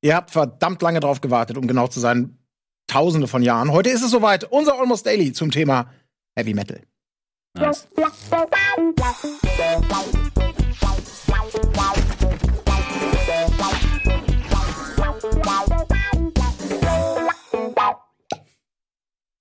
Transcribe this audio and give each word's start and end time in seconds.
Ihr 0.00 0.14
habt 0.14 0.30
verdammt 0.30 0.80
lange 0.80 1.00
drauf 1.00 1.20
gewartet, 1.20 1.56
um 1.56 1.66
genau 1.66 1.88
zu 1.88 1.98
sein. 1.98 2.38
Tausende 2.86 3.26
von 3.26 3.42
Jahren. 3.42 3.72
Heute 3.72 3.90
ist 3.90 4.02
es 4.02 4.10
soweit. 4.10 4.44
Unser 4.44 4.78
Almost 4.78 5.04
Daily 5.04 5.32
zum 5.32 5.50
Thema 5.50 5.90
Heavy 6.36 6.54
Metal. 6.54 6.80
Nice. 7.58 7.88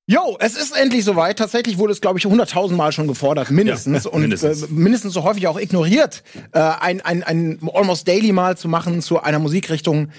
Jo, 0.10 0.38
es 0.40 0.56
ist 0.58 0.76
endlich 0.76 1.06
soweit. 1.06 1.38
Tatsächlich 1.38 1.78
wurde 1.78 1.94
es, 1.94 2.02
glaube 2.02 2.18
ich, 2.18 2.26
hunderttausendmal 2.26 2.92
schon 2.92 3.08
gefordert, 3.08 3.52
mindestens. 3.52 4.06
Ja, 4.06 4.12
und 4.12 4.22
mindestens. 4.22 4.64
Äh, 4.64 4.68
mindestens 4.70 5.14
so 5.14 5.24
häufig 5.24 5.48
auch 5.48 5.60
ignoriert, 5.60 6.24
äh, 6.54 6.60
ein, 6.60 7.02
ein, 7.02 7.24
ein 7.24 7.60
Almost 7.74 8.08
Daily 8.08 8.32
Mal 8.32 8.58
zu 8.58 8.68
machen 8.68 9.02
zu 9.02 9.22
einer 9.22 9.40
Musikrichtung, 9.40 10.10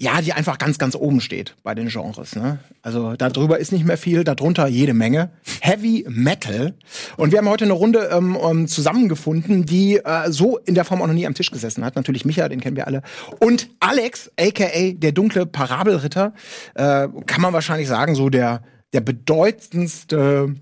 ja, 0.00 0.22
die 0.22 0.32
einfach 0.32 0.56
ganz, 0.56 0.78
ganz 0.78 0.94
oben 0.94 1.20
steht 1.20 1.54
bei 1.62 1.74
den 1.74 1.88
Genres. 1.88 2.34
Ne? 2.34 2.58
Also 2.80 3.16
darüber 3.16 3.58
ist 3.58 3.70
nicht 3.70 3.84
mehr 3.84 3.98
viel, 3.98 4.24
darunter 4.24 4.66
jede 4.66 4.94
Menge. 4.94 5.28
Heavy 5.60 6.06
Metal. 6.08 6.72
Und 7.18 7.32
wir 7.32 7.38
haben 7.38 7.48
heute 7.50 7.66
eine 7.66 7.74
Runde 7.74 8.08
ähm, 8.10 8.36
ähm, 8.42 8.66
zusammengefunden, 8.66 9.66
die 9.66 9.98
äh, 9.98 10.30
so 10.30 10.56
in 10.56 10.74
der 10.74 10.86
Form 10.86 11.02
auch 11.02 11.06
noch 11.06 11.12
nie 11.12 11.26
am 11.26 11.34
Tisch 11.34 11.50
gesessen 11.50 11.84
hat. 11.84 11.96
Natürlich 11.96 12.24
Micha, 12.24 12.48
den 12.48 12.62
kennen 12.62 12.76
wir 12.76 12.86
alle. 12.86 13.02
Und 13.40 13.68
Alex, 13.80 14.30
aka 14.40 14.92
der 14.94 15.12
dunkle 15.12 15.44
Parabelritter, 15.44 16.32
äh, 16.76 17.06
kann 17.26 17.42
man 17.42 17.52
wahrscheinlich 17.52 17.88
sagen, 17.88 18.14
so 18.14 18.30
der, 18.30 18.62
der 18.94 19.02
bedeutendste 19.02 20.54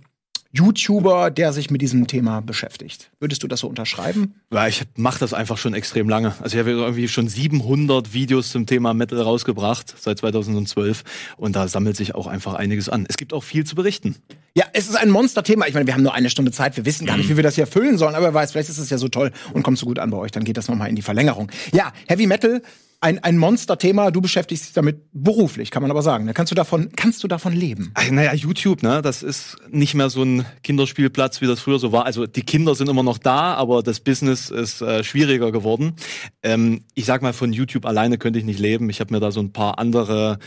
YouTuber, 0.58 1.30
der 1.30 1.52
sich 1.52 1.70
mit 1.70 1.80
diesem 1.80 2.06
Thema 2.06 2.40
beschäftigt. 2.40 3.10
Würdest 3.20 3.42
du 3.42 3.48
das 3.48 3.60
so 3.60 3.68
unterschreiben? 3.68 4.34
Ja, 4.52 4.66
ich 4.66 4.82
mache 4.96 5.20
das 5.20 5.32
einfach 5.32 5.56
schon 5.56 5.72
extrem 5.72 6.08
lange. 6.08 6.34
Also 6.42 6.56
ich 6.56 6.60
habe 6.60 6.70
irgendwie 6.70 7.06
schon 7.06 7.28
700 7.28 8.12
Videos 8.12 8.50
zum 8.50 8.66
Thema 8.66 8.92
Metal 8.92 9.20
rausgebracht 9.20 9.94
seit 9.98 10.18
2012 10.18 11.04
und 11.36 11.54
da 11.54 11.68
sammelt 11.68 11.96
sich 11.96 12.14
auch 12.14 12.26
einfach 12.26 12.54
einiges 12.54 12.88
an. 12.88 13.06
Es 13.08 13.16
gibt 13.16 13.32
auch 13.32 13.44
viel 13.44 13.64
zu 13.64 13.76
berichten. 13.76 14.16
Ja, 14.54 14.64
es 14.72 14.88
ist 14.88 14.96
ein 14.96 15.10
Monsterthema. 15.10 15.66
Ich 15.66 15.74
meine, 15.74 15.86
wir 15.86 15.94
haben 15.94 16.02
nur 16.02 16.14
eine 16.14 16.30
Stunde 16.30 16.50
Zeit. 16.50 16.76
Wir 16.76 16.84
wissen 16.84 17.06
gar 17.06 17.16
nicht, 17.16 17.28
wie 17.28 17.36
wir 17.36 17.44
das 17.44 17.54
hier 17.54 17.68
füllen 17.68 17.96
sollen. 17.96 18.16
Aber 18.16 18.26
wer 18.26 18.34
weiß, 18.34 18.52
vielleicht 18.52 18.68
ist 18.68 18.78
es 18.78 18.90
ja 18.90 18.98
so 18.98 19.08
toll 19.08 19.30
und 19.52 19.62
kommt 19.62 19.78
so 19.78 19.86
gut 19.86 20.00
an 20.00 20.10
bei 20.10 20.16
euch. 20.16 20.32
Dann 20.32 20.42
geht 20.42 20.56
das 20.56 20.68
nochmal 20.68 20.88
in 20.88 20.96
die 20.96 21.02
Verlängerung. 21.02 21.50
Ja, 21.72 21.92
Heavy 22.08 22.26
Metal, 22.26 22.60
ein, 23.00 23.22
ein 23.22 23.38
Monsterthema. 23.38 24.10
Du 24.10 24.20
beschäftigst 24.20 24.66
dich 24.66 24.72
damit 24.72 25.02
beruflich, 25.12 25.70
kann 25.70 25.82
man 25.82 25.90
aber 25.90 26.02
sagen. 26.02 26.26
Da 26.26 26.32
kannst 26.32 26.50
du 26.50 26.54
davon, 26.54 26.90
kannst 26.96 27.22
du 27.22 27.28
davon 27.28 27.52
leben? 27.52 27.92
Ach, 27.94 28.10
Naja, 28.10 28.34
YouTube, 28.34 28.82
ne, 28.82 29.02
das 29.02 29.22
ist 29.22 29.56
nicht 29.70 29.94
mehr 29.94 30.10
so 30.10 30.22
ein 30.22 30.44
Kinderspielplatz, 30.62 31.40
wie 31.40 31.46
das 31.46 31.60
früher 31.60 31.78
so 31.78 31.92
war. 31.92 32.06
Also 32.06 32.26
die 32.26 32.42
Kinder 32.42 32.74
sind 32.74 32.88
immer 32.88 33.02
noch 33.02 33.18
da, 33.18 33.54
aber 33.54 33.82
das 33.82 34.00
Business 34.00 34.50
ist 34.50 34.82
äh, 34.82 35.04
schwieriger 35.04 35.52
geworden. 35.52 35.94
Ähm, 36.42 36.84
ich 36.94 37.04
sag 37.04 37.22
mal, 37.22 37.32
von 37.32 37.52
YouTube 37.52 37.86
alleine 37.86 38.18
könnte 38.18 38.38
ich 38.38 38.44
nicht 38.44 38.58
leben. 38.58 38.90
Ich 38.90 39.00
habe 39.00 39.14
mir 39.14 39.20
da 39.20 39.30
so 39.30 39.40
ein 39.40 39.52
paar 39.52 39.78
andere 39.78 40.38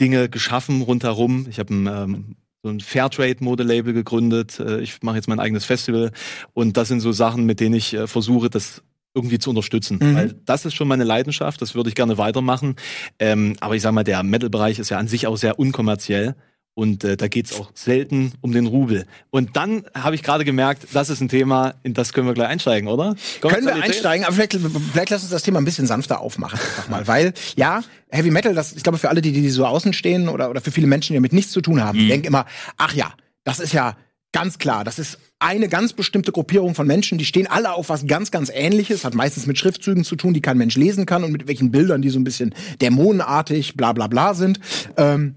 Dinge 0.00 0.28
geschaffen 0.28 0.82
rundherum. 0.82 1.46
Ich 1.50 1.58
habe 1.58 1.74
ein 1.74 1.86
ähm, 1.86 2.36
so 2.62 2.70
ein 2.70 2.80
Fairtrade-Modelabel 2.80 3.92
gegründet. 3.92 4.58
Äh, 4.58 4.80
Ich 4.80 5.02
mache 5.02 5.16
jetzt 5.16 5.28
mein 5.28 5.40
eigenes 5.40 5.64
Festival 5.64 6.10
und 6.54 6.76
das 6.76 6.88
sind 6.88 7.00
so 7.00 7.12
Sachen, 7.12 7.44
mit 7.44 7.60
denen 7.60 7.74
ich 7.74 7.94
äh, 7.94 8.06
versuche, 8.06 8.50
das 8.50 8.82
irgendwie 9.18 9.38
zu 9.38 9.50
unterstützen. 9.50 9.98
Mhm. 10.00 10.14
Weil 10.14 10.34
das 10.46 10.64
ist 10.64 10.74
schon 10.74 10.88
meine 10.88 11.04
Leidenschaft, 11.04 11.60
das 11.60 11.74
würde 11.74 11.88
ich 11.88 11.94
gerne 11.94 12.18
weitermachen. 12.18 12.76
Ähm, 13.18 13.56
aber 13.60 13.76
ich 13.76 13.82
sag 13.82 13.92
mal, 13.92 14.04
der 14.04 14.22
Metal-Bereich 14.22 14.78
ist 14.78 14.88
ja 14.88 14.98
an 14.98 15.08
sich 15.08 15.26
auch 15.26 15.36
sehr 15.36 15.58
unkommerziell. 15.58 16.34
Und 16.74 17.02
äh, 17.02 17.16
da 17.16 17.26
geht's 17.26 17.58
auch 17.58 17.72
selten 17.74 18.34
um 18.40 18.52
den 18.52 18.68
Rubel. 18.68 19.04
Und 19.30 19.56
dann 19.56 19.84
habe 19.94 20.14
ich 20.14 20.22
gerade 20.22 20.44
gemerkt, 20.44 20.86
das 20.92 21.10
ist 21.10 21.20
ein 21.20 21.28
Thema, 21.28 21.74
in 21.82 21.92
das 21.92 22.12
können 22.12 22.28
wir 22.28 22.34
gleich 22.34 22.46
einsteigen, 22.46 22.88
oder? 22.88 23.16
Können 23.40 23.66
wir 23.66 23.74
einsteigen, 23.74 24.24
aber 24.24 24.32
vielleicht, 24.36 24.56
vielleicht 24.92 25.10
lass 25.10 25.22
uns 25.22 25.32
das 25.32 25.42
Thema 25.42 25.58
ein 25.58 25.64
bisschen 25.64 25.88
sanfter 25.88 26.20
aufmachen, 26.20 26.56
einfach 26.60 26.88
mal. 26.88 27.08
Weil, 27.08 27.34
ja, 27.56 27.82
Heavy 28.10 28.30
Metal, 28.30 28.54
das, 28.54 28.74
ich 28.74 28.84
glaube, 28.84 28.98
für 28.98 29.08
alle, 29.08 29.22
die, 29.22 29.32
die 29.32 29.50
so 29.50 29.66
außen 29.66 29.92
stehen 29.92 30.28
oder, 30.28 30.50
oder 30.50 30.60
für 30.60 30.70
viele 30.70 30.86
Menschen, 30.86 31.14
die 31.14 31.16
damit 31.16 31.32
nichts 31.32 31.50
zu 31.50 31.62
tun 31.62 31.82
haben, 31.82 31.98
die 31.98 32.06
denken 32.06 32.28
immer, 32.28 32.46
ach 32.76 32.94
ja, 32.94 33.12
das 33.42 33.58
ist 33.58 33.72
ja 33.72 33.96
ganz 34.32 34.58
klar, 34.58 34.84
das 34.84 34.98
ist 34.98 35.18
eine 35.38 35.68
ganz 35.68 35.92
bestimmte 35.92 36.32
Gruppierung 36.32 36.74
von 36.74 36.86
Menschen, 36.86 37.18
die 37.18 37.24
stehen 37.24 37.46
alle 37.46 37.72
auf 37.72 37.88
was 37.88 38.06
ganz, 38.06 38.30
ganz 38.30 38.50
ähnliches, 38.52 39.04
hat 39.04 39.14
meistens 39.14 39.46
mit 39.46 39.58
Schriftzügen 39.58 40.04
zu 40.04 40.16
tun, 40.16 40.34
die 40.34 40.40
kein 40.40 40.58
Mensch 40.58 40.76
lesen 40.76 41.06
kann 41.06 41.24
und 41.24 41.32
mit 41.32 41.46
welchen 41.46 41.70
Bildern, 41.70 42.02
die 42.02 42.10
so 42.10 42.18
ein 42.18 42.24
bisschen 42.24 42.54
dämonenartig, 42.80 43.76
bla 43.76 43.92
bla 43.92 44.08
bla 44.08 44.34
sind. 44.34 44.60
Ähm, 44.96 45.36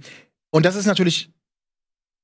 und 0.49 0.65
das 0.65 0.75
ist 0.75 0.85
natürlich 0.85 1.31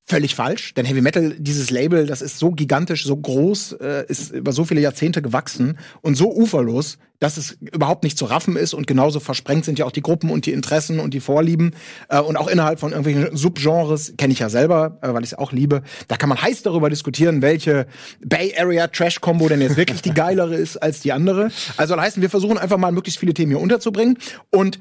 völlig 0.10 0.36
falsch, 0.36 0.74
denn 0.74 0.86
Heavy 0.86 1.02
Metal, 1.02 1.36
dieses 1.38 1.70
Label, 1.70 2.06
das 2.06 2.22
ist 2.22 2.40
so 2.40 2.52
gigantisch, 2.52 3.04
so 3.04 3.16
groß, 3.16 3.74
äh, 3.74 4.06
ist 4.08 4.32
über 4.32 4.54
so 4.54 4.64
viele 4.64 4.80
Jahrzehnte 4.80 5.22
gewachsen 5.22 5.78
und 6.02 6.16
so 6.16 6.34
uferlos, 6.34 6.98
dass 7.20 7.36
es 7.36 7.58
überhaupt 7.60 8.06
nicht 8.06 8.18
zu 8.18 8.24
raffen 8.24 8.56
ist 8.56 8.74
und 8.74 8.88
genauso 8.88 9.20
versprengt 9.20 9.66
sind 9.66 9.80
ja 9.80 9.86
auch 9.86 9.92
die 9.92 10.02
Gruppen 10.02 10.30
und 10.30 10.46
die 10.46 10.54
Interessen 10.54 11.00
und 11.00 11.14
die 11.14 11.20
Vorlieben 11.20 11.72
äh, 12.08 12.22
und 12.22 12.38
auch 12.38 12.48
innerhalb 12.48 12.80
von 12.80 12.94
irgendwelchen 12.94 13.36
Subgenres, 13.36 14.14
kenne 14.18 14.32
ich 14.32 14.40
ja 14.40 14.48
selber, 14.48 14.98
äh, 15.02 15.14
weil 15.14 15.24
ich 15.24 15.34
es 15.34 15.38
auch 15.38 15.52
liebe, 15.52 15.84
da 16.08 16.16
kann 16.16 16.30
man 16.30 16.42
heiß 16.42 16.64
darüber 16.64 16.90
diskutieren, 16.90 17.42
welche 17.42 17.86
Bay 18.26 18.54
Area 18.58 18.88
Trash 18.88 19.20
Combo 19.20 19.50
denn 19.50 19.60
jetzt 19.60 19.76
wirklich 19.76 20.02
die 20.02 20.14
geilere 20.14 20.56
ist 20.56 20.78
als 20.78 21.02
die 21.02 21.12
andere. 21.12 21.52
Also 21.76 21.96
das 21.96 22.06
heißt, 22.06 22.22
wir 22.22 22.30
versuchen 22.30 22.58
einfach 22.58 22.78
mal 22.78 22.94
möglichst 22.94 23.20
viele 23.20 23.34
Themen 23.34 23.52
hier 23.52 23.60
unterzubringen 23.60 24.18
und 24.52 24.80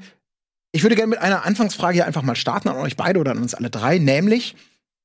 ich 0.71 0.83
würde 0.83 0.95
gerne 0.95 1.09
mit 1.09 1.19
einer 1.19 1.45
Anfangsfrage 1.45 1.95
hier 1.95 2.05
einfach 2.05 2.21
mal 2.21 2.35
starten 2.35 2.69
an 2.69 2.77
euch 2.77 2.95
beide 2.95 3.19
oder 3.19 3.31
an 3.31 3.39
uns 3.39 3.53
alle 3.55 3.69
drei, 3.69 3.97
nämlich 3.97 4.55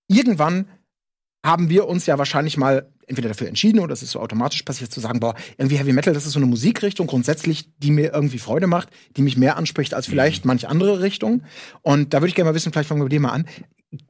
irgendwann 0.09 0.67
haben 1.45 1.69
wir 1.69 1.89
uns 1.89 2.07
ja 2.07 2.19
wahrscheinlich 2.19 2.57
mal 2.57 2.89
entweder 3.07 3.29
dafür 3.29 3.49
entschieden 3.49 3.81
oder 3.81 3.93
es 3.93 4.03
ist 4.03 4.13
so 4.13 4.21
automatisch 4.21 4.63
passiert 4.63 4.93
zu 4.93 5.01
sagen, 5.01 5.21
boah, 5.21 5.35
irgendwie 5.59 5.77
Heavy 5.77 5.93
Metal, 5.93 6.15
das 6.15 6.25
ist 6.25 6.33
so 6.33 6.39
eine 6.39 6.47
Musikrichtung 6.47 7.07
grundsätzlich, 7.07 7.69
die 7.79 7.91
mir 7.91 8.13
irgendwie 8.13 8.39
Freude 8.39 8.67
macht, 8.67 8.91
die 9.17 9.23
mich 9.23 9.37
mehr 9.37 9.57
anspricht 9.57 9.93
als 9.93 10.07
vielleicht 10.07 10.45
manche 10.45 10.69
andere 10.69 11.01
Richtung. 11.01 11.43
Und 11.83 12.15
da 12.15 12.21
würde 12.21 12.29
ich 12.29 12.35
gerne 12.35 12.51
mal 12.51 12.55
wissen, 12.55 12.73
vielleicht 12.73 12.89
fangen 12.89 13.01
wir 13.01 13.05
mit 13.05 13.13
dir 13.13 13.21
mal 13.21 13.31
an. 13.31 13.47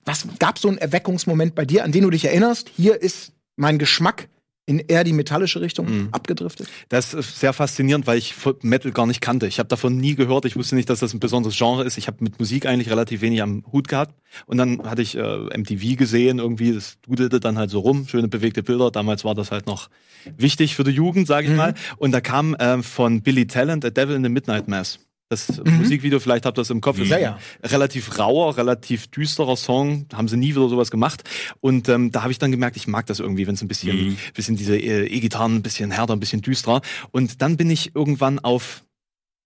Was 0.05 0.27
gab 0.39 0.59
so 0.59 0.69
einen 0.69 0.79
Erweckungsmoment 0.79 1.55
bei 1.55 1.65
dir, 1.65 1.85
an 1.85 1.93
den 1.93 2.05
du 2.05 2.11
dich 2.11 2.27
erinnerst? 2.27 2.71
Hier 2.77 3.01
ist 3.01 3.33
mein 3.57 3.79
Geschmack 3.79 4.29
in 4.65 4.79
eher 4.79 5.03
die 5.03 5.13
metallische 5.13 5.61
Richtung 5.61 6.09
abgedriftet. 6.13 6.69
Das 6.89 7.15
ist 7.15 7.41
sehr 7.41 7.53
faszinierend, 7.53 8.07
weil 8.07 8.19
ich 8.19 8.35
Metal 8.63 8.93
gar 8.93 9.07
nicht 9.07 9.21
kannte. 9.21 9.47
Ich 9.49 9.59
habe 9.59 9.69
davon 9.69 9.97
nie 9.97 10.15
gehört. 10.15 10.45
Ich 10.45 10.57
wusste 10.57 10.77
nicht, 10.77 10.89
dass 10.89 11.01
das 11.01 11.13
ein 11.13 11.21
besonderes 11.21 11.57
Genre 11.57 11.85
ist. 11.85 11.99
Ich 11.99 12.07
habe 12.07 12.19
mit 12.21 12.39
Musik 12.39 12.67
eigentlich 12.67 12.89
relativ 12.89 13.23
wenig 13.23 13.43
am 13.43 13.65
Hut 13.73 13.89
gehabt. 13.89 14.15
Und 14.47 14.59
dann 14.59 14.83
hatte 14.85 15.03
ich 15.03 15.17
äh, 15.17 15.59
MTV 15.59 15.97
gesehen, 15.97 16.39
irgendwie, 16.39 16.73
das 16.73 16.99
dudelte 17.03 17.41
dann 17.41 17.59
halt 17.59 17.71
so 17.71 17.81
rum, 17.81 18.07
schöne 18.07 18.29
bewegte 18.29 18.63
Bilder. 18.63 18.91
Damals 18.91 19.25
war 19.25 19.35
das 19.35 19.51
halt 19.51 19.67
noch 19.67 19.89
wichtig 20.37 20.77
für 20.77 20.85
die 20.85 20.93
Jugend, 20.93 21.27
sage 21.27 21.49
ich 21.49 21.57
mal. 21.57 21.75
Und 21.97 22.13
da 22.13 22.21
kam 22.21 22.57
ähm, 22.61 22.85
von 22.85 23.23
Billy 23.23 23.47
Talent 23.47 23.85
A 23.85 23.91
Devil 23.91 24.15
in 24.15 24.23
the 24.23 24.29
Midnight 24.29 24.69
Mass. 24.69 25.01
Das 25.33 25.63
Musikvideo, 25.65 26.21
vielleicht 26.21 26.45
habt 26.47 26.59
ihr 26.59 26.63
das 26.63 26.71
im 26.71 26.81
Kopf, 26.81 26.99
ist 26.99 27.09
Ja, 27.09 27.19
ja. 27.19 27.39
relativ 27.65 28.19
rauer, 28.19 28.57
relativ 28.57 29.07
düsterer 29.09 29.57
Song. 29.57 30.07
Haben 30.13 30.29
sie 30.29 30.37
nie 30.37 30.51
wieder 30.51 30.69
sowas 30.69 30.91
gemacht. 30.91 31.23
Und 31.61 31.89
ähm, 31.89 32.13
da 32.13 32.23
habe 32.23 32.33
ich 32.33 32.39
dann 32.39 32.51
gemerkt, 32.51 32.77
ich 32.77 32.87
mag 32.87 33.07
das 33.07 33.19
irgendwie, 33.19 33.47
wenn 33.47 33.55
es 33.55 33.63
ein 33.63 33.69
bisschen, 33.69 34.19
bisschen 34.35 34.57
diese 34.57 34.77
äh, 34.77 35.07
E-Gitarren, 35.07 35.57
ein 35.57 35.63
bisschen 35.63 35.91
härter, 35.91 36.13
ein 36.15 36.21
bisschen 36.21 36.43
düsterer. 36.43 36.83
Und 37.11 37.41
dann 37.41 37.57
bin 37.57 37.71
ich 37.71 37.95
irgendwann 37.95 38.39
auf 38.39 38.85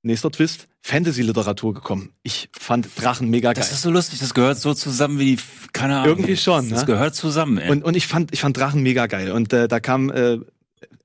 nächster 0.02 0.30
Twist 0.30 0.68
Fantasy-Literatur 0.82 1.74
gekommen. 1.74 2.10
Ich 2.22 2.48
fand 2.52 2.88
Drachen 2.96 3.28
mega 3.28 3.52
geil. 3.52 3.62
Das 3.62 3.72
ist 3.72 3.82
so 3.82 3.90
lustig, 3.90 4.20
das 4.20 4.34
gehört 4.34 4.58
so 4.58 4.72
zusammen 4.74 5.18
wie 5.18 5.36
die, 5.36 5.42
keine 5.72 5.96
Ahnung. 5.98 6.08
Irgendwie 6.18 6.36
schon, 6.36 6.68
Das 6.70 6.80
ne? 6.80 6.86
gehört 6.86 7.14
zusammen, 7.14 7.58
ey. 7.58 7.70
Und, 7.70 7.84
und 7.84 7.96
ich 7.96 8.06
fand, 8.06 8.32
ich 8.32 8.40
fand 8.40 8.56
Drachen 8.56 8.82
mega 8.82 9.06
geil. 9.06 9.32
Und 9.32 9.52
äh, 9.52 9.66
da 9.68 9.80
kam 9.80 10.10
äh, 10.10 10.38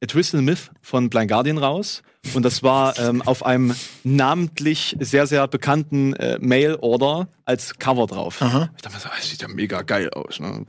A 0.03 0.05
Twisted 0.07 0.41
Myth 0.41 0.71
von 0.81 1.09
Blind 1.09 1.29
Guardian 1.29 1.57
raus. 1.57 2.03
Und 2.33 2.43
das 2.43 2.61
war 2.63 2.97
ähm, 2.99 3.21
auf 3.23 3.45
einem 3.45 3.75
namentlich 4.03 4.95
sehr, 4.99 5.27
sehr 5.27 5.47
bekannten 5.47 6.13
äh, 6.13 6.37
Mail-Order 6.39 7.27
als 7.45 7.77
Cover 7.79 8.05
drauf. 8.05 8.41
Aha. 8.41 8.69
Ich 8.75 8.81
dachte 8.83 8.95
mir 8.95 9.01
so, 9.01 9.09
das 9.09 9.29
sieht 9.29 9.41
ja 9.41 9.47
mega 9.47 9.81
geil 9.81 10.09
aus. 10.11 10.39
Ne? 10.39 10.65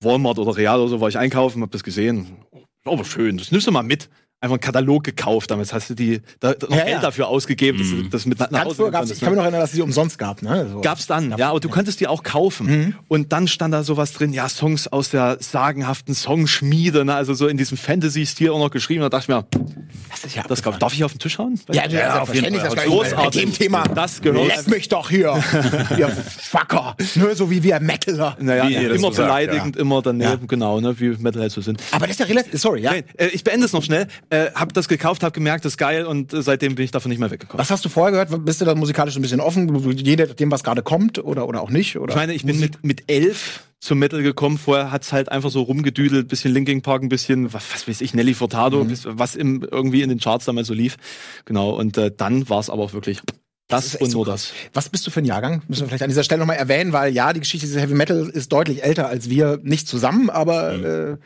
Walmart 0.00 0.38
oder 0.38 0.56
Real 0.56 0.80
oder 0.80 0.88
so 0.88 1.00
war 1.00 1.08
ich 1.08 1.18
einkaufen, 1.18 1.62
hab 1.62 1.70
das 1.70 1.84
gesehen. 1.84 2.38
Aber 2.84 3.04
schön, 3.04 3.38
das 3.38 3.52
nimmst 3.52 3.66
du 3.66 3.70
mal 3.72 3.82
mit. 3.82 4.08
Einfach 4.42 4.54
einen 4.54 4.60
Katalog 4.60 5.04
gekauft, 5.04 5.52
damals 5.52 5.72
hast 5.72 5.88
du 5.90 5.94
die 5.94 6.20
da, 6.40 6.52
da 6.54 6.66
noch 6.66 6.76
Ja, 6.76 6.82
Geld 6.82 6.96
ja. 6.96 7.00
dafür 7.00 7.28
ausgegeben, 7.28 7.78
dass 7.78 7.88
du 7.90 8.02
das 8.08 8.26
mit 8.26 8.40
nach 8.40 8.64
Hause 8.64 8.90
gab's, 8.90 9.10
ich 9.12 9.20
konntest, 9.20 9.20
kann 9.20 9.28
ne? 9.28 9.30
mich 9.30 9.36
noch 9.36 9.42
erinnern, 9.44 9.60
dass 9.60 9.70
es 9.70 9.76
die 9.76 9.82
umsonst 9.82 10.18
gab. 10.18 10.42
Ne? 10.42 10.66
So. 10.72 10.80
Gab's 10.80 11.06
dann, 11.06 11.32
ja, 11.38 11.50
aber 11.50 11.60
du 11.60 11.68
konntest 11.68 12.00
die 12.00 12.08
auch 12.08 12.24
kaufen. 12.24 12.96
Und 13.06 13.32
dann 13.32 13.46
stand 13.46 13.72
da 13.72 13.84
sowas 13.84 14.12
drin, 14.14 14.32
ja, 14.32 14.48
Songs 14.48 14.88
aus 14.88 15.10
der 15.10 15.36
sagenhaften 15.38 16.16
Songschmiede, 16.16 17.04
ne, 17.04 17.14
also 17.14 17.34
so 17.34 17.46
in 17.46 17.56
diesem 17.56 17.78
Fantasy-Stil 17.78 18.50
auch 18.50 18.58
noch 18.58 18.72
geschrieben. 18.72 19.02
Da 19.02 19.10
dachte 19.10 19.22
ich 19.22 19.28
mir, 19.28 19.64
Das 20.10 20.24
ist 20.24 20.34
ja 20.34 20.42
das 20.42 20.60
gab, 20.60 20.76
darf 20.80 20.92
ich 20.92 21.04
auf 21.04 21.12
den 21.12 21.20
Tisch 21.20 21.38
hauen? 21.38 21.60
Ja, 21.70 21.86
ja, 21.86 22.20
auf 22.22 22.34
jeden. 22.34 22.52
Fall. 22.52 22.62
Das 22.64 22.70
war 22.70 22.76
bei 22.76 22.86
Großartig. 22.86 23.40
dem 23.42 23.52
Thema. 23.52 23.84
Das 23.84 24.20
gehört- 24.20 24.48
Lässt 24.48 24.68
mich 24.68 24.88
doch 24.88 25.08
hier, 25.08 25.40
ihr 25.98 26.08
Fucker. 26.08 26.96
Nur 27.14 27.36
so 27.36 27.48
wie 27.48 27.62
wir 27.62 27.78
Metaler. 27.78 28.36
Naja, 28.40 28.68
Wie 28.68 28.88
das 28.88 28.96
immer 28.96 29.10
beleidigend, 29.12 29.76
immer 29.76 30.02
daneben, 30.02 30.30
Ja. 30.42 30.46
genau, 30.48 30.80
ne, 30.80 30.98
wie 30.98 31.10
Metalheads 31.10 31.54
so 31.54 31.60
sind. 31.60 31.80
Aber 31.92 32.06
das 32.08 32.16
ist 32.16 32.20
ja 32.20 32.26
relativ, 32.26 32.60
sorry, 32.60 32.80
ja. 32.80 32.90
Nein, 32.90 33.04
äh, 33.16 33.28
ich 33.28 33.44
beende 33.44 33.66
es 33.66 33.72
noch 33.72 33.84
schnell. 33.84 34.08
Äh, 34.32 34.50
hab 34.54 34.72
das 34.72 34.88
gekauft, 34.88 35.22
hab 35.24 35.34
gemerkt, 35.34 35.64
das 35.66 35.74
ist 35.74 35.76
geil 35.76 36.06
und 36.06 36.32
äh, 36.32 36.40
seitdem 36.42 36.74
bin 36.74 36.86
ich 36.86 36.90
davon 36.90 37.10
nicht 37.10 37.18
mehr 37.18 37.30
weggekommen. 37.30 37.58
Was 37.60 37.70
hast 37.70 37.84
du 37.84 37.90
vorher 37.90 38.12
gehört? 38.24 38.44
Bist 38.46 38.62
du 38.62 38.64
da 38.64 38.74
musikalisch 38.74 39.12
so 39.12 39.20
ein 39.20 39.22
bisschen 39.22 39.40
offen? 39.40 39.92
Jeder 39.98 40.26
dem, 40.26 40.50
was 40.50 40.64
gerade 40.64 40.82
kommt 40.82 41.22
oder, 41.22 41.46
oder 41.46 41.60
auch 41.60 41.68
nicht? 41.68 41.98
Oder? 41.98 42.12
Ich 42.12 42.16
meine, 42.16 42.32
ich 42.32 42.44
bin 42.46 42.58
mit, 42.58 42.82
mit 42.82 43.10
elf 43.10 43.64
zum 43.78 43.98
Metal 43.98 44.22
gekommen. 44.22 44.56
Vorher 44.56 44.90
hat's 44.90 45.12
halt 45.12 45.30
einfach 45.30 45.50
so 45.50 45.60
rumgedüdelt, 45.62 46.28
bisschen 46.28 46.54
Linkin 46.54 46.80
Park, 46.80 47.02
ein 47.02 47.10
bisschen, 47.10 47.52
was, 47.52 47.64
was 47.74 47.86
weiß 47.86 48.00
ich, 48.00 48.14
Nelly 48.14 48.32
Furtado, 48.32 48.84
bis- 48.84 49.04
was 49.06 49.34
im, 49.36 49.66
irgendwie 49.70 50.00
in 50.00 50.08
den 50.08 50.18
Charts 50.18 50.46
damals 50.46 50.68
so 50.68 50.72
lief. 50.74 50.96
Genau, 51.44 51.70
und 51.70 51.98
äh, 51.98 52.10
dann 52.16 52.48
war's 52.48 52.70
aber 52.70 52.84
auch 52.84 52.94
wirklich 52.94 53.20
Das, 53.68 53.84
ist 53.86 53.94
echt 53.96 54.02
und 54.04 54.10
so 54.12 54.18
nur 54.18 54.26
krass. 54.26 54.52
das. 54.54 54.70
Was 54.74 54.88
bist 54.88 55.06
du 55.06 55.10
für 55.10 55.20
ein 55.20 55.26
Jahrgang? 55.26 55.60
Müssen 55.68 55.82
wir 55.82 55.88
vielleicht 55.88 56.04
an 56.04 56.08
dieser 56.08 56.24
Stelle 56.24 56.38
nochmal 56.38 56.56
erwähnen, 56.56 56.94
weil 56.94 57.12
ja, 57.12 57.34
die 57.34 57.40
Geschichte 57.40 57.66
des 57.66 57.76
Heavy 57.76 57.94
Metal 57.94 58.30
ist 58.32 58.50
deutlich 58.52 58.82
älter 58.82 59.08
als 59.08 59.28
wir, 59.28 59.58
nicht 59.62 59.88
zusammen, 59.88 60.30
aber 60.30 60.72
äh, 60.72 61.16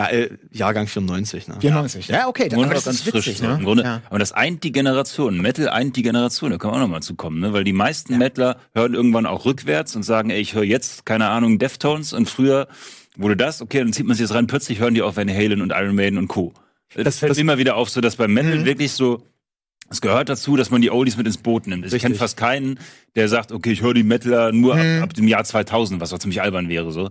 Ja, 0.00 0.08
äh, 0.08 0.30
Jahrgang 0.50 0.86
94, 0.86 1.48
ne? 1.48 1.56
94. 1.60 2.08
Ja, 2.08 2.26
okay, 2.28 2.44
Im 2.44 2.48
dann, 2.50 2.64
aber 2.64 2.74
das 2.74 2.84
ganz 2.86 2.96
ist 3.00 3.08
frisch. 3.10 3.26
witzig, 3.26 3.38
so. 3.38 3.46
ne? 3.48 3.54
Im 3.58 3.64
Grunde, 3.64 3.82
Ja. 3.82 4.00
Aber 4.08 4.18
das 4.18 4.32
eint 4.32 4.64
die 4.64 4.72
Generation. 4.72 5.38
Metal 5.42 5.68
eint 5.68 5.94
die 5.96 6.02
Generation. 6.02 6.50
Da 6.50 6.56
können 6.56 6.72
wir 6.72 6.76
auch 6.76 6.80
noch 6.80 6.88
mal 6.88 7.02
zu 7.02 7.14
kommen, 7.16 7.38
ne? 7.40 7.52
Weil 7.52 7.64
die 7.64 7.72
meisten 7.74 8.16
Metaler 8.16 8.56
hören 8.74 8.94
irgendwann 8.94 9.26
auch 9.26 9.44
rückwärts 9.44 9.94
und 9.96 10.02
sagen, 10.02 10.30
ey, 10.30 10.40
ich 10.40 10.54
höre 10.54 10.64
jetzt, 10.64 11.04
keine 11.04 11.28
Ahnung, 11.28 11.58
Deftones 11.58 12.12
und 12.14 12.30
früher 12.30 12.66
wurde 13.16 13.36
das, 13.36 13.60
okay, 13.60 13.80
dann 13.80 13.92
zieht 13.92 14.06
man 14.06 14.16
sich 14.16 14.22
jetzt 14.26 14.34
rein, 14.34 14.46
plötzlich 14.46 14.78
hören 14.78 14.94
die 14.94 15.02
auch 15.02 15.16
Van 15.16 15.28
Halen 15.28 15.60
und 15.60 15.70
Iron 15.76 15.94
Maiden 15.94 16.18
und 16.18 16.28
Co. 16.28 16.54
Das, 16.94 17.18
fällt 17.18 17.30
das- 17.30 17.38
immer 17.38 17.58
wieder 17.58 17.76
auf, 17.76 17.90
so 17.90 18.00
dass 18.00 18.16
beim 18.16 18.32
Metal 18.32 18.56
Mhm. 18.60 18.64
wirklich 18.64 18.92
so, 18.92 19.22
es 19.90 20.00
gehört 20.00 20.28
dazu, 20.28 20.56
dass 20.56 20.70
man 20.70 20.80
die 20.80 20.90
Oldies 20.90 21.16
mit 21.16 21.26
ins 21.26 21.36
Boot 21.38 21.66
nimmt. 21.66 21.92
Ich 21.92 22.00
kenne 22.00 22.14
fast 22.14 22.36
keinen, 22.36 22.78
der 23.16 23.28
sagt, 23.28 23.52
okay, 23.52 23.72
ich 23.72 23.82
höre 23.82 23.92
die 23.92 24.02
Metaler 24.04 24.52
nur 24.52 24.76
Mhm. 24.76 24.98
ab, 24.98 25.10
ab 25.10 25.14
dem 25.14 25.28
Jahr 25.28 25.44
2000, 25.44 26.00
was 26.00 26.12
auch 26.12 26.18
ziemlich 26.18 26.40
albern 26.40 26.68
wäre. 26.68 26.90
so. 26.92 27.10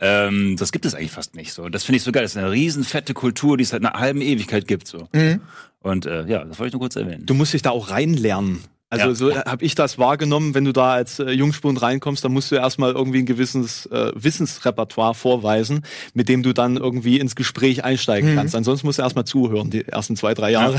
Ähm, 0.00 0.56
das 0.58 0.72
gibt 0.72 0.84
es 0.86 0.94
eigentlich 0.94 1.10
fast 1.10 1.34
nicht. 1.34 1.52
so. 1.52 1.68
Das 1.68 1.84
finde 1.84 1.96
ich 1.98 2.02
so 2.02 2.12
geil. 2.12 2.22
Das 2.22 2.32
ist 2.32 2.36
eine 2.38 2.50
riesen 2.50 2.84
fette 2.84 3.12
Kultur, 3.12 3.56
die 3.56 3.64
es 3.64 3.70
seit 3.70 3.84
einer 3.84 3.98
halben 3.98 4.20
Ewigkeit 4.22 4.66
gibt. 4.66 4.86
so. 4.86 5.08
Mhm. 5.12 5.40
Und 5.80 6.06
äh, 6.06 6.24
ja, 6.26 6.44
das 6.44 6.58
wollte 6.58 6.68
ich 6.68 6.72
nur 6.74 6.80
kurz 6.80 6.96
erwähnen. 6.96 7.26
Du 7.26 7.34
musst 7.34 7.52
dich 7.54 7.62
da 7.62 7.70
auch 7.70 7.90
reinlernen. 7.90 8.60
Also 8.92 9.30
Ja. 9.30 9.44
so 9.44 9.50
habe 9.50 9.64
ich 9.64 9.74
das 9.74 9.98
wahrgenommen, 9.98 10.54
wenn 10.54 10.64
du 10.64 10.72
da 10.72 10.92
als 10.92 11.18
äh, 11.18 11.30
Jungspund 11.30 11.80
reinkommst, 11.80 12.22
dann 12.24 12.32
musst 12.32 12.50
du 12.50 12.56
erstmal 12.56 12.92
irgendwie 12.92 13.20
ein 13.20 13.26
gewisses 13.26 13.86
äh, 13.86 14.12
Wissensrepertoire 14.14 15.14
vorweisen, 15.14 15.80
mit 16.12 16.28
dem 16.28 16.42
du 16.42 16.52
dann 16.52 16.76
irgendwie 16.76 17.18
ins 17.18 17.34
Gespräch 17.34 17.84
einsteigen 17.84 18.34
kannst. 18.36 18.54
Ansonsten 18.54 18.86
musst 18.86 18.98
du 18.98 19.02
erstmal 19.02 19.24
zuhören, 19.24 19.70
die 19.70 19.86
ersten 19.88 20.14
zwei, 20.16 20.34
drei 20.34 20.50
Jahre. 20.50 20.78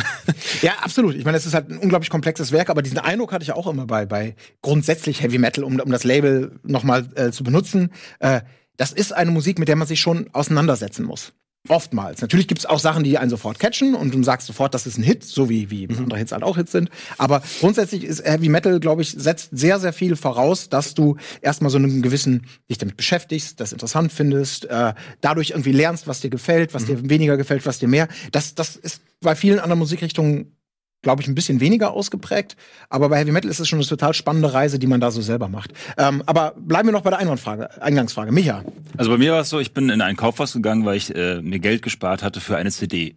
Ja, 0.62 0.74
absolut. 0.81 1.15
Ich 1.15 1.25
meine, 1.25 1.38
es 1.38 1.45
ist 1.45 1.54
halt 1.56 1.69
ein 1.71 1.77
unglaublich 1.80 2.10
komplexes 2.12 2.51
Werk, 2.51 2.69
aber 2.69 2.83
diesen 2.83 3.00
Eindruck 3.00 3.31
hatte 3.31 3.44
ich 3.44 3.51
auch 3.51 3.65
immer 3.68 3.88
bei, 3.88 4.06
bei 4.06 4.36
grundsätzlich 4.62 5.21
Heavy 5.24 5.39
Metal, 5.39 5.63
um, 5.63 5.80
um 5.80 5.92
das 5.92 6.04
Label 6.04 6.59
nochmal 6.63 7.09
äh, 7.16 7.31
zu 7.31 7.44
benutzen. 7.44 7.89
Äh, 8.19 8.42
das 8.77 8.92
ist 8.92 9.12
eine 9.13 9.31
Musik, 9.31 9.57
mit 9.59 9.68
der 9.68 9.75
man 9.75 9.88
sich 9.88 10.00
schon 10.01 10.30
auseinandersetzen 10.33 11.06
muss. 11.06 11.33
Oftmals. 11.69 12.19
Natürlich 12.19 12.50
gibt 12.50 12.60
es 12.60 12.65
auch 12.65 12.80
Sachen, 12.80 13.06
die 13.06 13.18
einen 13.18 13.30
sofort 13.30 13.57
catchen 13.57 13.95
und 13.95 14.13
du 14.13 14.21
sagst 14.21 14.48
sofort, 14.48 14.74
das 14.74 14.86
ist 14.86 14.98
ein 14.98 15.04
Hit, 15.04 15.24
so 15.24 15.48
wie, 15.48 15.71
wie 15.71 15.88
andere 15.98 16.19
Hits 16.19 16.33
halt 16.33 16.44
auch 16.44 16.57
Hits 16.57 16.74
sind. 16.74 16.89
Aber 17.18 17.42
grundsätzlich 17.62 18.04
ist 18.04 18.25
Heavy 18.25 18.50
Metal, 18.50 18.81
glaube 18.81 19.01
ich, 19.01 19.12
setzt 19.12 19.50
sehr, 19.54 19.80
sehr 19.80 19.94
viel 19.94 20.18
voraus, 20.18 20.68
dass 20.68 20.94
du 20.94 21.15
erstmal 21.42 21.71
so 21.71 21.77
einen 21.77 22.01
gewissen, 22.01 22.48
dich 22.69 22.80
damit 22.80 22.98
beschäftigst, 22.98 23.62
das 23.62 23.71
interessant 23.71 24.12
findest, 24.12 24.65
äh, 24.65 24.94
dadurch 25.21 25.51
irgendwie 25.51 25.71
lernst, 25.71 26.06
was 26.06 26.19
dir 26.19 26.30
gefällt, 26.30 26.74
was 26.74 26.83
dir 26.83 27.10
weniger 27.10 27.38
gefällt, 27.38 27.66
was 27.66 27.80
dir 27.80 27.88
mehr. 27.88 28.09
Das, 28.33 28.56
das 28.56 28.75
ist 28.75 29.01
bei 29.21 29.33
vielen 29.33 29.59
anderen 29.59 29.80
Musikrichtungen 29.80 30.57
glaube 31.04 31.22
ich, 31.22 31.28
ein 31.28 31.36
bisschen 31.36 31.60
weniger 31.60 31.92
ausgeprägt. 31.92 32.56
Aber 32.90 33.10
bei 33.10 33.20
Heavy 33.20 33.32
Metal 33.32 33.52
ist 33.52 33.60
es 33.60 33.68
schon 33.68 33.78
eine 33.78 33.88
total 33.88 34.16
spannende 34.16 34.52
Reise, 34.54 34.80
die 34.80 34.88
man 34.88 35.00
da 35.00 35.12
so 35.12 35.22
selber 35.22 35.50
macht. 35.50 35.74
Ähm, 35.98 36.24
aber 36.26 36.56
bleiben 36.58 36.88
wir 36.88 36.94
noch 36.94 37.02
bei 37.04 37.12
der 37.12 37.20
Einwandfrage, 37.20 37.82
Eingangsfrage. 37.82 38.32
Micha. 38.32 38.64
Also 38.98 39.12
bei 39.12 39.18
mir 39.18 39.34
war 39.34 39.42
es 39.42 39.50
so, 39.50 39.60
ich 39.60 39.74
bin 39.74 39.90
in 39.90 40.02
ein 40.02 40.16
Kaufhaus 40.16 40.54
gegangen, 40.54 40.86
weil 40.86 40.98
ich 40.98 41.16
äh, 41.16 41.42
mir 41.42 41.60
Geld 41.60 41.84
gespart 41.84 42.24
hatte 42.24 42.42
für 42.42 42.58
eine 42.58 42.72
CD. 42.72 43.16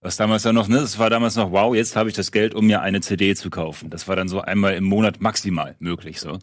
Was 0.00 0.16
damals 0.16 0.44
ja 0.44 0.52
noch, 0.52 0.68
ne, 0.68 0.78
das 0.78 0.98
war 0.98 1.10
damals 1.10 1.34
noch, 1.36 1.50
wow, 1.50 1.74
jetzt 1.74 1.96
habe 1.96 2.08
ich 2.08 2.14
das 2.14 2.30
Geld, 2.30 2.54
um 2.54 2.66
mir 2.66 2.80
eine 2.80 3.00
CD 3.00 3.34
zu 3.34 3.50
kaufen. 3.50 3.90
Das 3.90 4.06
war 4.06 4.14
dann 4.14 4.28
so 4.28 4.40
einmal 4.40 4.74
im 4.74 4.84
Monat 4.84 5.20
maximal 5.20 5.74
möglich 5.80 6.20
so. 6.20 6.38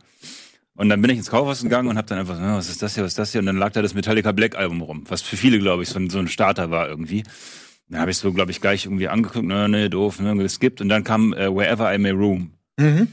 Und 0.76 0.90
dann 0.90 1.02
bin 1.02 1.12
ich 1.12 1.18
ins 1.18 1.30
Kaufhaus 1.30 1.62
gegangen 1.62 1.88
und 1.88 1.98
habe 1.98 2.08
dann 2.08 2.18
einfach 2.18 2.36
so, 2.36 2.42
"Ah, 2.42 2.58
was 2.58 2.68
ist 2.68 2.82
das 2.82 2.96
hier, 2.96 3.04
was 3.04 3.12
ist 3.12 3.20
das 3.20 3.32
hier? 3.32 3.40
Und 3.40 3.46
dann 3.46 3.58
lag 3.58 3.72
da 3.72 3.82
das 3.82 3.94
Metallica 3.94 4.32
Black 4.32 4.56
Album 4.56 4.82
rum, 4.82 5.04
was 5.08 5.22
für 5.22 5.38
viele, 5.38 5.60
glaube 5.60 5.84
ich, 5.84 5.90
so 5.90 6.00
ein, 6.00 6.10
so 6.10 6.18
ein 6.18 6.28
Starter 6.28 6.72
war 6.72 6.90
irgendwie. 6.90 7.24
Da 7.90 8.00
habe 8.00 8.12
ich 8.12 8.18
so, 8.18 8.32
glaube 8.34 8.52
ich, 8.52 8.62
gleich 8.62 8.86
irgendwie 8.86 9.08
angeguckt, 9.08 9.46
ne, 9.46 9.70
ne, 9.70 9.90
doof, 9.90 10.20
ne, 10.20 10.36
geskippt. 10.36 10.82
Und 10.82 10.90
dann 10.90 11.04
kam 11.04 11.34
äh, 11.34 11.54
Wherever 11.54 11.94
I 11.94 11.98
May 11.98 12.12
Room. 12.12 12.52
Mhm. 12.78 13.08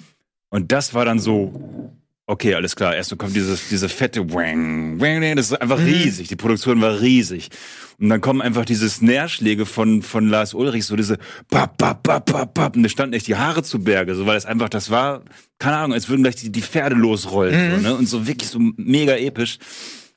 Und 0.48 0.72
das 0.72 0.94
war 0.94 1.04
dann 1.04 1.18
so, 1.18 1.90
okay, 2.26 2.54
alles 2.54 2.76
klar. 2.76 2.94
Erst 2.94 3.10
so 3.10 3.16
kommt 3.16 3.34
dieses, 3.34 3.68
diese 3.68 3.88
fette 3.88 4.32
Wang, 4.32 5.00
Wang, 5.00 5.36
das 5.36 5.50
ist 5.50 5.60
einfach 5.60 5.78
riesig. 5.78 6.28
Die 6.28 6.36
Produktion 6.36 6.80
war 6.80 7.00
riesig. 7.00 7.50
Und 7.98 8.08
dann 8.08 8.20
kommen 8.20 8.40
einfach 8.40 8.64
diese 8.64 8.88
Snare-Schläge 8.88 9.66
von, 9.66 10.02
von 10.02 10.28
Lars 10.28 10.54
Ulrich, 10.54 10.86
so 10.86 10.96
diese 10.96 11.18
bap, 11.50 11.76
bap, 11.76 12.02
bap, 12.02 12.24
bap, 12.24 12.54
bap. 12.54 12.76
Und 12.76 12.82
da 12.82 12.88
standen 12.88 13.14
echt 13.14 13.26
die 13.26 13.36
Haare 13.36 13.62
zu 13.62 13.82
Berge, 13.82 14.14
so, 14.14 14.26
weil 14.26 14.38
es 14.38 14.46
einfach, 14.46 14.70
das 14.70 14.90
war, 14.90 15.22
keine 15.58 15.76
Ahnung, 15.76 15.92
als 15.92 16.08
würden 16.08 16.22
gleich 16.22 16.36
die, 16.36 16.50
die 16.50 16.62
Pferde 16.62 16.94
losrollen, 16.94 17.76
so, 17.76 17.88
ne? 17.88 17.94
Und 17.94 18.08
so 18.08 18.26
wirklich 18.26 18.48
so 18.48 18.58
mega 18.58 19.16
episch. 19.16 19.58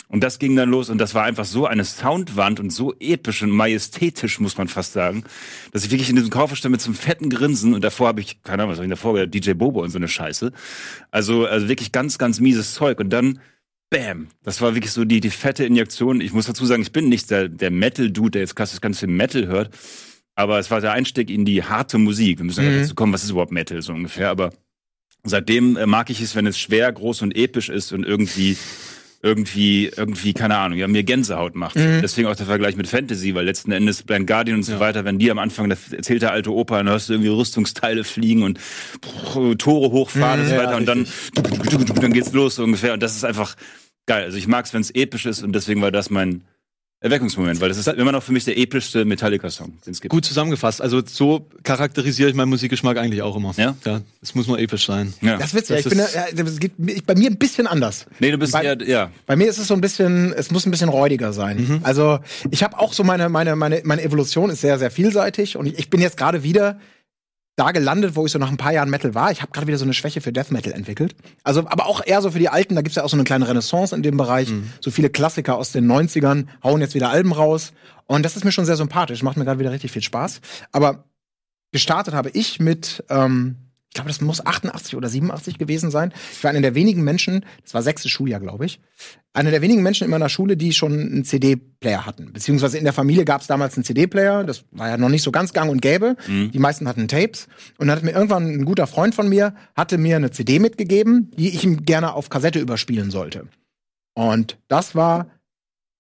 Und 0.08 0.24
das 0.24 0.38
ging 0.38 0.56
dann 0.56 0.70
los 0.70 0.90
und 0.90 1.00
das 1.00 1.16
war 1.16 1.24
einfach 1.24 1.46
so 1.46 1.66
eine 1.66 1.84
Soundwand 1.86 2.60
und 2.60 2.70
so 2.72 2.94
episch 3.00 3.42
und 3.42 3.50
majestätisch, 3.50 4.40
muss 4.40 4.58
man 4.58 4.68
fast 4.68 4.94
sagen, 4.94 5.24
dass 5.72 5.84
ich 5.86 5.92
wirklich 5.92 6.10
in 6.10 6.16
diesem 6.16 6.30
Kaufhaus 6.30 6.60
stand 6.60 6.72
mit 6.72 6.82
so 6.82 6.90
einem 6.90 6.96
fetten 6.96 7.30
Grinsen 7.32 7.74
und 7.74 7.84
davor 7.84 8.10
habe 8.10 8.22
ich, 8.22 8.44
keine 8.44 8.64
Ahnung, 8.64 8.72
was 8.72 8.78
habe 8.78 8.86
ich 8.86 8.92
davor 8.92 9.14
gedacht, 9.16 9.34
DJ 9.34 9.54
Bobo 9.54 9.82
und 9.82 9.90
so 9.90 9.98
eine 9.98 10.08
Scheiße. 10.08 10.52
Also, 11.10 11.48
also 11.48 11.68
wirklich 11.68 11.92
ganz, 11.92 12.18
ganz 12.20 12.40
mieses 12.40 12.74
Zeug 12.76 13.00
und 13.00 13.10
dann, 13.10 13.40
bam, 13.90 14.28
das 14.44 14.62
war 14.62 14.76
wirklich 14.76 14.92
so 14.92 15.04
die, 15.04 15.20
die 15.20 15.30
fette 15.32 15.66
Injektion. 15.66 16.22
Ich 16.22 16.32
muss 16.34 16.46
dazu 16.46 16.66
sagen, 16.66 16.84
ich 16.84 16.92
bin 16.92 17.10
nicht 17.10 17.32
der, 17.32 17.50
der 17.50 17.72
Metal-Dude, 17.72 18.32
der 18.32 18.42
jetzt 18.42 18.56
klassisch 18.56 18.82
ganz 18.82 19.00
viel 19.00 19.08
Metal 19.10 19.48
hört, 19.48 19.72
aber 20.36 20.60
es 20.60 20.70
war 20.70 20.80
der 20.82 20.92
Einstieg 20.94 21.30
in 21.32 21.46
die 21.46 21.64
harte 21.64 21.98
Musik. 21.98 22.38
Wir 22.40 22.46
müssen 22.46 22.66
Mhm. 22.66 22.82
dazu 22.82 22.94
kommen, 22.94 23.14
was 23.14 23.24
ist 23.24 23.32
überhaupt 23.32 23.52
Metal, 23.52 23.82
so 23.82 23.94
ungefähr, 23.94 24.30
aber 24.30 24.52
seitdem 25.24 25.78
äh, 25.78 25.86
mag 25.88 26.10
ich 26.10 26.22
es, 26.22 26.36
wenn 26.36 26.46
es 26.46 26.60
schwer, 26.60 26.92
groß 26.92 27.22
und 27.24 27.36
episch 27.36 27.70
ist 27.70 27.94
und 27.94 28.04
irgendwie 28.04 28.58
irgendwie, 29.24 29.88
irgendwie, 29.96 30.34
keine 30.34 30.58
Ahnung, 30.58 30.78
ja, 30.78 30.88
mir 30.88 31.04
Gänsehaut 31.04 31.56
macht. 31.56 31.76
Deswegen 31.76 32.28
auch 32.28 32.36
der 32.36 32.46
Vergleich 32.46 32.76
mit 32.76 32.88
Fantasy, 32.88 33.34
weil 33.34 33.46
letzten 33.46 33.72
Endes 33.72 34.04
Blind 34.04 34.28
Guardian 34.28 34.58
und 34.58 34.64
so 34.64 34.82
weiter, 34.82 35.06
wenn 35.06 35.18
die 35.18 35.32
am 35.32 35.40
Anfang, 35.40 35.70
da 35.70 35.78
erzählt 35.92 36.22
der 36.22 36.34
alte 36.34 36.52
Opa, 36.54 36.78
dann 36.78 36.90
hörst 36.90 37.08
du 37.08 37.14
irgendwie 37.14 37.30
Rüstungsteile 37.30 38.04
fliegen 38.04 38.44
und 38.44 38.60
pff, 38.60 39.56
Tore 39.58 39.92
hochfahren 39.92 40.42
und 40.42 40.48
so 40.48 40.56
ja, 40.56 40.64
weiter 40.64 40.76
und 40.76 40.86
dann, 40.86 41.08
dann 41.34 42.14
geht's 42.14 42.34
los 42.34 42.56
so 42.56 42.66
ungefähr. 42.66 42.94
Und 42.94 43.02
das 43.02 43.16
ist 43.16 43.24
einfach 43.24 43.56
geil. 44.06 44.26
Also 44.26 44.38
ich 44.38 44.48
mag's, 44.48 44.74
wenn 44.74 44.82
es 44.82 44.92
episch 44.92 45.26
ist 45.26 45.42
und 45.42 45.54
deswegen 45.54 45.82
war 45.82 45.92
das 45.92 46.10
mein 46.10 46.44
Erweckungsmoment, 47.04 47.60
weil 47.62 47.70
das 47.70 47.78
ist 47.78 47.88
immer 47.88 48.12
noch 48.12 48.24
für 48.24 48.32
mich 48.32 48.46
der 48.46 48.58
epischste 48.58 49.04
Metallica-Song, 49.06 49.74
den 49.86 49.92
es 49.92 50.02
gibt. 50.02 50.10
Gut 50.12 50.24
zusammengefasst. 50.26 50.82
Also 50.82 51.02
so 51.06 51.46
charakterisiere 51.64 52.30
ich 52.30 52.36
meinen 52.36 52.50
Musikgeschmack 52.50 52.98
eigentlich 52.98 53.22
auch 53.22 53.36
immer. 53.36 53.54
Ja? 53.58 53.76
Ja, 53.86 54.02
es 54.22 54.34
muss 54.36 54.48
nur 54.48 54.58
episch 54.58 54.86
sein. 54.86 55.14
Ja. 55.22 55.38
Das 55.38 55.48
ist 55.48 55.54
witzig. 55.56 55.84
Das 55.84 55.86
ich 55.86 55.90
bin, 55.90 56.00
ist- 56.00 56.16
ja, 56.16 56.26
das 56.34 56.60
geht 56.60 57.06
bei 57.06 57.16
mir 57.16 57.30
ein 57.30 57.38
bisschen 57.38 57.68
anders. 57.68 58.06
Nee, 58.20 58.32
du 58.32 58.38
bist 58.38 58.54
Bei- 58.54 58.64
eher, 58.64 58.82
ja. 58.88 59.12
Bei 59.26 59.36
mir 59.36 59.50
ist 59.50 59.58
es 59.58 59.68
so 59.68 59.74
ein 59.74 59.82
bisschen, 59.82 60.32
es 60.34 60.50
muss 60.50 60.66
ein 60.66 60.72
bisschen 60.72 60.90
räudiger 60.90 61.34
sein. 61.34 61.58
Mhm. 61.58 61.80
Also 61.84 62.20
ich 62.52 62.64
habe 62.64 62.80
auch 62.80 62.94
so 62.94 63.04
meine, 63.04 63.28
meine, 63.30 63.56
meine, 63.56 63.82
meine 63.84 64.02
Evolution 64.02 64.50
ist 64.50 64.62
sehr, 64.62 64.80
sehr 64.80 64.90
vielseitig 64.90 65.58
und 65.58 65.66
ich, 65.66 65.78
ich 65.78 65.90
bin 65.90 66.00
jetzt 66.02 66.16
gerade 66.18 66.44
wieder 66.44 66.80
da 67.56 67.72
gelandet, 67.72 68.16
wo 68.16 68.26
ich 68.26 68.32
so 68.32 68.40
nach 68.40 68.50
ein 68.50 68.58
paar 68.58 68.74
Jahren 68.74 68.90
Metal 68.90 69.14
war. 69.14 69.32
Ich 69.32 69.42
habe 69.42 69.52
gerade 69.52 69.68
wieder 69.68 69.78
so 69.78 69.86
eine 69.86 69.94
Schwäche 69.94 70.22
für 70.22 70.34
Death 70.34 70.52
Metal 70.52 70.74
entwickelt. 70.74 71.16
Also, 71.44 71.68
aber 71.68 71.86
auch 71.86 72.02
eher 72.06 72.22
so 72.22 72.32
für 72.32 72.40
die 72.40 72.50
Alten, 72.50 72.76
da 72.76 72.82
gibt's 72.82 72.96
ja 72.96 73.04
auch 73.04 73.10
so 73.10 73.16
eine 73.16 73.24
kleine 73.24 73.48
Renaissance 73.48 73.96
in 73.96 74.02
dem 74.02 74.18
Bereich. 74.18 74.50
Mhm. 74.50 74.72
So 74.82 74.90
viele 74.90 75.10
Klassiker 75.10 75.56
aus 75.56 75.72
den 75.72 75.90
90ern 75.90 76.48
hauen 76.64 76.82
jetzt 76.82 76.96
wieder 76.96 77.10
Alben 77.10 77.32
raus. 77.32 77.74
Und 78.08 78.24
das 78.24 78.36
ist 78.36 78.44
mir 78.44 78.52
schon 78.52 78.66
sehr 78.66 78.76
sympathisch, 78.76 79.22
macht 79.22 79.38
mir 79.38 79.46
gerade 79.46 79.60
wieder 79.60 79.72
richtig 79.72 79.92
viel 79.92 80.02
Spaß. 80.02 80.42
Aber 80.72 81.06
gestartet 81.72 82.14
habe 82.16 82.30
ich 82.32 82.60
mit, 82.60 83.04
ähm, 83.10 83.58
ich 83.94 83.96
glaube, 83.96 84.10
das 84.10 84.22
muss 84.22 84.44
88 84.44 84.96
oder 84.96 85.08
87 85.08 85.60
gewesen 85.60 85.92
sein. 85.92 86.14
Ich 86.32 86.44
war 86.44 86.50
einer 86.50 86.62
der 86.62 86.74
wenigen 86.74 87.04
Menschen, 87.04 87.46
das 87.62 87.76
war 87.76 87.84
sechstes 87.84 88.12
Schuljahr, 88.12 88.40
glaube 88.40 88.66
ich, 88.66 88.80
einer 89.34 89.52
der 89.52 89.62
wenigen 89.62 89.84
Menschen 89.84 90.06
in 90.06 90.10
meiner 90.10 90.30
Schule, 90.30 90.58
die 90.58 90.74
schon 90.74 90.94
einen 90.94 91.26
CD-Player 91.26 92.04
hatten. 92.04 92.34
Beziehungsweise 92.34 92.80
in 92.80 92.86
der 92.86 92.94
Familie 92.94 93.24
gab 93.24 93.42
es 93.42 93.48
damals 93.48 93.76
einen 93.76 93.84
CD-Player, 93.84 94.46
das 94.46 94.66
war 94.72 94.90
ja 94.90 94.98
noch 94.98 95.10
nicht 95.10 95.22
so 95.22 95.32
ganz 95.32 95.54
gang 95.54 95.70
und 95.70 95.84
gäbe. 95.84 96.16
Die 96.28 96.58
meisten 96.58 96.88
hatten 96.88 97.08
Tapes. 97.08 97.48
Und 97.78 97.86
dann 97.86 97.98
hat 97.98 98.04
mir 98.04 98.14
irgendwann 98.14 98.48
ein 98.48 98.66
guter 98.66 98.88
Freund 98.88 99.14
von 99.14 99.30
mir, 99.30 99.54
hatte 99.76 100.00
mir 100.00 100.16
eine 100.16 100.32
CD 100.32 100.58
mitgegeben, 100.58 101.30
die 101.38 101.50
ich 101.50 101.64
ihm 101.64 101.86
gerne 101.86 102.16
auf 102.16 102.30
Kassette 102.30 102.58
überspielen 102.58 103.12
sollte. 103.12 103.48
Und 104.16 104.58
das 104.70 104.96
war 104.96 105.28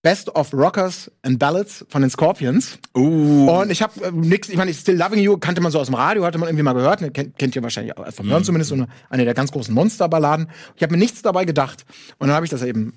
Best 0.03 0.29
of 0.35 0.53
Rockers 0.53 1.09
and 1.23 1.39
Ballads 1.39 1.85
von 1.87 2.01
den 2.01 2.11
Scorpions. 2.11 2.77
Uh. 2.93 3.49
Und 3.49 3.71
ich 3.71 3.81
habe 3.81 4.03
äh, 4.03 4.11
nix, 4.11 4.49
ich 4.49 4.57
meine, 4.57 4.73
Still 4.73 4.97
Loving 4.97 5.19
You 5.19 5.37
kannte 5.37 5.61
man 5.61 5.71
so 5.71 5.79
aus 5.79 5.87
dem 5.87 5.95
Radio, 5.95 6.25
hatte 6.25 6.37
man 6.37 6.49
irgendwie 6.49 6.63
mal 6.63 6.73
gehört, 6.73 6.99
ne, 6.99 7.09
kennt, 7.09 7.39
kennt 7.39 7.55
ihr 7.55 7.63
wahrscheinlich 7.63 7.97
auch 7.97 8.05
vom 8.13 8.29
Hören 8.29 8.43
zumindest, 8.43 8.69
so 8.69 8.75
eine, 8.75 8.89
eine 9.09 9.23
der 9.23 9.33
ganz 9.33 9.53
großen 9.53 9.73
Monsterballaden. 9.73 10.49
Ich 10.75 10.83
habe 10.83 10.91
mir 10.91 10.99
nichts 10.99 11.21
dabei 11.21 11.45
gedacht. 11.45 11.85
Und 12.19 12.27
dann 12.27 12.35
habe 12.35 12.45
ich 12.45 12.49
das 12.49 12.61
eben 12.63 12.93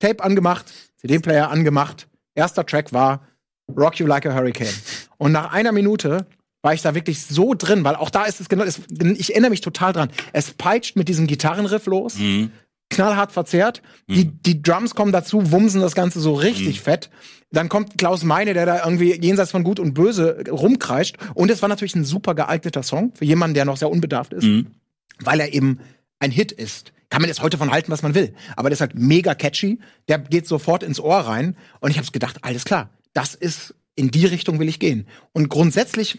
Tape 0.00 0.22
angemacht, 0.22 0.66
CD-Player 0.96 1.48
angemacht. 1.48 2.08
Erster 2.34 2.66
Track 2.66 2.92
war 2.92 3.22
Rock 3.76 4.00
You 4.00 4.06
Like 4.06 4.26
a 4.26 4.34
Hurricane. 4.34 4.74
Und 5.16 5.30
nach 5.30 5.52
einer 5.52 5.70
Minute 5.70 6.26
war 6.62 6.74
ich 6.74 6.82
da 6.82 6.94
wirklich 6.96 7.24
so 7.24 7.54
drin, 7.54 7.84
weil 7.84 7.94
auch 7.94 8.10
da 8.10 8.24
ist 8.24 8.40
es 8.40 8.48
genau, 8.48 8.64
es, 8.64 8.80
ich 8.90 9.30
erinnere 9.30 9.50
mich 9.50 9.60
total 9.60 9.92
dran. 9.92 10.10
Es 10.32 10.50
peitscht 10.50 10.96
mit 10.96 11.08
diesem 11.08 11.28
Gitarrenriff 11.28 11.86
los 11.86 12.16
Mhm. 12.18 12.50
Knallhart 12.90 13.32
verzerrt. 13.32 13.82
Die, 14.08 14.24
die 14.26 14.62
Drums 14.62 14.94
kommen 14.94 15.12
dazu, 15.12 15.50
wumsen 15.52 15.80
das 15.80 15.94
Ganze 15.94 16.20
so 16.20 16.34
richtig 16.34 16.80
fett. 16.80 17.10
Dann 17.50 17.68
kommt 17.68 17.96
Klaus 17.98 18.24
Meine, 18.24 18.54
der 18.54 18.66
da 18.66 18.84
irgendwie 18.84 19.14
jenseits 19.20 19.50
von 19.50 19.64
Gut 19.64 19.80
und 19.80 19.94
Böse 19.94 20.44
rumkreischt. 20.50 21.16
Und 21.34 21.50
es 21.50 21.62
war 21.62 21.68
natürlich 21.68 21.94
ein 21.94 22.04
super 22.04 22.34
geeigneter 22.34 22.82
Song 22.82 23.12
für 23.14 23.24
jemanden, 23.24 23.54
der 23.54 23.64
noch 23.64 23.76
sehr 23.76 23.90
unbedarft 23.90 24.32
ist, 24.32 24.44
Mhm. 24.44 24.66
weil 25.20 25.40
er 25.40 25.52
eben 25.54 25.80
ein 26.18 26.30
Hit 26.30 26.52
ist. 26.52 26.92
Kann 27.10 27.22
man 27.22 27.28
jetzt 27.28 27.40
heute 27.42 27.56
von 27.56 27.70
halten, 27.70 27.90
was 27.90 28.02
man 28.02 28.14
will. 28.14 28.34
Aber 28.56 28.68
der 28.68 28.74
ist 28.74 28.82
halt 28.82 28.94
mega 28.94 29.34
catchy. 29.34 29.78
Der 30.08 30.18
geht 30.18 30.46
sofort 30.46 30.82
ins 30.82 31.00
Ohr 31.00 31.16
rein. 31.20 31.56
Und 31.80 31.90
ich 31.90 31.96
habe 31.98 32.10
gedacht, 32.10 32.36
alles 32.42 32.64
klar, 32.66 32.90
das 33.14 33.34
ist, 33.34 33.74
in 33.94 34.10
die 34.10 34.26
Richtung 34.26 34.58
will 34.58 34.68
ich 34.68 34.78
gehen. 34.78 35.06
Und 35.32 35.48
grundsätzlich 35.48 36.18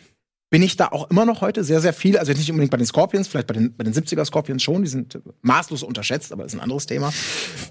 bin 0.52 0.64
ich 0.64 0.76
da 0.78 0.88
auch 0.88 1.10
immer 1.12 1.26
noch 1.26 1.42
heute 1.42 1.64
sehr, 1.64 1.80
sehr 1.80 1.94
viel. 1.94 2.18
Also 2.18 2.32
nicht 2.32 2.50
unbedingt 2.50 2.72
bei 2.72 2.78
den 2.78 2.86
Scorpions, 2.88 3.28
vielleicht 3.28 3.48
bei 3.48 3.54
den, 3.54 3.76
bei 3.76 3.84
den 3.84 3.94
70er 3.94 4.26
Scorpions 4.26 4.64
schon, 4.64 4.82
die 4.82 4.88
sind 4.90 5.20
maßlos 5.42 5.84
unterschätzt, 5.84 6.32
aber 6.32 6.44
das 6.44 6.54
ist 6.54 6.60
ein 6.60 6.64
anderes 6.64 6.86
Thema. 6.88 7.14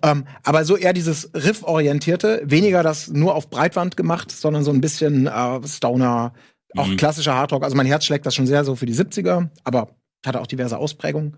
ähm, 0.02 0.24
aber 0.44 0.64
so 0.64 0.76
eher 0.76 0.92
dieses 0.92 1.30
Riff-orientierte, 1.34 2.42
weniger 2.44 2.82
das 2.82 3.08
nur 3.08 3.34
auf 3.34 3.50
Breitwand 3.50 3.96
gemacht, 3.96 4.30
sondern 4.30 4.62
so 4.64 4.70
ein 4.70 4.80
bisschen 4.80 5.26
äh, 5.26 5.66
Stoner, 5.66 6.32
auch 6.76 6.86
Mhm. 6.86 6.96
klassischer 6.96 7.34
Hardrock. 7.34 7.64
Also 7.64 7.76
mein 7.76 7.86
Herz 7.86 8.04
schlägt 8.04 8.26
das 8.26 8.34
schon 8.34 8.46
sehr 8.46 8.64
so 8.64 8.76
für 8.76 8.86
die 8.86 8.94
70er, 8.94 9.48
aber 9.64 9.88
hatte 10.24 10.40
auch 10.40 10.46
diverse 10.46 10.76
Ausprägungen. 10.78 11.36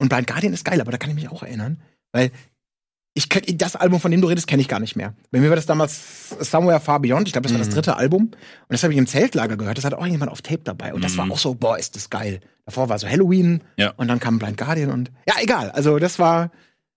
Und 0.00 0.08
Blind 0.08 0.26
Guardian 0.26 0.52
ist 0.52 0.64
geil, 0.64 0.80
aber 0.80 0.92
da 0.92 0.98
kann 0.98 1.10
ich 1.10 1.16
mich 1.16 1.28
auch 1.30 1.42
erinnern, 1.42 1.82
weil 2.12 2.30
ich 3.18 3.56
das 3.58 3.76
Album, 3.76 4.00
von 4.00 4.10
dem 4.10 4.20
du 4.20 4.28
redest, 4.28 4.46
kenne 4.46 4.60
ich 4.62 4.68
gar 4.68 4.80
nicht 4.80 4.96
mehr. 4.96 5.14
Bei 5.30 5.40
mir 5.40 5.48
war 5.48 5.56
das 5.56 5.66
damals 5.66 6.00
Somewhere 6.40 6.80
Far 6.80 7.00
Beyond. 7.00 7.26
Ich 7.28 7.32
glaube, 7.32 7.48
das 7.48 7.52
war 7.52 7.58
das 7.64 7.70
dritte 7.74 7.96
Album. 7.96 8.22
Und 8.24 8.34
das 8.68 8.82
habe 8.82 8.92
ich 8.92 8.98
im 8.98 9.06
Zeltlager 9.06 9.56
gehört. 9.56 9.78
Das 9.78 9.84
hatte 9.84 9.98
auch 9.98 10.06
jemand 10.06 10.30
auf 10.30 10.42
Tape 10.42 10.60
dabei. 10.64 10.94
Und 10.94 11.02
das 11.04 11.16
war 11.16 11.30
auch 11.30 11.38
so, 11.38 11.54
boah, 11.54 11.78
ist 11.78 11.96
das 11.96 12.10
geil. 12.10 12.40
Davor 12.64 12.88
war 12.88 12.98
so 12.98 13.08
Halloween. 13.08 13.62
Ja. 13.76 13.92
Und 13.96 14.08
dann 14.08 14.20
kam 14.20 14.38
Blind 14.38 14.56
Guardian 14.56 14.90
und 14.90 15.10
ja, 15.26 15.34
egal. 15.40 15.70
Also 15.70 15.98
das 15.98 16.18
war. 16.18 16.50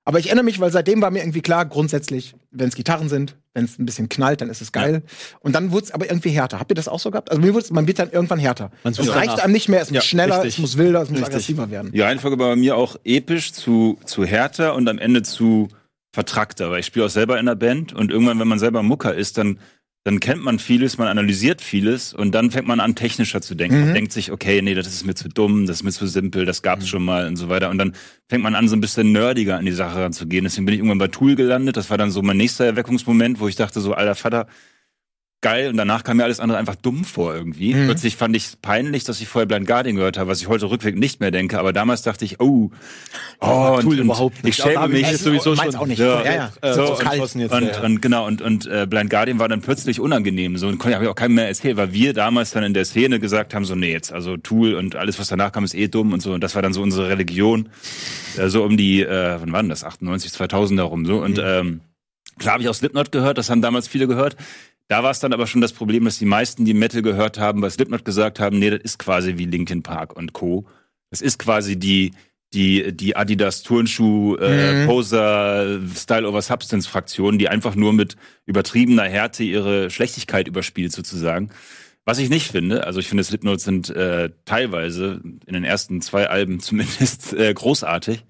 Aber 0.04 0.18
ich 0.18 0.26
erinnere 0.28 0.44
mich, 0.46 0.60
weil 0.60 0.72
seitdem 0.72 1.00
war 1.02 1.12
mir 1.12 1.20
irgendwie 1.20 1.42
klar, 1.42 1.64
grundsätzlich, 1.64 2.34
wenn 2.50 2.68
es 2.70 2.74
Gitarren 2.76 3.08
sind, 3.08 3.38
wenn 3.54 3.66
es 3.66 3.78
ein 3.78 3.86
bisschen 3.86 4.10
knallt, 4.10 4.42
dann 4.42 4.50
ist 4.50 4.60
es 4.60 4.72
geil. 4.72 5.04
Und 5.42 5.54
dann 5.54 5.72
wurde 5.72 5.86
es 5.86 5.92
aber 5.92 6.10
irgendwie 6.10 6.32
härter. 6.32 6.60
Habt 6.60 6.72
ihr 6.72 6.76
das 6.76 6.88
auch 6.88 7.00
so 7.00 7.12
gehabt? 7.12 7.30
Also 7.30 7.40
mir 7.40 7.54
wurd's, 7.54 7.70
man 7.70 7.86
wird 7.86 8.00
dann 8.00 8.10
irgendwann 8.10 8.40
härter. 8.40 8.72
Man 8.84 8.94
Es 8.94 9.00
reicht 9.00 9.30
danach. 9.34 9.44
einem 9.44 9.54
nicht 9.54 9.70
mehr, 9.70 9.80
es 9.80 9.90
muss 9.92 9.96
Ja, 9.98 10.02
schneller, 10.02 10.38
richtig. 10.38 10.56
es 10.56 10.60
muss 10.60 10.78
wilder, 10.78 11.04
es 11.04 11.10
muss 11.10 11.20
Richtig. 11.20 11.34
aggressiver 11.36 11.70
werden. 11.70 11.92
Die 11.92 12.02
Reihenfolge 12.02 12.40
war 12.40 12.50
bei 12.50 12.56
mir 12.56 12.76
auch 12.78 12.96
episch 13.04 13.54
zu, 13.54 14.00
zu 14.04 14.26
härter 14.26 14.74
und 14.74 14.90
am 14.90 14.98
Ende 14.98 15.22
zu 15.22 15.68
vertrackter, 16.12 16.72
weil 16.72 16.82
ich 16.82 16.86
spiele 16.86 17.06
auch 17.06 17.10
selber 17.10 17.36
in 17.36 17.48
einer 17.48 17.56
Band 17.56 17.94
und 17.94 18.12
irgendwann, 18.12 18.40
wenn 18.40 18.48
man 18.48 18.60
selber 18.60 18.84
Mucker 18.84 19.14
ist, 19.14 19.38
dann, 19.38 19.60
dann 20.04 20.20
kennt 20.20 20.44
man 20.44 20.60
vieles, 20.60 20.98
man 20.98 21.08
analysiert 21.08 21.62
vieles 21.62 22.14
und 22.14 22.34
dann 22.34 22.52
fängt 22.52 22.68
man 22.68 22.80
an, 22.80 22.96
technischer 22.96 23.42
zu 23.42 23.56
denken. 23.56 23.78
Mhm. 23.78 23.86
Man 23.86 23.94
denkt 23.94 24.12
sich, 24.12 24.32
okay, 24.32 24.62
nee, 24.62 24.74
das 24.74 24.88
ist 24.88 25.06
mir 25.06 25.16
zu 25.16 25.30
dumm, 25.30 25.68
das 25.68 25.78
ist 25.78 25.84
mir 25.84 25.92
zu 25.92 26.08
simpel, 26.08 26.46
das 26.46 26.62
gab's 26.62 26.88
schon 26.88 27.06
mal 27.06 27.28
und 27.28 27.38
so 27.38 27.50
weiter. 27.50 27.70
Und 27.70 27.78
dann 27.78 27.94
fängt 28.28 28.44
man 28.44 28.56
an, 28.56 28.68
so 28.68 28.76
ein 28.76 28.82
bisschen 28.82 29.12
nerdiger 29.12 29.58
an 29.58 29.66
die 29.66 29.72
Sache 29.72 30.00
ranzugehen. 30.00 30.44
Deswegen 30.44 30.66
bin 30.66 30.74
ich 30.74 30.80
irgendwann 30.80 30.98
bei 30.98 31.08
Tool 31.08 31.36
gelandet. 31.36 31.78
Das 31.78 31.90
war 31.90 31.98
dann 31.98 32.12
so 32.12 32.22
mein 32.22 32.38
nächster 32.38 32.66
Erweckungsmoment, 32.66 33.40
wo 33.40 33.48
ich 33.48 33.56
dachte 33.56 33.80
so, 33.80 33.94
alter 33.94 34.16
Vater, 34.16 34.48
geil. 35.42 35.70
Und 35.70 35.78
danach 35.78 36.04
kam 36.04 36.18
mir 36.18 36.24
alles 36.24 36.40
andere 36.40 36.58
einfach 36.60 36.76
dumm 36.76 37.04
vor 37.04 37.34
irgendwie. 37.34 37.74
Mhm. 37.74 37.86
Plötzlich 37.86 38.16
fand 38.16 38.36
ich 38.36 38.46
es 38.46 38.56
peinlich, 38.56 39.04
dass 39.04 39.20
ich 39.20 39.28
vorher 39.28 39.48
Blind 39.48 39.68
Guardian 39.68 39.96
gehört 39.96 40.18
habe, 40.18 40.30
was 40.30 40.42
ich 40.42 40.48
heute 40.48 40.70
rückwirkend 40.70 41.02
nicht 41.02 41.20
mehr 41.20 41.32
denke. 41.32 41.60
Aber 41.60 41.74
damals 41.74 42.04
dachte 42.04 42.24
ich, 42.26 42.40
oh, 42.40 42.72
oh 43.40 43.80
Tool 43.82 44.00
überhaupt 44.00 44.38
Ich 44.38 44.44
nicht. 44.44 44.62
schäme 44.62 44.78
Aber 44.78 44.88
da 44.88 45.00
mich. 45.00 45.12
ich 45.12 45.18
sowieso 45.18 45.56
schon. 45.56 45.76
auch 45.76 45.88
nicht. 45.88 46.00
Ja. 46.00 46.24
ja, 46.24 46.34
ja. 46.34 46.52
Äh, 46.62 46.74
so, 46.74 46.86
so 46.86 46.94
kalt. 46.94 47.06
entschlossen 47.06 47.42
jetzt. 47.42 47.54
Und, 47.54 47.68
ja. 47.68 47.82
und 47.82 48.02
genau, 48.02 48.28
und, 48.28 48.42
und 48.42 48.68
äh, 48.68 48.86
Blind 48.88 49.10
Guardian 49.10 49.40
war 49.40 49.50
dann 49.50 49.62
plötzlich 49.62 50.00
unangenehm. 50.00 50.58
So, 50.58 50.68
und 50.68 50.84
habe 50.86 51.04
ich 51.04 51.10
auch 51.10 51.16
keinem 51.16 51.36
mehr 51.36 51.48
erzählt, 51.48 51.78
weil 51.78 51.92
wir 51.92 52.14
damals 52.14 52.52
dann 52.52 52.64
in 52.64 52.74
der 52.74 52.86
Szene 52.86 53.20
gesagt 53.20 53.54
haben, 53.54 53.66
so, 53.66 53.76
nee, 53.76 53.92
jetzt, 53.92 54.14
also 54.14 54.38
Tool 54.38 54.76
und 54.76 54.96
alles, 54.96 55.20
was 55.20 55.28
danach 55.28 55.52
kam, 55.52 55.64
ist 55.64 55.74
eh 55.74 55.88
dumm 55.88 56.14
und 56.14 56.22
so. 56.22 56.34
Und 56.34 56.44
das 56.44 56.56
war 56.56 56.62
dann 56.62 56.74
so 56.74 56.82
unsere 56.82 57.10
Religion. 57.10 57.70
Äh, 58.38 58.48
so 58.50 58.64
um 58.64 58.78
die, 58.78 59.02
äh, 59.02 59.38
wann 59.40 59.52
war 59.52 59.62
denn 59.64 59.70
das? 59.70 59.84
98, 59.84 60.32
2000 60.32 60.80
herum. 60.80 61.06
So. 61.06 61.18
Und 61.22 61.40
ähm, 61.44 61.82
klar 62.38 62.54
habe 62.54 62.64
ich 62.64 62.70
auch 62.70 62.76
Slipknot 62.76 63.12
gehört, 63.12 63.38
das 63.38 63.50
haben 63.50 63.62
damals 63.62 63.88
viele 63.88 64.08
gehört. 64.08 64.36
Da 64.92 65.04
war 65.04 65.12
es 65.12 65.22
dann 65.22 65.32
aber 65.32 65.48
schon 65.48 65.62
das 65.62 65.72
Problem, 65.72 66.04
dass 66.04 66.20
die 66.20 66.26
meisten, 66.26 66.66
die 66.66 66.74
Metal 66.74 67.02
gehört 67.02 67.40
haben, 67.40 67.62
bei 67.62 67.70
Slipknot 67.70 68.04
gesagt 68.04 68.42
haben, 68.42 68.60
nee, 68.60 68.72
das 68.72 68.82
ist 68.82 69.00
quasi 69.00 69.38
wie 69.38 69.46
Linkin 69.46 69.84
Park 69.84 70.18
und 70.18 70.34
Co. 70.34 70.66
Das 71.10 71.22
ist 71.22 71.40
quasi 71.40 71.80
die, 71.80 72.12
die, 72.54 72.92
die 72.92 73.16
Adidas 73.16 73.64
Turnschuh, 73.64 74.36
äh, 74.36 74.82
Mhm. 74.82 74.88
Poser, 74.88 75.80
Style 75.96 76.28
over 76.28 76.42
Substance 76.42 76.90
Fraktion, 76.90 77.40
die 77.40 77.48
einfach 77.48 77.74
nur 77.74 77.94
mit 77.94 78.18
übertriebener 78.46 79.04
Härte 79.04 79.46
ihre 79.46 79.90
Schlechtigkeit 79.90 80.50
überspielt 80.50 80.92
sozusagen. 80.92 81.52
Was 82.04 82.20
ich 82.20 82.30
nicht 82.30 82.52
finde, 82.52 82.86
also 82.86 83.00
ich 83.00 83.08
finde 83.08 83.24
Slipknot 83.24 83.62
sind 83.62 83.90
äh, 83.92 84.32
teilweise 84.44 85.22
in 85.24 85.54
den 85.54 85.64
ersten 85.64 86.02
zwei 86.02 86.28
Alben 86.30 86.60
zumindest 86.60 87.32
äh, 87.38 87.54
großartig. 87.54 88.26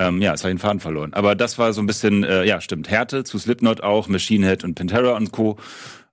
Ähm, 0.00 0.22
ja, 0.22 0.28
habe 0.30 0.36
ich 0.36 0.42
den 0.42 0.58
Faden 0.58 0.80
verloren. 0.80 1.12
Aber 1.12 1.34
das 1.34 1.58
war 1.58 1.72
so 1.72 1.80
ein 1.82 1.86
bisschen, 1.86 2.22
äh, 2.24 2.44
ja, 2.44 2.60
stimmt, 2.60 2.88
Härte 2.88 3.24
zu 3.24 3.38
Slipknot 3.38 3.82
auch, 3.82 4.06
Machine 4.08 4.46
Head 4.46 4.62
und 4.64 4.74
Pantera 4.76 5.16
und 5.16 5.32
Co. 5.32 5.58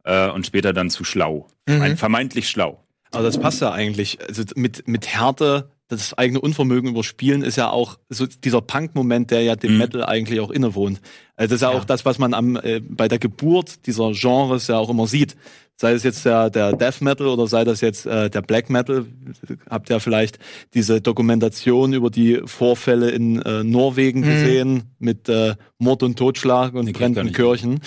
Äh, 0.03 0.29
und 0.29 0.45
später 0.45 0.73
dann 0.73 0.89
zu 0.89 1.03
schlau. 1.03 1.47
Vermeint- 1.67 1.97
Vermeintlich 1.97 2.49
schlau. 2.49 2.79
Aber 3.11 3.23
das 3.23 3.39
passt 3.39 3.61
ja 3.61 3.71
eigentlich. 3.71 4.19
Also 4.27 4.43
mit, 4.55 4.87
mit 4.87 5.07
Härte, 5.07 5.69
das 5.87 6.15
eigene 6.17 6.41
Unvermögen 6.41 6.89
überspielen, 6.89 7.43
ist 7.43 7.55
ja 7.57 7.69
auch 7.69 7.97
so 8.09 8.25
dieser 8.27 8.61
Punk-Moment, 8.61 9.31
der 9.31 9.43
ja 9.43 9.55
dem 9.55 9.73
Mhm. 9.73 9.77
Metal 9.77 10.03
eigentlich 10.05 10.39
auch 10.41 10.49
innewohnt. 10.51 10.99
Also 11.35 11.49
das 11.49 11.57
ist 11.57 11.61
ja, 11.61 11.69
auch 11.69 11.85
das, 11.85 12.05
was 12.05 12.17
man 12.19 12.33
am, 12.33 12.55
äh, 12.55 12.81
bei 12.81 13.07
der 13.07 13.19
Geburt 13.19 13.85
dieser 13.87 14.11
Genres 14.13 14.67
ja 14.67 14.77
auch 14.79 14.89
immer 14.89 15.07
sieht. 15.07 15.35
Sei 15.77 15.91
es 15.91 16.03
jetzt 16.03 16.23
der, 16.23 16.49
der 16.49 16.73
Death 16.73 17.01
Metal 17.01 17.27
oder 17.27 17.47
sei 17.47 17.65
das 17.65 17.81
jetzt 17.81 18.05
äh, 18.05 18.29
der 18.29 18.41
Black 18.41 18.69
Metal. 18.69 19.05
Habt 19.69 19.89
ihr 19.89 19.99
vielleicht 19.99 20.39
diese 20.73 21.01
Dokumentation 21.01 21.91
über 21.93 22.09
die 22.09 22.41
Vorfälle 22.45 23.11
in 23.11 23.41
äh, 23.41 23.63
Norwegen 23.63 24.21
gesehen 24.21 24.83
mit 24.99 25.27
äh, 25.27 25.55
Mord 25.77 26.03
und 26.03 26.17
Totschlag 26.17 26.73
und 26.73 26.91
brennenden. 26.93 27.33
Kirchen. 27.33 27.81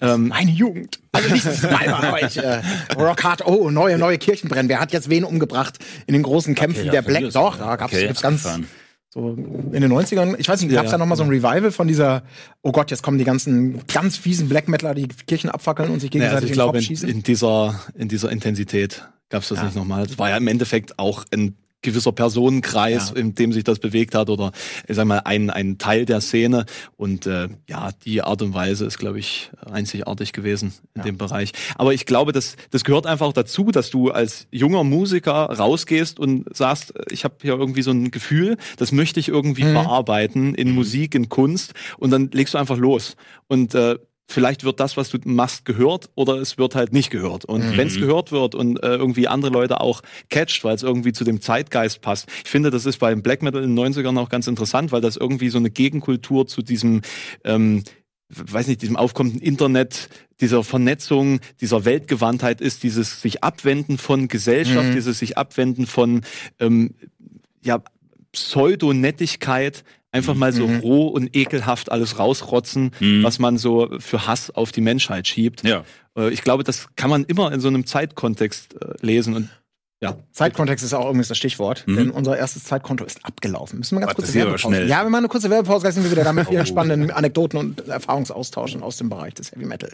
Ähm, 0.00 0.28
Meine 0.28 0.50
Jugend. 0.50 0.98
Also 1.12 1.32
nicht 1.32 1.70
meine, 1.70 1.94
aber 1.94 2.22
ich, 2.26 2.36
äh, 2.38 2.62
Rock 2.96 3.22
Hard, 3.22 3.46
oh, 3.46 3.70
neue, 3.70 3.98
neue 3.98 4.18
Kirchen 4.18 4.48
brennen. 4.48 4.68
Wer 4.68 4.80
hat 4.80 4.92
jetzt 4.92 5.10
wen 5.10 5.24
umgebracht 5.24 5.78
in 6.06 6.14
den 6.14 6.22
großen 6.22 6.54
Kämpfen 6.54 6.86
ja, 6.86 6.92
der 6.92 7.02
Black? 7.02 7.30
Doch, 7.32 7.58
ja. 7.58 7.66
da 7.66 7.76
gab's, 7.76 7.92
Okay, 7.92 8.06
gibt's 8.06 8.22
ganz, 8.22 8.46
abgefahren. 8.46 8.66
So 9.12 9.30
in 9.30 9.72
den 9.72 9.92
90ern. 9.92 10.36
Ich 10.38 10.48
weiß 10.48 10.62
nicht, 10.62 10.70
Ja, 10.72 10.82
da 10.84 10.90
ja. 10.90 10.98
noch 10.98 11.06
mal 11.06 11.16
so 11.16 11.24
ein 11.24 11.28
Revival 11.28 11.70
von 11.72 11.88
dieser, 11.88 12.22
oh 12.62 12.70
Gott, 12.72 12.90
jetzt 12.92 13.02
kommen 13.02 13.18
die 13.18 13.24
ganzen 13.24 13.84
ganz 13.88 14.16
fiesen 14.16 14.48
Black 14.48 14.68
Metaler, 14.68 14.94
die 14.94 15.08
Kirchen 15.26 15.50
abfackeln 15.50 15.90
und 15.90 16.00
sich 16.00 16.14
Ja, 16.14 16.20
gegenseitig 16.20 16.34
also 16.36 16.46
ich 16.46 16.50
in 16.50 16.52
den 16.52 16.54
glaube, 16.54 16.72
Kopf 16.78 16.82
in, 16.82 16.86
schießen? 16.86 17.08
in 17.08 17.22
dieser 17.24 17.80
in 17.96 18.08
dieser 18.08 18.30
Intensität 18.30 19.08
gab 19.28 19.42
es 19.42 19.48
das 19.48 19.58
Ja. 19.58 19.64
nicht 19.64 19.76
nochmal. 19.76 20.04
Es 20.04 20.18
war 20.18 20.30
ja 20.30 20.36
im 20.36 20.46
Endeffekt 20.48 20.98
auch 20.98 21.24
ein 21.32 21.56
gewisser 21.82 22.12
Personenkreis, 22.12 23.10
Ja. 23.10 23.16
in 23.20 23.34
dem 23.34 23.52
sich 23.52 23.64
das 23.64 23.78
bewegt 23.78 24.14
hat 24.14 24.28
oder 24.30 24.52
ich 24.86 24.96
sag 24.96 25.06
mal 25.06 25.20
ein 25.24 25.50
ein 25.50 25.78
Teil 25.78 26.04
der 26.04 26.20
Szene 26.20 26.66
und 26.96 27.26
äh, 27.26 27.48
ja 27.68 27.90
die 28.04 28.22
Art 28.22 28.42
und 28.42 28.52
Weise 28.54 28.84
ist 28.84 28.98
glaube 28.98 29.18
ich 29.18 29.50
einzigartig 29.70 30.32
gewesen 30.32 30.72
in 30.94 31.00
Ja. 31.00 31.04
dem 31.04 31.18
Bereich. 31.18 31.52
Aber 31.76 31.94
ich 31.94 32.06
glaube, 32.06 32.32
das 32.32 32.56
das 32.70 32.84
gehört 32.84 33.06
einfach 33.06 33.32
dazu, 33.32 33.70
dass 33.70 33.90
du 33.90 34.10
als 34.10 34.46
junger 34.50 34.84
Musiker 34.84 35.32
rausgehst 35.46 36.18
und 36.18 36.54
sagst, 36.54 36.92
ich 37.10 37.24
habe 37.24 37.36
hier 37.42 37.54
irgendwie 37.54 37.82
so 37.82 37.90
ein 37.92 38.10
Gefühl, 38.10 38.56
das 38.76 38.92
möchte 38.92 39.20
ich 39.20 39.28
irgendwie 39.28 39.64
Mhm. 39.64 39.72
verarbeiten 39.72 40.54
in 40.54 40.72
Musik, 40.72 41.14
in 41.14 41.28
Kunst 41.28 41.72
und 41.98 42.10
dann 42.10 42.30
legst 42.32 42.54
du 42.54 42.58
einfach 42.58 42.76
los 42.78 43.16
und 43.48 43.74
äh, 43.74 43.96
vielleicht 44.30 44.64
wird 44.64 44.80
das, 44.80 44.96
was 44.96 45.10
du 45.10 45.18
machst, 45.24 45.64
gehört 45.64 46.08
oder 46.14 46.36
es 46.36 46.56
wird 46.56 46.74
halt 46.74 46.92
nicht 46.92 47.10
gehört. 47.10 47.44
Und 47.44 47.72
Mhm. 47.72 47.76
wenn 47.76 47.88
es 47.88 47.98
gehört 47.98 48.32
wird 48.32 48.54
und 48.54 48.82
äh, 48.82 48.94
irgendwie 48.96 49.28
andere 49.28 49.50
Leute 49.52 49.80
auch 49.80 50.02
catcht, 50.28 50.62
weil 50.64 50.74
es 50.76 50.82
irgendwie 50.82 51.12
zu 51.12 51.24
dem 51.24 51.40
Zeitgeist 51.40 52.00
passt. 52.00 52.28
Ich 52.44 52.50
finde, 52.50 52.70
das 52.70 52.86
ist 52.86 52.98
beim 52.98 53.22
Black 53.22 53.42
Metal 53.42 53.62
in 53.62 53.74
den 53.74 53.78
90ern 53.94 54.18
auch 54.18 54.28
ganz 54.28 54.46
interessant, 54.46 54.92
weil 54.92 55.00
das 55.00 55.16
irgendwie 55.16 55.50
so 55.50 55.58
eine 55.58 55.70
Gegenkultur 55.70 56.46
zu 56.46 56.62
diesem 56.62 57.02
ähm, 57.44 57.82
weiß 58.32 58.68
nicht, 58.68 58.80
diesem 58.82 58.94
aufkommenden 58.96 59.40
Internet, 59.42 60.08
dieser 60.40 60.62
Vernetzung, 60.62 61.40
dieser 61.60 61.84
Weltgewandtheit 61.84 62.60
ist, 62.60 62.84
dieses 62.84 63.20
sich 63.20 63.42
abwenden 63.42 63.98
von 63.98 64.28
Gesellschaft, 64.28 64.90
Mhm. 64.90 64.94
dieses 64.94 65.18
sich 65.18 65.36
abwenden 65.36 65.86
von 65.88 66.20
ähm, 66.60 66.94
ja, 67.62 67.82
Pseudonettigkeit, 68.32 69.84
einfach 70.12 70.34
mal 70.34 70.52
so 70.52 70.66
Mhm. 70.66 70.80
roh 70.80 71.06
und 71.08 71.36
ekelhaft 71.36 71.90
alles 71.92 72.18
rausrotzen, 72.18 72.90
Mhm. 73.00 73.22
was 73.22 73.38
man 73.38 73.58
so 73.58 73.88
für 73.98 74.26
Hass 74.26 74.50
auf 74.50 74.72
die 74.72 74.80
Menschheit 74.80 75.26
schiebt. 75.28 75.62
Ja. 75.62 75.84
Äh, 76.16 76.30
Ich 76.30 76.42
glaube, 76.42 76.64
das 76.64 76.88
kann 76.96 77.10
man 77.10 77.24
immer 77.24 77.52
in 77.52 77.60
so 77.60 77.68
einem 77.68 77.86
Zeitkontext 77.86 78.74
äh, 78.80 78.94
lesen 79.00 79.36
und 79.36 79.48
ja. 80.02 80.16
Zeitkontext 80.32 80.82
ist 80.84 80.94
auch 80.94 81.04
übrigens 81.06 81.28
das 81.28 81.36
Stichwort, 81.38 81.84
Mhm. 81.86 81.96
denn 81.96 82.10
unser 82.10 82.36
erstes 82.36 82.64
Zeitkonto 82.64 83.04
ist 83.04 83.24
abgelaufen. 83.24 83.78
Müssen 83.78 83.96
wir 83.96 84.00
ganz 84.00 84.08
Warte, 84.10 84.22
kurz 84.22 84.30
aber 84.30 84.46
Werbepause. 84.46 84.84
Ja, 84.86 85.02
wir 85.04 85.10
machen 85.10 85.18
eine 85.18 85.28
kurze 85.28 85.50
Werbepause, 85.50 85.82
gleich 85.82 85.94
sind 85.94 86.04
wir 86.04 86.10
wieder 86.10 86.24
da 86.24 86.32
mit 86.32 86.48
vielen 86.48 86.62
Oh. 86.62 86.66
spannenden 86.66 87.10
Anekdoten 87.10 87.58
und 87.58 87.86
Erfahrungsaustauschen 87.86 88.82
aus 88.82 88.96
dem 88.96 89.10
Bereich 89.10 89.34
des 89.34 89.52
Heavy 89.52 89.66
Metal. 89.66 89.90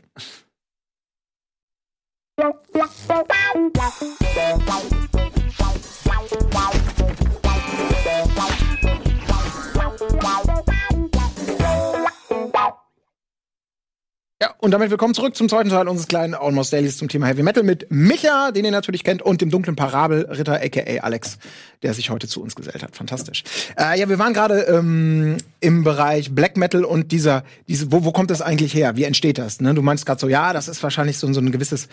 Ja, 14.43 14.55
und 14.59 14.71
damit 14.71 14.91
willkommen 14.91 15.15
zurück 15.15 15.35
zum 15.35 15.49
zweiten 15.49 15.71
Teil 15.71 15.89
unseres 15.89 16.09
kleinen 16.09 16.35
Almost 16.35 16.71
Dailies 16.73 16.99
zum 16.99 17.09
Thema 17.09 17.27
Heavy 17.27 17.43
Metal 17.43 17.63
mit 17.63 17.87
Micha, 17.91 18.51
den 18.51 18.67
ihr 18.67 18.71
natürlich 18.71 19.03
kennt, 19.03 19.23
und 19.23 19.41
dem 19.41 19.49
dunklen 19.49 19.77
Parabelritter, 19.77 20.61
aka 20.63 21.01
Alex, 21.01 21.39
der 21.83 21.95
sich 21.95 22.11
heute 22.11 22.29
zu 22.29 22.43
uns 22.43 22.55
gesellt 22.55 22.83
hat. 22.83 22.95
Fantastisch. 22.95 23.45
Äh, 23.79 23.99
ja, 23.99 24.11
wir 24.11 24.19
waren 24.19 24.35
gerade 24.35 24.61
ähm, 24.65 25.39
im 25.61 25.85
Bereich 25.85 26.35
Black 26.35 26.57
Metal 26.57 26.85
und 26.85 27.13
dieser, 27.13 27.45
diese, 27.69 27.91
wo, 27.93 28.05
wo 28.05 28.13
kommt 28.13 28.31
das 28.31 28.43
eigentlich 28.43 28.75
her? 28.75 28.97
Wie 28.97 29.05
entsteht 29.05 29.39
das? 29.39 29.61
Ne? 29.61 29.75
Du 29.75 29.83
meinst 29.83 30.07
gerade 30.07 30.21
so, 30.21 30.29
ja, 30.29 30.53
das 30.53 30.69
ist 30.69 30.83
wahrscheinlich 30.83 31.19
so, 31.19 31.33
so 31.33 31.41
ein 31.41 31.51
gewisses, 31.53 31.89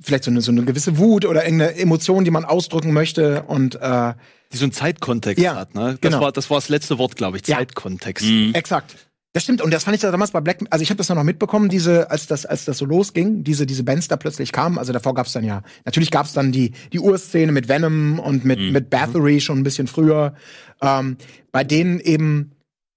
vielleicht 0.00 0.24
so 0.24 0.30
eine, 0.30 0.40
so 0.40 0.50
eine 0.52 0.64
gewisse 0.64 0.98
Wut 0.98 1.24
oder 1.24 1.44
irgendeine 1.44 1.76
Emotion, 1.76 2.24
die 2.24 2.30
man 2.30 2.44
ausdrücken 2.44 2.92
möchte 2.92 3.42
und 3.44 3.74
äh, 3.76 4.14
Die 4.52 4.56
so 4.56 4.64
einen 4.64 4.72
Zeitkontext 4.72 5.42
Ja, 5.42 5.56
hat. 5.56 5.74
Ne? 5.74 5.92
Das, 5.92 6.00
genau. 6.00 6.20
war, 6.22 6.32
das 6.32 6.48
war 6.50 6.56
das 6.58 6.68
letzte 6.68 6.98
Wort, 6.98 7.16
glaube 7.16 7.36
ich. 7.38 7.46
Ja. 7.46 7.58
Zeitkontext. 7.58 8.24
Mhm. 8.24 8.54
exakt. 8.54 8.96
Das 9.34 9.44
stimmt, 9.44 9.62
und 9.62 9.72
das 9.72 9.84
fand 9.84 9.94
ich 9.94 10.02
da 10.02 10.10
damals 10.10 10.30
bei 10.30 10.42
Black, 10.42 10.58
also 10.68 10.82
ich 10.82 10.90
habe 10.90 10.98
das 10.98 11.08
noch 11.08 11.22
mitbekommen, 11.22 11.70
diese, 11.70 12.10
als 12.10 12.26
das, 12.26 12.44
als 12.44 12.66
das 12.66 12.76
so 12.76 12.84
losging, 12.84 13.44
diese, 13.44 13.64
diese 13.64 13.82
Bands 13.82 14.06
da 14.08 14.16
plötzlich 14.18 14.52
kamen, 14.52 14.76
also 14.76 14.92
davor 14.92 15.14
gab's 15.14 15.32
dann 15.32 15.42
ja, 15.42 15.62
natürlich 15.86 16.10
gab's 16.10 16.34
dann 16.34 16.52
die, 16.52 16.72
die 16.92 17.00
Urszene 17.00 17.50
mit 17.50 17.66
Venom 17.66 18.18
und 18.18 18.44
mit, 18.44 18.58
Mhm. 18.58 18.72
mit 18.72 18.90
Bathory 18.90 19.40
schon 19.40 19.56
ein 19.58 19.62
bisschen 19.62 19.86
früher, 19.86 20.34
ähm, 20.82 21.16
bei 21.50 21.64
denen 21.64 21.98
eben, 22.00 22.52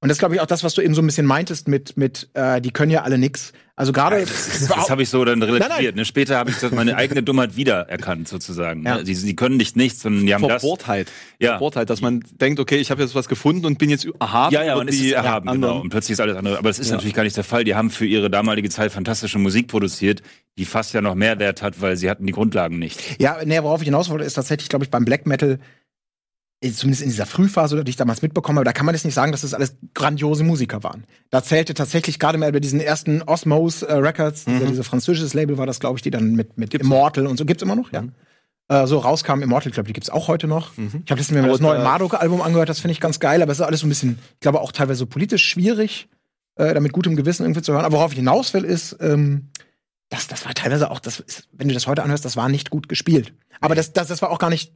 und 0.06 0.10
das 0.10 0.20
glaube 0.20 0.36
ich 0.36 0.42
auch 0.42 0.46
das, 0.46 0.64
was 0.64 0.74
du 0.76 0.82
eben 0.82 0.94
so 0.94 1.02
ein 1.02 1.06
bisschen 1.08 1.26
meintest 1.26 1.68
mit, 1.68 1.98
mit, 1.98 2.30
äh, 2.36 2.62
die 2.62 2.72
können 2.72 2.92
ja 2.92 3.02
alle 3.04 3.18
nix. 3.18 3.52
Also 3.78 3.92
gerade, 3.92 4.22
Das, 4.22 4.68
das 4.70 4.90
habe 4.90 5.04
ich 5.04 5.10
so 5.10 5.26
dann 5.26 5.42
relativiert. 5.44 5.70
Nein, 5.70 5.86
nein. 5.88 5.96
Ne? 5.96 6.06
Später 6.06 6.38
habe 6.38 6.50
ich 6.50 6.58
das 6.58 6.72
meine 6.72 6.96
eigene 6.96 7.24
Dummheit 7.24 7.58
wiedererkannt, 7.58 8.30
sozusagen. 8.30 8.86
Ja. 8.86 8.98
Ne? 9.00 9.04
Die, 9.04 9.14
die 9.14 9.36
können 9.36 9.58
nicht 9.58 9.76
nichts, 9.76 10.02
sondern 10.02 10.26
die 10.26 10.34
haben 10.34 10.48
das. 10.48 10.62
Verbohrtheit. 10.62 11.12
Ja. 11.40 11.50
Verbohrtheit, 11.52 11.90
dass 11.90 12.00
man 12.00 12.24
denkt, 12.40 12.62
okay, 12.62 12.78
ich 12.78 12.90
habe 12.90 13.02
jetzt 13.02 13.16
was 13.16 13.28
gefunden 13.28 13.66
und 13.66 13.78
bin 13.78 13.90
jetzt 13.90 14.08
erhaben. 14.20 14.54
Ja, 14.54 14.64
ja, 14.64 14.82
ist 14.82 14.98
die 15.02 15.08
es 15.10 15.14
erhaben, 15.16 15.50
anderen. 15.50 15.72
genau. 15.74 15.82
Und 15.82 15.90
plötzlich 15.90 16.14
ist 16.14 16.22
alles 16.22 16.38
andere. 16.38 16.58
Aber 16.58 16.70
das 16.70 16.80
ist 16.80 16.88
Ja. 16.88 16.94
natürlich 16.96 17.16
gar 17.16 17.24
nicht 17.24 17.36
der 17.36 17.44
Fall. 17.44 17.66
Die 17.66 17.76
haben 17.76 17.90
für 17.90 18.06
ihre 18.06 18.30
damalige 18.30 18.70
Zeit 18.70 18.94
fantastische 18.94 19.40
Musik 19.40 19.68
produziert, 19.68 20.22
die 20.58 20.64
fast 20.64 20.94
ja 20.94 21.02
noch 21.02 21.16
mehr 21.16 21.38
Wert 21.40 21.62
hat, 21.62 21.82
weil 21.82 21.98
sie 21.98 22.10
hatten 22.10 22.26
die 22.26 22.32
Grundlagen 22.34 22.80
nicht. 22.80 23.20
ja, 23.20 23.40
nee, 23.44 23.62
worauf 23.62 23.82
ich 23.82 23.86
hinaus 23.88 24.10
wollte, 24.10 24.24
ist 24.24 24.36
tatsächlich, 24.36 24.70
glaube 24.70 24.86
ich, 24.86 24.92
beim 24.92 25.04
Black 25.04 25.26
Metal, 25.26 25.60
zumindest 26.74 27.04
in 27.04 27.10
dieser 27.10 27.26
Frühphase, 27.26 27.84
die 27.84 27.90
ich 27.90 27.96
damals 27.96 28.22
mitbekommen 28.22 28.58
habe, 28.58 28.66
da 28.66 28.74
kann 28.74 28.86
man 28.86 28.96
jetzt 28.96 29.06
nicht 29.06 29.14
sagen, 29.14 29.32
dass 29.32 29.42
das 29.42 29.54
alles 29.54 29.76
grandiose 29.94 30.44
Musiker 30.44 30.84
waren. 30.84 31.06
Da 31.30 31.44
zählte 31.44 31.74
tatsächlich 31.74 32.20
gerade 32.20 32.38
mal 32.38 32.52
bei 32.52 32.60
diesen 32.60 32.80
ersten 32.80 33.22
Osmos 33.24 33.82
äh, 33.84 33.94
Records, 33.94 34.46
dieser, 34.46 34.66
diese 34.66 34.84
französisches 34.84 35.34
Label 35.34 35.58
war 35.58 35.66
das, 35.66 35.80
glaube 35.80 35.98
ich, 35.98 36.02
die 36.02 36.12
dann 36.12 36.34
mit, 36.34 36.58
mit 36.58 36.74
Immortal 36.74 37.28
und 37.28 37.38
so, 37.38 37.46
gibt's 37.46 37.64
immer 37.64 37.76
noch, 37.76 37.92
ja. 37.92 38.04
Äh, 38.68 38.88
so 38.88 38.98
rauskam 38.98 39.42
Immortal, 39.42 39.72
glaube 39.72 39.88
ich, 39.88 39.90
die 39.90 39.94
gibt's 39.94 40.10
auch 40.10 40.28
heute 40.28 40.48
noch. 40.48 40.72
Ich 40.78 41.12
habe 41.12 41.20
letztens 41.20 41.32
mir 41.32 41.48
das 41.48 41.60
neue 41.60 41.84
Marduk-Album 41.84 42.42
angehört, 42.42 42.70
das 42.70 42.80
finde 42.80 42.94
ich 42.94 43.00
ganz 43.00 43.20
geil, 43.20 43.42
aber 43.42 43.52
es 43.52 43.60
ist 43.60 43.66
alles 43.66 43.82
so 43.82 43.86
ein 43.86 43.90
bisschen, 43.90 44.20
ich 44.34 44.40
glaube 44.40 44.62
auch 44.62 44.72
teilweise 44.72 45.00
so 45.00 45.06
politisch 45.06 45.46
schwierig, 45.46 46.10
äh, 46.56 46.74
da 46.74 46.80
mit 46.80 46.94
gutem 46.94 47.16
Gewissen 47.16 47.44
irgendwie 47.44 47.62
zu 47.62 47.74
hören. 47.74 47.86
Aber 47.86 47.98
worauf 47.98 48.12
ich 48.12 48.18
hinaus 48.18 48.54
will, 48.54 48.64
ist, 48.64 48.98
ähm, 49.02 49.50
das, 50.10 50.28
das 50.28 50.46
war 50.46 50.54
teilweise 50.54 50.92
auch, 50.92 51.00
das 51.00 51.20
ist, 51.20 51.48
wenn 51.52 51.68
du 51.68 51.74
das 51.74 51.88
heute 51.88 52.04
anhörst, 52.04 52.26
das 52.26 52.38
war 52.38 52.50
nicht 52.50 52.70
gut 52.70 52.90
gespielt. 52.90 53.34
Aber 53.60 53.76
das, 53.76 53.94
das, 53.94 54.08
das 54.08 54.22
war 54.22 54.32
auch 54.32 54.40
gar 54.40 54.50
nicht, 54.50 54.74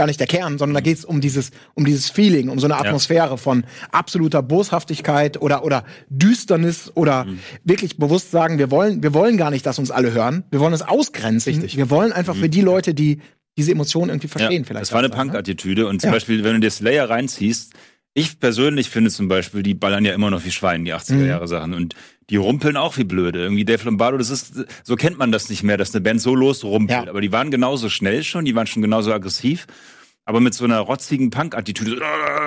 gar 0.00 0.06
nicht 0.06 0.18
der 0.18 0.26
Kern, 0.26 0.56
sondern 0.56 0.72
da 0.72 0.80
geht's 0.80 1.04
um 1.04 1.20
dieses, 1.20 1.50
um 1.74 1.84
dieses 1.84 2.08
Feeling, 2.08 2.48
um 2.48 2.58
so 2.58 2.66
eine 2.66 2.78
Atmosphäre 2.78 3.36
von 3.36 3.64
absoluter 3.92 4.42
Boshaftigkeit 4.42 5.42
oder, 5.42 5.62
oder 5.62 5.84
Düsternis 6.08 6.90
oder 6.94 7.26
wirklich 7.64 7.98
bewusst 7.98 8.30
sagen, 8.30 8.56
wir 8.56 8.70
wollen, 8.70 9.02
wir 9.02 9.12
wollen 9.12 9.36
gar 9.36 9.50
nicht, 9.50 9.66
dass 9.66 9.78
uns 9.78 9.90
alle 9.90 10.14
hören. 10.14 10.44
Wir 10.50 10.58
wollen 10.60 10.72
uns 10.72 10.80
ausgrenzen. 10.80 11.52
Richtig. 11.52 11.76
Wir 11.76 11.90
wollen 11.90 12.12
einfach 12.12 12.34
für 12.34 12.48
die 12.48 12.62
Leute, 12.62 12.94
die 12.94 13.20
diese 13.58 13.72
Emotionen 13.72 14.08
irgendwie 14.08 14.28
verstehen, 14.28 14.64
vielleicht. 14.64 14.84
das 14.84 14.92
war 14.92 15.00
eine 15.00 15.08
ne? 15.08 15.14
Punk-Attitüde. 15.14 15.86
Und 15.86 16.00
zum 16.00 16.08
Ja. 16.08 16.12
Beispiel, 16.14 16.44
wenn 16.44 16.54
du 16.54 16.60
dir 16.60 16.70
Slayer 16.70 17.10
reinziehst, 17.10 17.74
ich 18.14 18.40
persönlich 18.40 18.90
finde 18.90 19.10
zum 19.10 19.28
Beispiel, 19.28 19.62
die 19.62 19.74
ballern 19.74 20.04
ja 20.04 20.14
immer 20.14 20.30
noch 20.30 20.44
wie 20.44 20.50
Schwein, 20.50 20.84
die 20.84 20.92
80er-Jahre-Sachen. 20.92 21.74
Und 21.74 21.94
die 22.28 22.36
rumpeln 22.36 22.76
auch 22.76 22.96
wie 22.96 23.04
blöde. 23.04 23.40
Irgendwie 23.40 23.64
Dave 23.64 23.84
Lombardo, 23.84 24.18
das 24.18 24.30
ist, 24.30 24.64
so 24.82 24.96
kennt 24.96 25.18
man 25.18 25.30
das 25.30 25.48
nicht 25.48 25.62
mehr, 25.62 25.76
dass 25.76 25.94
eine 25.94 26.00
Band 26.00 26.20
so 26.20 26.34
losrumpelt. 26.34 27.04
Ja. 27.04 27.10
Aber 27.10 27.20
die 27.20 27.32
waren 27.32 27.50
genauso 27.50 27.88
schnell 27.88 28.24
schon, 28.24 28.44
die 28.44 28.54
waren 28.54 28.66
schon 28.66 28.82
genauso 28.82 29.12
aggressiv. 29.12 29.66
Aber 30.24 30.40
mit 30.40 30.54
so 30.54 30.64
einer 30.64 30.80
rotzigen 30.80 31.30
Punk-Attitüde. 31.30 32.00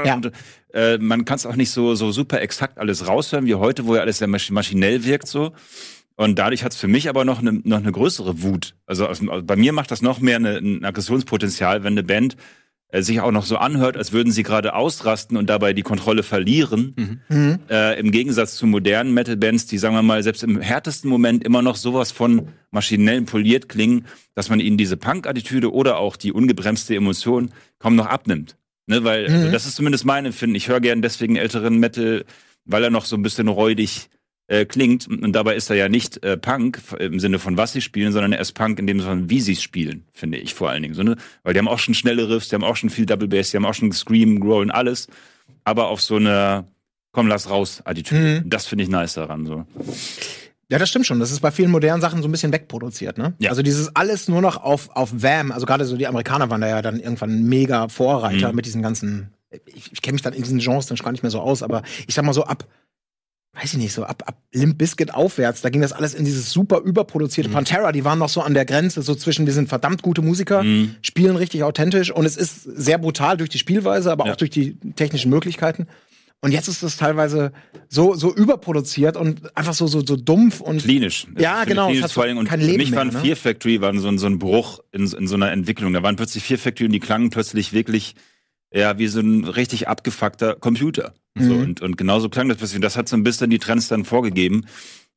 Ja. 0.05 0.15
Und, 0.15 0.31
äh, 0.73 0.97
man 0.97 1.25
kann 1.25 1.35
es 1.35 1.45
auch 1.45 1.55
nicht 1.55 1.71
so, 1.71 1.95
so 1.95 2.11
super 2.11 2.41
exakt 2.41 2.77
alles 2.77 3.07
raushören 3.07 3.45
wie 3.45 3.55
heute, 3.55 3.85
wo 3.85 3.95
ja 3.95 4.01
alles 4.01 4.17
sehr 4.19 4.27
masch 4.27 4.51
maschinell 4.51 5.05
wirkt 5.05 5.27
so. 5.27 5.53
Und 6.15 6.37
dadurch 6.37 6.63
hat 6.63 6.73
es 6.73 6.77
für 6.77 6.87
mich 6.87 7.09
aber 7.09 7.25
noch 7.25 7.39
eine 7.39 7.53
noch 7.63 7.77
eine 7.77 7.91
größere 7.91 8.43
Wut. 8.43 8.75
Also, 8.85 9.07
also 9.07 9.25
bei 9.43 9.55
mir 9.55 9.73
macht 9.73 9.91
das 9.91 10.01
noch 10.01 10.19
mehr 10.19 10.35
eine, 10.35 10.57
ein 10.57 10.85
Aggressionspotenzial, 10.85 11.83
wenn 11.83 11.93
eine 11.93 12.03
Band 12.03 12.37
sich 13.01 13.21
auch 13.21 13.31
noch 13.31 13.45
so 13.45 13.57
anhört, 13.57 13.97
als 13.97 14.11
würden 14.11 14.31
sie 14.31 14.43
gerade 14.43 14.75
ausrasten 14.75 15.35
und 15.37 15.49
dabei 15.49 15.73
die 15.73 15.81
Kontrolle 15.81 16.21
verlieren. 16.21 17.19
Mhm. 17.29 17.59
Äh, 17.69 17.99
Im 17.99 18.11
Gegensatz 18.11 18.55
zu 18.55 18.67
modernen 18.67 19.13
Metal-Bands, 19.13 19.65
die, 19.65 19.79
sagen 19.79 19.95
wir 19.95 20.03
mal, 20.03 20.21
selbst 20.21 20.43
im 20.43 20.59
härtesten 20.61 21.09
Moment 21.09 21.43
immer 21.43 21.61
noch 21.63 21.75
sowas 21.75 22.11
von 22.11 22.49
maschinell 22.69 23.23
poliert 23.23 23.67
klingen, 23.69 24.05
dass 24.35 24.49
man 24.49 24.59
ihnen 24.59 24.77
diese 24.77 24.97
Punk-Attitüde 24.97 25.73
oder 25.73 25.97
auch 25.97 26.15
die 26.15 26.31
ungebremste 26.31 26.95
Emotion 26.95 27.49
kaum 27.79 27.95
noch 27.95 28.05
abnimmt. 28.05 28.57
Ne, 28.85 29.03
weil 29.03 29.29
Mhm. 29.29 29.35
also 29.35 29.51
das 29.51 29.65
ist 29.65 29.75
zumindest 29.75 30.05
mein 30.05 30.25
Empfinden. 30.25 30.55
Ich 30.55 30.67
höre 30.67 30.81
gern 30.81 31.01
deswegen 31.01 31.37
älteren 31.37 31.77
Metal, 31.79 32.25
weil 32.65 32.83
er 32.83 32.89
noch 32.89 33.05
so 33.05 33.15
ein 33.15 33.23
bisschen 33.23 33.47
räudig 33.47 34.09
äh, 34.47 34.65
klingt. 34.65 35.07
Und 35.07 35.31
dabei 35.33 35.55
ist 35.55 35.69
er 35.69 35.75
ja 35.75 35.89
nicht 35.89 36.23
äh, 36.23 36.37
Punk 36.37 36.81
im 36.99 37.19
Sinne 37.19 37.39
von 37.39 37.57
was 37.57 37.73
sie 37.73 37.81
spielen, 37.81 38.11
sondern 38.11 38.33
er 38.33 38.39
ist 38.39 38.53
Punk 38.53 38.79
in 38.79 38.87
dem 38.87 38.99
Sinne 38.99 39.09
von 39.11 39.29
wie 39.29 39.39
sie 39.41 39.53
es 39.53 39.61
spielen, 39.61 40.05
finde 40.13 40.37
ich 40.37 40.53
vor 40.53 40.69
allen 40.69 40.83
Dingen. 40.83 40.95
So, 40.95 41.03
ne? 41.03 41.15
Weil 41.43 41.53
die 41.53 41.59
haben 41.59 41.67
auch 41.67 41.79
schon 41.79 41.93
schnelle 41.93 42.29
Riffs, 42.29 42.49
die 42.49 42.55
haben 42.55 42.63
auch 42.63 42.75
schon 42.75 42.89
viel 42.89 43.05
Double 43.05 43.27
Bass, 43.27 43.51
die 43.51 43.57
haben 43.57 43.65
auch 43.65 43.73
schon 43.73 43.91
Scream, 43.91 44.39
Growl 44.39 44.61
und 44.63 44.71
alles. 44.71 45.07
Aber 45.63 45.87
auf 45.87 46.01
so 46.01 46.15
eine 46.17 46.65
Komm, 47.13 47.27
lass 47.27 47.47
raus 47.49 47.81
Attitüde. 47.85 48.41
Mhm. 48.43 48.49
Das 48.49 48.65
finde 48.65 48.83
ich 48.83 48.89
nice 48.89 49.13
daran. 49.13 49.45
So. 49.45 49.65
Ja, 50.69 50.79
das 50.79 50.89
stimmt 50.89 51.05
schon. 51.05 51.19
Das 51.19 51.31
ist 51.31 51.41
bei 51.41 51.51
vielen 51.51 51.69
modernen 51.69 52.01
Sachen 52.01 52.23
so 52.23 52.27
ein 52.27 52.31
bisschen 52.31 52.51
wegproduziert, 52.51 53.19
ne? 53.19 53.33
Ja. 53.37 53.51
Also 53.51 53.61
dieses 53.61 53.95
alles 53.95 54.27
nur 54.27 54.41
noch 54.41 54.57
auf, 54.57 54.89
auf 54.95 55.11
VAM. 55.21 55.51
Also 55.51 55.67
gerade 55.67 55.85
so 55.85 55.95
die 55.95 56.07
Amerikaner 56.07 56.49
waren 56.49 56.61
da 56.61 56.67
ja 56.67 56.81
dann 56.81 56.99
irgendwann 56.99 57.43
mega 57.43 57.87
Vorreiter 57.87 58.49
Mhm. 58.49 58.55
mit 58.55 58.65
diesen 58.65 58.81
ganzen. 58.81 59.29
Ich, 59.67 59.91
ich 59.91 60.01
kenne 60.01 60.13
mich 60.15 60.23
dann 60.23 60.33
in 60.33 60.41
diesen 60.41 60.57
Genres 60.57 60.87
dann 60.87 60.97
gar 60.97 61.11
nicht 61.11 61.21
mehr 61.21 61.29
so 61.29 61.39
aus, 61.39 61.61
aber 61.61 61.83
ich 62.07 62.15
sag 62.15 62.25
mal 62.25 62.33
so 62.33 62.45
ab, 62.45 62.67
weiß 63.55 63.73
ich 63.73 63.77
nicht, 63.79 63.93
so 63.93 64.03
ab, 64.03 64.23
ab 64.25 64.37
Limp 64.51 64.77
Bizkit 64.79 65.13
aufwärts, 65.13 65.61
da 65.61 65.69
ging 65.69 65.81
das 65.81 65.93
alles 65.93 66.13
in 66.15 66.25
dieses 66.25 66.49
super 66.51 66.79
überproduzierte 66.79 67.49
Mhm. 67.49 67.53
Pantera, 67.53 67.91
die 67.91 68.03
waren 68.03 68.17
noch 68.19 68.29
so 68.29 68.41
an 68.41 68.53
der 68.55 68.65
Grenze, 68.65 69.01
so 69.03 69.13
zwischen, 69.13 69.45
wir 69.45 69.53
sind 69.53 69.69
verdammt 69.69 70.01
gute 70.01 70.21
Musiker, 70.23 70.63
Mhm. 70.63 70.95
spielen 71.01 71.35
richtig 71.35 71.63
authentisch 71.63 72.09
und 72.11 72.25
es 72.25 72.35
ist 72.35 72.63
sehr 72.63 72.97
brutal 72.97 73.37
durch 73.37 73.49
die 73.51 73.59
Spielweise, 73.59 74.11
aber 74.11 74.25
Ja. 74.25 74.31
auch 74.33 74.37
durch 74.37 74.49
die 74.49 74.75
technischen 74.95 75.29
Möglichkeiten. 75.29 75.87
Und 76.41 76.51
jetzt 76.51 76.67
ist 76.67 76.83
es 76.83 76.97
teilweise 76.97 77.53
so, 77.87 78.15
so 78.15 78.33
überproduziert 78.35 79.15
und 79.15 79.55
einfach 79.55 79.73
so, 79.73 79.87
so, 79.87 80.05
so 80.05 80.17
dumpf 80.17 80.59
und 80.59 80.81
Klinisch. 80.81 81.25
Ja, 81.37 81.51
Ich 81.53 81.59
finde 81.59 81.65
genau, 81.69 81.87
Klinisch 81.89 82.11
vor 82.11 82.23
allem. 82.23 82.37
Und 82.37 82.49
kein 82.49 82.59
für 82.59 82.65
Leben 82.65 82.77
mich 82.79 82.89
mehr, 82.89 82.97
waren 82.99 83.09
ne? 83.13 83.19
Fear 83.19 83.37
Factory 83.37 83.79
waren 83.79 83.99
so, 83.99 84.09
ein- 84.09 84.17
so 84.17 84.25
ein 84.27 84.39
Bruch 84.39 84.79
in, 84.91 85.07
in 85.13 85.27
so 85.27 85.35
einer 85.35 85.51
Entwicklung. 85.53 85.93
Da 85.93 86.03
waren 86.03 86.17
plötzlich 86.17 86.43
Fear 86.43 86.59
Factory 86.59 86.87
und 86.87 86.91
die 86.91 86.99
klangen 86.99 87.29
plötzlich 87.29 87.71
wirklich 87.71 88.15
ja, 88.73 88.97
wie 88.97 89.07
so 89.07 89.19
ein 89.19 89.45
richtig 89.45 89.87
abgefuckter 89.87 90.55
Computer. 90.55 91.13
So, 91.37 91.53
Mhm. 91.53 91.61
und, 91.63 91.81
und 91.81 91.97
genauso 91.97 92.29
klang 92.29 92.49
das. 92.49 92.73
Und 92.75 92.81
das 92.81 92.95
hat 92.97 93.07
so 93.09 93.15
ein 93.15 93.23
bisschen 93.23 93.49
die 93.49 93.59
Trends 93.59 93.87
dann 93.87 94.05
vorgegeben. 94.05 94.65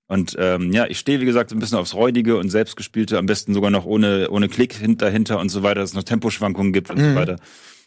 Und 0.08 0.36
ähm, 0.38 0.72
ja, 0.72 0.86
ich 0.86 0.98
stehe, 0.98 1.20
wie 1.20 1.24
gesagt, 1.24 1.50
ein 1.52 1.58
bisschen 1.58 1.78
aufs 1.78 1.94
Räudige 1.94 2.36
und 2.36 2.48
Selbstgespielte, 2.48 3.18
am 3.18 3.26
besten 3.26 3.54
sogar 3.54 3.70
noch 3.70 3.84
ohne, 3.86 4.30
ohne 4.30 4.48
Klick 4.48 4.72
hin- 4.74 4.96
dahinter 4.98 5.40
und 5.40 5.48
so 5.48 5.62
weiter, 5.62 5.80
dass 5.80 5.90
es 5.90 5.96
noch 5.96 6.04
Temposchwankungen 6.04 6.72
gibt 6.72 6.90
und 6.90 6.98
Mhm. 6.98 7.10
so 7.10 7.14
weiter. 7.16 7.36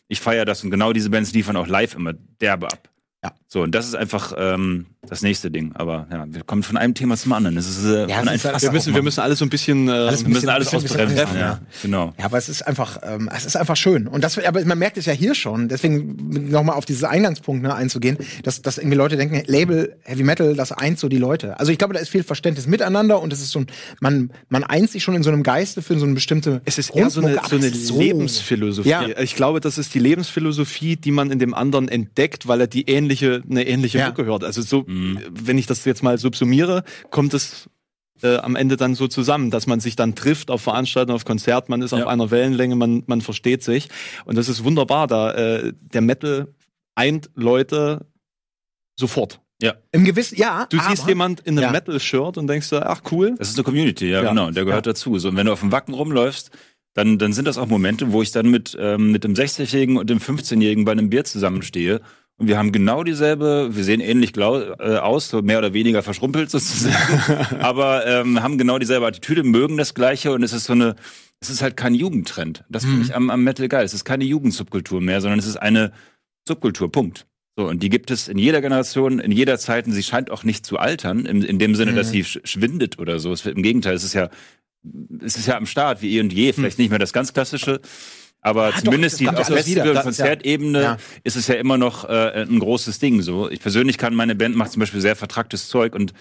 Ich 0.09 0.19
feiere 0.19 0.43
das 0.45 0.63
und 0.63 0.69
genau 0.71 0.91
diese 0.91 1.09
Bands 1.11 1.33
liefern 1.33 1.55
auch 1.55 1.67
live 1.67 1.95
immer 1.95 2.13
derbe 2.13 2.67
ab. 2.67 2.89
Ja. 3.23 3.33
So, 3.47 3.61
und 3.63 3.73
das 3.73 3.87
ist 3.87 3.95
einfach 3.95 4.33
ähm, 4.37 4.87
das 5.07 5.21
nächste 5.21 5.49
Ding. 5.49 5.71
Aber 5.75 6.07
ja, 6.11 6.25
wir 6.29 6.43
kommen 6.43 6.61
von 6.61 6.75
einem 6.75 6.93
Thema 6.93 7.15
zum 7.15 7.31
anderen. 7.31 7.55
Es 7.57 7.67
ist 7.69 7.85
äh, 7.85 8.07
Ja, 8.09 8.17
alles 8.17 8.43
Wir 8.61 8.71
müssen, 8.71 8.93
wir 8.93 9.01
müssen 9.01 9.21
alles 9.21 9.39
so 9.39 9.45
ein 9.45 9.49
bisschen, 9.49 9.87
äh, 9.87 9.91
Alles 9.91 10.21
müssen 10.23 10.33
bisschen- 10.33 10.49
alles 10.49 10.73
ausbremsen. 10.73 11.15
treffen, 11.17 11.35
Ja, 11.37 11.41
ja. 11.41 11.59
genau. 11.81 12.13
Ja, 12.19 12.25
aber 12.25 12.37
es 12.37 12.49
ist 12.49 12.63
einfach, 12.67 12.99
ähm, 13.03 13.29
es 13.33 13.45
ist 13.45 13.55
einfach 13.55 13.77
schön. 13.77 14.07
Und 14.07 14.23
das, 14.25 14.37
aber 14.37 14.63
man 14.65 14.77
merkt 14.77 14.97
es 14.97 15.05
ja 15.05 15.13
hier 15.13 15.35
schon. 15.35 15.69
Deswegen 15.69 16.49
nochmal 16.51 16.75
auf 16.75 16.85
diesen 16.85 17.05
Eingangspunkt 17.05 17.63
ne, 17.63 17.73
einzugehen, 17.73 18.17
dass, 18.43 18.61
dass 18.61 18.77
irgendwie 18.77 18.97
Leute 18.97 19.15
denken, 19.15 19.41
Label 19.47 19.95
Heavy 20.03 20.23
Metal, 20.23 20.53
das 20.55 20.73
eint 20.73 20.99
so 20.99 21.07
die 21.07 21.17
Leute. 21.17 21.57
Also 21.59 21.71
ich 21.71 21.77
glaube, 21.77 21.93
da 21.93 22.01
ist 22.01 22.09
viel 22.09 22.23
Verständnis 22.23 22.67
miteinander 22.67 23.21
und 23.21 23.31
es 23.31 23.39
ist 23.41 23.51
so 23.51 23.59
ein, 23.59 23.67
man, 24.01 24.31
man 24.49 24.63
eint 24.65 24.91
sich 24.91 25.01
schon 25.03 25.15
in 25.15 25.23
so 25.23 25.31
einem 25.31 25.43
Geiste 25.43 25.81
für 25.81 25.97
so 25.97 26.05
eine 26.05 26.13
bestimmte. 26.13 26.61
Es 26.65 26.77
ist 26.77 26.93
eher 26.93 27.09
so 27.09 27.21
eine, 27.21 27.39
so 27.49 27.55
eine 27.55 27.69
so- 27.73 27.97
Lebensphilosophie. 27.97 28.89
Ja. 28.89 29.07
Ich 29.19 29.35
glaube, 29.35 29.61
das 29.61 29.77
ist 29.77 29.93
die 29.95 29.99
Lebensphilosophie, 29.99 30.97
die 30.97 31.11
man 31.11 31.31
in 31.31 31.39
dem 31.39 31.53
anderen 31.53 31.87
entdeckt, 31.87 32.47
weil 32.49 32.59
er 32.61 32.67
die 32.67 32.89
ähnliche, 32.89 33.41
eine 33.49 33.65
ähnliche 33.65 33.99
Ja. 33.99 34.07
Mucke 34.07 34.25
hört. 34.25 34.43
Also 34.43 34.61
so, 34.61 34.85
wenn 34.91 35.57
ich 35.57 35.67
das 35.67 35.85
jetzt 35.85 36.01
mal 36.03 36.17
subsumiere, 36.17 36.83
kommt 37.11 37.33
es 37.33 37.69
äh, 38.21 38.37
am 38.37 38.55
Ende 38.55 38.75
dann 38.75 38.95
so 38.95 39.07
zusammen, 39.07 39.51
dass 39.51 39.67
man 39.67 39.79
sich 39.79 39.95
dann 39.95 40.15
trifft 40.15 40.49
auf 40.51 40.61
Veranstaltungen, 40.61 41.15
auf 41.15 41.25
Konzert, 41.25 41.69
man 41.69 41.81
ist 41.81 41.91
Ja. 41.91 41.99
auf 41.99 42.07
einer 42.07 42.31
Wellenlänge, 42.31 42.75
man, 42.75 43.03
man 43.05 43.21
versteht 43.21 43.63
sich. 43.63 43.87
Und 44.25 44.35
das 44.37 44.49
ist 44.49 44.63
wunderbar, 44.63 45.07
da 45.07 45.31
äh, 45.31 45.73
der 45.79 46.01
Metal 46.01 46.47
eint 46.95 47.29
Leute 47.35 48.05
sofort. 48.97 49.39
Im 49.91 50.05
gewissen, 50.05 50.37
ja. 50.37 50.67
Du 50.69 50.77
aber, 50.77 50.89
siehst 50.89 51.07
jemand 51.07 51.41
in 51.41 51.57
einem 51.57 51.63
Ja. 51.67 51.71
Metal-Shirt 51.71 52.37
und 52.37 52.47
denkst 52.47 52.69
dir, 52.69 52.87
ach 52.89 53.01
cool. 53.11 53.35
Das 53.37 53.49
ist 53.49 53.57
eine 53.57 53.63
Community, 53.63 54.09
ja, 54.09 54.21
Ja. 54.23 54.29
genau. 54.29 54.51
Der 54.51 54.63
gehört 54.65 54.85
dazu. 54.87 55.17
So, 55.19 55.29
und 55.29 55.35
wenn 55.35 55.45
du 55.47 55.51
auf 55.53 55.59
dem 55.59 55.71
Wacken 55.71 55.93
rumläufst, 55.93 56.51
dann, 56.93 57.17
dann 57.17 57.33
sind 57.33 57.45
das 57.45 57.57
auch 57.57 57.67
Momente, 57.67 58.11
wo 58.13 58.21
ich 58.21 58.31
dann 58.31 58.49
mit, 58.49 58.77
ähm, 58.79 59.11
mit 59.11 59.23
dem 59.23 59.33
60-Jährigen 59.35 59.97
und 59.97 60.09
dem 60.09 60.19
15-Jährigen 60.19 60.85
bei 60.85 60.91
einem 60.93 61.09
Bier 61.09 61.23
zusammenstehe. 61.25 62.01
Und 62.39 62.47
wir 62.47 62.57
haben 62.57 62.71
genau 62.71 63.03
dieselbe, 63.03 63.69
wir 63.71 63.83
sehen 63.83 63.99
ähnlich 63.99 64.35
äh, 64.37 64.97
aus, 64.97 65.33
mehr 65.33 65.57
oder 65.57 65.73
weniger 65.73 66.01
verschrumpelt 66.01 66.49
sozusagen, 66.49 67.59
aber 67.59 68.07
ähm, 68.07 68.41
haben 68.41 68.57
genau 68.57 68.79
dieselbe 68.79 69.05
Attitüde, 69.05 69.43
mögen 69.43 69.75
das 69.75 69.93
Gleiche 69.93 70.31
und 70.31 70.41
es 70.41 70.53
ist 70.53 70.63
so 70.63 70.73
eine, 70.73 70.95
es 71.41 71.49
ist 71.49 71.61
halt 71.61 71.75
kein 71.75 71.93
Jugendtrend. 71.93 72.63
Das 72.69 72.85
finde 72.85 73.01
ich 73.03 73.13
am, 73.13 73.29
am 73.29 73.43
Metal 73.43 73.67
geil. 73.67 73.83
Es 73.83 73.93
ist 73.93 74.05
keine 74.05 74.23
Jugendsubkultur 74.23 75.01
mehr, 75.01 75.19
sondern 75.19 75.37
es 75.37 75.47
ist 75.47 75.57
eine 75.57 75.91
Subkultur, 76.47 76.89
Punkt. 76.89 77.27
So, 77.57 77.67
und 77.67 77.83
die 77.83 77.89
gibt 77.89 78.09
es 78.09 78.29
in 78.29 78.37
jeder 78.37 78.61
Generation, 78.61 79.19
in 79.19 79.33
jeder 79.33 79.59
Zeit, 79.59 79.85
und 79.85 79.91
sie 79.91 80.03
scheint 80.03 80.31
auch 80.31 80.45
nicht 80.45 80.65
zu 80.65 80.77
altern, 80.77 81.25
in, 81.25 81.41
in 81.41 81.59
dem 81.59 81.75
Sinne, 81.75 81.93
dass 81.93 82.09
sie 82.09 82.23
sch 82.23 82.39
schwindet 82.45 82.99
oder 82.99 83.19
so. 83.19 83.33
Es 83.33 83.45
Im 83.45 83.63
Gegenteil, 83.63 83.95
es 83.95 84.05
ist 84.05 84.13
ja, 84.13 84.29
es 85.21 85.35
ist 85.35 85.45
ja 85.45 85.57
am 85.57 85.65
Start 85.65 86.01
wie 86.01 86.15
eh 86.15 86.21
und 86.21 86.31
je, 86.31 86.53
vielleicht 86.53 86.79
nicht 86.79 86.89
mehr 86.89 86.99
das 86.99 87.11
ganz 87.11 87.33
klassische, 87.33 87.81
Aber 88.41 88.71
doch, 88.71 88.81
zumindest 88.83 89.15
das 89.15 89.19
die, 89.19 89.27
auf 89.27 89.33
ja 89.33 89.55
alles 89.55 89.67
wieder. 89.67 89.83
Festival- 89.83 89.89
und 89.89 89.95
Das 89.95 90.05
ist 90.07 90.83
ja- 90.83 90.97
ist 91.23 91.35
es 91.35 91.47
ja 91.47 91.55
immer 91.55 91.77
noch 91.77 92.07
äh, 92.07 92.45
ein 92.47 92.59
großes 92.59 92.99
Ding. 92.99 93.21
So, 93.21 93.49
ich 93.49 93.59
persönlich 93.59 93.97
kann 93.97 94.15
meine 94.15 94.35
Band 94.35 94.55
macht 94.55 94.71
zum 94.71 94.79
Beispiel 94.79 95.01
sehr 95.01 95.15
vertracktes 95.15 95.67
Zeug 95.67 95.93
und 95.95 96.13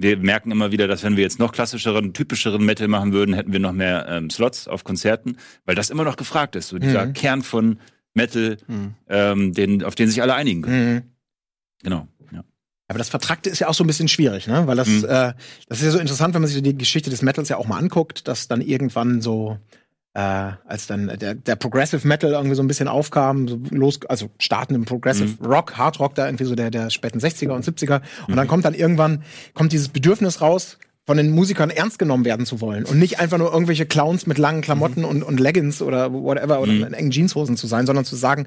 wir 0.00 0.16
merken 0.16 0.50
immer 0.52 0.70
wieder, 0.70 0.86
dass 0.86 1.02
wenn 1.02 1.16
wir 1.16 1.24
jetzt 1.24 1.38
noch 1.40 1.52
klassischeren, 1.52 2.12
typischeren 2.14 2.64
Metal 2.64 2.86
machen 2.88 3.12
würden, 3.12 3.34
hätten 3.34 3.52
wir 3.52 3.58
noch 3.60 3.72
mehr 3.72 4.06
ähm, 4.08 4.30
Slots 4.30 4.68
auf 4.68 4.84
Konzerten, 4.84 5.36
weil 5.66 5.74
das 5.74 5.90
immer 5.90 6.04
noch 6.04 6.16
gefragt 6.16 6.54
ist. 6.56 6.68
So 6.68 6.78
dieser 6.78 7.06
Mhm. 7.06 7.12
Kern 7.14 7.42
von 7.42 7.80
Metal, 8.14 8.56
Mhm. 8.68 8.94
ähm, 9.08 9.52
den, 9.54 9.82
auf 9.84 9.94
den 9.96 10.08
sich 10.08 10.22
alle 10.22 10.34
einigen 10.34 10.62
können. 10.62 10.94
Mhm. 10.94 11.02
Genau. 11.82 12.08
Ja. 12.32 12.44
Aber 12.86 12.98
das 12.98 13.08
Vertrackte 13.08 13.50
ist 13.50 13.58
ja 13.58 13.68
auch 13.68 13.74
so 13.74 13.84
ein 13.84 13.88
bisschen 13.88 14.08
schwierig, 14.08 14.46
ne? 14.46 14.66
Weil 14.66 14.76
das, 14.76 14.88
Mhm. 14.88 15.04
äh, 15.04 15.34
das 15.68 15.78
ist 15.80 15.84
ja 15.84 15.90
so 15.90 15.98
interessant, 15.98 16.32
wenn 16.34 16.42
man 16.42 16.50
sich 16.50 16.62
die 16.62 16.78
Geschichte 16.78 17.10
des 17.10 17.20
Metals 17.22 17.48
ja 17.48 17.56
auch 17.58 17.66
mal 17.66 17.78
anguckt, 17.78 18.26
dass 18.28 18.46
dann 18.48 18.60
irgendwann 18.60 19.20
so, 19.20 19.58
äh, 20.14 20.20
als 20.66 20.86
dann 20.86 21.06
der, 21.18 21.34
der 21.34 21.56
Progressive 21.56 22.06
Metal 22.06 22.32
irgendwie 22.32 22.56
so 22.56 22.62
ein 22.62 22.68
bisschen 22.68 22.88
aufkam, 22.88 23.46
so 23.46 23.60
los, 23.70 24.00
also 24.08 24.30
starten 24.38 24.74
im 24.74 24.84
Progressive 24.84 25.42
Rock, 25.44 25.76
Hard 25.76 26.00
Rock 26.00 26.14
da 26.14 26.26
irgendwie 26.26 26.44
so 26.44 26.54
der, 26.54 26.70
der 26.70 26.90
späten 26.90 27.18
60er 27.18 27.50
und 27.50 27.64
70er. 27.64 28.00
Und 28.26 28.36
dann 28.36 28.48
kommt 28.48 28.64
dann 28.64 28.74
irgendwann, 28.74 29.22
kommt 29.54 29.72
dieses 29.72 29.88
Bedürfnis 29.88 30.40
raus, 30.40 30.78
von 31.08 31.16
den 31.16 31.30
Musikern 31.30 31.70
ernst 31.70 31.98
genommen 31.98 32.26
werden 32.26 32.44
zu 32.44 32.60
wollen 32.60 32.84
und 32.84 32.98
nicht 32.98 33.18
einfach 33.18 33.38
nur 33.38 33.50
irgendwelche 33.50 33.86
Clowns 33.86 34.26
mit 34.26 34.36
langen 34.36 34.60
Klamotten 34.60 35.06
und, 35.06 35.22
und 35.22 35.40
Leggings 35.40 35.80
oder 35.80 36.12
whatever 36.12 36.60
oder 36.60 36.70
in 36.70 36.92
engen 36.92 37.10
Jeanshosen 37.10 37.56
zu 37.56 37.66
sein, 37.66 37.86
sondern 37.86 38.04
zu 38.04 38.14
sagen, 38.14 38.46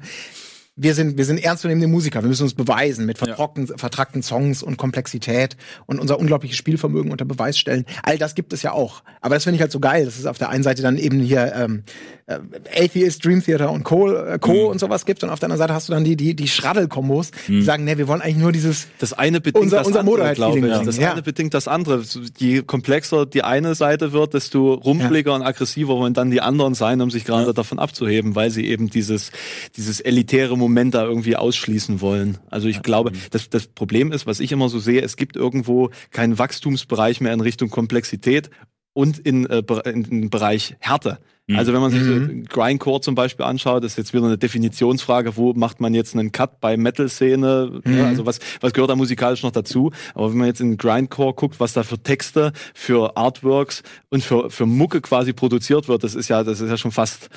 wir 0.74 0.94
sind, 0.94 1.18
wir 1.18 1.26
sind 1.26 1.38
ernstzunehmende 1.44 1.86
Musiker. 1.86 2.22
Wir 2.22 2.28
müssen 2.28 2.44
uns 2.44 2.54
beweisen 2.54 3.04
mit 3.04 3.18
vertrockten, 3.18 3.66
vertrackten 3.66 4.22
Songs 4.22 4.62
und 4.62 4.78
Komplexität 4.78 5.56
und 5.84 5.98
unser 6.00 6.18
unglaubliches 6.18 6.56
Spielvermögen 6.56 7.12
unter 7.12 7.26
Beweis 7.26 7.58
stellen. 7.58 7.84
All 8.02 8.16
das 8.16 8.34
gibt 8.34 8.54
es 8.54 8.62
ja 8.62 8.72
auch. 8.72 9.02
Aber 9.20 9.34
das 9.34 9.44
finde 9.44 9.56
ich 9.56 9.60
halt 9.60 9.70
so 9.70 9.80
geil. 9.80 10.06
Das 10.06 10.18
ist 10.18 10.24
auf 10.26 10.38
der 10.38 10.48
einen 10.48 10.62
Seite 10.62 10.80
dann 10.80 10.96
eben 10.96 11.20
hier 11.20 11.52
ähm, 11.54 11.82
äh, 12.26 12.38
Atheist, 12.84 13.22
Dream 13.22 13.44
Theater 13.44 13.70
und 13.70 13.84
Co. 13.84 14.10
Äh, 14.12 14.38
Co. 14.40 14.70
und 14.70 14.78
sowas 14.80 15.04
gibt. 15.04 15.22
Und 15.22 15.28
auf 15.28 15.40
der 15.40 15.48
anderen 15.48 15.58
Seite 15.58 15.74
hast 15.74 15.90
du 15.90 15.92
dann 15.92 16.04
die, 16.04 16.16
die, 16.16 16.34
die 16.34 16.48
Schraddelkombos, 16.48 17.32
die 17.48 17.60
sagen, 17.62 17.84
nee, 17.84 17.98
wir 17.98 18.08
wollen 18.08 18.22
eigentlich 18.22 18.38
nur 18.38 18.52
dieses 18.52 18.86
Das 18.98 19.12
eine 19.12 19.42
bedingt 19.42 19.64
Unser- 19.64 19.78
das 19.78 19.86
unser 19.88 20.00
andere, 20.00 20.32
glaube 20.32 20.58
ich. 20.58 20.64
Das 20.86 20.96
ja. 20.96 21.12
eine 21.12 21.20
bedingt 21.22 21.52
das 21.52 21.68
andere. 21.68 22.02
Je 22.38 22.62
komplexer 22.62 23.26
die 23.26 23.42
eine 23.44 23.74
Seite 23.74 24.12
wird, 24.14 24.32
desto 24.32 24.72
rumpeliger 24.72 25.34
und 25.34 25.42
aggressiver 25.42 25.96
wollen 25.96 26.14
dann 26.14 26.30
die 26.30 26.40
anderen 26.40 26.72
sein, 26.74 27.02
um 27.02 27.10
sich 27.10 27.26
gerade 27.26 27.52
davon 27.52 27.78
abzuheben, 27.78 28.34
weil 28.34 28.50
sie 28.50 28.66
eben 28.66 28.88
dieses, 28.88 29.32
dieses 29.76 30.00
elitäre 30.00 30.56
Moment 30.56 30.71
da 30.90 31.04
irgendwie 31.04 31.36
ausschließen 31.36 32.00
wollen. 32.00 32.38
Also 32.50 32.68
ich 32.68 32.82
glaube, 32.82 33.12
das, 33.30 33.50
das 33.50 33.66
Problem 33.66 34.12
ist, 34.12 34.26
was 34.26 34.40
ich 34.40 34.52
immer 34.52 34.68
so 34.68 34.78
sehe, 34.78 35.02
es 35.02 35.16
gibt 35.16 35.36
irgendwo 35.36 35.90
keinen 36.10 36.38
Wachstumsbereich 36.38 37.20
mehr 37.20 37.32
in 37.32 37.40
Richtung 37.40 37.70
Komplexität 37.70 38.50
und 38.94 39.18
in, 39.18 39.46
äh, 39.46 39.62
in, 39.84 40.02
den 40.04 40.30
Bereich 40.30 40.76
Härte. 40.80 41.18
Also 41.56 41.72
wenn 41.72 41.80
man 41.80 41.90
sich 41.90 42.02
so 42.02 42.14
Grindcore 42.48 43.00
zum 43.00 43.14
Beispiel 43.14 43.44
anschaut, 43.44 43.84
ist 43.84 43.98
jetzt 43.98 44.14
wieder 44.14 44.24
eine 44.24 44.38
Definitionsfrage, 44.38 45.36
wo 45.36 45.52
macht 45.54 45.80
man 45.80 45.92
jetzt 45.92 46.14
einen 46.14 46.32
Cut 46.32 46.60
bei 46.60 46.76
Metal-Szene? 46.76 47.82
Ja, 47.84 48.06
also 48.06 48.26
was, 48.26 48.38
was 48.60 48.72
gehört 48.72 48.90
da 48.90 48.96
musikalisch 48.96 49.42
noch 49.42 49.50
dazu? 49.50 49.90
Aber 50.14 50.30
wenn 50.30 50.38
man 50.38 50.46
jetzt 50.46 50.60
in 50.60 50.76
Grindcore 50.76 51.34
guckt, 51.34 51.60
was 51.60 51.72
da 51.72 51.82
für 51.82 51.98
Texte, 51.98 52.52
für 52.74 53.16
Artworks 53.16 53.82
und 54.08 54.24
für, 54.24 54.50
für 54.50 54.66
Mucke 54.66 55.00
quasi 55.00 55.32
produziert 55.32 55.88
wird, 55.88 56.04
das 56.04 56.14
ist 56.14 56.28
ja, 56.28 56.44
das 56.44 56.60
ist 56.60 56.70
ja 56.70 56.76
schon 56.76 56.92
fast 56.92 57.28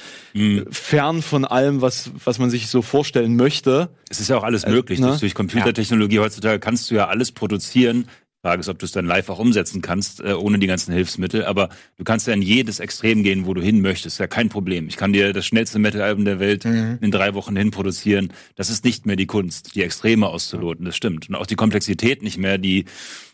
fern 0.69 1.21
von 1.21 1.43
allem, 1.43 1.81
was, 1.81 2.11
was 2.23 2.39
man 2.39 2.49
sich 2.49 2.67
so 2.67 2.81
vorstellen 2.81 3.35
möchte. 3.35 3.89
Es 4.09 4.19
ist 4.19 4.29
ja 4.29 4.37
auch 4.37 4.43
alles 4.43 4.65
möglich. 4.67 4.99
ne? 4.99 5.07
Durch, 5.07 5.19
durch 5.19 5.35
Computertechnologie 5.35 6.19
heutzutage 6.19 6.59
kannst 6.59 6.89
du 6.91 6.95
ja 6.95 7.07
alles 7.07 7.31
produzieren. 7.31 8.07
Frage 8.45 8.59
ist, 8.59 8.69
ob 8.69 8.77
du 8.77 8.85
es 8.85 8.91
dann 8.91 9.07
live 9.07 9.27
auch 9.29 9.39
umsetzen 9.39 9.81
kannst, 9.81 10.21
äh, 10.21 10.33
ohne 10.33 10.59
die 10.59 10.67
ganzen 10.67 10.93
Hilfsmittel. 10.93 11.45
Aber 11.45 11.69
du 11.97 12.03
kannst 12.03 12.27
ja 12.27 12.33
in 12.33 12.43
jedes 12.43 12.79
Extrem 12.79 13.23
gehen, 13.23 13.47
wo 13.47 13.55
du 13.55 13.61
hin 13.61 13.81
möchtest. 13.81 14.19
Ja, 14.19 14.27
kein 14.27 14.49
Problem. 14.49 14.87
Ich 14.87 14.97
kann 14.97 15.13
dir 15.13 15.33
das 15.33 15.47
schnellste 15.47 15.79
Metal-Album 15.79 16.25
der 16.25 16.39
Welt 16.39 16.63
in 16.63 17.09
drei 17.09 17.33
Wochen 17.33 17.55
hin 17.55 17.71
produzieren. 17.71 18.31
Das 18.55 18.69
ist 18.69 18.85
nicht 18.85 19.07
mehr 19.07 19.15
die 19.15 19.25
Kunst, 19.25 19.73
die 19.73 19.81
Extreme 19.81 20.27
auszuloten. 20.27 20.85
Das 20.85 20.95
stimmt. 20.95 21.27
Und 21.27 21.33
auch 21.33 21.47
die 21.47 21.55
Komplexität 21.55 22.21
nicht 22.21 22.37
mehr, 22.37 22.59
die, 22.59 22.85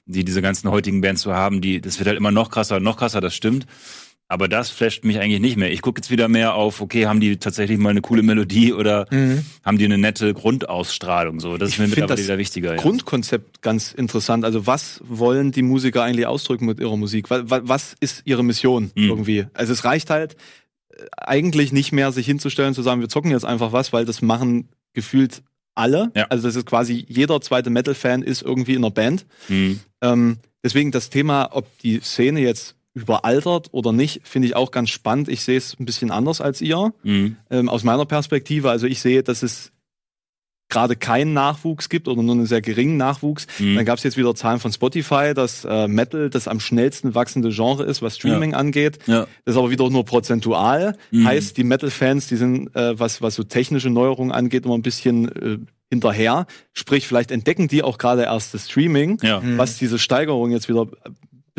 die 0.06 0.24
diese 0.24 0.42
ganzen 0.42 0.72
heutigen 0.72 1.02
Bands 1.02 1.24
so 1.24 1.34
haben. 1.34 1.60
Die, 1.60 1.82
das 1.82 2.00
wird 2.00 2.08
halt 2.08 2.18
immer 2.18 2.32
noch 2.32 2.50
krasser, 2.50 2.80
noch 2.80 2.96
krasser. 2.96 3.20
Das 3.20 3.36
stimmt. 3.36 3.66
Aber 4.32 4.48
das 4.48 4.70
flasht 4.70 5.04
mich 5.04 5.20
eigentlich 5.20 5.42
nicht 5.42 5.58
mehr. 5.58 5.72
Ich 5.72 5.82
gucke 5.82 6.00
jetzt 6.00 6.10
wieder 6.10 6.30
mehr 6.30 6.54
auf, 6.56 6.80
okay, 6.80 7.06
haben 7.06 7.20
die 7.20 7.36
tatsächlich 7.36 7.78
mal 7.78 7.90
eine 7.90 8.00
coole 8.02 8.24
Melodie 8.24 8.72
oder 8.72 9.06
haben 9.64 9.78
die 9.78 9.84
eine 9.86 9.98
nette 9.98 10.34
Grundausstrahlung? 10.34 11.42
So, 11.42 11.58
das 11.58 11.72
ist 11.72 11.80
mir 11.80 11.88
mittlerweile 11.88 12.16
das 12.16 12.26
wieder 12.26 12.38
wichtiger. 12.38 12.76
Ja. 12.76 12.82
Grundkonzept 12.82 13.62
ganz 13.62 13.92
interessant. 13.92 14.46
Also 14.46 14.66
was 14.68 15.02
wollen 15.04 15.52
die 15.52 15.64
Musiker 15.64 16.04
eigentlich 16.04 16.28
ausdrücken 16.28 16.66
mit 16.66 16.80
ihrer 16.80 16.96
Musik? 16.96 17.26
Was, 17.30 17.96
ist 18.00 18.22
ihre 18.24 18.44
Mission 18.44 18.92
Mhm. 18.96 19.10
irgendwie? 19.10 19.46
Also 19.54 19.74
es 19.74 19.84
reicht 19.84 20.10
halt 20.10 20.36
äh, 20.90 21.04
eigentlich 21.18 21.74
nicht 21.74 21.92
mehr, 21.92 22.12
sich 22.12 22.26
hinzustellen, 22.26 22.74
zu 22.74 22.82
sagen, 22.84 23.02
wir 23.02 23.10
zocken 23.10 23.32
jetzt 23.32 23.46
einfach 23.46 23.74
was, 23.74 23.92
weil 23.92 24.06
das 24.06 24.22
machen 24.22 24.70
gefühlt 24.94 25.44
alle. 25.76 26.12
Ja. 26.16 26.28
Also 26.30 26.48
das 26.48 26.56
ist 26.56 26.66
quasi 26.66 27.06
jeder 27.08 27.42
zweite 27.42 27.70
Metal-Fan 27.70 28.24
ist 28.24 28.42
irgendwie 28.42 28.74
in 28.74 28.80
einer 28.84 28.92
Band. 28.92 29.26
Mhm. 29.50 29.80
Ähm, 30.02 30.38
deswegen 30.64 30.92
das 30.92 31.10
Thema, 31.10 31.50
ob 31.52 31.78
die 31.80 32.00
Szene 32.00 32.40
jetzt 32.42 32.76
überaltert 32.94 33.70
oder 33.72 33.92
nicht, 33.92 34.28
finde 34.28 34.48
ich 34.50 34.56
auch 34.56 34.72
ganz 34.72 34.90
spannend. 34.90 35.30
Ich 35.30 35.42
sehe 35.44 35.58
es 35.58 35.78
ein 35.80 35.86
bisschen 35.86 36.12
anders 36.12 36.42
als 36.42 36.62
ihr 36.62 36.94
Mhm. 37.04 37.38
ähm, 37.50 37.70
aus 37.70 37.84
meiner 37.84 38.06
Perspektive. 38.06 38.70
Also 38.70 38.86
ich 38.88 39.00
sehe, 39.00 39.24
dass 39.24 39.44
es 39.44 39.72
gerade 40.70 40.96
keinen 40.96 41.34
Nachwuchs 41.34 41.90
gibt 41.90 42.08
oder 42.08 42.24
nur 42.24 42.34
einen 42.34 42.46
sehr 42.46 42.62
geringen 42.62 42.96
Nachwuchs. 42.96 43.46
Mhm. 43.60 43.76
Dann 43.76 43.84
gab 43.86 43.98
es 43.98 44.04
jetzt 44.06 44.16
wieder 44.16 44.34
Zahlen 44.36 44.60
von 44.62 44.72
Spotify, 44.72 45.34
dass 45.36 45.66
äh, 45.66 45.90
Metal 45.90 46.30
das 46.30 46.48
am 46.48 46.62
schnellsten 46.62 47.14
wachsende 47.14 47.50
Genre 47.50 47.84
ist, 47.84 48.02
was 48.02 48.16
Streaming 48.16 48.54
angeht. 48.54 49.00
Ja. 49.06 49.28
Das 49.44 49.56
ist 49.56 49.58
aber 49.58 49.70
wieder 49.70 49.90
nur 49.90 50.06
prozentual. 50.06 50.96
Mhm. 51.12 51.28
Heißt, 51.28 51.58
die 51.58 51.66
Metal-Fans, 51.66 52.28
die 52.28 52.38
sind, 52.38 52.74
äh, 52.74 52.98
was, 52.98 53.22
was 53.22 53.36
so 53.36 53.44
technische 53.44 53.90
Neuerungen 53.90 54.32
angeht, 54.32 54.64
immer 54.66 54.76
ein 54.76 54.82
bisschen 54.82 55.28
äh, 55.36 55.58
hinterher. 55.90 56.46
Sprich, 56.72 57.06
vielleicht 57.06 57.32
entdecken 57.32 57.68
die 57.68 57.84
auch 57.84 57.98
gerade 57.98 58.24
erst 58.24 58.54
das 58.54 58.70
Streaming, 58.70 59.18
Ja. 59.22 59.42
was 59.58 59.78
diese 59.78 60.00
Steigerung 60.00 60.52
jetzt 60.52 60.70
wieder 60.70 60.88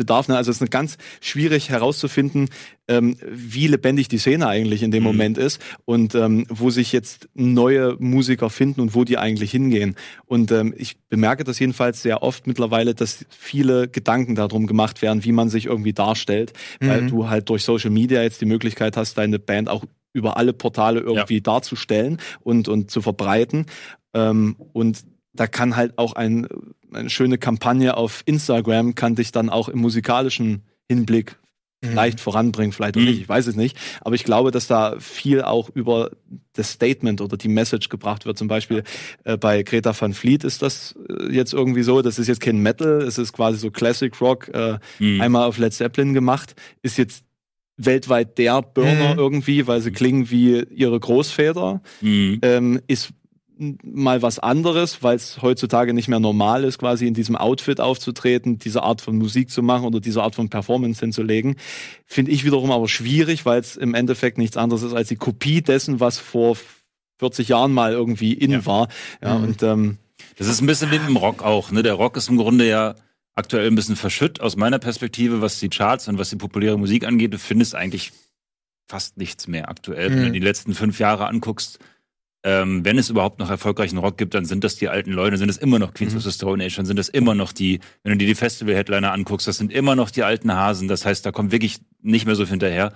bedarf. 0.03 0.27
Ne? 0.27 0.37
Also 0.37 0.51
es 0.51 0.61
ist 0.61 0.71
ganz 0.71 0.97
schwierig 1.21 1.69
herauszufinden, 1.69 2.49
ähm, 2.87 3.15
wie 3.31 3.67
lebendig 3.67 4.07
die 4.07 4.17
Szene 4.17 4.47
eigentlich 4.47 4.83
in 4.83 4.91
dem 4.91 5.03
Mhm. 5.03 5.07
Moment 5.07 5.37
ist 5.37 5.61
und 5.85 6.15
ähm, 6.15 6.45
wo 6.49 6.69
sich 6.69 6.91
jetzt 6.91 7.29
neue 7.33 7.95
Musiker 7.99 8.49
finden 8.49 8.81
und 8.81 8.95
wo 8.95 9.03
die 9.03 9.17
eigentlich 9.17 9.51
hingehen. 9.51 9.95
Und 10.25 10.51
ähm, 10.51 10.73
ich 10.77 10.97
bemerke 11.09 11.43
das 11.43 11.59
jedenfalls 11.59 12.01
sehr 12.01 12.23
oft 12.23 12.47
mittlerweile, 12.47 12.93
dass 12.93 13.25
viele 13.29 13.87
Gedanken 13.87 14.35
darum 14.35 14.67
gemacht 14.67 15.01
werden, 15.01 15.23
wie 15.23 15.31
man 15.31 15.49
sich 15.49 15.65
irgendwie 15.67 15.93
darstellt, 15.93 16.53
weil 16.81 17.07
du 17.07 17.29
halt 17.29 17.49
durch 17.49 17.63
Social 17.63 17.91
Media 17.91 18.21
jetzt 18.21 18.41
die 18.41 18.45
Möglichkeit 18.45 18.97
hast, 18.97 19.17
deine 19.17 19.39
Band 19.39 19.69
auch 19.69 19.85
über 20.13 20.37
alle 20.37 20.53
Portale 20.53 20.99
irgendwie 20.99 21.41
darzustellen 21.41 22.17
und, 22.41 22.67
und 22.67 22.91
zu 22.91 23.01
verbreiten. 23.01 23.65
Ähm, 24.13 24.55
und 24.73 25.03
da 25.33 25.47
kann 25.47 25.75
halt 25.75 25.97
auch 25.97 26.13
ein, 26.13 26.47
eine 26.93 27.09
schöne 27.09 27.37
Kampagne 27.37 27.97
auf 27.97 28.21
Instagram 28.25 28.95
kann 28.95 29.15
dich 29.15 29.31
dann 29.31 29.49
auch 29.49 29.67
im 29.69 29.79
musikalischen 29.79 30.63
Hinblick 30.87 31.37
vielleicht 31.85 32.21
voranbringen, 32.21 32.71
vielleicht 32.71 32.95
auch 32.95 33.01
Mhm. 33.01 33.07
nicht, 33.07 33.19
ich 33.23 33.27
weiß 33.27 33.45
es 33.47 33.57
nicht. 33.57 33.77
Aber 33.99 34.15
ich 34.15 34.23
glaube, 34.23 34.51
dass 34.51 34.67
da 34.67 34.95
viel 34.99 35.41
auch 35.41 35.67
über 35.69 36.11
das 36.53 36.71
Statement 36.71 37.19
oder 37.19 37.35
die 37.35 37.49
Message 37.49 37.89
gebracht 37.89 38.25
wird. 38.25 38.37
Zum 38.37 38.47
Beispiel 38.47 38.83
äh, 39.25 39.35
bei 39.35 39.63
Greta 39.63 39.93
Van 39.99 40.13
Fleet 40.13 40.45
ist 40.45 40.61
das 40.61 40.95
äh, 41.09 41.33
jetzt 41.33 41.51
irgendwie 41.53 41.83
so, 41.83 42.01
das 42.01 42.19
ist 42.19 42.27
jetzt 42.29 42.39
kein 42.39 42.59
Metal, 42.59 43.01
es 43.01 43.17
ist 43.17 43.33
quasi 43.33 43.57
so 43.57 43.69
Classic 43.69 44.21
Rock, 44.21 44.47
äh, 44.53 44.77
Mhm. 44.99 45.19
einmal 45.19 45.45
auf 45.45 45.57
Led 45.57 45.73
Zeppelin 45.73 46.13
gemacht, 46.13 46.55
ist 46.83 46.97
jetzt 46.97 47.25
weltweit 47.75 48.37
der 48.37 48.61
Burner 48.61 49.13
Mhm. 49.13 49.19
irgendwie, 49.19 49.67
weil 49.67 49.81
sie 49.81 49.91
klingen 49.91 50.29
wie 50.31 50.63
ihre 50.69 50.97
Großväter 50.97 51.81
Mhm. 51.99 52.39
ähm, 52.43 52.79
ist 52.87 53.09
mal 53.83 54.21
was 54.21 54.39
anderes, 54.39 55.01
weil 55.03 55.15
es 55.15 55.41
heutzutage 55.41 55.93
nicht 55.93 56.07
mehr 56.07 56.19
normal 56.19 56.63
ist, 56.63 56.77
quasi 56.77 57.07
in 57.07 57.13
diesem 57.13 57.35
Outfit 57.35 57.79
aufzutreten, 57.79 58.57
diese 58.59 58.83
Art 58.83 59.01
von 59.01 59.17
Musik 59.17 59.49
zu 59.49 59.61
machen 59.63 59.85
oder 59.85 59.99
diese 59.99 60.21
Art 60.23 60.35
von 60.35 60.49
Performance 60.49 60.99
hinzulegen. 60.99 61.55
Finde 62.05 62.31
ich 62.31 62.45
wiederum 62.45 62.71
aber 62.71 62.87
schwierig, 62.87 63.45
weil 63.45 63.59
es 63.59 63.75
im 63.75 63.93
Endeffekt 63.93 64.37
nichts 64.37 64.57
anderes 64.57 64.83
ist 64.83 64.93
als 64.93 65.07
die 65.09 65.15
Kopie 65.15 65.61
dessen, 65.61 65.99
was 65.99 66.19
vor 66.19 66.57
40 67.19 67.47
Jahren 67.49 67.73
mal 67.73 67.91
irgendwie 67.93 68.33
in 68.33 68.51
Ja. 68.51 68.65
war. 68.65 68.87
Ja, 69.21 69.37
Mhm. 69.37 69.43
und 69.43 69.63
ähm, 69.63 69.97
Das 70.37 70.47
ist 70.47 70.61
ein 70.61 70.67
bisschen 70.67 70.89
wie 70.91 70.95
im 70.95 71.17
Rock 71.17 71.43
auch. 71.43 71.71
Ne? 71.71 71.83
Der 71.83 71.93
Rock 71.93 72.17
ist 72.17 72.29
im 72.29 72.37
Grunde 72.37 72.67
ja 72.67 72.95
aktuell 73.35 73.67
ein 73.67 73.75
bisschen 73.75 73.95
verschütt 73.95 74.41
aus 74.41 74.55
meiner 74.55 74.79
Perspektive, 74.79 75.41
was 75.41 75.59
die 75.59 75.69
Charts 75.69 76.07
und 76.07 76.17
was 76.19 76.29
die 76.29 76.35
populäre 76.35 76.77
Musik 76.77 77.05
angeht. 77.05 77.33
Du 77.33 77.39
findest 77.39 77.75
eigentlich 77.75 78.11
fast 78.87 79.17
nichts 79.17 79.47
mehr 79.47 79.69
aktuell. 79.69 80.09
Wenn 80.11 80.21
du 80.23 80.29
Mhm. 80.29 80.33
die 80.33 80.39
letzten 80.39 80.73
fünf 80.73 80.99
Jahre 80.99 81.27
anguckst, 81.27 81.79
ähm, 82.43 82.83
wenn 82.83 82.97
es 82.97 83.09
überhaupt 83.09 83.39
noch 83.39 83.49
erfolgreichen 83.49 83.97
Rock 83.97 84.17
gibt, 84.17 84.33
dann 84.33 84.45
sind 84.45 84.63
das 84.63 84.75
die 84.75 84.89
alten 84.89 85.11
Leute, 85.11 85.37
sind 85.37 85.49
es 85.49 85.57
immer 85.57 85.79
noch 85.79 85.93
Queens 85.93 86.11
Mhm. 86.13 86.17
of 86.17 86.23
the 86.23 86.31
Stone 86.31 86.63
Age, 86.63 86.75
dann 86.75 86.85
sind 86.85 86.99
das 86.99 87.09
immer 87.09 87.35
noch 87.35 87.53
die, 87.53 87.79
wenn 88.03 88.11
du 88.13 88.17
dir 88.17 88.27
die 88.27 88.35
Festival-Headliner 88.35 89.11
anguckst, 89.13 89.47
das 89.47 89.57
sind 89.57 89.71
immer 89.71 89.95
noch 89.95 90.11
die 90.11 90.23
alten 90.23 90.53
Hasen. 90.53 90.87
Das 90.87 91.05
heißt, 91.05 91.25
da 91.25 91.31
kommt 91.31 91.51
wirklich 91.51 91.79
nicht 92.01 92.25
mehr 92.25 92.35
so 92.35 92.43
viel 92.45 92.51
hinterher. 92.51 92.93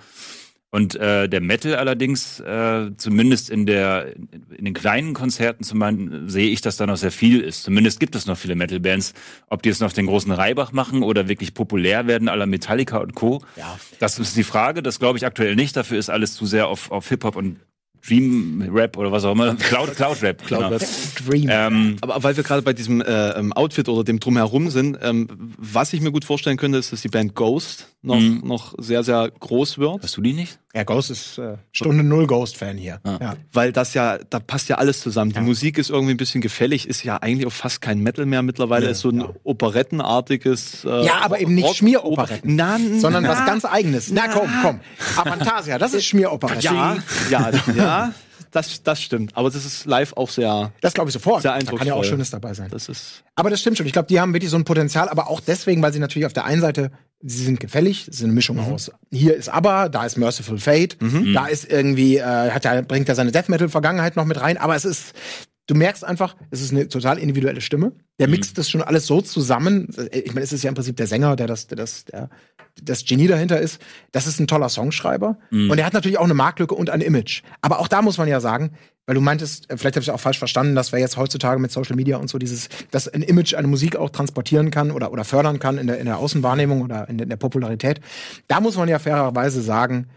Und 0.70 0.96
äh, 0.98 1.30
der 1.30 1.40
Metal 1.40 1.76
allerdings, 1.76 2.42
äh, 2.42 2.92
zumindest 2.98 3.50
in 3.50 3.66
der 3.66 4.14
in 4.18 4.66
den 4.66 4.74
kleinen 4.74 5.14
Konzerten 5.14 5.64
zum 5.64 5.80
Beispiel, 5.80 6.24
sehe 6.28 6.50
ich, 6.50 6.60
dass 6.60 6.76
da 6.76 6.86
noch 6.86 6.98
sehr 6.98 7.12
viel 7.14 7.40
ist. 7.40 7.64
Zumindest 7.64 8.02
gibt 8.02 8.16
es 8.16 8.26
noch 8.26 8.38
viele 8.38 8.56
Metal-Bands. 8.56 9.14
Ob 9.50 9.64
die 9.64 9.70
jetzt 9.70 9.80
noch 9.80 9.94
den 9.94 10.08
großen 10.08 10.30
Reibach 10.34 10.74
machen 10.74 11.04
oder 11.04 11.30
wirklich 11.30 11.54
populär 11.54 12.06
werden, 12.08 12.28
aller 12.28 12.48
Metallica 12.48 12.98
und 12.98 13.16
Co. 13.16 13.42
Ja. 13.56 13.80
Das 14.00 14.20
ist 14.20 14.36
die 14.36 14.44
Frage. 14.44 14.84
Das 14.84 15.00
glaube 15.00 15.18
ich 15.18 15.26
aktuell 15.26 15.56
nicht. 15.56 15.74
Dafür 15.78 15.98
ist 16.00 16.10
alles 16.10 16.34
zu 16.34 16.46
sehr 16.46 16.68
auf, 16.68 16.92
auf 16.92 17.08
Hip-Hop 17.08 17.38
und 17.38 17.62
Dream 18.08 18.70
Rap 18.74 18.98
oder 18.98 19.12
was 19.12 19.24
auch 19.26 19.34
immer. 19.34 19.56
Cloud, 19.56 19.96
Cloud 19.96 20.22
Rap. 20.22 20.44
Cloud 20.46 20.60
genau. 20.64 20.70
Rap. 20.72 20.82
Dream. 21.28 21.50
Ähm, 21.52 21.96
Aber 22.02 22.24
weil 22.24 22.36
wir 22.38 22.44
gerade 22.44 22.62
bei 22.62 22.74
diesem 22.74 23.02
äh, 23.02 23.30
ähm, 23.32 23.52
Outfit 23.54 23.90
oder 23.90 24.04
dem 24.04 24.20
Drumherum 24.20 24.70
sind, 24.70 24.98
ähm, 25.02 25.28
was 25.58 25.94
ich 25.94 26.02
mir 26.02 26.12
gut 26.12 26.26
vorstellen 26.26 26.58
könnte, 26.58 26.78
ist, 26.78 26.92
dass 26.94 27.02
die 27.02 27.10
Band 27.10 27.36
Ghost 27.36 27.88
noch, 28.02 28.18
Mhm. 28.20 28.42
noch 28.46 28.74
sehr, 28.78 29.04
sehr 29.04 29.30
groß 29.40 29.80
wird. 29.80 30.04
hast 30.04 30.16
du 30.18 30.22
die 30.22 30.34
nicht? 30.34 30.60
ja, 30.74 30.84
Ghost 30.84 31.10
ist 31.10 31.40
äh, 31.40 31.58
Stunde 31.72 32.04
Null 32.04 32.28
Ghost-Fan 32.28 32.78
hier. 32.78 33.00
Ah. 33.04 33.18
Ja. 33.20 33.36
Weil 33.52 33.72
das 33.72 33.96
ja, 33.96 34.20
da 34.30 34.40
passt 34.40 34.70
ja 34.70 34.78
alles 34.78 35.00
zusammen. 35.02 35.32
Die 35.32 35.38
Ja. 35.38 35.42
Musik 35.42 35.80
ist 35.80 35.90
irgendwie 35.90 36.14
ein 36.14 36.18
bisschen 36.18 36.40
gefällig, 36.40 36.88
ist 36.88 37.04
ja 37.04 37.18
eigentlich 37.18 37.48
auch 37.48 37.52
fast 37.52 37.82
kein 37.82 38.00
Metal 38.00 38.26
mehr 38.28 38.44
mittlerweile, 38.44 38.86
Nee, 38.86 38.92
ist 38.92 39.00
so 39.00 39.10
ein 39.10 39.22
ja. 39.22 39.30
operettenartiges. 39.44 40.86
Äh, 40.86 41.06
Ja, 41.06 41.22
aber 41.24 41.40
eben 41.40 41.56
nicht 41.56 41.76
Schmieroperetten. 41.76 42.56
Na, 42.56 42.78
Sondern 43.00 43.24
na, 43.24 43.30
was 43.30 43.46
ganz 43.46 43.66
eigenes. 43.66 44.12
Na 44.12 44.28
komm, 44.28 44.50
komm. 44.62 44.80
Avantasia, 45.16 45.78
das 45.80 45.94
ist 45.94 46.06
Schmieroperette. 46.06 46.64
Ja, 46.64 46.98
ja, 47.32 47.52
ja, 47.76 47.97
das, 48.52 48.82
das 48.84 49.02
stimmt. 49.02 49.36
Aber 49.36 49.50
das 49.50 49.66
ist 49.66 49.86
live 49.86 50.14
auch 50.14 50.30
sehr. 50.30 50.72
Das 50.82 50.94
glaube 50.94 51.10
ich 51.10 51.14
sofort. 51.14 51.42
Sehr 51.42 51.58
da 51.58 51.72
kann 51.72 51.88
ja 51.88 51.94
auch. 51.94 52.04
Schönes 52.04 52.30
dabei 52.30 52.54
sein. 52.54 52.70
Das 52.70 52.90
ist. 52.90 53.24
Aber 53.36 53.50
das 53.50 53.60
stimmt 53.60 53.78
schon. 53.78 53.86
Ich 53.86 53.94
glaube, 53.94 54.08
die 54.08 54.20
haben 54.20 54.34
wirklich 54.34 54.50
so 54.50 54.58
ein 54.58 54.64
Potenzial, 54.64 55.10
aber 55.10 55.30
auch 55.30 55.40
deswegen, 55.40 55.82
weil 55.82 55.94
sie 55.94 56.00
natürlich 56.00 56.26
auf 56.26 56.34
der 56.34 56.46
einen 56.46 56.62
Seite, 56.62 56.92
sie 57.22 57.44
sind 57.44 57.60
gefällig, 57.60 58.06
sie 58.10 58.18
sind 58.18 58.28
eine 58.28 58.34
Mischung 58.34 58.60
aus. 58.60 58.92
Hier 59.12 59.36
ist 59.36 59.50
aber, 59.50 59.90
da 59.90 60.06
ist 60.06 60.18
Merciful 60.18 60.60
Fate, 60.60 60.98
da 61.34 61.48
ist 61.48 61.70
irgendwie, 61.70 62.18
äh, 62.18 62.52
hat 62.52 62.66
er, 62.66 62.82
bringt 62.84 63.10
er 63.10 63.16
seine 63.16 63.32
Death 63.32 63.50
Metal 63.50 63.70
Vergangenheit 63.70 64.16
noch 64.16 64.26
mit 64.26 64.40
rein, 64.40 64.58
aber 64.58 64.76
es 64.76 64.86
ist, 64.86 65.14
du 65.68 65.76
merkst 65.76 66.04
einfach, 66.04 66.36
es 66.50 66.62
ist 66.62 66.72
eine 66.72 66.88
total 66.88 67.18
individuelle 67.18 67.62
Stimme. 67.62 67.92
Der 68.20 68.28
mixt 68.28 68.58
das 68.58 68.70
schon 68.70 68.82
alles 68.82 69.06
so 69.06 69.22
zusammen. 69.22 69.90
Ich 70.12 70.34
meine, 70.34 70.44
es 70.44 70.52
ist 70.52 70.64
ja 70.64 70.70
im 70.70 70.76
Prinzip 70.76 70.98
der 70.98 71.08
Sänger, 71.08 71.36
der 71.36 71.46
das, 71.46 71.68
der 71.68 71.76
das, 71.76 72.06
der, 72.06 72.30
das 72.82 73.06
Genie 73.06 73.28
dahinter 73.28 73.60
ist. 73.60 73.80
Das 74.12 74.26
ist 74.26 74.40
ein 74.40 74.48
toller 74.48 74.70
Songschreiber. 74.70 75.38
Und 75.70 75.78
er 75.78 75.86
hat 75.86 75.94
natürlich 75.94 76.18
auch 76.18 76.24
eine 76.24 76.34
Marktlücke 76.34 76.74
und 76.74 76.90
ein 76.90 77.02
Image. 77.02 77.44
Aber 77.62 77.80
auch 77.80 77.88
da 77.88 78.02
muss 78.02 78.18
man 78.18 78.28
ja 78.28 78.40
sagen, 78.40 78.72
weil 79.06 79.16
du 79.16 79.22
meintest, 79.22 79.70
äh, 79.70 79.78
vielleicht 79.78 79.96
habe 79.96 80.04
ich 80.04 80.12
auch 80.12 80.20
falsch 80.20 80.40
verstanden, 80.40 80.76
dass 80.76 80.92
wir 80.92 81.00
jetzt 81.00 81.18
heutzutage 81.18 81.60
mit 81.60 81.72
Social 81.72 81.96
Media 81.96 82.18
und 82.18 82.30
so 82.30 82.38
dieses, 82.38 82.70
dass 82.92 83.08
ein 83.08 83.22
Image 83.22 83.54
eine 83.56 83.68
Musik 83.68 83.96
auch 83.96 84.10
transportieren 84.10 84.72
kann 84.72 84.92
oder, 84.92 85.12
oder 85.12 85.24
fördern 85.24 85.60
kann 85.60 85.78
in 85.78 85.88
der, 85.88 86.00
in 86.00 86.06
der 86.06 86.18
Außenwahrnehmung 86.18 86.82
oder 86.82 87.08
in 87.08 87.18
der, 87.18 87.24
in 87.26 87.30
der 87.30 87.38
Popularität. 87.38 88.02
Da 88.48 88.60
muss 88.60 88.78
man 88.78 88.90
ja 88.90 89.00
fairerweise 89.00 89.62
sagen, 89.62 90.10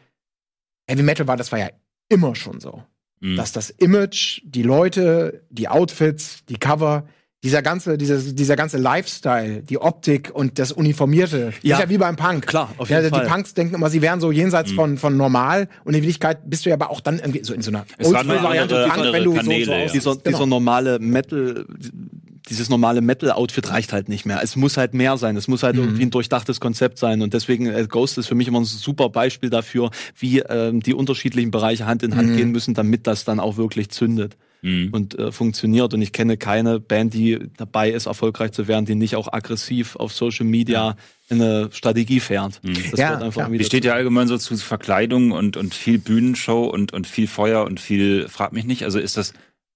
Heavy 0.88 1.02
Metal 1.02 1.28
war, 1.28 1.36
das 1.36 1.52
war 1.52 1.58
ja 1.58 1.68
immer 2.08 2.34
schon 2.34 2.60
so. 2.60 2.82
Mhm. 3.20 3.36
Dass 3.36 3.52
das 3.52 3.70
Image, 3.70 4.40
die 4.44 4.62
Leute, 4.62 5.42
die 5.50 5.68
Outfits, 5.68 6.44
die 6.48 6.56
Cover, 6.56 7.04
dieser 7.42 7.62
ganze, 7.62 7.96
dieser, 7.96 8.18
dieser 8.18 8.54
ganze 8.56 8.76
Lifestyle, 8.76 9.62
die 9.62 9.78
Optik 9.78 10.30
und 10.32 10.58
das 10.58 10.72
Uniformierte, 10.72 11.54
Ja. 11.62 11.76
ist 11.76 11.82
ja 11.84 11.88
wie 11.88 11.96
beim 11.96 12.16
Punk. 12.16 12.46
Klar, 12.46 12.74
auf 12.76 12.90
ja, 12.90 12.98
jeden 13.00 13.12
Die 13.12 13.18
Fall. 13.18 13.26
Punks 13.28 13.54
denken 13.54 13.74
immer, 13.76 13.88
sie 13.88 14.02
wären 14.02 14.20
so 14.20 14.30
jenseits 14.30 14.72
von, 14.72 14.98
von 14.98 15.16
normal 15.16 15.68
und 15.84 15.94
in 15.94 16.02
Wirklichkeit 16.02 16.38
bist 16.50 16.64
du 16.66 16.70
ja 16.70 16.74
aber 16.76 16.90
auch 16.90 17.00
dann 17.00 17.18
irgendwie 17.18 17.42
so 17.42 17.54
in 17.54 17.62
so 17.62 17.70
einer 17.70 17.86
Oldschool-Variante 17.98 18.86
Punk, 18.90 19.12
wenn 19.12 19.24
du 19.24 19.34
Kanäle, 19.34 19.64
so, 19.64 19.70
so 19.70 19.76
ja. 19.78 19.86
Dieser, 19.92 20.10
Genau. 20.16 20.28
dieser 20.28 20.46
normale 20.46 20.98
Metal, 20.98 21.64
dieses 22.50 22.68
normale 22.68 23.00
Metal-Outfit 23.00 23.70
reicht 23.70 23.92
halt 23.92 24.08
nicht 24.08 24.26
mehr. 24.26 24.40
Es 24.42 24.56
muss 24.56 24.76
halt 24.76 24.92
mehr 24.92 25.16
sein. 25.16 25.36
Es 25.36 25.48
muss 25.48 25.62
halt 25.62 25.76
Mhm. 25.76 25.82
irgendwie 25.82 26.02
ein 26.02 26.10
durchdachtes 26.10 26.60
Konzept 26.60 26.98
sein. 26.98 27.22
Und 27.22 27.32
deswegen, 27.32 27.66
äh, 27.66 27.86
Ghost 27.88 28.18
ist 28.18 28.26
für 28.26 28.34
mich 28.34 28.48
immer 28.48 28.60
ein 28.60 28.64
super 28.64 29.08
Beispiel 29.08 29.48
dafür, 29.50 29.90
wie 30.18 30.40
ähm, 30.40 30.80
die 30.80 30.92
unterschiedlichen 30.94 31.50
Bereiche 31.50 31.86
Hand 31.86 32.02
in 32.02 32.10
Mhm. 32.10 32.16
Hand 32.16 32.36
gehen 32.36 32.50
müssen, 32.50 32.74
damit 32.74 33.06
das 33.06 33.24
dann 33.24 33.40
auch 33.40 33.56
wirklich 33.56 33.88
zündet 33.90 34.36
Mhm. 34.62 34.88
und 34.92 35.18
äh, 35.18 35.32
funktioniert. 35.32 35.94
Und 35.94 36.02
ich 36.02 36.12
kenne 36.12 36.36
keine 36.36 36.80
Band, 36.80 37.14
die 37.14 37.38
dabei 37.56 37.90
ist, 37.92 38.06
erfolgreich 38.06 38.52
zu 38.52 38.68
werden, 38.68 38.84
die 38.84 38.94
nicht 38.94 39.16
auch 39.16 39.32
aggressiv 39.32 39.96
auf 39.96 40.12
Social 40.12 40.44
Media 40.44 40.96
eine 41.30 41.70
Strategie 41.72 42.20
fährt. 42.20 42.60
Das 42.90 42.98
Ja, 43.00 43.20
irgendwie 43.20 43.54
Mhm. 43.54 43.58
Die 43.58 43.64
steht 43.64 43.84
ja 43.84 43.94
allgemein 43.94 44.26
so 44.28 44.36
zu 44.36 44.56
Verkleidung 44.56 45.30
und, 45.30 45.56
und 45.56 45.74
viel 45.74 45.98
Bühnenshow 45.98 46.64
und, 46.64 46.92
und 46.92 47.06
viel 47.06 47.28
Feuer 47.28 47.64
und 47.64 47.78
viel, 47.80 48.28
frag 48.28 48.52
mich 48.52 48.64
nicht, 48.64 48.82
also 48.84 48.98
ist 48.98 49.16
das, 49.16 49.32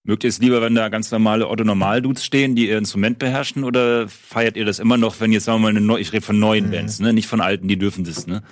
mögt 0.07 0.23
ihr 0.25 0.29
es 0.29 0.39
lieber, 0.39 0.61
wenn 0.61 0.75
da 0.75 0.89
ganz 0.91 1.11
normale 1.11 1.49
Otto-Normal-Dudes 1.49 2.25
stehen, 2.25 2.55
die 2.55 2.69
ihr 2.69 2.77
Instrument 2.79 3.19
beherrschen 3.19 3.65
oder 3.65 4.07
feiert 4.09 4.57
ihr 4.57 4.65
das 4.67 4.79
immer 4.79 4.97
noch, 4.99 5.19
wenn 5.21 5.33
jetzt 5.33 5.45
sagen 5.45 5.59
wir 5.59 5.63
mal 5.63 5.69
eine 5.71 5.81
neue, 5.81 6.01
ich 6.03 6.13
rede 6.13 6.25
von 6.25 6.39
neuen 6.39 6.71
Bands, 6.71 7.01
ne, 7.01 7.13
nicht 7.15 7.27
von 7.27 7.41
alten, 7.41 7.69
die 7.69 7.79
dürfen 7.79 8.05
das, 8.05 8.27
ne. 8.27 8.43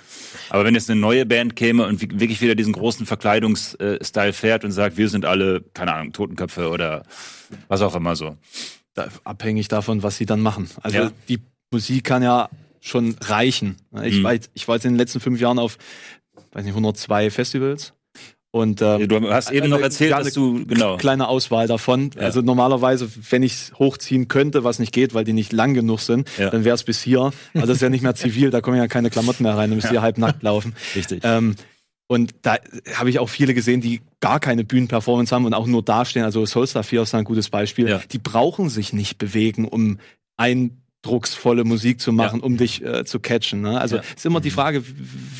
Aber 0.49 0.65
wenn 0.65 0.73
jetzt 0.73 0.89
eine 0.89 0.99
neue 0.99 1.25
Band 1.27 1.55
käme 1.55 1.85
und 1.85 2.01
wirklich 2.01 2.41
wieder 2.41 2.55
diesen 2.55 2.73
großen 2.73 3.05
Verkleidungsstyle 3.05 4.33
fährt 4.33 4.65
und 4.65 4.71
sagt, 4.71 4.97
wir 4.97 5.09
sind 5.09 5.25
alle, 5.25 5.61
keine 5.73 5.93
Ahnung, 5.93 6.11
Totenköpfe 6.13 6.69
oder 6.69 7.03
was 7.67 7.81
auch 7.81 7.95
immer 7.95 8.15
so. 8.15 8.35
abhängig 9.23 9.67
davon, 9.69 10.03
was 10.03 10.17
sie 10.17 10.25
dann 10.25 10.39
machen. 10.41 10.69
Also 10.81 10.97
Ja. 10.97 11.11
die 11.29 11.39
Musik 11.71 12.03
kann 12.03 12.21
ja 12.23 12.49
schon 12.79 13.15
reichen. 13.21 13.77
Ich, 14.03 14.19
Mhm. 14.19 14.23
war, 14.23 14.33
jetzt- 14.33 14.51
ich 14.53 14.67
war 14.67 14.75
jetzt 14.75 14.85
in 14.85 14.91
den 14.93 14.97
letzten 14.99 15.19
fünf 15.19 15.39
Jahren 15.39 15.57
auf, 15.57 15.77
weiß 16.51 16.63
nicht, 16.65 16.75
102 16.75 17.29
Festivals. 17.31 17.93
Und 18.55 18.83
ähm, 18.83 19.07
Du 19.07 19.31
hast 19.31 19.49
eben 19.51 19.69
noch 19.69 19.77
eine- 19.77 19.85
erzählt, 19.85 20.11
ja, 20.11 20.19
dass 20.21 20.31
du, 20.33 20.63
genau. 20.67 20.97
kleine 20.97 21.27
Auswahl 21.27 21.65
davon. 21.67 22.11
Ja. 22.15 22.21
Also 22.21 22.41
normalerweise, 22.41 23.09
wenn 23.31 23.41
ich 23.41 23.53
es 23.53 23.73
hochziehen 23.79 24.27
könnte, 24.27 24.63
was 24.63 24.77
nicht 24.77 24.93
geht, 24.93 25.15
weil 25.15 25.23
die 25.23 25.33
nicht 25.33 25.51
lang 25.51 25.73
genug 25.73 26.01
sind, 26.01 26.29
Ja. 26.37 26.51
dann 26.51 26.63
wäre 26.63 26.75
es 26.75 26.83
bis 26.83 27.01
hier. 27.01 27.31
Also 27.55 27.65
das 27.67 27.77
ist 27.77 27.81
ja 27.81 27.89
nicht 27.89 28.03
mehr 28.03 28.13
zivil, 28.13 28.51
da 28.51 28.61
kommen 28.61 28.77
ja 28.77 28.87
keine 28.87 29.09
Klamotten 29.09 29.41
mehr 29.41 29.57
rein, 29.57 29.71
dann 29.71 29.77
müsst 29.77 29.91
ihr 29.91 30.03
halb 30.03 30.19
nackt 30.19 30.43
laufen. 30.43 30.75
Richtig. 30.95 31.21
Ähm, 31.23 31.55
und 32.05 32.35
da 32.43 32.57
habe 32.93 33.09
ich 33.09 33.17
auch 33.17 33.27
viele 33.29 33.55
gesehen, 33.55 33.81
die 33.81 34.01
gar 34.19 34.39
keine 34.39 34.63
Bühnenperformance 34.63 35.33
haben 35.33 35.45
und 35.45 35.55
auch 35.55 35.65
nur 35.65 35.81
dastehen. 35.81 36.23
Also 36.23 36.45
Soulstar 36.45 36.83
4 36.83 37.01
ist 37.01 37.13
da 37.15 37.17
ein 37.17 37.23
gutes 37.23 37.49
Beispiel. 37.49 37.89
Ja. 37.89 38.01
Die 38.11 38.19
brauchen 38.19 38.69
sich 38.69 38.93
nicht 38.93 39.17
bewegen, 39.17 39.67
um 39.67 39.97
eindrucksvolle 41.03 41.63
Musik 41.63 41.99
zu 41.99 42.11
machen, 42.13 42.39
um 42.39 42.57
dich 42.57 42.83
äh, 42.83 43.03
zu 43.05 43.19
catchen. 43.19 43.61
Ne? 43.61 43.79
Also 43.79 43.97
Ja. 43.97 44.01
Mhm. 44.01 44.07
ist 44.15 44.25
immer 44.25 44.41
die 44.41 44.51
Frage, 44.51 44.83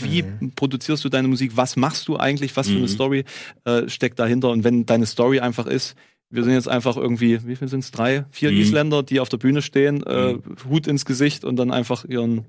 wie 0.01 0.23
produzierst 0.55 1.03
du 1.05 1.09
deine 1.09 1.27
Musik? 1.27 1.51
Was 1.55 1.75
machst 1.75 2.07
du 2.07 2.17
eigentlich? 2.17 2.55
Was 2.55 2.67
für 2.67 2.73
eine 2.75 2.81
Mhm. 2.83 2.87
Story 2.87 3.23
äh, 3.65 3.87
steckt 3.89 4.19
dahinter? 4.19 4.49
Und 4.49 4.63
wenn 4.63 4.85
deine 4.85 5.05
Story 5.05 5.39
einfach 5.39 5.65
ist, 5.65 5.95
wir 6.29 6.43
sind 6.43 6.53
jetzt 6.53 6.67
einfach 6.67 6.97
irgendwie, 6.97 7.39
wie 7.45 7.55
viel 7.55 7.67
sind 7.67 7.83
es? 7.83 7.91
Drei, 7.91 8.25
vier 8.31 8.51
Mhm. 8.51 8.57
Isländer, 8.61 9.03
die 9.03 9.19
auf 9.19 9.29
der 9.29 9.37
Bühne 9.37 9.61
stehen, 9.61 10.03
äh, 10.03 10.33
Mhm. 10.33 10.41
Hut 10.69 10.87
ins 10.87 11.05
Gesicht 11.05 11.45
und 11.45 11.55
dann 11.55 11.71
einfach 11.71 12.05
ihren 12.05 12.45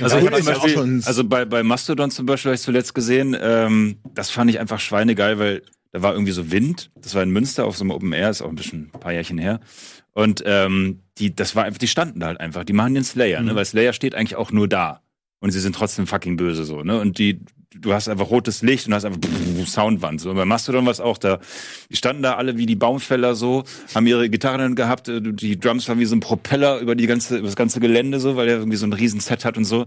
Also, 0.00 0.16
Ja, 0.16 0.24
ja 0.24 0.30
Beispiel, 0.40 1.02
also 1.04 1.24
bei, 1.24 1.44
bei 1.44 1.62
Mastodon 1.62 2.10
zum 2.10 2.24
Beispiel 2.24 2.50
habe 2.50 2.54
ich 2.56 2.62
zuletzt 2.62 2.94
gesehen, 2.94 3.36
ähm, 3.38 3.96
das 4.14 4.30
fand 4.30 4.50
ich 4.50 4.58
einfach 4.58 4.80
schweinegeil, 4.80 5.38
weil 5.38 5.62
da 5.96 6.02
war 6.02 6.12
irgendwie 6.12 6.32
so 6.32 6.50
Wind. 6.52 6.90
Das 7.00 7.14
war 7.14 7.22
in 7.22 7.30
Münster 7.30 7.64
auf 7.64 7.78
so 7.78 7.82
einem 7.82 7.90
Open 7.90 8.12
Air, 8.12 8.28
ist 8.28 8.42
auch 8.42 8.50
ein 8.50 8.54
bisschen 8.54 8.90
ein 8.92 9.00
paar 9.00 9.14
Jährchen 9.14 9.38
her. 9.38 9.60
Und 10.12 10.42
ähm, 10.44 11.00
die, 11.16 11.34
das 11.34 11.56
war 11.56 11.64
einfach, 11.64 11.78
die 11.78 11.88
standen 11.88 12.20
da 12.20 12.26
halt 12.26 12.38
einfach. 12.38 12.64
Die 12.64 12.74
machen 12.74 12.92
den 12.92 13.02
Slayer, 13.02 13.40
ne? 13.40 13.54
Weil 13.54 13.64
Slayer 13.64 13.94
steht 13.94 14.14
eigentlich 14.14 14.36
auch 14.36 14.52
nur 14.52 14.68
da. 14.68 15.00
Und 15.40 15.52
sie 15.52 15.60
sind 15.60 15.74
trotzdem 15.74 16.06
fucking 16.06 16.36
böse 16.36 16.66
so, 16.66 16.82
ne? 16.82 17.00
Und 17.00 17.16
die, 17.16 17.40
du 17.74 17.94
hast 17.94 18.10
einfach 18.10 18.28
rotes 18.28 18.60
Licht 18.60 18.86
und 18.86 18.92
hast 18.92 19.06
einfach 19.06 19.20
Soundwand. 19.66 20.20
So. 20.20 20.28
Und 20.28 20.36
bei 20.36 20.44
Mastodon 20.44 20.84
war 20.84 20.92
es 20.92 21.00
auch 21.00 21.16
da. 21.16 21.38
Die 21.90 21.96
standen 21.96 22.22
da 22.22 22.34
alle 22.34 22.58
wie 22.58 22.66
die 22.66 22.76
Baumfäller 22.76 23.34
so, 23.34 23.64
haben 23.94 24.06
ihre 24.06 24.28
Gitarren 24.28 24.74
gehabt, 24.74 25.08
äh, 25.08 25.22
die 25.22 25.58
Drums 25.58 25.88
waren 25.88 25.98
wie 25.98 26.04
so 26.04 26.14
ein 26.14 26.20
Propeller 26.20 26.78
über 26.80 26.94
die 26.94 27.06
ganze, 27.06 27.38
über 27.38 27.46
das 27.46 27.56
ganze 27.56 27.80
Gelände 27.80 28.20
so, 28.20 28.36
weil 28.36 28.48
er 28.48 28.58
irgendwie 28.58 28.76
so 28.76 28.86
ein 28.86 28.92
riesen 28.92 29.20
Set 29.20 29.46
hat 29.46 29.56
und 29.56 29.64
so. 29.64 29.86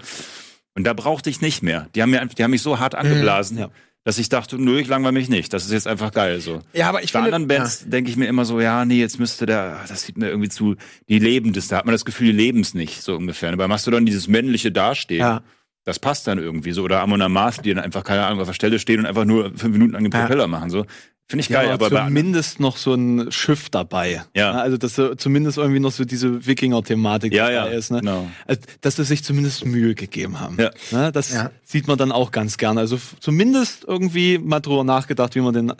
Und 0.73 0.85
da 0.85 0.93
brauchte 0.93 1.29
ich 1.29 1.41
nicht 1.41 1.61
mehr. 1.61 1.87
Die 1.93 2.01
haben 2.01 2.09
mir 2.09 2.21
einfach, 2.21 2.33
die 2.33 2.43
haben 2.43 2.51
mich 2.51 2.63
so 2.63 2.79
hart 2.79 2.95
angeblasen, 2.95 3.59
Ja. 3.59 3.69
Dass 4.05 4.17
ich 4.17 4.29
dachte, 4.29 4.57
nö, 4.57 4.79
ich 4.79 4.87
langweile 4.87 5.11
mich 5.13 5.29
nicht. 5.29 5.53
Das 5.53 5.65
ist 5.65 5.71
jetzt 5.71 5.87
einfach 5.87 6.11
geil 6.11 6.39
so. 6.39 6.61
Ja, 6.73 6.89
aber 6.89 7.03
ich 7.03 7.11
Bei 7.13 7.19
finde, 7.19 7.35
anderen 7.35 7.47
Bands 7.47 7.87
denke 7.89 8.09
ich 8.09 8.17
mir 8.17 8.27
immer 8.27 8.45
so, 8.45 8.59
ja, 8.61 8.85
nee, 8.85 8.99
jetzt 8.99 9.19
müsste 9.19 9.45
der, 9.45 9.81
das 9.87 10.03
sieht 10.03 10.17
mir 10.17 10.29
irgendwie 10.29 10.49
zu, 10.49 10.75
die 11.09 11.19
leben 11.19 11.53
das, 11.53 11.67
da 11.67 11.77
hat 11.77 11.85
man 11.85 11.93
das 11.93 12.05
Gefühl, 12.05 12.27
die 12.27 12.37
leben 12.37 12.61
es 12.61 12.73
nicht, 12.73 13.01
so 13.01 13.15
ungefähr. 13.15 13.55
Bei 13.57 13.67
Mastodon 13.67 14.05
dieses 14.05 14.27
männliche 14.27 14.71
Dastehen, 14.71 15.19
Ja. 15.19 15.41
das 15.83 15.99
passt 15.99 16.27
dann 16.27 16.37
irgendwie 16.39 16.71
so. 16.71 16.83
Oder 16.83 17.01
Amon 17.01 17.21
Amarth, 17.21 17.65
die 17.65 17.73
dann 17.73 17.83
einfach, 17.83 18.03
keine 18.03 18.25
Ahnung, 18.25 18.39
auf 18.39 18.47
der 18.47 18.53
Stelle 18.53 18.79
stehen 18.79 18.99
und 19.01 19.05
einfach 19.05 19.25
nur 19.25 19.51
fünf 19.57 19.73
Minuten 19.73 19.95
an 19.95 20.03
den 20.03 20.11
Ja. 20.11 20.21
Propeller 20.21 20.47
machen, 20.47 20.69
so. 20.69 20.85
Finde 21.29 21.41
ich 21.41 21.49
Ja, 21.49 21.61
geil, 21.61 21.71
aber 21.71 21.89
bei 21.91 21.97
anderen- 22.01 22.07
zumindest 22.07 22.59
noch 22.59 22.75
so 22.77 22.95
ein 22.95 23.31
Schiff 23.31 23.69
dabei. 23.69 24.23
Ja. 24.35 24.53
Also, 24.53 24.77
dass 24.77 24.95
so 24.95 25.13
zumindest 25.13 25.59
irgendwie 25.59 25.79
noch 25.79 25.91
so 25.91 26.03
diese 26.03 26.45
Wikinger-Thematik 26.47 27.31
Ja, 27.33 27.51
ja, 27.51 27.63
dabei 27.65 27.75
ist. 27.75 27.91
Ne? 27.91 27.99
genau. 27.99 28.27
Also, 28.47 28.61
dass 28.81 28.95
sie 28.95 29.03
sich 29.05 29.23
zumindest 29.23 29.63
Mühe 29.63 29.93
gegeben 29.93 30.39
haben. 30.39 30.57
Ja. 30.59 30.71
Ne? 30.91 31.11
Das 31.11 31.31
Ja. 31.31 31.51
sieht 31.63 31.87
man 31.87 31.99
dann 31.99 32.11
auch 32.11 32.31
ganz 32.31 32.57
gerne. 32.57 32.79
Also 32.79 32.99
zumindest 33.19 33.85
irgendwie 33.87 34.39
mal 34.39 34.59
drüber 34.59 34.83
nachgedacht, 34.83 35.35
wie 35.35 35.41
man 35.41 35.53
den, 35.53 35.71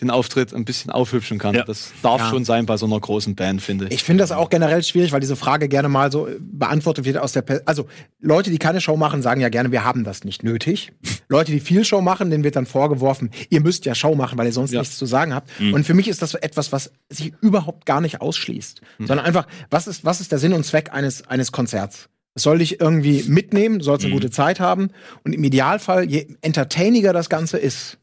den 0.00 0.10
Auftritt 0.10 0.52
ein 0.54 0.64
bisschen 0.64 0.90
aufhübschen 0.90 1.38
kann. 1.38 1.54
Ja. 1.54 1.64
Das 1.64 1.92
darf 2.02 2.20
Ja. 2.20 2.28
schon 2.30 2.44
sein 2.44 2.66
bei 2.66 2.76
so 2.76 2.86
einer 2.86 2.98
großen 3.00 3.34
Band, 3.34 3.62
finde 3.62 3.86
ich. 3.86 3.92
Ich 3.94 4.02
finde 4.04 4.22
das 4.22 4.32
auch 4.32 4.50
generell 4.50 4.82
schwierig, 4.82 5.12
weil 5.12 5.20
diese 5.20 5.36
Frage 5.36 5.68
gerne 5.68 5.88
mal 5.88 6.12
so 6.12 6.28
beantwortet 6.40 7.04
wird 7.04 7.16
aus 7.18 7.32
der 7.32 7.42
Per 7.42 7.62
Also 7.66 7.86
Leute, 8.20 8.50
die 8.50 8.58
keine 8.58 8.80
Show 8.80 8.96
machen, 8.96 9.22
sagen 9.22 9.40
ja 9.40 9.48
gerne, 9.48 9.72
wir 9.72 9.84
haben 9.84 10.04
das 10.04 10.24
nicht 10.24 10.42
nötig. 10.42 10.92
Leute, 11.28 11.52
die 11.52 11.60
viel 11.60 11.84
Show 11.84 12.00
machen, 12.00 12.30
denen 12.30 12.44
wird 12.44 12.56
dann 12.56 12.66
vorgeworfen, 12.66 13.30
ihr 13.50 13.60
müsst 13.60 13.84
ja 13.84 13.94
Show 13.94 14.14
machen, 14.14 14.38
weil 14.38 14.46
ihr 14.46 14.52
sonst 14.52 14.72
Ja. 14.72 14.80
nichts 14.80 14.96
zu 14.96 15.06
sagen 15.06 15.34
habt. 15.34 15.50
Und 15.60 15.84
für 15.84 15.94
mich 15.94 16.08
ist 16.08 16.22
das 16.22 16.30
so 16.30 16.38
etwas, 16.38 16.72
was 16.72 16.92
sich 17.08 17.32
überhaupt 17.40 17.86
gar 17.86 18.00
nicht 18.00 18.20
ausschließt. 18.20 18.80
Sondern 18.98 19.20
einfach, 19.20 19.46
was 19.70 19.86
ist, 19.86 20.04
was 20.04 20.20
ist 20.20 20.32
der 20.32 20.38
Sinn 20.38 20.52
und 20.52 20.64
Zweck 20.64 20.92
eines, 20.92 21.26
eines 21.28 21.52
Konzerts? 21.52 22.08
Es 22.34 22.44
soll 22.44 22.58
dich 22.58 22.80
irgendwie 22.80 23.24
mitnehmen, 23.24 23.78
du 23.80 23.84
sollst 23.84 24.04
eine 24.06 24.14
gute 24.14 24.30
Zeit 24.30 24.58
haben. 24.58 24.88
Und 25.22 25.34
im 25.34 25.44
Idealfall, 25.44 26.04
je 26.08 26.28
entertainiger 26.40 27.12
das 27.12 27.28
Ganze 27.28 27.58
ist, 27.58 27.98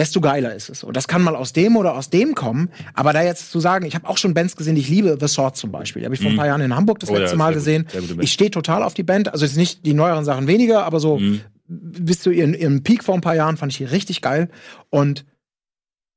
desto 0.00 0.20
geiler 0.20 0.54
ist 0.54 0.68
es. 0.70 0.82
Und 0.82 0.96
das 0.96 1.06
kann 1.06 1.22
mal 1.22 1.36
aus 1.36 1.52
dem 1.52 1.76
oder 1.76 1.94
aus 1.94 2.10
dem 2.10 2.34
kommen. 2.34 2.70
Aber 2.94 3.12
da 3.12 3.22
jetzt 3.22 3.52
zu 3.52 3.60
sagen, 3.60 3.84
ich 3.84 3.94
habe 3.94 4.08
auch 4.08 4.16
schon 4.18 4.34
Bands 4.34 4.56
gesehen, 4.56 4.74
die 4.74 4.80
ich 4.80 4.88
liebe, 4.88 5.16
The 5.20 5.28
Sword 5.28 5.56
zum 5.56 5.70
Beispiel. 5.70 6.00
Die 6.00 6.06
habe 6.06 6.14
ich 6.14 6.20
vor 6.22 6.30
ein 6.30 6.36
paar 6.36 6.46
Jahren 6.46 6.62
in 6.62 6.74
Hamburg 6.74 6.98
das 7.00 7.10
Oh 7.10 7.14
ja, 7.14 7.20
letzte 7.20 7.36
Mal 7.36 7.52
sehr 7.60 7.80
gut, 7.82 7.84
gesehen. 8.08 8.20
Ich 8.22 8.32
stehe 8.32 8.50
total 8.50 8.82
auf 8.82 8.94
die 8.94 9.02
Band. 9.04 9.32
Also 9.32 9.44
jetzt 9.44 9.56
nicht 9.56 9.84
die 9.86 9.94
neueren 9.94 10.24
Sachen 10.24 10.46
weniger, 10.48 10.84
aber 10.84 10.98
so 11.00 11.18
Mhm. 11.18 11.42
bis 11.68 12.20
zu 12.20 12.30
ihren, 12.30 12.54
ihrem 12.54 12.82
Peak 12.82 13.04
vor 13.04 13.14
ein 13.14 13.20
paar 13.20 13.36
Jahren 13.36 13.56
fand 13.56 13.70
ich 13.72 13.78
die 13.78 13.84
richtig 13.84 14.22
geil. 14.22 14.48
Und 14.88 15.24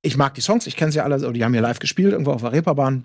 ich 0.02 0.18
mag 0.18 0.34
die 0.34 0.42
Songs, 0.42 0.66
ich 0.66 0.76
kenne 0.76 0.92
sie 0.92 1.02
alle, 1.02 1.14
also 1.16 1.32
die 1.32 1.44
haben 1.44 1.54
hier 1.54 1.62
live 1.62 1.80
gespielt, 1.80 2.12
irgendwo 2.14 2.32
auf 2.32 2.42
der 2.42 2.52
Reeperbahn 2.54 3.04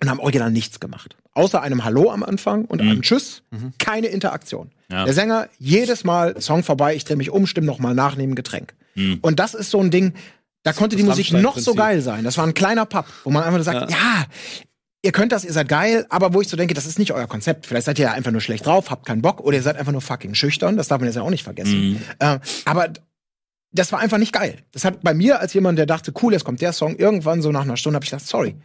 und 0.00 0.10
haben 0.10 0.20
original 0.20 0.50
nichts 0.50 0.80
gemacht. 0.80 1.16
Außer 1.34 1.62
einem 1.62 1.84
Hallo 1.84 2.10
am 2.10 2.22
Anfang 2.22 2.64
und 2.64 2.82
Mhm. 2.82 2.90
einem 2.90 3.02
Tschüss, 3.02 3.42
keine 3.78 4.08
Interaktion. 4.08 4.70
Ja. 4.90 5.04
Der 5.04 5.14
Sänger, 5.14 5.48
jedes 5.58 6.04
Mal 6.04 6.40
Song 6.40 6.62
vorbei, 6.64 6.94
ich 6.94 7.04
drehe 7.04 7.16
mich 7.16 7.30
um, 7.30 7.46
stimme 7.46 7.66
noch 7.66 7.78
mal 7.78 7.94
nach, 7.94 8.16
nehme 8.16 8.32
ein 8.32 8.36
Getränk. 8.36 8.74
Mhm. 8.98 9.18
Und 9.22 9.38
das 9.38 9.54
ist 9.54 9.70
so 9.70 9.80
ein 9.80 9.90
Ding, 9.90 10.14
da 10.64 10.72
konnte 10.72 10.96
die 10.96 11.02
das 11.04 11.16
Musik 11.16 11.32
noch 11.32 11.56
so 11.56 11.74
geil 11.74 12.02
sein. 12.02 12.24
Das 12.24 12.36
war 12.36 12.46
ein 12.46 12.54
kleiner 12.54 12.84
Pub, 12.84 13.06
wo 13.24 13.30
man 13.30 13.44
einfach 13.44 13.62
sagt, 13.62 13.90
ja. 13.90 14.26
ihr 15.02 15.12
könnt 15.12 15.32
das, 15.32 15.44
ihr 15.44 15.52
seid 15.52 15.68
geil, 15.68 16.04
aber 16.10 16.34
wo 16.34 16.40
ich 16.40 16.48
so 16.48 16.56
denke, 16.56 16.74
das 16.74 16.86
ist 16.86 16.98
nicht 16.98 17.12
euer 17.12 17.26
Konzept. 17.26 17.66
Vielleicht 17.66 17.86
seid 17.86 17.98
ihr 17.98 18.06
ja 18.06 18.12
einfach 18.12 18.32
nur 18.32 18.40
schlecht 18.40 18.66
drauf, 18.66 18.90
habt 18.90 19.06
keinen 19.06 19.22
Bock 19.22 19.40
oder 19.40 19.56
ihr 19.56 19.62
seid 19.62 19.76
einfach 19.76 19.92
nur 19.92 20.00
fucking 20.00 20.34
schüchtern. 20.34 20.76
Das 20.76 20.88
darf 20.88 21.00
man 21.00 21.06
jetzt 21.06 21.16
ja 21.16 21.22
auch 21.22 21.30
nicht 21.30 21.44
vergessen. 21.44 21.90
Mhm. 21.90 22.00
Äh, 22.18 22.38
aber 22.64 22.92
das 23.70 23.92
war 23.92 24.00
einfach 24.00 24.18
nicht 24.18 24.32
geil. 24.32 24.58
Das 24.72 24.84
hat 24.84 25.02
bei 25.02 25.14
mir 25.14 25.40
als 25.40 25.54
jemand, 25.54 25.78
der 25.78 25.86
dachte, 25.86 26.12
cool, 26.22 26.32
jetzt 26.32 26.44
kommt 26.44 26.60
der 26.60 26.72
Song, 26.72 26.96
irgendwann 26.96 27.42
so 27.42 27.52
nach 27.52 27.62
einer 27.62 27.76
Stunde 27.76 27.96
habe 27.96 28.04
ich 28.04 28.10
gedacht, 28.10 28.26
sorry. 28.26 28.56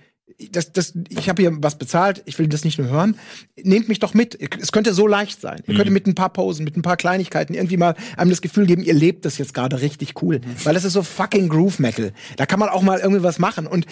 Das, 0.52 0.72
das, 0.72 0.94
ich 1.10 1.30
habe 1.30 1.42
hier 1.42 1.52
was 1.62 1.78
bezahlt, 1.78 2.22
ich 2.26 2.40
will 2.40 2.48
das 2.48 2.64
nicht 2.64 2.78
nur 2.80 2.88
hören. 2.88 3.18
Nehmt 3.62 3.88
mich 3.90 4.00
doch 4.00 4.14
mit. 4.14 4.38
Es 4.62 4.72
könnte 4.72 4.94
so 4.94 5.08
leicht 5.08 5.42
sein. 5.42 5.62
Ihr 5.68 5.76
könnt 5.76 5.92
mit 5.92 6.08
ein 6.08 6.16
paar 6.16 6.30
Posen, 6.30 6.64
mit 6.64 6.78
ein 6.78 6.82
paar 6.82 6.98
Kleinigkeiten 6.98 7.54
irgendwie 7.54 7.78
mal 7.78 7.96
einem 8.18 8.30
das 8.30 8.42
Gefühl 8.42 8.66
geben, 8.66 8.84
ihr 8.84 8.94
lebt 8.94 9.26
das 9.26 9.38
jetzt 9.38 9.54
gerade 9.54 9.82
richtig 9.82 10.22
cool. 10.22 10.42
Weil 10.64 10.74
das 10.74 10.84
ist 10.84 10.94
so 10.94 11.04
fucking 11.04 11.50
Groove 11.50 11.80
Metal. 11.80 12.14
Da 12.38 12.46
kann 12.46 12.60
man 12.60 12.70
auch 12.70 12.82
mal 12.82 13.00
irgendwie 13.00 13.24
was 13.24 13.40
machen. 13.40 13.68
Und 13.68 13.86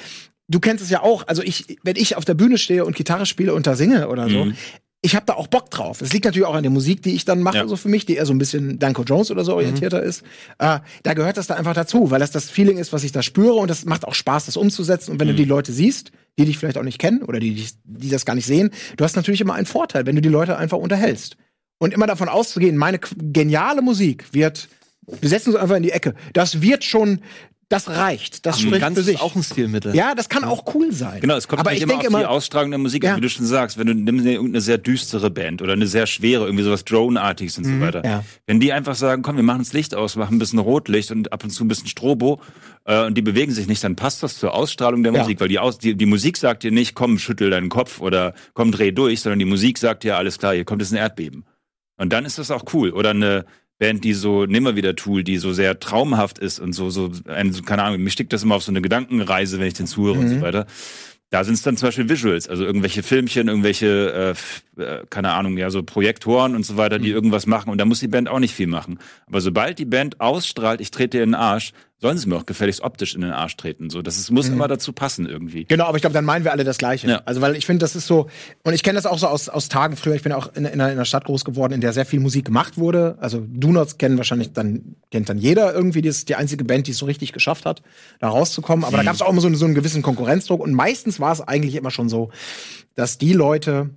du 0.48 0.60
kennst 0.60 0.84
es 0.84 0.90
ja 0.90 1.02
auch. 1.02 1.28
Also 1.28 1.42
ich, 1.42 1.78
wenn 1.84 1.96
ich 1.96 2.18
auf 2.18 2.26
der 2.26 2.34
Bühne 2.34 2.58
stehe 2.58 2.86
und 2.86 2.96
Gitarre 2.96 3.26
spiele 3.26 3.54
und 3.54 3.68
da 3.68 3.76
singe 3.76 4.10
oder 4.10 4.30
so, 4.30 4.52
ich 5.04 5.16
habe 5.16 5.26
da 5.26 5.34
auch 5.34 5.48
Bock 5.48 5.72
drauf. 5.72 5.98
Das 6.00 6.14
liegt 6.14 6.26
natürlich 6.26 6.48
auch 6.48 6.54
an 6.54 6.62
der 6.64 6.72
Musik, 6.72 7.02
die 7.02 7.16
ich 7.16 7.26
dann 7.26 7.42
mache, 7.42 7.58
Ja. 7.58 7.68
so 7.68 7.76
für 7.76 7.90
mich, 7.90 8.06
die 8.06 8.16
eher 8.18 8.26
so 8.28 8.34
ein 8.34 8.38
bisschen 8.38 8.78
Danko 8.78 9.04
Jones 9.04 9.32
oder 9.32 9.44
so 9.44 9.56
orientierter 9.56 10.02
ist. 10.04 10.22
Äh, 10.60 10.80
da 11.04 11.14
gehört 11.16 11.38
das 11.38 11.48
da 11.48 11.56
einfach 11.56 11.74
dazu, 11.74 12.12
weil 12.12 12.20
das 12.20 12.30
das 12.32 12.50
Feeling 12.52 12.78
ist, 12.78 12.94
was 12.94 13.04
ich 13.04 13.12
da 13.12 13.24
spüre 13.24 13.54
und 13.56 13.68
das 13.70 13.86
macht 13.86 14.06
auch 14.06 14.14
Spaß, 14.14 14.46
das 14.46 14.58
umzusetzen. 14.58 15.12
Und 15.12 15.20
wenn 15.20 15.28
du 15.28 15.34
die 15.34 15.46
Leute 15.46 15.72
siehst, 15.72 16.12
die 16.38 16.46
dich 16.46 16.58
vielleicht 16.60 16.78
auch 16.78 16.84
nicht 16.84 17.00
kennen 17.00 17.24
oder 17.24 17.40
die, 17.40 17.66
die 17.84 18.10
das 18.10 18.26
gar 18.26 18.36
nicht 18.36 18.46
sehen, 18.46 18.70
du 18.98 19.04
hast 19.04 19.16
natürlich 19.16 19.42
immer 19.42 19.56
einen 19.56 19.66
Vorteil, 19.66 20.06
wenn 20.06 20.16
du 20.16 20.22
die 20.22 20.30
Leute 20.30 20.58
einfach 20.58 20.78
unterhältst. 20.78 21.36
Und 21.80 21.96
immer 21.96 22.06
davon 22.06 22.30
auszugehen, 22.30 22.78
meine 22.78 23.00
geniale 23.00 23.82
Musik 23.82 24.26
wird, 24.34 24.70
wir 25.20 25.30
setzen 25.30 25.50
uns 25.50 25.58
einfach 25.60 25.78
in 25.78 25.84
die 25.84 25.92
Ecke, 25.92 26.14
das 26.34 26.62
wird 26.62 26.84
schon, 26.84 27.22
das 27.72 27.90
reicht, 27.90 28.46
das 28.46 28.60
spricht 28.60 28.82
Ganz 28.82 28.98
für 28.98 29.04
sich. 29.04 29.16
ist 29.16 29.22
auch 29.22 29.36
ein 29.36 29.44
Stilmittel. 29.44 29.96
ja, 29.96 30.14
das 30.16 30.30
kann 30.30 30.44
auch 30.44 30.76
cool 30.76 30.92
sein. 30.92 31.22
Genau, 31.22 31.36
es 31.36 31.48
kommt 31.48 31.62
Aber 31.62 31.72
nicht 31.72 31.78
ich 31.80 31.84
immer 31.84 31.96
auf 31.96 32.00
die 32.02 32.06
immer, 32.08 32.30
Ausstrahlung 32.30 32.72
der 32.72 32.80
Musik 32.80 33.04
Ja. 33.04 33.16
wie 33.16 33.22
du 33.22 33.30
schon 33.30 33.46
sagst. 33.46 33.78
Wenn 33.78 33.88
du 33.88 33.94
nimmst 33.96 34.26
irgendeine 34.26 34.62
sehr 34.62 34.78
düstere 34.78 35.30
Band 35.30 35.62
oder 35.62 35.74
eine 35.74 35.88
sehr 35.88 36.06
schwere, 36.08 36.46
irgendwie 36.46 36.64
sowas 36.64 36.84
Drone-artiges 36.86 37.58
und 37.58 37.64
so 37.66 37.80
weiter. 37.80 38.00
Mhm. 38.00 38.06
ja. 38.06 38.24
Wenn 38.46 38.60
die 38.60 38.74
einfach 38.74 38.96
sagen, 38.96 39.22
komm, 39.22 39.36
wir 39.38 39.44
machen 39.44 39.60
das 39.60 39.74
Licht 39.74 39.96
aus, 39.96 40.16
machen 40.16 40.36
ein 40.36 40.40
bisschen 40.40 40.60
Rotlicht 40.60 41.12
und 41.12 41.32
ab 41.32 41.44
und 41.44 41.50
zu 41.52 41.64
ein 41.64 41.68
bisschen 41.68 41.88
Strobo 41.88 42.42
äh, 42.86 43.06
und 43.06 43.16
die 43.18 43.22
bewegen 43.22 43.52
sich 43.52 43.68
nicht, 43.68 43.84
dann 43.84 43.96
passt 43.96 44.22
das 44.24 44.38
zur 44.38 44.54
Ausstrahlung 44.54 45.04
der 45.04 45.14
Ja. 45.14 45.22
Musik, 45.22 45.40
weil 45.40 45.48
die, 45.48 45.60
Aus 45.60 45.78
die, 45.78 45.96
die 45.96 46.06
Musik 46.06 46.38
sagt 46.38 46.64
dir 46.64 46.72
nicht, 46.72 46.96
komm, 46.96 47.18
schüttel 47.20 47.50
deinen 47.50 47.70
Kopf 47.70 48.02
oder 48.02 48.34
komm, 48.54 48.72
dreh 48.72 48.92
durch, 48.92 49.22
sondern 49.22 49.40
die 49.40 49.46
Musik 49.46 49.78
sagt 49.78 50.04
dir, 50.04 50.18
alles 50.18 50.38
klar, 50.38 50.54
hier 50.54 50.66
kommt 50.66 50.82
jetzt 50.82 50.92
ein 50.92 50.98
Erdbeben. 50.98 51.46
Und 51.98 52.12
dann 52.14 52.26
ist 52.26 52.40
das 52.40 52.50
auch 52.50 52.64
cool. 52.74 52.90
Oder 52.92 53.12
eine 53.12 53.46
Band, 53.82 54.04
die 54.04 54.14
so 54.14 54.46
nimmer 54.46 54.76
wieder 54.76 54.96
Tool, 54.96 55.24
die 55.24 55.38
so 55.40 55.54
sehr 55.54 55.80
traumhaft 55.80 56.38
ist 56.38 56.60
und 56.60 56.74
so, 56.74 56.92
so, 56.92 57.12
ein, 57.28 57.52
keine 57.66 57.82
Ahnung, 57.82 58.02
mich 58.04 58.14
stickt 58.14 58.32
das 58.32 58.44
immer 58.44 58.54
auf 58.56 58.62
so 58.64 58.72
eine 58.72 58.80
Gedankenreise, 58.82 59.60
wenn 59.60 59.66
ich 59.68 59.74
den 59.74 59.88
zuhöre 59.88 60.20
und 60.20 60.26
Mhm. 60.30 60.36
so 60.36 60.42
weiter. 60.42 60.68
Da 61.32 61.44
sind 61.44 61.56
es 61.56 61.62
dann 61.64 61.78
zum 61.78 61.88
Beispiel 61.88 62.08
Visuals, 62.08 62.48
also 62.48 62.64
irgendwelche 62.64 63.02
Filmchen, 63.02 63.48
irgendwelche, 63.48 64.36
äh, 64.78 64.82
äh, 64.84 65.04
keine 65.10 65.32
Ahnung, 65.32 65.58
ja, 65.58 65.70
so 65.72 65.82
Projektoren 65.82 66.56
und 66.56 66.64
so 66.64 66.78
weiter, 66.78 67.00
Mhm. 67.00 67.04
die 67.04 67.10
irgendwas 67.10 67.48
machen. 67.48 67.72
Und 67.72 67.80
da 67.80 67.86
muss 67.86 68.02
die 68.02 68.08
Band 68.10 68.30
auch 68.30 68.40
nicht 68.40 68.54
viel 68.54 68.68
machen. 68.68 69.00
Aber 69.26 69.42
sobald 69.42 69.80
die 69.80 69.86
Band 69.86 70.22
ausstrahlt, 70.22 70.80
ich 70.80 70.92
trete 70.92 71.18
ihr 71.18 71.24
in 71.24 71.30
den 71.32 71.36
Arsch, 71.36 71.72
sollen 72.02 72.18
sie 72.18 72.28
mir 72.28 72.36
auch 72.36 72.46
gefälligst 72.48 72.82
optisch 72.82 73.14
in 73.14 73.22
den 73.22 73.30
Arsch 73.32 73.56
treten. 73.58 73.90
So, 73.92 74.02
das 74.02 74.18
ist, 74.18 74.32
muss 74.32 74.48
immer 74.50 74.68
dazu 74.68 74.92
passen 74.92 75.28
irgendwie. 75.28 75.66
Genau, 75.66 75.86
aber 75.86 75.98
ich 75.98 76.02
glaube, 76.02 76.16
dann 76.16 76.26
meinen 76.26 76.44
wir 76.44 76.52
alle 76.52 76.64
das 76.64 76.78
Gleiche. 76.80 77.08
Ja. 77.08 77.22
Also, 77.26 77.42
weil 77.42 77.56
ich 77.56 77.66
finde, 77.68 77.80
das 77.84 77.96
ist 77.96 78.08
so, 78.08 78.28
und 78.64 78.74
ich 78.74 78.82
kenne 78.82 78.96
das 78.96 79.06
auch 79.06 79.20
so 79.20 79.28
aus, 79.28 79.48
aus 79.50 79.70
Tagen 79.70 79.96
früher. 79.96 80.16
Ich 80.16 80.24
bin 80.24 80.32
auch 80.32 80.48
in, 80.56 80.66
in, 80.66 80.74
einer, 80.74 80.88
in 80.88 80.92
einer 80.94 81.06
Stadt 81.06 81.26
groß 81.26 81.46
geworden, 81.46 81.74
in 81.74 81.82
der 81.82 81.94
sehr 81.94 82.06
viel 82.08 82.20
Musik 82.20 82.46
gemacht 82.46 82.78
wurde. 82.78 83.18
Also, 83.22 83.46
Donuts 83.48 84.00
kennen 84.00 84.18
wahrscheinlich 84.18 84.52
dann, 84.52 84.96
kennt 85.12 85.30
dann 85.30 85.38
jeder 85.38 85.74
irgendwie. 85.74 86.02
Das 86.02 86.18
ist 86.18 86.30
die 86.30 86.36
einzige 86.36 86.64
Band, 86.66 86.88
die 86.88 86.92
es 86.92 86.98
so 86.98 87.06
richtig 87.06 87.34
geschafft 87.34 87.66
hat, 87.68 87.84
da 88.20 88.30
rauszukommen. 88.30 88.84
Aber 88.84 88.98
da 88.98 89.04
gab 89.04 89.14
es 89.14 89.22
auch 89.22 89.30
immer 89.30 89.42
so, 89.42 89.48
einen- 89.48 89.56
so 89.56 89.66
einen 89.66 89.76
gewissen 89.76 90.02
Konkurrenzdruck. 90.02 90.60
Und 90.60 90.74
meistens 90.74 91.20
war 91.20 91.32
es 91.32 91.42
eigentlich 91.42 91.76
immer 91.76 91.92
schon 91.92 92.10
so, 92.10 92.32
dass 92.96 93.20
die 93.20 93.34
Leute, 93.34 93.92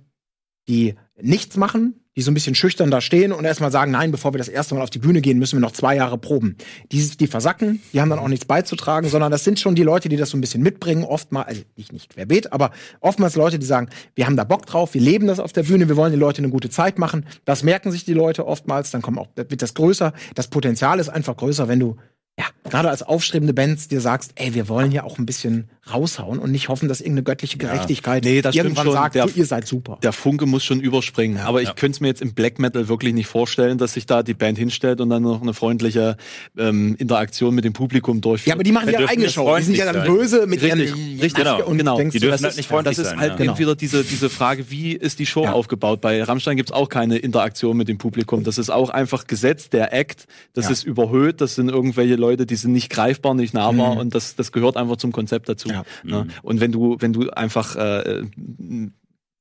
die 0.67 0.95
nichts 1.19 1.57
machen, 1.57 2.04
die 2.15 2.21
so 2.21 2.31
ein 2.31 2.33
bisschen 2.33 2.55
schüchtern 2.55 2.91
da 2.91 3.01
stehen 3.01 3.31
und 3.31 3.45
erstmal 3.45 3.71
sagen, 3.71 3.91
nein, 3.91 4.11
bevor 4.11 4.33
wir 4.33 4.37
das 4.37 4.47
erste 4.47 4.75
Mal 4.75 4.81
auf 4.81 4.89
die 4.89 4.99
Bühne 4.99 5.21
gehen, 5.21 5.37
müssen 5.37 5.57
wir 5.57 5.61
noch 5.61 5.71
zwei 5.71 5.95
Jahre 5.95 6.17
proben. 6.17 6.55
Die, 6.91 7.09
die 7.17 7.27
versacken, 7.27 7.81
die 7.93 8.01
haben 8.01 8.09
dann 8.09 8.19
auch 8.19 8.27
nichts 8.27 8.45
beizutragen, 8.45 9.09
sondern 9.09 9.31
das 9.31 9.43
sind 9.43 9.59
schon 9.59 9.75
die 9.75 9.83
Leute, 9.83 10.07
die 10.07 10.15
das 10.15 10.29
so 10.29 10.37
ein 10.37 10.41
bisschen 10.41 10.63
mitbringen, 10.63 11.03
oftmals, 11.03 11.47
also 11.47 11.61
nicht, 11.75 11.91
nicht 11.91 12.13
querbeet, 12.13 12.53
aber 12.53 12.71
oftmals 13.01 13.35
Leute, 13.35 13.59
die 13.59 13.65
sagen, 13.65 13.89
wir 14.15 14.25
haben 14.25 14.37
da 14.37 14.43
Bock 14.43 14.65
drauf, 14.65 14.93
wir 14.93 15.01
leben 15.01 15.27
das 15.27 15.39
auf 15.39 15.53
der 15.53 15.63
Bühne, 15.63 15.89
wir 15.89 15.97
wollen 15.97 16.11
den 16.11 16.19
Leuten 16.19 16.43
eine 16.43 16.51
gute 16.51 16.69
Zeit 16.69 16.99
machen. 16.99 17.25
Das 17.43 17.63
merken 17.63 17.91
sich 17.91 18.05
die 18.05 18.13
Leute 18.13 18.47
oftmals, 18.47 18.91
dann 18.91 19.01
kommen 19.01 19.17
auch, 19.17 19.27
wird 19.35 19.61
das 19.61 19.73
größer. 19.73 20.13
Das 20.35 20.47
Potenzial 20.47 20.99
ist 20.99 21.09
einfach 21.09 21.35
größer, 21.35 21.67
wenn 21.67 21.79
du 21.79 21.97
ja, 22.37 22.45
gerade 22.69 22.89
als 22.89 23.01
aufstrebende 23.01 23.53
Bands 23.53 23.87
dir 23.87 24.01
sagst, 24.01 24.33
ey, 24.35 24.53
wir 24.53 24.67
wollen 24.67 24.91
ja 24.91 25.03
auch 25.03 25.17
ein 25.19 25.25
bisschen 25.25 25.69
raushauen 25.93 26.39
und 26.39 26.51
nicht 26.51 26.69
hoffen, 26.69 26.87
dass 26.89 26.99
irgendeine 26.99 27.23
göttliche 27.23 27.57
Gerechtigkeit 27.57 28.23
Nee, 28.23 28.41
das 28.41 28.55
stimmt 28.55 28.65
irgendwann 28.69 28.85
schon. 28.85 28.93
sagt, 28.93 29.15
Der- 29.15 29.25
du, 29.27 29.33
ihr 29.35 29.45
seid 29.45 29.67
super. 29.67 29.99
Der 30.01 30.13
Funke 30.13 30.45
muss 30.47 30.63
schon 30.63 30.79
überspringen. 30.79 31.37
Aber 31.37 31.61
ich 31.61 31.75
könnte 31.75 31.97
es 31.97 31.99
mir 31.99 32.07
jetzt 32.07 32.21
im 32.23 32.33
Black 32.33 32.57
Metal 32.57 32.87
wirklich 32.87 33.13
nicht 33.13 33.27
vorstellen, 33.27 33.77
dass 33.77 33.93
sich 33.93 34.05
da 34.07 34.23
die 34.23 34.33
Band 34.33 34.57
hinstellt 34.57 34.99
und 34.99 35.09
dann 35.11 35.21
noch 35.21 35.41
eine 35.43 35.53
freundliche 35.53 36.17
ähm, 36.57 36.95
Interaktion 36.97 37.53
mit 37.53 37.65
dem 37.65 37.73
Publikum 37.73 38.19
durchführt. 38.21 38.47
Ja, 38.47 38.53
aber 38.55 38.63
die 38.63 38.71
machen 38.71 38.87
dürfen 38.89 39.07
eigene 39.07 39.29
Show. 39.29 39.55
Die 39.57 39.63
sind 39.63 39.77
ja 39.77 39.91
dann 39.93 40.05
böse 40.07 40.47
mit 40.47 40.61
Richtig, 40.61 40.89
ihren 40.95 41.19
richtig, 41.19 41.33
genau, 41.35 41.63
und 41.65 41.77
genau. 41.77 41.97
denkst 41.97 42.13
Die 42.13 42.19
dürfen 42.19 42.31
das 42.31 42.41
halt 42.43 42.51
ist- 42.53 42.57
nicht 42.57 42.67
freundlich 42.69 42.97
das 42.97 43.07
ist 43.07 43.17
halt 43.17 43.31
ja. 43.33 43.35
Genau. 43.37 43.51
entweder 43.51 43.75
diese, 43.75 44.03
diese 44.03 44.29
Frage, 44.31 44.71
wie 44.71 44.93
ist 44.93 45.19
die 45.19 45.25
Show 45.27 45.43
Ja. 45.43 45.53
aufgebaut? 45.53 46.01
Bei 46.01 46.23
Rammstein 46.23 46.57
gibt's 46.57 46.71
auch 46.71 46.89
keine 46.89 47.17
Interaktion 47.17 47.77
mit 47.77 47.87
dem 47.87 47.97
Publikum. 47.99 48.43
Das 48.43 48.57
ist 48.57 48.69
auch 48.71 48.89
einfach 48.89 49.27
Gesetz, 49.27 49.69
der 49.69 49.93
Act, 49.93 50.25
das 50.53 50.65
Ja. 50.65 50.71
ist 50.71 50.83
überhöht, 50.83 51.41
das 51.41 51.55
sind 51.55 51.69
irgendwelche 51.69 52.15
Leute, 52.15 52.45
die 52.47 52.55
sind 52.55 52.71
nicht 52.71 52.89
greifbar, 52.89 53.35
nicht 53.35 53.53
nahbar 53.53 53.97
und 53.97 54.15
das, 54.15 54.35
das 54.35 54.51
gehört 54.51 54.77
einfach 54.77 54.97
zum 54.97 55.11
Konzept 55.11 55.47
dazu. 55.47 55.69
Ja. 55.75 56.23
Ne? 56.23 56.27
Und 56.43 56.61
wenn 56.61 56.71
du, 56.71 56.97
wenn 56.99 57.13
du 57.13 57.29
einfach 57.31 57.75
äh, 57.75 58.23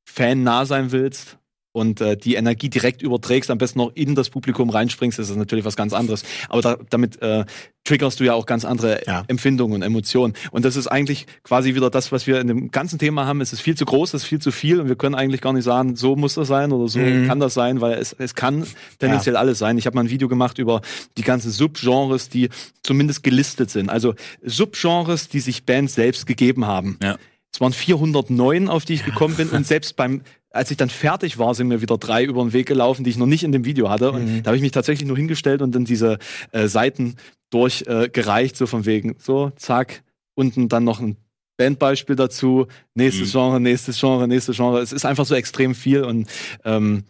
Fan 0.04 0.42
nah 0.42 0.66
sein 0.66 0.92
willst, 0.92 1.38
und 1.74 2.00
äh, 2.00 2.16
die 2.16 2.36
Energie 2.36 2.68
direkt 2.70 3.02
überträgst, 3.02 3.50
am 3.50 3.58
besten 3.58 3.80
noch 3.80 3.90
in 3.96 4.14
das 4.14 4.30
Publikum 4.30 4.70
reinspringst, 4.70 5.18
ist 5.18 5.28
das 5.28 5.36
natürlich 5.36 5.64
was 5.64 5.74
ganz 5.74 5.92
anderes. 5.92 6.22
Aber 6.48 6.62
da, 6.62 6.76
damit 6.88 7.20
äh, 7.20 7.44
triggerst 7.82 8.20
du 8.20 8.24
ja 8.24 8.34
auch 8.34 8.46
ganz 8.46 8.64
andere 8.64 9.02
Ja. 9.08 9.24
Empfindungen 9.26 9.74
und 9.74 9.82
Emotionen. 9.82 10.34
Und 10.52 10.64
das 10.64 10.76
ist 10.76 10.86
eigentlich 10.86 11.26
quasi 11.42 11.74
wieder 11.74 11.90
das, 11.90 12.12
was 12.12 12.28
wir 12.28 12.40
in 12.40 12.46
dem 12.46 12.70
ganzen 12.70 13.00
Thema 13.00 13.26
haben. 13.26 13.40
Es 13.40 13.52
ist 13.52 13.60
viel 13.60 13.76
zu 13.76 13.84
groß, 13.86 14.14
es 14.14 14.22
ist 14.22 14.28
viel 14.28 14.38
zu 14.38 14.52
viel 14.52 14.80
und 14.80 14.88
wir 14.88 14.94
können 14.94 15.16
eigentlich 15.16 15.40
gar 15.40 15.52
nicht 15.52 15.64
sagen, 15.64 15.96
so 15.96 16.14
muss 16.14 16.34
das 16.34 16.46
sein 16.46 16.70
oder 16.70 16.86
so 16.88 17.00
Mhm. 17.00 17.26
kann 17.26 17.40
das 17.40 17.54
sein, 17.54 17.80
weil 17.80 17.94
es, 17.98 18.14
es 18.16 18.36
kann 18.36 18.64
tendenziell 19.00 19.36
alles 19.36 19.58
sein. 19.58 19.76
Ich 19.76 19.86
habe 19.86 19.96
mal 19.96 20.04
ein 20.04 20.10
Video 20.10 20.28
gemacht 20.28 20.58
über 20.58 20.80
die 21.18 21.22
ganzen 21.22 21.50
Subgenres, 21.50 22.28
die 22.28 22.50
zumindest 22.84 23.24
gelistet 23.24 23.70
sind. 23.70 23.90
Also 23.90 24.14
Subgenres, 24.44 25.28
die 25.28 25.40
sich 25.40 25.66
Bands 25.66 25.94
selbst 25.94 26.26
gegeben 26.26 26.66
haben. 26.66 26.98
Ja. 27.02 27.16
Es 27.52 27.60
waren 27.60 27.72
409, 27.72 28.68
auf 28.68 28.84
die 28.84 28.94
ich 28.94 29.04
gekommen 29.04 29.34
bin. 29.36 29.48
Und 29.50 29.66
selbst 29.66 29.96
beim, 29.96 30.22
als 30.54 30.70
ich 30.70 30.76
dann 30.76 30.88
fertig 30.88 31.38
war, 31.38 31.54
sind 31.54 31.68
mir 31.68 31.82
wieder 31.82 31.98
drei 31.98 32.24
über 32.24 32.42
den 32.42 32.52
Weg 32.52 32.66
gelaufen, 32.66 33.02
die 33.02 33.10
ich 33.10 33.18
noch 33.18 33.26
nicht 33.26 33.42
in 33.42 33.52
dem 33.52 33.64
Video 33.64 33.90
hatte. 33.90 34.12
Und 34.12 34.42
da 34.42 34.48
habe 34.48 34.56
ich 34.56 34.62
mich 34.62 34.72
tatsächlich 34.72 35.06
nur 35.06 35.16
hingestellt 35.16 35.62
und 35.62 35.74
dann 35.74 35.84
diese 35.84 36.18
äh, 36.52 36.68
Seiten 36.68 37.16
durchgereicht, 37.50 38.54
äh, 38.54 38.58
so 38.58 38.66
von 38.66 38.86
wegen, 38.86 39.16
so, 39.18 39.50
zack, 39.56 40.04
unten 40.34 40.68
dann 40.68 40.84
noch 40.84 41.00
ein 41.00 41.16
Bandbeispiel 41.56 42.16
dazu, 42.16 42.66
nächstes 42.94 43.28
Mhm. 43.28 43.32
Genre, 43.32 43.60
nächstes 43.60 43.98
Genre, 43.98 44.28
nächstes 44.28 44.56
Genre. 44.56 44.80
Es 44.80 44.92
ist 44.92 45.04
einfach 45.04 45.26
so 45.26 45.34
extrem 45.34 45.74
viel 45.74 46.04
und 46.04 46.28
ähm, 46.64 47.04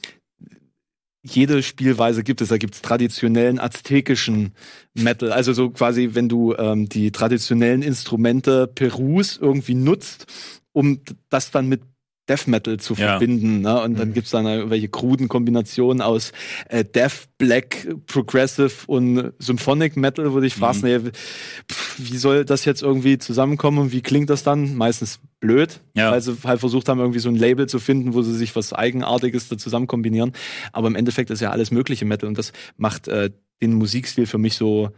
jede 1.23 1.63
Spielweise 1.63 2.23
gibt 2.23 2.43
es. 2.43 2.49
Da 2.49 2.59
gibt 2.59 2.75
es 2.75 2.83
traditionellen 2.83 3.59
aztekischen 3.59 4.53
Metal. 4.95 5.33
Also 5.33 5.55
so 5.55 5.71
quasi, 5.71 6.11
wenn 6.13 6.29
du 6.29 6.55
ähm, 6.55 6.89
die 6.89 7.11
traditionellen 7.13 7.83
Instrumente 7.83 8.67
Perus 8.67 9.39
irgendwie 9.39 9.75
nutzt, 9.75 10.27
um 10.73 11.01
das 11.31 11.51
dann 11.51 11.67
mit 11.67 11.81
Death 12.29 12.47
Metal 12.47 12.79
zu 12.79 12.95
Ja. 12.95 13.09
verbinden. 13.19 13.61
Ne? 13.61 13.83
Und 13.83 13.99
dann 13.99 14.09
Mhm. 14.09 14.13
gibt's 14.15 14.31
dann 14.31 14.47
irgendwelche 14.47 14.89
kruden 14.89 15.29
Kombinationen 15.29 16.01
aus 16.01 16.33
äh, 16.69 16.85
Death, 16.85 17.29
Black, 17.39 17.87
Progressive 18.07 18.73
und 18.87 19.33
Symphonic 19.39 19.97
Metal, 19.97 20.31
wo 20.33 20.37
du 20.37 20.43
dich 20.43 20.55
fragst, 20.55 20.83
nee, 20.83 20.99
pff, 20.99 21.99
wie 21.99 22.17
soll 22.17 22.45
das 22.45 22.65
jetzt 22.65 22.83
irgendwie 22.83 23.19
zusammenkommen 23.19 23.79
und 23.79 23.93
wie 23.93 24.01
klingt 24.03 24.31
das 24.31 24.43
dann? 24.43 24.75
Meistens 24.77 25.21
blöd, 25.41 25.81
Ja. 25.95 26.11
weil 26.11 26.23
sie 26.23 26.35
halt 26.45 26.61
versucht 26.61 26.89
haben, 26.89 26.99
irgendwie 27.01 27.19
so 27.19 27.29
ein 27.29 27.37
Label 27.37 27.67
zu 27.69 27.79
finden, 27.79 28.15
wo 28.15 28.23
sie 28.23 28.35
sich 28.35 28.57
was 28.57 28.73
Eigenartiges 28.73 29.49
da 29.49 29.59
zusammen 29.59 29.87
kombinieren. 29.87 30.33
Aber 30.73 30.89
im 30.89 30.95
Endeffekt 30.97 31.31
ist 31.31 31.41
ja 31.41 31.51
alles 31.51 31.71
mögliche 31.71 32.07
Metal 32.07 32.27
und 32.29 32.39
das 32.39 32.53
macht 32.79 33.09
äh, 33.09 33.31
den 33.63 33.75
Musikstil 33.75 34.27
für 34.27 34.39
mich 34.39 34.55
so, 34.55 34.91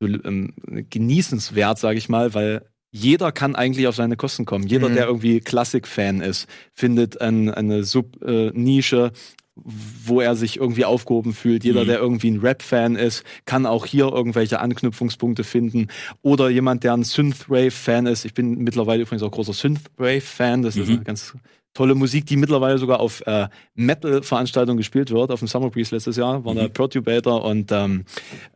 so 0.00 0.06
ähm, 0.08 0.52
genießenswert, 0.90 1.78
sage 1.78 1.98
ich 1.98 2.08
mal, 2.08 2.34
weil 2.34 2.62
jeder 2.94 3.32
kann 3.32 3.56
eigentlich 3.56 3.86
auf 3.88 3.96
seine 3.96 4.16
Kosten 4.16 4.44
kommen. 4.44 4.66
Jeder, 4.66 4.90
Mhm. 4.90 4.94
der 4.94 5.06
irgendwie 5.06 5.40
Klassik-Fan 5.40 6.20
ist, 6.20 6.46
findet 6.74 7.20
ein, 7.20 7.50
eine 7.50 7.82
Sub-Nische, 7.84 9.12
wo 9.54 10.20
er 10.20 10.34
sich 10.36 10.58
irgendwie 10.58 10.84
aufgehoben 10.84 11.32
fühlt. 11.34 11.64
Jeder, 11.64 11.82
Mhm. 11.82 11.86
der 11.88 11.98
irgendwie 11.98 12.30
ein 12.30 12.40
Rap-Fan 12.40 12.96
ist, 12.96 13.24
kann 13.46 13.66
auch 13.66 13.84
hier 13.86 14.06
irgendwelche 14.12 14.60
Anknüpfungspunkte 14.60 15.42
finden. 15.44 15.88
Oder 16.22 16.48
jemand, 16.50 16.84
der 16.84 16.94
ein 16.94 17.04
Synthwave-Fan 17.04 18.06
ist. 18.06 18.24
Ich 18.24 18.34
bin 18.34 18.58
mittlerweile 18.58 19.02
übrigens 19.02 19.22
auch 19.22 19.30
großer 19.30 19.52
Synthwave-Fan. 19.52 20.62
Das 20.62 20.76
ist 20.76 20.88
Mhm. 20.88 20.94
eine 20.96 21.04
ganz 21.04 21.34
tolle 21.74 21.94
Musik, 21.94 22.26
die 22.26 22.36
mittlerweile 22.36 22.76
sogar 22.78 23.00
auf 23.00 23.22
äh, 23.26 23.48
Metal-Veranstaltungen 23.74 24.76
gespielt 24.78 25.10
wird. 25.10 25.30
Auf 25.30 25.38
dem 25.40 25.48
Summer 25.48 25.70
Breeze 25.70 25.94
letztes 25.94 26.16
Jahr 26.16 26.44
waren 26.44 26.56
da 26.56 26.64
Mhm. 26.64 26.72
Perturbator 26.72 27.44
und 27.44 27.72
ähm, 27.72 28.04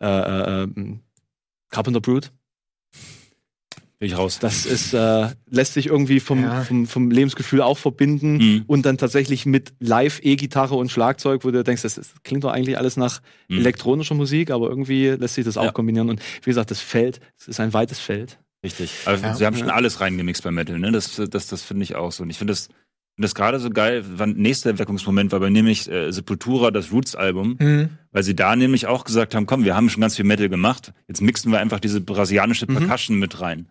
äh, 0.01 0.07
äh, 0.07 0.63
äh, 0.65 0.69
Carpenter 1.71 2.01
Brute. 2.01 2.29
Bin 3.99 4.09
ich 4.11 4.19
raus. 4.19 4.39
Das 4.41 4.67
ist, 4.67 4.93
äh, 4.93 5.29
lässt 5.49 5.73
sich 5.73 5.87
irgendwie 5.87 6.21
vom, 6.21 6.43
Ja. 6.43 6.65
vom, 6.65 6.87
vom 6.87 7.11
Lebensgefühl 7.11 7.63
auch 7.63 7.79
verbinden 7.79 8.37
Mhm. 8.37 8.65
und 8.67 8.85
dann 8.85 8.99
tatsächlich 8.99 9.47
mit 9.47 9.73
Live, 9.81 10.21
E-Gitarre 10.23 10.75
und 10.75 10.91
Schlagzeug, 10.93 11.45
wo 11.45 11.51
du 11.51 11.65
denkst, 11.65 11.81
das, 11.83 11.97
ist, 11.97 12.23
klingt 12.23 12.45
doch 12.45 12.53
eigentlich 12.53 12.77
alles 12.77 12.99
nach 12.99 13.23
Mhm. 13.49 13.61
elektronischer 13.61 14.15
Musik, 14.15 14.51
aber 14.51 14.69
irgendwie 14.69 15.07
lässt 15.09 15.37
sich 15.37 15.47
das 15.47 15.57
auch 15.57 15.65
Ja. 15.65 15.73
kombinieren. 15.73 16.11
Und 16.11 16.21
wie 16.43 16.51
gesagt, 16.51 16.71
das 16.71 16.81
Feld, 16.81 17.21
es 17.39 17.49
ist 17.49 17.59
ein 17.59 17.73
weites 17.73 17.99
Feld. 17.99 18.39
Richtig. 18.63 18.91
Aber 19.07 19.17
Ja. 19.17 19.35
sie 19.35 19.47
haben 19.47 19.57
schon 19.57 19.71
alles 19.71 20.01
reingemixt 20.01 20.43
bei 20.43 20.51
Metal, 20.51 20.79
ne? 20.79 20.93
Das, 20.93 21.15
das, 21.31 21.47
das 21.47 21.63
finde 21.63 21.85
ich 21.85 21.95
auch 21.95 22.13
so. 22.13 22.23
Und 22.23 22.29
ich 22.31 22.37
finde 22.37 22.53
das, 22.53 22.65
finde 23.15 23.23
das 23.29 23.35
gerade 23.35 23.61
so 23.61 23.71
geil. 23.71 24.05
Wann, 24.17 24.33
nächster 24.35 24.69
Erweckungsmoment 24.71 25.33
war 25.33 25.41
bei 25.41 25.49
nämlich 25.49 25.91
äh, 25.91 26.11
Sepultura, 26.13 26.71
das 26.71 26.93
Roots-Album, 26.93 27.57
Mhm. 27.59 27.89
weil 28.13 28.23
sie 28.25 28.37
da 28.37 28.57
nämlich 28.57 28.87
auch 28.89 29.05
gesagt 29.05 29.35
haben, 29.35 29.47
komm, 29.47 29.65
wir 29.65 29.75
haben 29.75 29.89
schon 29.89 30.03
ganz 30.03 30.17
viel 30.17 30.27
Metal 30.27 30.51
gemacht, 30.51 30.93
jetzt 31.09 31.23
mixen 31.23 31.51
wir 31.51 31.61
einfach 31.61 31.81
diese 31.81 32.03
brasilianische 32.03 32.67
Mhm. 32.69 32.75
Percussion 32.77 33.19
mit 33.19 33.41
rein. 33.41 33.69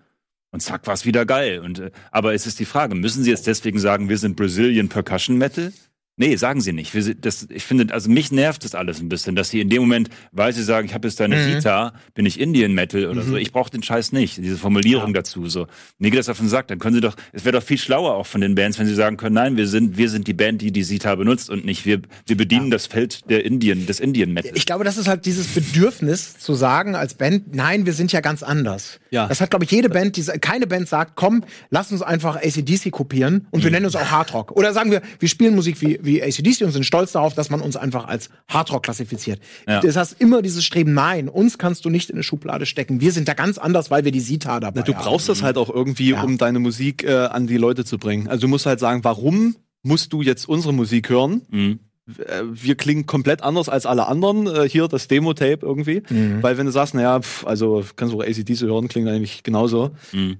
Und 0.55 0.61
zack, 0.61 0.87
war's 0.87 1.03
wieder 1.03 1.25
geil. 1.25 1.59
Und, 1.59 1.79
äh, 1.79 1.91
aber 2.11 2.33
es 2.33 2.47
ist 2.47 2.61
die 2.61 2.65
Frage, 2.65 2.95
müssen 2.95 3.25
sie 3.25 3.29
jetzt 3.29 3.45
deswegen 3.45 3.77
sagen, 3.77 4.07
wir 4.07 4.17
sind 4.17 4.37
Brazilian 4.37 4.87
Percussion 4.87 5.37
Metal? 5.37 5.73
Nee, 6.17 6.35
sagen 6.37 6.61
sie 6.61 6.71
nicht. 6.71 6.93
Wir 6.93 7.13
das, 7.15 7.47
ich 7.49 7.65
finde, 7.65 7.93
also 7.93 8.09
mich 8.09 8.31
nervt 8.31 8.63
das 8.63 8.73
alles 8.73 9.01
ein 9.01 9.09
bisschen, 9.09 9.35
dass 9.35 9.49
sie 9.49 9.59
in 9.59 9.69
dem 9.69 9.81
Moment, 9.81 10.09
weil 10.31 10.53
sie 10.53 10.63
sagen, 10.63 10.87
ich 10.87 10.93
habe 10.93 11.07
jetzt 11.07 11.19
deine 11.19 11.35
Mhm. 11.35 11.53
Sita, 11.55 11.93
bin 12.13 12.25
ich 12.25 12.39
Indian 12.39 12.73
Metal 12.73 13.05
oder 13.07 13.21
so. 13.21 13.35
Ich 13.35 13.51
brauche 13.51 13.69
den 13.69 13.83
Scheiß 13.83 14.13
nicht, 14.13 14.37
diese 14.37 14.57
Formulierung 14.57 15.13
dazu. 15.13 15.47
So, 15.49 15.67
mir 15.99 16.11
geht 16.11 16.19
das 16.19 16.29
auf 16.29 16.37
den 16.37 16.47
Sack. 16.47 16.67
Dann 16.69 16.79
können 16.79 16.95
sie 16.95 17.01
doch, 17.01 17.15
es 17.33 17.43
wäre 17.43 17.57
doch 17.59 17.63
viel 17.63 17.77
schlauer 17.77 18.15
auch 18.15 18.27
von 18.27 18.39
den 18.39 18.55
Bands, 18.55 18.79
wenn 18.79 18.87
sie 18.87 18.95
sagen 18.95 19.17
können, 19.17 19.35
nein, 19.35 19.57
wir 19.57 19.67
sind, 19.67 19.97
wir 19.97 20.09
sind 20.09 20.27
die 20.27 20.33
Band, 20.33 20.61
die 20.61 20.71
die 20.71 20.83
Sita 20.83 21.15
benutzt 21.15 21.49
und 21.49 21.65
nicht 21.65 21.85
wir, 21.85 22.01
wir 22.25 22.37
bedienen 22.37 22.71
das 22.71 22.87
Feld 22.87 23.29
der 23.29 23.43
Indien, 23.43 23.85
des 23.85 23.99
Indian 23.99 24.31
Metal. 24.31 24.51
Ich 24.55 24.65
glaube, 24.65 24.85
das 24.85 24.97
ist 24.97 25.07
halt 25.07 25.25
dieses 25.25 25.47
Bedürfnis 25.47 26.37
zu 26.37 26.53
sagen 26.55 26.95
als 26.95 27.15
Band, 27.15 27.53
nein, 27.53 27.85
wir 27.85 27.93
sind 27.93 28.11
ja 28.11 28.21
ganz 28.21 28.41
anders. 28.41 28.99
Ja. 29.11 29.27
Das 29.27 29.41
hat, 29.41 29.49
glaube 29.49 29.65
ich, 29.65 29.71
jede 29.71 29.89
Band, 29.89 30.15
die, 30.15 30.23
keine 30.39 30.65
Band 30.67 30.87
sagt, 30.87 31.15
komm, 31.15 31.43
lass 31.69 31.91
uns 31.91 32.01
einfach 32.01 32.37
ACDC 32.37 32.91
kopieren 32.91 33.47
und 33.51 33.63
wir 33.63 33.71
nennen 33.71 33.85
uns 33.85 33.95
auch 33.95 34.11
Hardrock. 34.11 34.51
Oder 34.51 34.73
sagen 34.73 34.91
wir, 34.91 35.01
wir 35.19 35.29
spielen 35.29 35.55
Musik 35.55 35.81
wie, 35.81 35.99
wie 36.05 36.21
ACDC 36.23 36.61
und 36.61 36.71
sind 36.71 36.85
stolz 36.85 37.11
darauf, 37.13 37.33
dass 37.33 37.49
man 37.49 37.61
uns 37.61 37.75
einfach 37.75 38.05
als 38.05 38.29
Hardrock 38.47 38.83
klassifiziert. 38.83 39.39
Ja. 39.67 39.81
Das 39.81 39.95
heißt 39.95 40.15
immer 40.19 40.41
dieses 40.41 40.63
Streben, 40.63 40.93
nein, 40.93 41.29
uns 41.29 41.57
kannst 41.57 41.85
du 41.85 41.89
nicht 41.89 42.09
in 42.09 42.15
eine 42.15 42.23
Schublade 42.23 42.65
stecken. 42.65 43.01
Wir 43.01 43.11
sind 43.11 43.27
da 43.27 43.33
ganz 43.33 43.57
anders, 43.57 43.91
weil 43.91 44.05
wir 44.05 44.11
die 44.11 44.19
Sita 44.19 44.59
dabei 44.59 44.81
Du 44.81 44.93
haben. 44.93 45.03
brauchst 45.03 45.29
das 45.29 45.41
halt 45.43 45.57
auch 45.57 45.69
irgendwie, 45.69 46.11
Ja. 46.11 46.23
um 46.23 46.37
deine 46.37 46.59
Musik 46.59 47.03
äh, 47.03 47.13
an 47.13 47.47
die 47.47 47.57
Leute 47.57 47.85
zu 47.85 47.97
bringen. 47.97 48.27
Also 48.27 48.41
du 48.41 48.47
musst 48.47 48.65
halt 48.65 48.79
sagen, 48.79 49.03
warum 49.03 49.55
musst 49.83 50.13
du 50.13 50.21
jetzt 50.21 50.47
unsere 50.49 50.73
Musik 50.73 51.09
hören? 51.09 51.41
Mhm. 51.49 51.79
Äh, 52.07 52.41
Wir 52.51 52.75
klingen 52.75 53.05
komplett 53.07 53.41
anders 53.41 53.67
als 53.67 53.85
alle 53.87 54.05
anderen. 54.07 54.45
Äh, 54.47 54.69
Hier 54.69 54.87
das 54.87 55.07
Demo-Tape 55.07 55.59
irgendwie. 55.61 56.03
Mhm. 56.09 56.41
Weil 56.43 56.57
wenn 56.57 56.65
du 56.67 56.71
sagst, 56.71 56.93
naja, 56.93 57.19
pf, 57.19 57.45
also 57.47 57.83
kannst 57.95 58.13
du 58.13 58.19
auch 58.19 58.23
ACDC 58.23 58.61
hören, 58.61 58.87
klingt 58.87 59.07
eigentlich 59.09 59.41
genauso. 59.43 59.91
Mhm. 60.11 60.37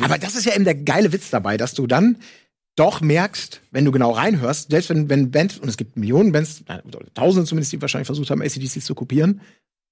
Aber 0.00 0.18
das 0.18 0.34
ist 0.36 0.44
ja 0.46 0.54
eben 0.54 0.64
der 0.64 0.74
geile 0.76 1.12
Witz 1.12 1.30
dabei, 1.30 1.56
dass 1.56 1.74
du 1.74 1.86
dann 1.86 2.16
doch 2.78 3.00
merkst, 3.00 3.60
wenn 3.70 3.84
du 3.84 3.92
genau 3.92 4.12
reinhörst, 4.12 4.70
selbst 4.70 4.90
wenn, 4.90 5.08
wenn 5.08 5.30
Bands, 5.30 5.58
und 5.58 5.68
es 5.68 5.76
gibt 5.76 5.96
Millionen 5.96 6.32
Bands, 6.32 6.64
oder 6.68 7.00
Tausende 7.14 7.46
zumindest, 7.48 7.72
die 7.72 7.80
wahrscheinlich 7.82 8.06
versucht 8.06 8.30
haben, 8.30 8.42
ACDC 8.42 8.82
zu 8.82 8.94
kopieren, 8.94 9.40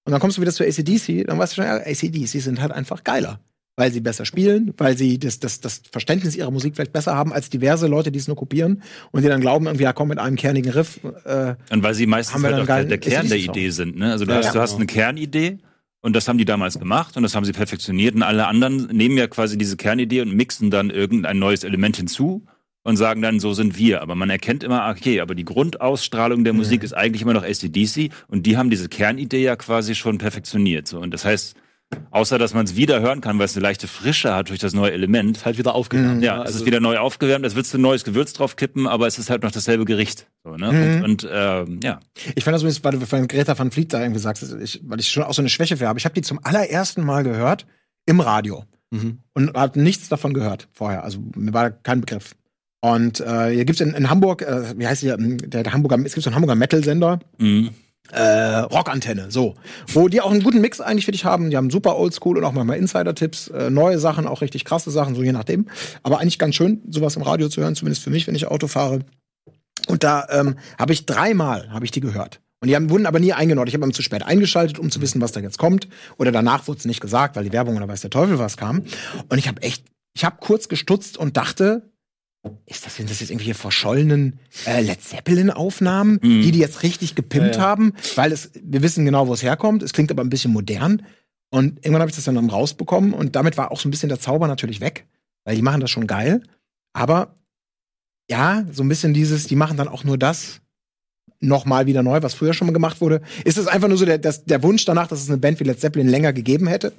und 0.04 0.12
dann 0.12 0.20
kommst 0.20 0.36
du 0.36 0.40
wieder 0.42 0.52
zu 0.52 0.64
ACDC, 0.64 1.26
dann 1.26 1.38
weißt 1.38 1.52
du 1.52 1.62
schon, 1.62 1.64
ja, 1.64 1.76
ACDC 1.78 2.40
sind 2.40 2.60
halt 2.60 2.72
einfach 2.72 3.02
geiler. 3.02 3.40
Weil 3.78 3.92
sie 3.92 4.00
besser 4.00 4.24
spielen, 4.24 4.72
weil 4.78 4.96
sie 4.96 5.18
das, 5.18 5.38
das, 5.38 5.60
das 5.60 5.82
Verständnis 5.92 6.34
ihrer 6.34 6.50
Musik 6.50 6.76
vielleicht 6.76 6.94
besser 6.94 7.14
haben 7.14 7.30
als 7.30 7.50
diverse 7.50 7.88
Leute, 7.88 8.10
die 8.10 8.18
es 8.18 8.26
nur 8.26 8.36
kopieren 8.36 8.82
und 9.10 9.22
die 9.22 9.28
dann 9.28 9.42
glauben, 9.42 9.66
irgendwie, 9.66 9.84
ja 9.84 9.92
komm, 9.92 10.08
mit 10.08 10.18
einem 10.18 10.36
kernigen 10.36 10.72
Riff. 10.72 11.00
Äh, 11.24 11.56
Und 11.70 11.82
weil 11.82 11.92
sie 11.92 12.06
meistens 12.06 12.42
halt 12.42 12.54
auch 12.54 12.64
der, 12.64 12.96
Kern 12.96 13.28
der. 13.28 13.36
Idee 13.36 13.68
sind. 13.68 13.98
Ne? 13.98 14.12
Also 14.12 14.24
du 14.24 14.30
Ja, 14.30 14.38
hast, 14.38 14.46
ja. 14.46 14.52
du 14.52 14.60
hast 14.60 14.76
eine 14.76 14.86
Kernidee 14.86 15.58
und 16.00 16.16
das 16.16 16.26
haben 16.26 16.38
die 16.38 16.46
damals 16.46 16.78
gemacht 16.78 17.18
und 17.18 17.22
das 17.22 17.34
haben 17.34 17.44
sie 17.44 17.52
perfektioniert 17.52 18.14
und 18.14 18.22
alle 18.22 18.46
anderen 18.46 18.86
nehmen 18.86 19.18
ja 19.18 19.26
quasi 19.26 19.58
diese 19.58 19.76
Kernidee 19.76 20.22
und 20.22 20.32
mixen 20.32 20.70
dann 20.70 20.88
irgendein 20.88 21.38
neues 21.38 21.62
Element 21.62 21.98
hinzu 21.98 22.46
und 22.86 22.96
sagen 22.96 23.20
dann, 23.20 23.40
so 23.40 23.52
sind 23.52 23.76
wir. 23.76 24.00
Aber 24.00 24.14
man 24.14 24.30
erkennt 24.30 24.62
immer, 24.62 24.82
ah, 24.82 24.90
okay, 24.92 25.20
aber 25.20 25.34
die 25.34 25.44
Grundausstrahlung 25.44 26.44
der 26.44 26.52
Musik 26.52 26.82
ist 26.82 26.92
eigentlich 26.92 27.22
immer 27.22 27.34
noch 27.34 27.42
ACDC 27.44 28.10
und 28.28 28.46
die 28.46 28.56
haben 28.56 28.70
diese 28.70 28.88
Kernidee 28.88 29.42
ja 29.42 29.56
quasi 29.56 29.94
schon 29.94 30.18
perfektioniert. 30.18 30.86
So. 30.86 31.00
Und 31.00 31.12
das 31.12 31.24
heißt, 31.24 31.56
außer 32.10 32.38
dass 32.38 32.54
man 32.54 32.64
es 32.64 32.76
wieder 32.76 33.00
hören 33.00 33.20
kann, 33.20 33.38
weil 33.38 33.46
es 33.46 33.56
eine 33.56 33.62
leichte 33.62 33.88
Frische 33.88 34.34
hat 34.34 34.50
durch 34.50 34.60
das 34.60 34.72
neue 34.72 34.92
Element, 34.92 35.36
Ist 35.36 35.46
halt 35.46 35.58
wieder 35.58 35.74
aufgegangen. 35.74 36.22
ja, 36.22 36.36
es 36.40 36.46
also, 36.46 36.60
ist 36.60 36.66
wieder 36.66 36.80
neu 36.80 36.98
aufgewärmt, 36.98 37.44
würdest 37.44 37.74
du 37.74 37.78
ein 37.78 37.82
neues 37.82 38.04
Gewürz 38.04 38.32
drauf 38.32 38.54
kippen, 38.56 38.86
aber 38.86 39.06
es 39.06 39.18
ist 39.18 39.30
halt 39.30 39.42
noch 39.42 39.50
dasselbe 39.50 39.84
Gericht. 39.84 40.28
So, 40.44 40.56
ne? 40.56 40.72
Mhm. 40.72 41.04
Und, 41.04 41.24
und 41.24 41.28
ähm, 41.32 41.80
ja. 41.82 42.00
Ich 42.36 42.44
fand 42.44 42.54
das 42.54 42.62
übrigens, 42.62 42.82
weil 42.84 42.92
du 42.92 43.06
von 43.06 43.26
Greta 43.26 43.58
van 43.58 43.70
Vliet 43.72 43.92
da 43.92 44.00
irgendwie 44.00 44.20
sagst, 44.20 44.42
ich, 44.62 44.80
weil 44.84 45.00
ich 45.00 45.08
schon 45.08 45.24
auch 45.24 45.34
so 45.34 45.42
eine 45.42 45.48
Schwäche 45.48 45.76
für 45.76 45.88
habe. 45.88 45.98
Ich 45.98 46.04
habe 46.04 46.14
die 46.14 46.22
zum 46.22 46.38
allerersten 46.42 47.04
Mal 47.04 47.24
gehört 47.24 47.66
im 48.06 48.20
Radio 48.20 48.64
Mhm. 48.92 49.18
und 49.34 49.52
habe 49.54 49.80
nichts 49.80 50.08
davon 50.08 50.32
gehört 50.32 50.68
vorher. 50.72 51.02
Also 51.02 51.18
mir 51.34 51.52
war 51.52 51.70
kein 51.72 52.00
Begriff. 52.00 52.36
Und 52.94 53.20
äh, 53.20 53.50
hier 53.52 53.64
gibt's 53.64 53.80
in, 53.80 53.94
in 53.94 54.08
Hamburg, 54.10 54.42
äh, 54.42 54.78
wie 54.78 54.86
heißt 54.86 55.00
hier, 55.00 55.16
der, 55.18 55.64
der 55.64 55.72
Hamburger, 55.72 55.98
es 56.04 56.14
gibt 56.14 56.22
so 56.22 56.30
einen 56.30 56.36
Hamburger 56.36 56.54
Metal-Sender, 56.54 57.18
Mhm. 57.38 57.70
äh, 58.12 58.58
Rockantenne, 58.76 59.30
so. 59.30 59.54
Wo 59.88 60.06
die 60.06 60.20
auch 60.20 60.30
einen 60.30 60.42
guten 60.44 60.60
Mix 60.60 60.80
eigentlich 60.80 61.04
für 61.04 61.10
dich 61.10 61.24
haben. 61.24 61.50
Die 61.50 61.56
haben 61.56 61.70
super 61.70 61.96
Oldschool 61.96 62.38
und 62.38 62.44
auch 62.44 62.52
manchmal 62.52 62.78
Insider-Tipps, 62.78 63.48
äh, 63.48 63.70
neue 63.70 63.98
Sachen, 63.98 64.28
auch 64.28 64.40
richtig 64.40 64.64
krasse 64.64 64.92
Sachen, 64.92 65.16
so 65.16 65.22
je 65.24 65.32
nachdem. 65.32 65.66
Aber 66.04 66.20
eigentlich 66.20 66.38
ganz 66.38 66.54
schön, 66.54 66.82
sowas 66.88 67.16
im 67.16 67.22
Radio 67.22 67.48
zu 67.48 67.60
hören, 67.60 67.74
zumindest 67.74 68.04
für 68.04 68.10
mich, 68.10 68.26
wenn 68.28 68.36
ich 68.36 68.46
Auto 68.46 68.68
fahre. 68.68 69.00
Und 69.88 70.04
da 70.04 70.26
ähm, 70.30 70.54
habe 70.78 70.92
ich 70.92 71.06
dreimal 71.06 71.68
habe 71.70 71.84
ich 71.84 71.90
die 71.90 72.00
gehört. 72.00 72.40
Und 72.60 72.68
die 72.68 72.76
haben, 72.76 72.88
wurden 72.90 73.06
aber 73.06 73.18
nie 73.18 73.32
eingenordet. 73.32 73.74
Ich 73.74 73.80
habe 73.80 73.90
zu 73.92 74.02
spät 74.02 74.22
eingeschaltet, 74.22 74.78
um 74.78 74.90
zu 74.92 75.00
wissen, 75.00 75.20
was 75.20 75.32
da 75.32 75.40
jetzt 75.40 75.58
kommt. 75.58 75.88
Oder 76.18 76.30
danach 76.30 76.68
wurde 76.68 76.78
es 76.78 76.84
nicht 76.84 77.00
gesagt, 77.00 77.34
weil 77.34 77.44
die 77.44 77.52
Werbung 77.52 77.76
oder 77.76 77.88
weiß 77.88 78.00
der 78.00 78.10
Teufel 78.10 78.38
was 78.38 78.56
kam. 78.56 78.82
Und 79.28 79.38
ich 79.38 79.48
habe 79.48 79.60
echt, 79.62 79.84
ich 80.14 80.24
habe 80.24 80.36
kurz 80.40 80.68
gestutzt 80.68 81.18
und 81.18 81.36
dachte, 81.36 81.90
ist 82.66 82.84
das, 82.86 82.96
sind 82.96 83.10
das 83.10 83.20
jetzt 83.20 83.30
irgendwie 83.30 83.52
verschollenen 83.54 84.38
äh, 84.66 84.80
Led 84.80 85.00
Zeppelin-Aufnahmen, 85.02 86.18
Mhm. 86.22 86.42
die 86.42 86.50
die 86.52 86.58
jetzt 86.58 86.82
richtig 86.82 87.14
gepimpt 87.14 87.56
Ja, 87.56 87.62
ja. 87.62 87.68
haben? 87.68 87.92
Weil 88.14 88.32
es, 88.32 88.50
wir 88.62 88.82
wissen 88.82 89.04
genau, 89.04 89.28
wo 89.28 89.34
es 89.34 89.42
herkommt. 89.42 89.82
Es 89.82 89.92
klingt 89.92 90.10
aber 90.10 90.22
ein 90.22 90.30
bisschen 90.30 90.52
modern. 90.52 91.02
Und 91.50 91.78
irgendwann 91.78 92.00
habe 92.02 92.10
ich 92.10 92.16
das 92.16 92.24
dann 92.24 92.36
rausbekommen 92.50 93.12
und 93.12 93.36
damit 93.36 93.56
war 93.56 93.70
auch 93.70 93.78
so 93.80 93.88
ein 93.88 93.90
bisschen 93.92 94.08
der 94.08 94.18
Zauber 94.20 94.48
natürlich 94.48 94.80
weg, 94.80 95.06
weil 95.44 95.54
die 95.56 95.62
machen 95.62 95.80
das 95.80 95.90
schon 95.90 96.06
geil. 96.06 96.42
Aber 96.92 97.34
ja, 98.28 98.64
so 98.72 98.82
ein 98.82 98.88
bisschen 98.88 99.14
dieses, 99.14 99.46
die 99.46 99.54
machen 99.56 99.76
dann 99.76 99.86
auch 99.88 100.02
nur 100.02 100.18
das 100.18 100.60
nochmal 101.40 101.86
wieder 101.86 102.02
neu, 102.02 102.22
was 102.22 102.34
früher 102.34 102.54
schon 102.54 102.66
mal 102.66 102.72
gemacht 102.72 103.00
wurde. 103.00 103.20
Ist 103.44 103.58
es 103.58 103.66
einfach 103.66 103.88
nur 103.88 103.98
so 103.98 104.04
der, 104.06 104.18
das, 104.18 104.44
der 104.44 104.62
Wunsch 104.62 104.84
danach, 104.84 105.06
dass 105.06 105.20
es 105.22 105.28
eine 105.28 105.38
Band 105.38 105.60
wie 105.60 105.64
Led 105.64 105.78
Zeppelin 105.80 106.08
länger 106.08 106.32
gegeben 106.32 106.66
hätte, 106.66 106.92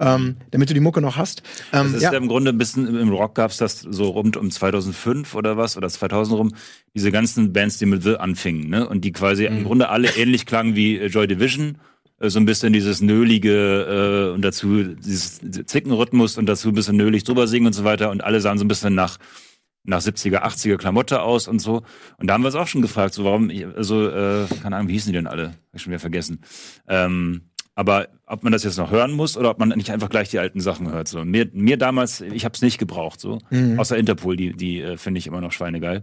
ähm, 0.00 0.36
damit 0.50 0.70
du 0.70 0.74
die 0.74 0.80
Mucke 0.80 1.00
noch 1.00 1.16
hast? 1.16 1.42
Ähm, 1.72 1.84
Das 1.92 1.94
ist 1.94 2.02
ja. 2.02 2.12
im 2.12 2.28
Grunde 2.28 2.50
ein 2.52 2.58
bisschen, 2.58 2.98
im 2.98 3.10
Rock 3.10 3.34
gab's 3.34 3.58
das 3.58 3.80
so 3.80 4.08
rund 4.08 4.36
um 4.36 4.50
2005 4.50 5.34
oder 5.34 5.56
was, 5.56 5.76
oder 5.76 5.88
2000 5.88 6.38
rum, 6.38 6.54
diese 6.94 7.12
ganzen 7.12 7.52
Bands, 7.52 7.78
die 7.78 7.86
mit 7.86 8.02
The 8.02 8.16
anfingen, 8.16 8.68
ne? 8.68 8.88
Und 8.88 9.04
die 9.04 9.12
quasi 9.12 9.48
Mhm. 9.48 9.56
im 9.58 9.64
Grunde 9.64 9.88
alle 9.88 10.08
ähnlich 10.16 10.46
klangen 10.46 10.74
wie 10.76 10.98
äh, 10.98 11.06
Joy 11.06 11.26
Division. 11.26 11.78
Äh, 12.18 12.30
So 12.30 12.38
ein 12.40 12.46
bisschen 12.46 12.72
dieses 12.72 13.00
nölige 13.02 14.30
äh, 14.30 14.34
und 14.34 14.42
dazu 14.42 14.82
dieses 14.82 15.40
Zickenrhythmus 15.66 16.38
und 16.38 16.46
dazu 16.46 16.68
ein 16.70 16.74
bisschen 16.74 16.96
nölig 16.96 17.24
drüber 17.24 17.46
singen 17.46 17.66
und 17.66 17.72
so 17.74 17.84
weiter. 17.84 18.10
Und 18.10 18.24
alle 18.24 18.40
sahen 18.40 18.58
so 18.58 18.64
ein 18.64 18.68
bisschen 18.68 18.94
nach 18.94 19.18
nach 19.86 20.00
70er, 20.00 20.42
80er 20.42 20.76
Klamotte 20.76 21.22
aus 21.22 21.48
und 21.48 21.60
so. 21.60 21.82
Und 22.18 22.26
da 22.26 22.34
haben 22.34 22.42
wir 22.42 22.48
uns 22.48 22.54
auch 22.54 22.66
schon 22.66 22.82
gefragt, 22.82 23.14
so 23.14 23.24
warum, 23.24 23.50
also, 23.76 24.08
äh, 24.08 24.46
keine 24.62 24.76
Ahnung, 24.76 24.88
wie 24.88 24.92
hießen 24.92 25.12
die 25.12 25.18
denn 25.18 25.26
alle? 25.26 25.48
Hab 25.48 25.74
ich 25.74 25.82
schon 25.82 25.92
wieder 25.92 26.00
vergessen. 26.00 26.40
Ähm, 26.88 27.42
aber 27.74 28.08
ob 28.26 28.42
man 28.42 28.52
das 28.52 28.64
jetzt 28.64 28.78
noch 28.78 28.90
hören 28.90 29.12
muss 29.12 29.36
oder 29.36 29.50
ob 29.50 29.58
man 29.58 29.68
nicht 29.68 29.90
einfach 29.90 30.08
gleich 30.08 30.30
die 30.30 30.38
alten 30.38 30.60
Sachen 30.60 30.90
hört. 30.90 31.08
So. 31.08 31.24
Mir, 31.24 31.48
mir 31.52 31.76
damals, 31.76 32.22
ich 32.22 32.44
habe 32.44 32.54
es 32.54 32.62
nicht 32.62 32.78
gebraucht, 32.78 33.20
so. 33.20 33.38
Mhm. 33.50 33.78
Außer 33.78 33.98
Interpol, 33.98 34.36
die, 34.36 34.54
die 34.54 34.80
äh, 34.80 34.96
finde 34.96 35.18
ich 35.18 35.26
immer 35.26 35.42
noch 35.42 35.52
schweinegeil. 35.52 36.02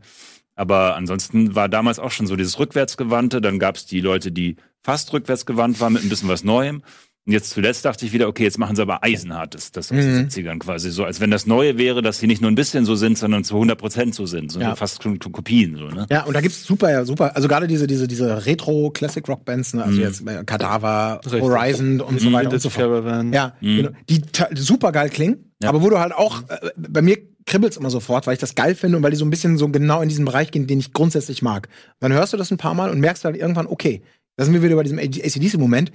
Aber 0.55 0.95
ansonsten 0.95 1.55
war 1.55 1.67
damals 1.69 1.97
auch 1.97 2.11
schon 2.11 2.27
so 2.27 2.35
dieses 2.35 2.59
Rückwärtsgewandte. 2.59 3.41
Dann 3.41 3.57
gab 3.57 3.75
es 3.75 3.87
die 3.87 4.01
Leute, 4.01 4.31
die 4.31 4.57
fast 4.83 5.11
rückwärtsgewandt 5.13 5.79
waren 5.79 5.93
mit 5.93 6.03
ein 6.03 6.09
bisschen 6.09 6.29
was 6.29 6.43
Neuem. 6.43 6.83
Und 7.25 7.31
jetzt 7.31 7.51
zuletzt 7.51 7.85
dachte 7.85 8.05
ich 8.05 8.11
wieder, 8.11 8.27
okay, 8.27 8.43
jetzt 8.43 8.57
machen 8.59 8.75
sie 8.75 8.81
aber 8.81 9.01
eisenhartes, 9.01 9.71
das 9.71 9.91
aus 9.93 9.97
Mhm. 9.97 10.01
den 10.01 10.29
70ern 10.29 10.59
quasi. 10.59 10.91
So, 10.91 11.05
als 11.05 11.21
wenn 11.21 11.31
das 11.31 11.45
Neue 11.47 11.77
wäre, 11.77 12.01
dass 12.01 12.19
sie 12.19 12.27
nicht 12.27 12.41
nur 12.41 12.51
ein 12.51 12.55
bisschen 12.55 12.83
so 12.83 12.95
sind, 12.95 13.17
sondern 13.17 13.45
zu 13.45 13.55
100 13.55 13.77
Prozent 13.79 14.13
so 14.13 14.25
sind. 14.25 14.51
So 14.51 14.59
Ja. 14.59 14.75
fast 14.75 15.01
schon 15.03 15.19
Kopien, 15.19 15.77
so, 15.77 15.85
ne? 15.87 16.05
Ja, 16.11 16.23
und 16.25 16.33
da 16.33 16.41
gibt's 16.41 16.65
super, 16.65 16.91
ja, 16.91 17.05
super, 17.05 17.33
also 17.33 17.47
gerade 17.47 17.67
diese, 17.67 17.87
diese, 17.87 18.09
diese 18.09 18.45
Retro-Classic-Rock-Bands, 18.45 19.73
ne? 19.75 19.83
also 19.85 19.97
Mhm. 19.97 20.03
jetzt 20.03 20.27
äh, 20.27 20.43
Kadaver, 20.45 21.21
Richtig. 21.23 21.41
Horizon 21.41 22.01
und 22.01 22.19
so 22.19 22.31
weiter 22.33 22.51
und 22.51 22.59
so 22.61 22.69
fort. 22.69 23.05
Ja, 23.33 23.53
genau, 23.61 23.89
die 24.09 24.21
super 24.55 24.91
geil 24.91 25.09
klingen, 25.09 25.53
Ja. 25.61 25.69
aber 25.69 25.81
wo 25.81 25.89
du 25.89 25.99
halt 25.99 26.13
auch, 26.13 26.41
äh, 26.49 26.71
bei 26.77 27.01
mir 27.01 27.17
kribbelt's 27.45 27.77
immer 27.77 27.89
sofort, 27.89 28.27
weil 28.27 28.33
ich 28.33 28.39
das 28.39 28.55
geil 28.55 28.75
finde 28.75 28.97
und 28.97 29.03
weil 29.03 29.11
die 29.11 29.17
so 29.17 29.25
ein 29.25 29.29
bisschen 29.29 29.57
so 29.57 29.67
genau 29.69 30.01
in 30.01 30.09
diesen 30.09 30.25
Bereich 30.25 30.51
gehen, 30.51 30.67
den 30.67 30.79
ich 30.79 30.91
grundsätzlich 30.93 31.41
mag. 31.41 31.67
Dann 31.99 32.11
hörst 32.13 32.33
du 32.33 32.37
das 32.37 32.51
ein 32.51 32.57
paar 32.57 32.73
Mal 32.73 32.89
und 32.89 32.99
merkst 32.99 33.23
halt 33.25 33.35
irgendwann, 33.37 33.67
okay, 33.67 34.01
da 34.35 34.45
sind 34.45 34.53
wir 34.53 34.63
wieder 34.63 34.75
bei 34.75 34.83
diesem 34.83 34.97
ACDC-Moment. 34.99 35.91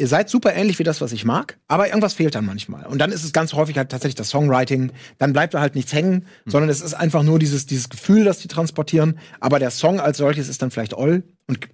Ihr 0.00 0.06
seid 0.06 0.30
super 0.30 0.54
ähnlich 0.54 0.78
wie 0.78 0.84
das, 0.84 1.00
was 1.00 1.10
ich 1.10 1.24
mag, 1.24 1.58
aber 1.66 1.88
irgendwas 1.88 2.14
fehlt 2.14 2.36
dann 2.36 2.46
manchmal. 2.46 2.86
Und 2.86 2.98
dann 2.98 3.10
ist 3.10 3.24
es 3.24 3.32
ganz 3.32 3.52
häufig 3.52 3.76
halt 3.76 3.90
tatsächlich 3.90 4.14
das 4.14 4.30
Songwriting. 4.30 4.92
Dann 5.18 5.32
bleibt 5.32 5.54
da 5.54 5.60
halt 5.60 5.74
nichts 5.74 5.92
hängen, 5.92 6.26
sondern 6.46 6.70
es 6.70 6.80
ist 6.80 6.94
einfach 6.94 7.24
nur 7.24 7.40
dieses, 7.40 7.66
dieses 7.66 7.88
Gefühl, 7.88 8.24
das 8.24 8.38
die 8.38 8.46
transportieren. 8.46 9.18
Aber 9.40 9.58
der 9.58 9.72
Song 9.72 9.98
als 9.98 10.18
solches 10.18 10.48
ist 10.48 10.62
dann 10.62 10.70
vielleicht 10.70 10.96
all. 10.96 11.24
Und 11.48 11.68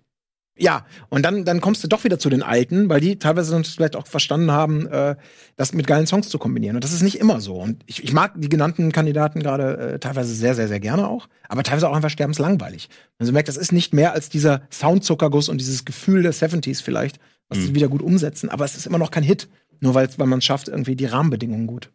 ja, 0.57 0.87
und 1.09 1.23
dann, 1.25 1.45
dann 1.45 1.61
kommst 1.61 1.83
du 1.83 1.89
doch 1.89 2.05
wieder 2.05 2.19
zu 2.19 2.31
den 2.31 2.43
Alten, 2.43 2.89
weil 2.89 3.01
die 3.01 3.19
teilweise 3.19 3.51
sonst 3.51 3.75
vielleicht 3.75 3.97
auch 3.97 4.07
verstanden 4.07 4.53
haben, 4.53 4.87
äh, 4.87 5.17
das 5.57 5.75
mit 5.75 5.87
geilen 5.87 6.07
Songs 6.07 6.29
zu 6.29 6.39
kombinieren. 6.39 6.77
Und 6.77 6.85
das 6.85 6.93
ist 6.93 7.03
nicht 7.03 7.19
immer 7.19 7.41
so. 7.41 7.57
Und 7.57 7.83
ich, 7.87 8.05
ich 8.05 8.13
mag 8.13 8.35
die 8.37 8.49
genannten 8.49 8.93
Kandidaten 8.93 9.41
gerade 9.41 9.77
äh, 9.95 9.99
teilweise 9.99 10.33
sehr, 10.33 10.55
sehr, 10.55 10.69
sehr 10.69 10.79
gerne 10.79 11.09
auch, 11.09 11.29
aber 11.49 11.65
teilweise 11.65 11.89
auch 11.89 11.97
einfach 11.97 12.11
sterbenslangweilig. 12.11 12.89
Also 13.19 13.33
merkt, 13.33 13.49
das 13.49 13.57
ist 13.57 13.73
nicht 13.73 13.93
mehr 13.93 14.13
als 14.13 14.29
dieser 14.29 14.63
Soundzuckerguss 14.71 15.49
und 15.49 15.61
dieses 15.61 15.85
Gefühl 15.85 16.23
der 16.23 16.33
70s 16.33 16.83
vielleicht, 16.83 17.19
was 17.49 17.59
sie 17.59 17.75
wieder 17.75 17.89
gut 17.89 18.03
umsetzen, 18.03 18.49
aber 18.49 18.65
es 18.65 18.77
ist 18.77 18.87
immer 18.87 18.99
noch 18.99 19.11
kein 19.11 19.23
Hit. 19.23 19.49
Nur 19.81 19.95
weil, 19.95 20.09
weil 20.17 20.27
man 20.27 20.39
es 20.39 20.45
schafft, 20.45 20.69
irgendwie 20.69 20.97
die 20.97 21.05
Rahmenbedingungen 21.07 21.67
gut 21.67 21.91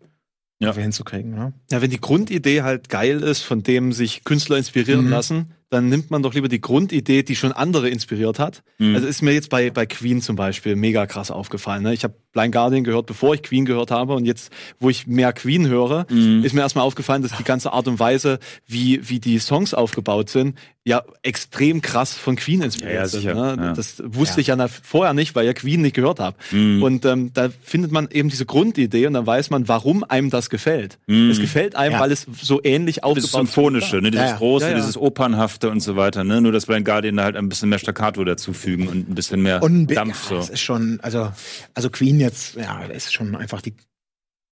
Ja. 0.60 0.74
hinzukriegen. 0.76 1.32
Ne? 1.34 1.54
Ja, 1.72 1.82
wenn 1.82 1.90
die 1.90 2.00
Grundidee 2.02 2.62
halt 2.62 2.90
geil 2.90 3.22
ist, 3.24 3.42
von 3.42 3.64
dem 3.64 3.94
sich 3.94 4.24
Künstler 4.26 4.58
inspirieren 4.58 5.06
Mhm. 5.06 5.12
lassen, 5.12 5.52
dann 5.70 5.88
nimmt 5.90 6.10
man 6.10 6.24
doch 6.24 6.34
lieber 6.34 6.48
die 6.48 6.62
Grundidee, 6.62 7.24
die 7.24 7.36
schon 7.36 7.52
andere 7.52 7.90
inspiriert 7.90 8.40
hat. 8.40 8.64
Mhm. 8.80 8.96
Also 8.96 9.08
ist 9.08 9.22
mir 9.22 9.34
jetzt 9.34 9.50
bei, 9.50 9.70
bei 9.70 9.86
Queen 9.86 10.22
zum 10.22 10.36
Beispiel 10.36 10.76
mega 10.76 11.06
krass 11.06 11.30
aufgefallen. 11.32 11.84
Ne? 11.84 11.94
Ich 11.94 12.04
habe 12.04 12.16
Blind 12.32 12.54
Guardian 12.54 12.84
gehört, 12.84 13.06
bevor 13.08 13.34
ich 13.34 13.44
Queen 13.44 13.66
gehört 13.66 13.92
habe. 13.92 14.14
Und 14.14 14.26
jetzt, 14.26 14.52
wo 14.80 14.90
ich 14.90 15.06
mehr 15.08 15.34
Queen 15.34 15.68
höre, 15.68 16.06
Mhm. 16.10 16.44
ist 16.44 16.54
mir 16.54 16.62
erstmal 16.62 16.86
aufgefallen, 16.86 17.22
dass 17.22 17.36
die 17.38 17.44
ganze 17.44 17.74
Art 17.74 17.88
und 17.88 18.00
Weise, 18.00 18.40
wie, 18.68 19.08
wie 19.10 19.20
die 19.20 19.38
Songs 19.40 19.74
aufgebaut 19.74 20.30
sind, 20.30 20.58
ja 20.86 21.04
extrem 21.22 21.82
krass 21.82 22.14
von 22.18 22.36
Queen 22.36 22.62
inspiriert 22.62 22.96
Ja, 22.96 23.02
ja, 23.02 23.08
sind. 23.08 23.26
Ne? 23.26 23.56
Ja. 23.60 23.74
Das 23.74 24.02
wusste 24.06 24.42
ich 24.42 24.48
ja 24.48 24.68
vorher 24.68 25.14
nicht, 25.14 25.36
weil 25.36 25.44
ich 25.44 25.48
ja 25.50 25.54
Queen 25.54 25.82
nicht 25.82 25.96
gehört 25.96 26.20
habe. 26.20 26.36
Mhm. 26.52 26.82
Und 26.82 27.06
ähm, 27.06 27.32
da 27.34 27.50
findet 27.62 27.92
man 27.92 28.08
eben 28.12 28.30
diese 28.30 28.46
Grundidee 28.46 29.06
und 29.06 29.14
dann 29.14 29.28
weiß 29.28 29.50
man, 29.52 29.68
warum 29.68 30.04
einem 30.04 30.30
das 30.32 30.50
gefällt. 30.50 30.98
Mhm. 31.08 31.30
Es 31.30 31.40
gefällt 31.40 31.76
einem, 31.76 32.00
weil 32.00 32.12
es 32.12 32.26
so 32.42 32.60
ähnlich 32.64 32.98
Das 32.98 33.04
aufgebaut 33.04 33.32
Symphonische, 33.32 34.02
ne? 34.02 34.10
dieses. 34.12 34.36
Große, 34.38 34.74
dieses 34.76 34.98
Opernhafte 34.98 35.59
und 35.68 35.82
so 35.82 35.96
weiter, 35.96 36.24
ne? 36.24 36.42
Nur, 36.42 36.52
dass 36.52 36.66
Blind 36.66 36.86
Guardian 36.86 37.18
da 37.18 37.24
halt 37.24 37.36
ein 37.36 37.50
bisschen 37.50 37.70
mehr 37.70 37.80
Staccato 37.80 38.24
dazufügen 38.24 38.88
und 38.88 39.10
ein 39.10 39.16
bisschen 39.16 39.42
mehr 39.42 39.62
Und 39.62 39.88
Dampf, 39.88 40.24
ja, 40.24 40.30
so. 40.30 40.36
das 40.38 40.50
ist 40.50 40.62
schon, 40.62 41.00
also, 41.02 41.32
also 41.74 41.90
Queen 41.90 42.20
jetzt, 42.20 42.56
ja, 42.56 42.84
ist 42.86 43.14
schon 43.14 43.36
einfach 43.36 43.62
die 43.62 43.74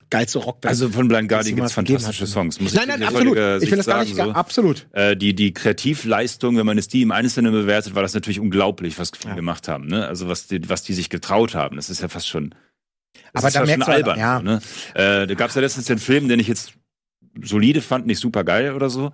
geilste 0.10 0.40
Rockband. 0.40 0.70
Also 0.70 0.90
von 0.90 1.08
Blind 1.08 1.28
Guardian 1.30 1.56
gibt's 1.58 1.76
gegeben 1.76 2.00
fantastische 2.00 2.24
hat. 2.24 2.30
Songs. 2.30 2.60
Muss 2.62 2.74
nein, 2.74 2.88
nein, 2.88 3.00
dir 3.02 3.08
absolut. 3.08 3.36
völliger 3.36 3.56
Ich 3.58 3.62
will 3.64 3.68
Sicht 3.70 3.80
das 3.80 3.86
gar 3.88 4.04
nicht, 4.04 4.16
sagen, 4.16 4.30
so. 4.32 4.36
absolut. 4.36 4.88
Äh, 4.94 5.18
die, 5.18 5.34
die 5.36 5.54
Kreativleistung, 5.54 6.58
wenn 6.58 6.66
man 6.66 6.78
es 6.78 6.88
die 6.88 7.02
im 7.02 7.12
Einzelnen 7.12 7.52
bewertet, 7.52 7.94
war 7.96 8.04
das 8.04 8.14
natürlich 8.14 8.40
unglaublich, 8.40 8.98
was 9.00 9.12
die 9.12 9.28
Ja. 9.28 9.36
gemacht 9.36 9.68
haben. 9.68 9.88
Ne? 9.88 10.08
Also 10.08 10.28
was 10.30 10.48
die, 10.48 10.68
was 10.70 10.84
die 10.84 10.94
sich 10.94 11.10
getraut 11.10 11.56
haben. 11.56 11.76
Das 11.76 11.90
ist 11.90 12.02
ja 12.02 12.08
fast 12.08 12.28
schon. 12.28 12.56
Das 13.34 13.44
Aber 13.44 13.48
ist 13.50 13.56
da 13.56 13.66
fast 13.66 13.72
schon 13.74 13.84
albern. 13.84 14.20
ja. 14.20 14.42
ne? 14.42 14.62
äh, 14.94 15.28
da 15.28 15.34
gab 15.34 15.50
es 15.50 15.56
ja 15.56 15.62
letztens 15.62 15.88
den 15.88 15.98
Film, 16.00 16.30
den 16.30 16.40
ich 16.40 16.48
jetzt 16.48 16.74
solide 17.44 17.82
fand, 17.82 18.08
nicht 18.08 18.20
super 18.20 18.44
geil 18.44 18.74
oder 18.74 18.90
so. 18.90 19.12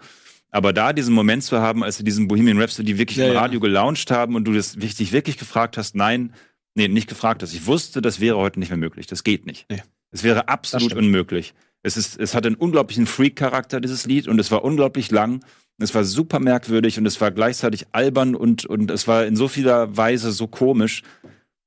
Aber 0.53 0.71
da 0.71 0.93
diesen 0.93 1.15
Moment 1.15 1.43
zu 1.43 1.59
haben, 1.59 1.83
als 1.83 1.97
sie 1.97 2.03
diesen 2.03 2.27
Bohemian 2.27 2.61
Rhapsody 2.61 2.99
wirklich 2.99 3.17
Ja, 3.17 3.25
im 3.25 3.33
ja. 3.33 3.41
Radio 3.41 3.59
gelauncht 3.59 4.11
haben 4.11 4.35
und 4.35 4.45
du 4.45 4.53
das 4.53 4.73
dich 4.73 5.11
wirklich 5.11 5.37
gefragt 5.37 5.77
hast, 5.77 5.95
nein, 5.95 6.33
nee, 6.75 6.87
nicht 6.87 7.09
gefragt 7.09 7.41
hast. 7.41 7.55
Ich 7.55 7.65
wusste, 7.65 8.01
das 8.03 8.19
wäre 8.19 8.37
heute 8.37 8.59
nicht 8.59 8.69
mehr 8.69 8.77
möglich. 8.77 9.07
Das 9.07 9.23
geht 9.23 9.47
nicht. 9.47 9.65
Nee. 9.69 9.81
Es 10.11 10.23
wäre 10.23 10.47
absolut 10.49 10.93
unmöglich. 10.93 11.55
Es, 11.81 11.97
ist, 11.97 12.19
es 12.19 12.35
hat 12.35 12.45
einen 12.45 12.55
unglaublichen 12.55 13.07
Freak-Charakter, 13.07 13.81
dieses 13.81 14.05
Lied, 14.05 14.27
und 14.27 14.39
es 14.39 14.51
war 14.51 14.63
unglaublich 14.63 15.09
lang. 15.09 15.43
Es 15.79 15.95
war 15.95 16.03
super 16.03 16.39
merkwürdig 16.39 16.99
und 16.99 17.07
es 17.07 17.19
war 17.19 17.31
gleichzeitig 17.31 17.87
albern 17.91 18.35
und, 18.35 18.67
und 18.67 18.91
es 18.91 19.07
war 19.07 19.25
in 19.25 19.35
so 19.35 19.47
vieler 19.47 19.97
Weise 19.97 20.31
so 20.31 20.45
komisch. 20.45 21.01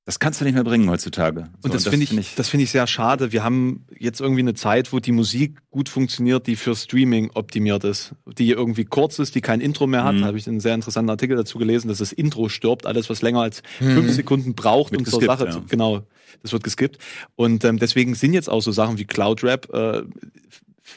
Das 0.06 0.20
kannst 0.20 0.40
du 0.40 0.44
nicht 0.44 0.54
mehr 0.54 0.62
bringen 0.62 0.88
heutzutage. 0.88 1.48
So, 1.60 1.64
Und 1.64 1.74
das 1.74 1.88
finde 1.88 2.04
ich, 2.04 2.34
das 2.36 2.48
finde 2.48 2.62
ich 2.62 2.70
sehr 2.70 2.86
schade. 2.86 3.32
Wir 3.32 3.42
haben 3.42 3.84
jetzt 3.98 4.20
irgendwie 4.20 4.40
eine 4.40 4.54
Zeit, 4.54 4.92
wo 4.92 5.00
die 5.00 5.10
Musik 5.10 5.58
gut 5.72 5.88
funktioniert, 5.88 6.46
die 6.46 6.54
für 6.54 6.76
Streaming 6.76 7.30
optimiert 7.34 7.82
ist, 7.82 8.14
die 8.38 8.50
irgendwie 8.50 8.84
kurz 8.84 9.18
ist, 9.18 9.34
die 9.34 9.40
kein 9.40 9.60
Intro 9.60 9.88
mehr 9.88 10.04
hat. 10.04 10.14
Mhm. 10.14 10.20
Da 10.20 10.26
habe 10.28 10.38
ich 10.38 10.46
einen 10.46 10.60
sehr 10.60 10.74
interessanten 10.76 11.10
Artikel 11.10 11.36
dazu 11.36 11.58
gelesen, 11.58 11.88
dass 11.88 11.98
das 11.98 12.12
Intro 12.12 12.48
stirbt. 12.48 12.86
Alles, 12.86 13.10
was 13.10 13.20
länger 13.20 13.40
als 13.40 13.62
Mhm. 13.80 13.94
fünf 13.94 14.12
Sekunden 14.12 14.54
braucht, 14.54 14.92
Wird 14.92 15.00
um 15.00 15.06
zur 15.06 15.22
Sache 15.22 15.46
ja. 15.46 15.50
zu, 15.50 15.62
genau, 15.62 16.04
das 16.40 16.52
wird 16.52 16.62
geskippt. 16.62 16.98
Und 17.34 17.64
ähm, 17.64 17.78
deswegen 17.80 18.14
sind 18.14 18.32
jetzt 18.32 18.48
auch 18.48 18.62
so 18.62 18.70
Sachen 18.70 18.98
wie 18.98 19.06
Cloud 19.06 19.42
Rap 19.42 19.68
äh, 19.74 20.02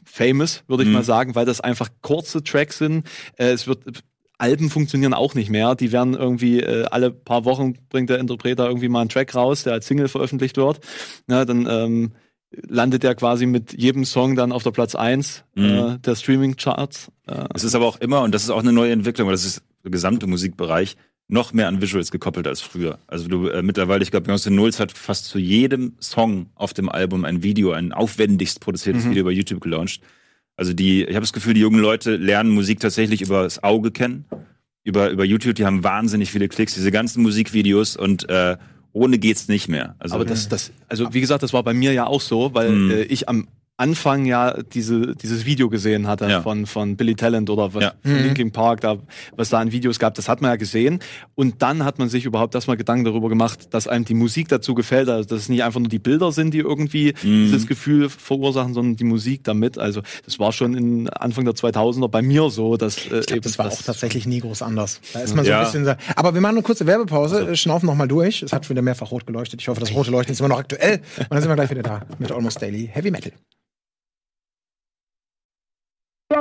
famous, 0.05 0.63
würde 0.67 0.83
ich 0.83 0.87
Mhm. 0.89 0.93
mal 0.93 1.03
sagen, 1.03 1.33
weil 1.33 1.45
das 1.47 1.61
einfach 1.61 1.89
kurze 2.01 2.43
Tracks 2.43 2.77
sind. 2.77 3.05
Äh, 3.37 3.47
es 3.53 3.65
wird 3.65 4.03
Alben 4.39 4.69
funktionieren 4.69 5.13
auch 5.13 5.35
nicht 5.35 5.49
mehr. 5.49 5.75
Die 5.75 5.91
werden 5.91 6.15
irgendwie 6.15 6.59
äh, 6.61 6.85
alle 6.85 7.11
paar 7.11 7.45
Wochen 7.45 7.73
bringt 7.89 8.09
der 8.09 8.17
Interpreter 8.19 8.65
irgendwie 8.67 8.89
mal 8.89 9.01
einen 9.01 9.09
Track 9.09 9.35
raus, 9.35 9.63
der 9.63 9.73
als 9.73 9.85
Single 9.87 10.07
veröffentlicht 10.07 10.57
wird. 10.57 10.79
Ja, 11.29 11.45
dann 11.45 11.67
ähm, 11.69 12.11
landet 12.51 13.03
er 13.03 13.13
quasi 13.15 13.45
mit 13.45 13.73
jedem 13.79 14.05
Song 14.05 14.35
dann 14.35 14.51
auf 14.51 14.63
der 14.63 14.71
Platz 14.71 14.95
eins 14.95 15.43
Mhm. 15.55 15.63
äh, 15.65 15.97
der 15.99 16.15
Streaming-Charts. 16.15 17.11
Äh, 17.27 17.45
Es 17.53 17.63
ist 17.63 17.75
aber 17.75 17.85
auch 17.85 17.99
immer, 17.99 18.21
und 18.21 18.33
das 18.33 18.43
ist 18.43 18.49
auch 18.49 18.59
eine 18.61 18.73
neue 18.73 18.91
Entwicklung, 18.91 19.27
weil 19.27 19.33
das 19.35 19.45
ist 19.45 19.61
der 19.83 19.91
gesamte 19.91 20.25
Musikbereich, 20.25 20.95
noch 21.31 21.53
mehr 21.53 21.67
an 21.67 21.79
Visuals 21.79 22.09
gekoppelt 22.09 22.47
als 22.47 22.59
früher. 22.59 22.97
Also 23.05 23.27
du 23.27 23.49
äh, 23.49 23.61
mittlerweile, 23.61 24.01
ich 24.01 24.09
glaube, 24.09 24.31
Beyoncé 24.31 24.47
Knowles 24.49 24.79
hat 24.79 24.91
fast 24.91 25.25
zu 25.25 25.37
jedem 25.37 25.93
Song 25.99 26.47
auf 26.55 26.73
dem 26.73 26.89
Album 26.89 27.23
ein 27.23 27.43
Video, 27.43 27.71
ein 27.73 27.91
aufwendigst 27.91 28.61
produziertes 28.61 29.05
Mhm. 29.05 29.11
Video 29.11 29.25
bei 29.25 29.31
YouTube 29.31 29.61
gelauncht. 29.61 30.01
Also 30.59 30.73
die, 30.73 31.03
ich 31.03 31.15
habe 31.15 31.21
das 31.21 31.31
Gefühl, 31.31 31.53
die 31.53 31.61
jungen 31.61 31.79
Leute 31.79 32.17
lernen 32.17 32.49
Musik 32.51 32.81
tatsächlich 32.81 33.21
über 33.21 33.43
das 33.43 33.63
Auge 33.63 33.91
kennen, 33.91 34.25
über 34.83 35.09
über 35.09 35.23
YouTube. 35.23 35.55
Die 35.55 35.65
haben 35.65 35.85
wahnsinnig 35.85 36.31
viele 36.31 36.49
Klicks, 36.49 36.73
diese 36.73 36.91
ganzen 36.91 37.23
Musikvideos 37.23 37.95
und 37.95 38.27
äh, 38.29 38.57
ohne 38.91 39.19
geht's 39.19 39.47
nicht 39.47 39.69
mehr. 39.69 39.95
Also 39.99 40.15
aber 40.15 40.25
das, 40.25 40.49
das, 40.49 40.71
also 40.89 41.13
wie 41.13 41.21
gesagt, 41.21 41.43
das 41.43 41.53
war 41.53 41.63
bei 41.63 41.73
mir 41.73 41.93
ja 41.93 42.07
auch 42.07 42.19
so, 42.21 42.53
weil 42.53 42.71
Mhm. 42.71 42.91
äh, 42.91 43.01
ich 43.03 43.29
am 43.29 43.47
Anfang 43.79 44.25
ja 44.25 44.61
diese, 44.61 45.15
dieses 45.15 45.45
Video 45.45 45.69
gesehen 45.69 46.05
hatte 46.07 46.27
Ja. 46.29 46.41
von, 46.41 46.65
von 46.65 46.97
Billy 46.97 47.15
Talent 47.15 47.49
oder 47.49 47.73
was, 47.73 47.83
Ja. 47.83 47.93
von 48.03 48.11
Mhm. 48.13 48.23
Linkin 48.23 48.51
Park, 48.51 48.81
da, 48.81 48.97
was 49.35 49.49
da 49.49 49.59
an 49.59 49.71
Videos 49.71 49.99
gab, 49.99 50.13
das 50.15 50.27
hat 50.27 50.41
man 50.41 50.51
ja 50.51 50.55
gesehen. 50.57 50.99
Und 51.35 51.61
dann 51.61 51.85
hat 51.85 51.97
man 51.97 52.09
sich 52.09 52.25
überhaupt 52.25 52.55
erstmal 52.55 52.75
Gedanken 52.77 53.05
darüber 53.05 53.29
gemacht, 53.29 53.73
dass 53.73 53.87
einem 53.87 54.03
die 54.05 54.13
Musik 54.13 54.49
dazu 54.49 54.73
gefällt, 54.75 55.07
also 55.09 55.29
dass 55.29 55.43
es 55.43 55.49
nicht 55.49 55.63
einfach 55.63 55.79
nur 55.79 55.87
die 55.89 55.99
Bilder 55.99 56.31
sind, 56.31 56.53
die 56.53 56.59
irgendwie 56.59 57.13
Mhm. 57.23 57.45
dieses 57.45 57.67
Gefühl 57.67 58.09
verursachen, 58.09 58.73
sondern 58.73 58.95
die 58.97 59.03
Musik 59.05 59.43
damit. 59.45 59.77
Also 59.77 60.01
das 60.25 60.39
war 60.39 60.51
schon 60.51 60.75
in 60.75 61.09
Anfang 61.09 61.45
der 61.45 61.55
2000er 61.55 62.09
bei 62.09 62.21
mir 62.21 62.49
so, 62.49 62.75
dass 62.77 62.97
äh, 63.09 63.19
Ich 63.21 63.25
glaube, 63.27 63.41
das 63.41 63.57
war 63.57 63.67
auch 63.67 63.81
tatsächlich 63.81 64.25
nie 64.27 64.39
groß 64.41 64.61
anders. 64.61 64.99
Da 65.13 65.21
ist 65.21 65.35
man 65.35 65.45
so 65.45 65.51
Ja. 65.51 65.59
ein 65.59 65.65
bisschen. 65.65 65.85
so- 65.85 65.93
Aber 66.15 66.33
wir 66.33 66.41
machen 66.41 66.55
eine 66.57 66.63
kurze 66.63 66.85
Werbepause, 66.85 67.49
äh, 67.51 67.55
schnaufen 67.55 67.85
noch 67.87 67.95
mal 67.95 68.07
durch. 68.07 68.41
Es 68.43 68.51
hat 68.51 68.65
schon 68.65 68.75
wieder 68.75 68.81
mehrfach 68.81 69.11
rot 69.11 69.25
geleuchtet. 69.25 69.61
Ich 69.61 69.67
hoffe, 69.69 69.79
das 69.79 69.93
rote 69.93 70.11
Leuchten 70.11 70.33
ist 70.33 70.39
immer 70.41 70.49
noch 70.49 70.59
aktuell. 70.59 70.97
Und 71.17 71.27
dann 71.31 71.41
sind 71.41 71.49
wir 71.49 71.55
gleich 71.55 71.69
wieder 71.69 71.83
da 71.83 72.01
mit 72.19 72.31
Almost 72.31 72.61
Daily 72.61 72.89
Heavy 72.91 73.11
Metal. 73.11 73.31
Und 76.31 76.37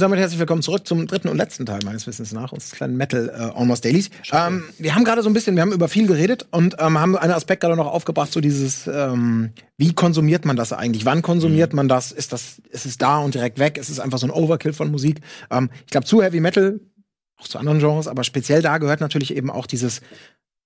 damit 0.00 0.18
herzlich 0.18 0.38
willkommen 0.38 0.60
zurück 0.60 0.86
zum 0.86 1.06
dritten 1.06 1.28
und 1.28 1.38
letzten 1.38 1.64
Teil 1.64 1.80
meines 1.84 2.06
Wissens 2.06 2.32
nach 2.32 2.52
unseres 2.52 2.72
kleinen 2.72 2.98
Metal 2.98 3.28
äh, 3.28 3.58
Almost 3.58 3.86
Dailies. 3.86 4.10
Ähm, 4.32 4.64
wir 4.78 4.94
haben 4.94 5.04
gerade 5.04 5.22
so 5.22 5.30
ein 5.30 5.32
bisschen, 5.32 5.54
wir 5.54 5.62
haben 5.62 5.72
über 5.72 5.88
viel 5.88 6.06
geredet 6.06 6.46
und 6.50 6.76
ähm, 6.78 6.98
haben 6.98 7.16
einen 7.16 7.32
Aspekt 7.32 7.62
gerade 7.62 7.76
noch 7.76 7.86
aufgebracht, 7.86 8.32
so 8.32 8.40
dieses, 8.40 8.86
ähm, 8.86 9.52
wie 9.78 9.94
konsumiert 9.94 10.44
man 10.44 10.56
das 10.56 10.74
eigentlich? 10.74 11.04
Wann 11.04 11.22
konsumiert 11.22 11.72
man 11.72 11.88
das? 11.88 12.12
Ist 12.12 12.32
das, 12.32 12.60
ist 12.70 12.84
es 12.84 12.98
da 12.98 13.18
und 13.18 13.34
direkt 13.34 13.58
weg? 13.58 13.78
Ist 13.78 13.88
es 13.88 13.98
einfach 13.98 14.18
so 14.18 14.26
ein 14.26 14.30
Overkill 14.30 14.74
von 14.74 14.90
Musik? 14.90 15.20
Ähm, 15.50 15.70
ich 15.86 15.90
glaube, 15.90 16.06
zu 16.06 16.22
Heavy 16.22 16.40
Metal, 16.40 16.78
auch 17.42 17.48
zu 17.48 17.58
anderen 17.58 17.80
Genres, 17.80 18.08
aber 18.08 18.24
speziell 18.24 18.62
da 18.62 18.78
gehört 18.78 19.00
natürlich 19.00 19.36
eben 19.36 19.50
auch 19.50 19.66
dieses 19.66 20.00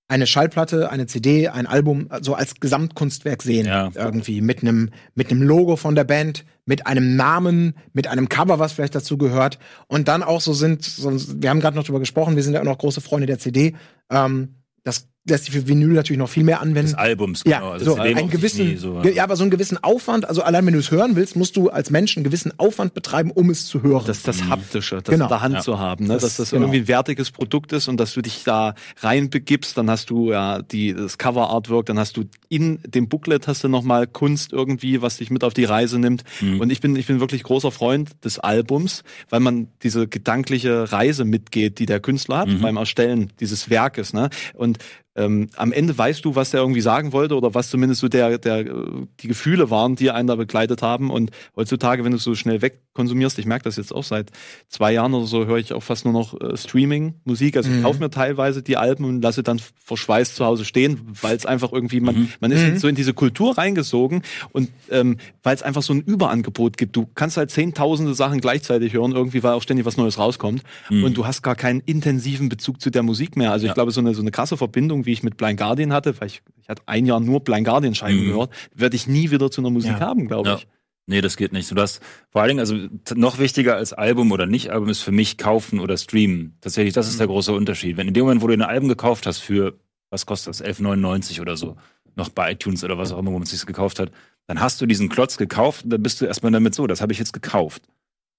eine 0.09 0.25
Schallplatte, 0.25 0.89
eine 0.89 1.05
CD, 1.05 1.49
ein 1.49 1.67
Album 1.67 2.07
so 2.21 2.33
als 2.33 2.61
Gesamtkunstwerk 2.61 3.43
sehen 3.43 3.65
Ja. 3.65 3.91
irgendwie 3.93 4.39
mit 4.39 4.61
einem 4.61 4.91
mit 5.15 5.29
einem 5.31 5.41
Logo 5.41 5.75
von 5.75 5.95
der 5.95 6.05
Band, 6.05 6.45
mit 6.65 6.87
einem 6.87 7.17
Namen, 7.17 7.75
mit 7.91 8.07
einem 8.07 8.29
Cover, 8.29 8.57
was 8.57 8.71
vielleicht 8.71 8.95
dazu 8.95 9.17
gehört 9.17 9.59
und 9.87 10.07
dann 10.07 10.23
auch 10.23 10.39
so 10.39 10.53
sind 10.53 10.85
so, 10.85 11.11
wir 11.11 11.49
haben 11.49 11.59
gerade 11.59 11.75
noch 11.75 11.83
drüber 11.83 11.99
gesprochen, 11.99 12.37
wir 12.37 12.43
sind 12.43 12.53
ja 12.53 12.61
auch 12.61 12.65
noch 12.65 12.77
große 12.77 13.01
Freunde 13.01 13.27
der 13.27 13.39
CD. 13.39 13.75
Ähm, 14.09 14.55
das 14.83 15.09
lässt 15.29 15.45
sich 15.45 15.53
für 15.53 15.67
Vinyl 15.67 15.89
natürlich 15.89 16.19
noch 16.19 16.29
viel 16.29 16.43
mehr 16.43 16.61
anwenden. 16.61 16.91
Des 16.91 16.93
Albums, 16.95 17.43
Ja, 17.45 17.59
genau. 17.59 17.71
Also 17.71 17.85
so, 17.85 17.95
einen 17.95 18.29
gewissen, 18.29 18.77
so, 18.77 18.99
ge- 19.01 19.13
ja, 19.15 19.23
aber 19.23 19.35
so 19.35 19.43
einen 19.43 19.51
gewissen 19.51 19.77
Aufwand, 19.83 20.27
also 20.27 20.41
allein 20.41 20.65
wenn 20.65 20.73
du 20.73 20.79
es 20.79 20.89
hören 20.91 21.15
willst, 21.15 21.35
musst 21.35 21.55
du 21.57 21.69
als 21.69 21.89
Mensch 21.89 22.15
einen 22.17 22.23
gewissen 22.23 22.51
Aufwand 22.57 22.93
betreiben, 22.93 23.31
um 23.31 23.49
es 23.49 23.65
zu 23.67 23.83
hören. 23.83 24.03
Das, 24.05 24.23
das 24.23 24.45
Haptische, 24.45 25.01
das 25.03 25.13
Genau. 25.13 25.25
in 25.25 25.29
der 25.29 25.41
Hand 25.41 25.55
Ja. 25.55 25.61
zu 25.61 25.79
haben, 25.79 26.05
ne? 26.05 26.13
Das- 26.13 26.23
dass 26.23 26.37
das 26.37 26.49
genau. 26.51 26.63
irgendwie 26.63 26.79
ein 26.79 26.87
wertiges 26.87 27.31
Produkt 27.31 27.73
ist 27.73 27.87
und 27.87 27.97
dass 27.99 28.13
du 28.13 28.21
dich 28.21 28.43
da 28.43 28.73
reinbegibst, 29.01 29.77
dann 29.77 29.89
hast 29.89 30.09
du 30.09 30.31
ja 30.31 30.61
die, 30.61 30.93
das 30.93 31.17
Cover-Artwork, 31.17 31.85
dann 31.87 31.99
hast 31.99 32.17
du 32.17 32.25
in 32.49 32.79
dem 32.85 33.07
Booklet 33.09 33.47
hast 33.47 33.63
du 33.63 33.67
nochmal 33.69 34.07
Kunst 34.07 34.53
irgendwie, 34.53 35.01
was 35.01 35.17
dich 35.17 35.29
mit 35.29 35.43
auf 35.43 35.53
die 35.53 35.65
Reise 35.65 35.99
nimmt. 35.99 36.23
Mhm. 36.41 36.59
Und 36.59 36.69
ich 36.71 36.81
bin, 36.81 36.95
ich 36.95 37.07
bin 37.07 37.19
wirklich 37.19 37.43
großer 37.43 37.71
Freund 37.71 38.23
des 38.23 38.39
Albums, 38.39 39.03
weil 39.29 39.39
man 39.39 39.67
diese 39.83 40.07
gedankliche 40.07 40.91
Reise 40.91 41.25
mitgeht, 41.25 41.79
die 41.79 41.85
der 41.85 41.99
Künstler 41.99 42.39
hat 42.39 42.47
Mhm. 42.49 42.61
beim 42.61 42.77
Erstellen 42.77 43.31
dieses 43.39 43.69
Werkes. 43.69 44.13
Ne? 44.13 44.29
Und 44.53 44.77
ähm, 45.17 45.49
am 45.57 45.71
Ende 45.73 45.97
weißt 45.97 46.23
du, 46.23 46.35
was 46.35 46.51
der 46.51 46.61
irgendwie 46.61 46.81
sagen 46.81 47.11
wollte 47.11 47.35
oder 47.35 47.53
was 47.53 47.69
zumindest 47.69 47.99
so 48.01 48.07
der, 48.07 48.37
der, 48.37 48.59
äh, 48.59 48.73
die 49.19 49.27
Gefühle 49.27 49.69
waren, 49.69 49.95
die 49.95 50.11
einen 50.11 50.27
da 50.27 50.35
begleitet 50.35 50.81
haben. 50.81 51.09
Und 51.11 51.31
heutzutage, 51.55 52.03
wenn 52.05 52.11
du 52.11 52.17
so 52.19 52.35
schnell 52.35 52.61
wegkonsumierst, 52.61 53.39
ich 53.39 53.45
merke 53.47 53.63
das 53.63 53.75
jetzt 53.77 53.93
auch 53.93 54.03
seit 54.03 54.31
zwei 54.69 54.93
Jahren 54.93 55.13
oder 55.13 55.25
so, 55.25 55.45
höre 55.45 55.57
ich 55.57 55.73
auch 55.73 55.83
fast 55.83 56.05
nur 56.05 56.13
noch 56.13 56.39
äh, 56.39 56.55
Streaming-Musik. 56.55 57.57
Also 57.57 57.69
ich 57.71 57.77
Mhm. 57.77 57.81
kaufe 57.83 57.99
mir 57.99 58.09
teilweise 58.09 58.61
die 58.61 58.77
Alben 58.77 59.05
und 59.05 59.21
lasse 59.21 59.43
dann 59.43 59.59
verschweißt 59.83 60.35
zu 60.35 60.45
Hause 60.45 60.65
stehen, 60.65 60.99
weil 61.21 61.35
es 61.35 61.45
einfach 61.45 61.71
irgendwie, 61.73 61.99
man, 61.99 62.15
Mhm. 62.15 62.29
man 62.39 62.51
ist 62.51 62.65
Mhm. 62.67 62.77
so 62.77 62.87
in 62.87 62.95
diese 62.95 63.13
Kultur 63.13 63.57
reingesogen 63.57 64.21
und 64.51 64.69
ähm, 64.91 65.17
weil 65.43 65.55
es 65.55 65.63
einfach 65.63 65.81
so 65.81 65.93
ein 65.93 66.01
Überangebot 66.01 66.77
gibt. 66.77 66.95
Du 66.95 67.07
kannst 67.15 67.37
halt 67.37 67.51
zehntausende 67.51 68.13
Sachen 68.13 68.39
gleichzeitig 68.39 68.93
hören, 68.93 69.13
irgendwie, 69.13 69.41
weil 69.43 69.53
auch 69.53 69.61
ständig 69.63 69.85
was 69.85 69.97
Neues 69.97 70.17
rauskommt. 70.19 70.63
Mhm. 70.89 71.03
Und 71.03 71.17
du 71.17 71.25
hast 71.25 71.41
gar 71.41 71.55
keinen 71.55 71.81
intensiven 71.81 72.49
Bezug 72.49 72.81
zu 72.81 72.89
der 72.91 73.01
Musik 73.03 73.35
mehr. 73.35 73.51
Also 73.51 73.65
ich 73.65 73.69
Ja. 73.69 73.73
glaube, 73.73 73.91
so 73.91 73.99
eine, 74.01 74.13
so 74.13 74.21
eine 74.21 74.31
krasse 74.31 74.57
Verbindung, 74.57 75.05
wie 75.07 75.13
ich 75.13 75.23
mit 75.23 75.37
Blind 75.37 75.57
Guardian 75.57 75.91
hatte, 75.93 76.19
weil 76.21 76.27
ich, 76.27 76.41
ich 76.61 76.69
hatte 76.69 76.83
ein 76.85 77.05
Jahr 77.07 77.19
nur 77.19 77.43
Blind 77.43 77.65
Guardian 77.65 77.95
Scheiben 77.95 78.21
Mhm. 78.25 78.27
gehört, 78.27 78.51
werde 78.75 78.95
ich 78.95 79.07
nie 79.07 79.31
wieder 79.31 79.49
zu 79.49 79.61
einer 79.61 79.71
Musik 79.71 79.93
Ja. 79.93 79.99
haben, 80.01 80.27
glaube 80.27 80.49
Ja. 80.49 80.55
ich. 80.57 80.67
Nee, 81.09 81.21
das 81.21 81.37
geht 81.37 81.53
nicht. 81.53 81.71
Du 81.71 81.75
hast 81.81 82.01
vor 82.29 82.41
allen 82.41 82.49
Dingen, 82.49 82.59
also 82.59 82.75
noch 83.15 83.39
wichtiger 83.39 83.77
als 83.77 83.93
Album 83.93 84.31
oder 84.33 84.45
nicht 84.45 84.71
Album 84.71 84.89
ist 84.89 85.01
für 85.01 85.13
mich 85.13 85.37
kaufen 85.37 85.79
oder 85.79 85.95
streamen. 85.97 86.57
Tatsächlich, 86.59 86.93
das 86.93 87.07
ist 87.07 87.19
der 87.19 87.27
große 87.27 87.53
Unterschied. 87.53 87.95
Wenn 87.95 88.09
in 88.09 88.13
dem 88.13 88.23
Moment, 88.25 88.41
wo 88.41 88.47
du 88.47 88.53
ein 88.53 88.61
Album 88.61 88.89
gekauft 88.89 89.25
hast 89.25 89.37
für, 89.39 89.79
was 90.09 90.25
kostet 90.25 90.49
das, 90.49 90.61
11,99 90.61 91.39
oder 91.41 91.55
so, 91.55 91.77
noch 92.15 92.27
bei 92.29 92.51
iTunes 92.51 92.83
oder 92.83 92.97
was 92.97 93.13
auch 93.13 93.19
immer, 93.19 93.29
wo 93.31 93.35
man 93.35 93.43
es 93.43 93.51
sich 93.51 93.65
gekauft 93.65 93.99
hat, 93.99 94.11
dann 94.47 94.59
hast 94.59 94.81
du 94.81 94.85
diesen 94.85 95.07
Klotz 95.07 95.37
gekauft 95.37 95.85
und 95.85 95.91
dann 95.91 96.03
bist 96.03 96.19
du 96.19 96.25
erstmal 96.25 96.51
damit 96.51 96.75
so, 96.75 96.87
das 96.87 96.99
habe 96.99 97.13
ich 97.13 97.19
jetzt 97.19 97.31
gekauft. 97.31 97.83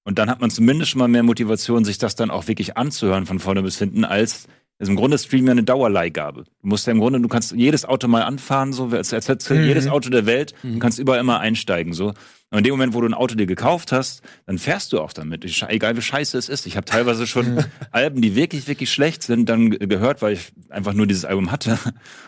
Und 0.04 0.18
dann 0.18 0.28
hat 0.28 0.40
man 0.42 0.50
zumindest 0.50 0.90
schon 0.90 0.98
mal 0.98 1.08
mehr 1.08 1.22
Motivation, 1.22 1.84
sich 1.86 1.96
das 1.98 2.16
dann 2.16 2.30
auch 2.30 2.48
wirklich 2.48 2.76
anzuhören 2.76 3.24
von 3.24 3.38
vorne 3.38 3.62
bis 3.62 3.78
hinten, 3.78 4.04
als 4.04 4.46
also 4.78 4.92
im 4.92 4.96
Grunde 4.96 5.16
ist 5.16 5.24
Stream 5.26 5.46
ja 5.46 5.52
eine 5.52 5.64
Dauerleihgabe. 5.64 6.44
Du 6.44 6.50
musst 6.68 6.86
ja 6.86 6.92
im 6.92 7.00
Grunde, 7.00 7.20
du 7.20 7.28
kannst 7.28 7.52
jedes 7.52 7.84
Auto 7.84 8.06
mal 8.08 8.22
anfahren, 8.22 8.72
so 8.72 8.86
als, 8.92 9.12
als 9.12 9.28
hättest 9.28 9.50
du 9.50 9.54
Mhm. 9.54 9.64
jedes 9.64 9.88
Auto 9.88 10.08
der 10.10 10.26
Welt, 10.26 10.54
Mhm. 10.62 10.74
du 10.74 10.78
kannst 10.78 10.98
überall 10.98 11.18
immer 11.20 11.40
einsteigen, 11.40 11.92
so. 11.92 12.14
Und 12.50 12.58
in 12.58 12.64
dem 12.64 12.70
Moment, 12.72 12.94
wo 12.94 13.00
du 13.02 13.06
ein 13.08 13.12
Auto 13.12 13.34
dir 13.34 13.44
gekauft 13.44 13.92
hast, 13.92 14.22
dann 14.46 14.56
fährst 14.56 14.92
du 14.94 15.00
auch 15.00 15.12
damit. 15.12 15.44
Egal 15.68 15.96
wie 15.98 16.00
scheiße 16.00 16.38
es 16.38 16.48
ist. 16.48 16.66
Ich 16.66 16.76
habe 16.76 16.86
teilweise 16.86 17.26
schon 17.26 17.62
Alben, 17.90 18.22
die 18.22 18.36
wirklich, 18.36 18.66
wirklich 18.66 18.90
schlecht 18.90 19.22
sind, 19.22 19.50
dann 19.50 19.70
ge- 19.72 19.86
gehört, 19.86 20.22
weil 20.22 20.32
ich 20.32 20.52
einfach 20.70 20.94
nur 20.94 21.06
dieses 21.06 21.26
Album 21.26 21.50
hatte. 21.50 21.78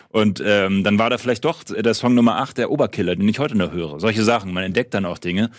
Und 0.09 0.43
ähm, 0.45 0.83
dann 0.83 0.99
war 0.99 1.09
da 1.09 1.17
vielleicht 1.17 1.45
doch 1.45 1.63
der 1.63 1.93
Song 1.95 2.13
Nummer 2.13 2.35
8, 2.37 2.57
der 2.59 2.69
Oberkiller, 2.69 3.15
den 3.15 3.27
ich 3.29 3.39
heute 3.39 3.57
noch 3.57 3.71
höre. 3.71 3.99
Solche 3.99 4.23
Sachen. 4.23 4.53
Man 4.53 4.63
entdeckt 4.63 4.93
dann 4.93 5.05
auch 5.05 5.17
Dinge. 5.17 5.49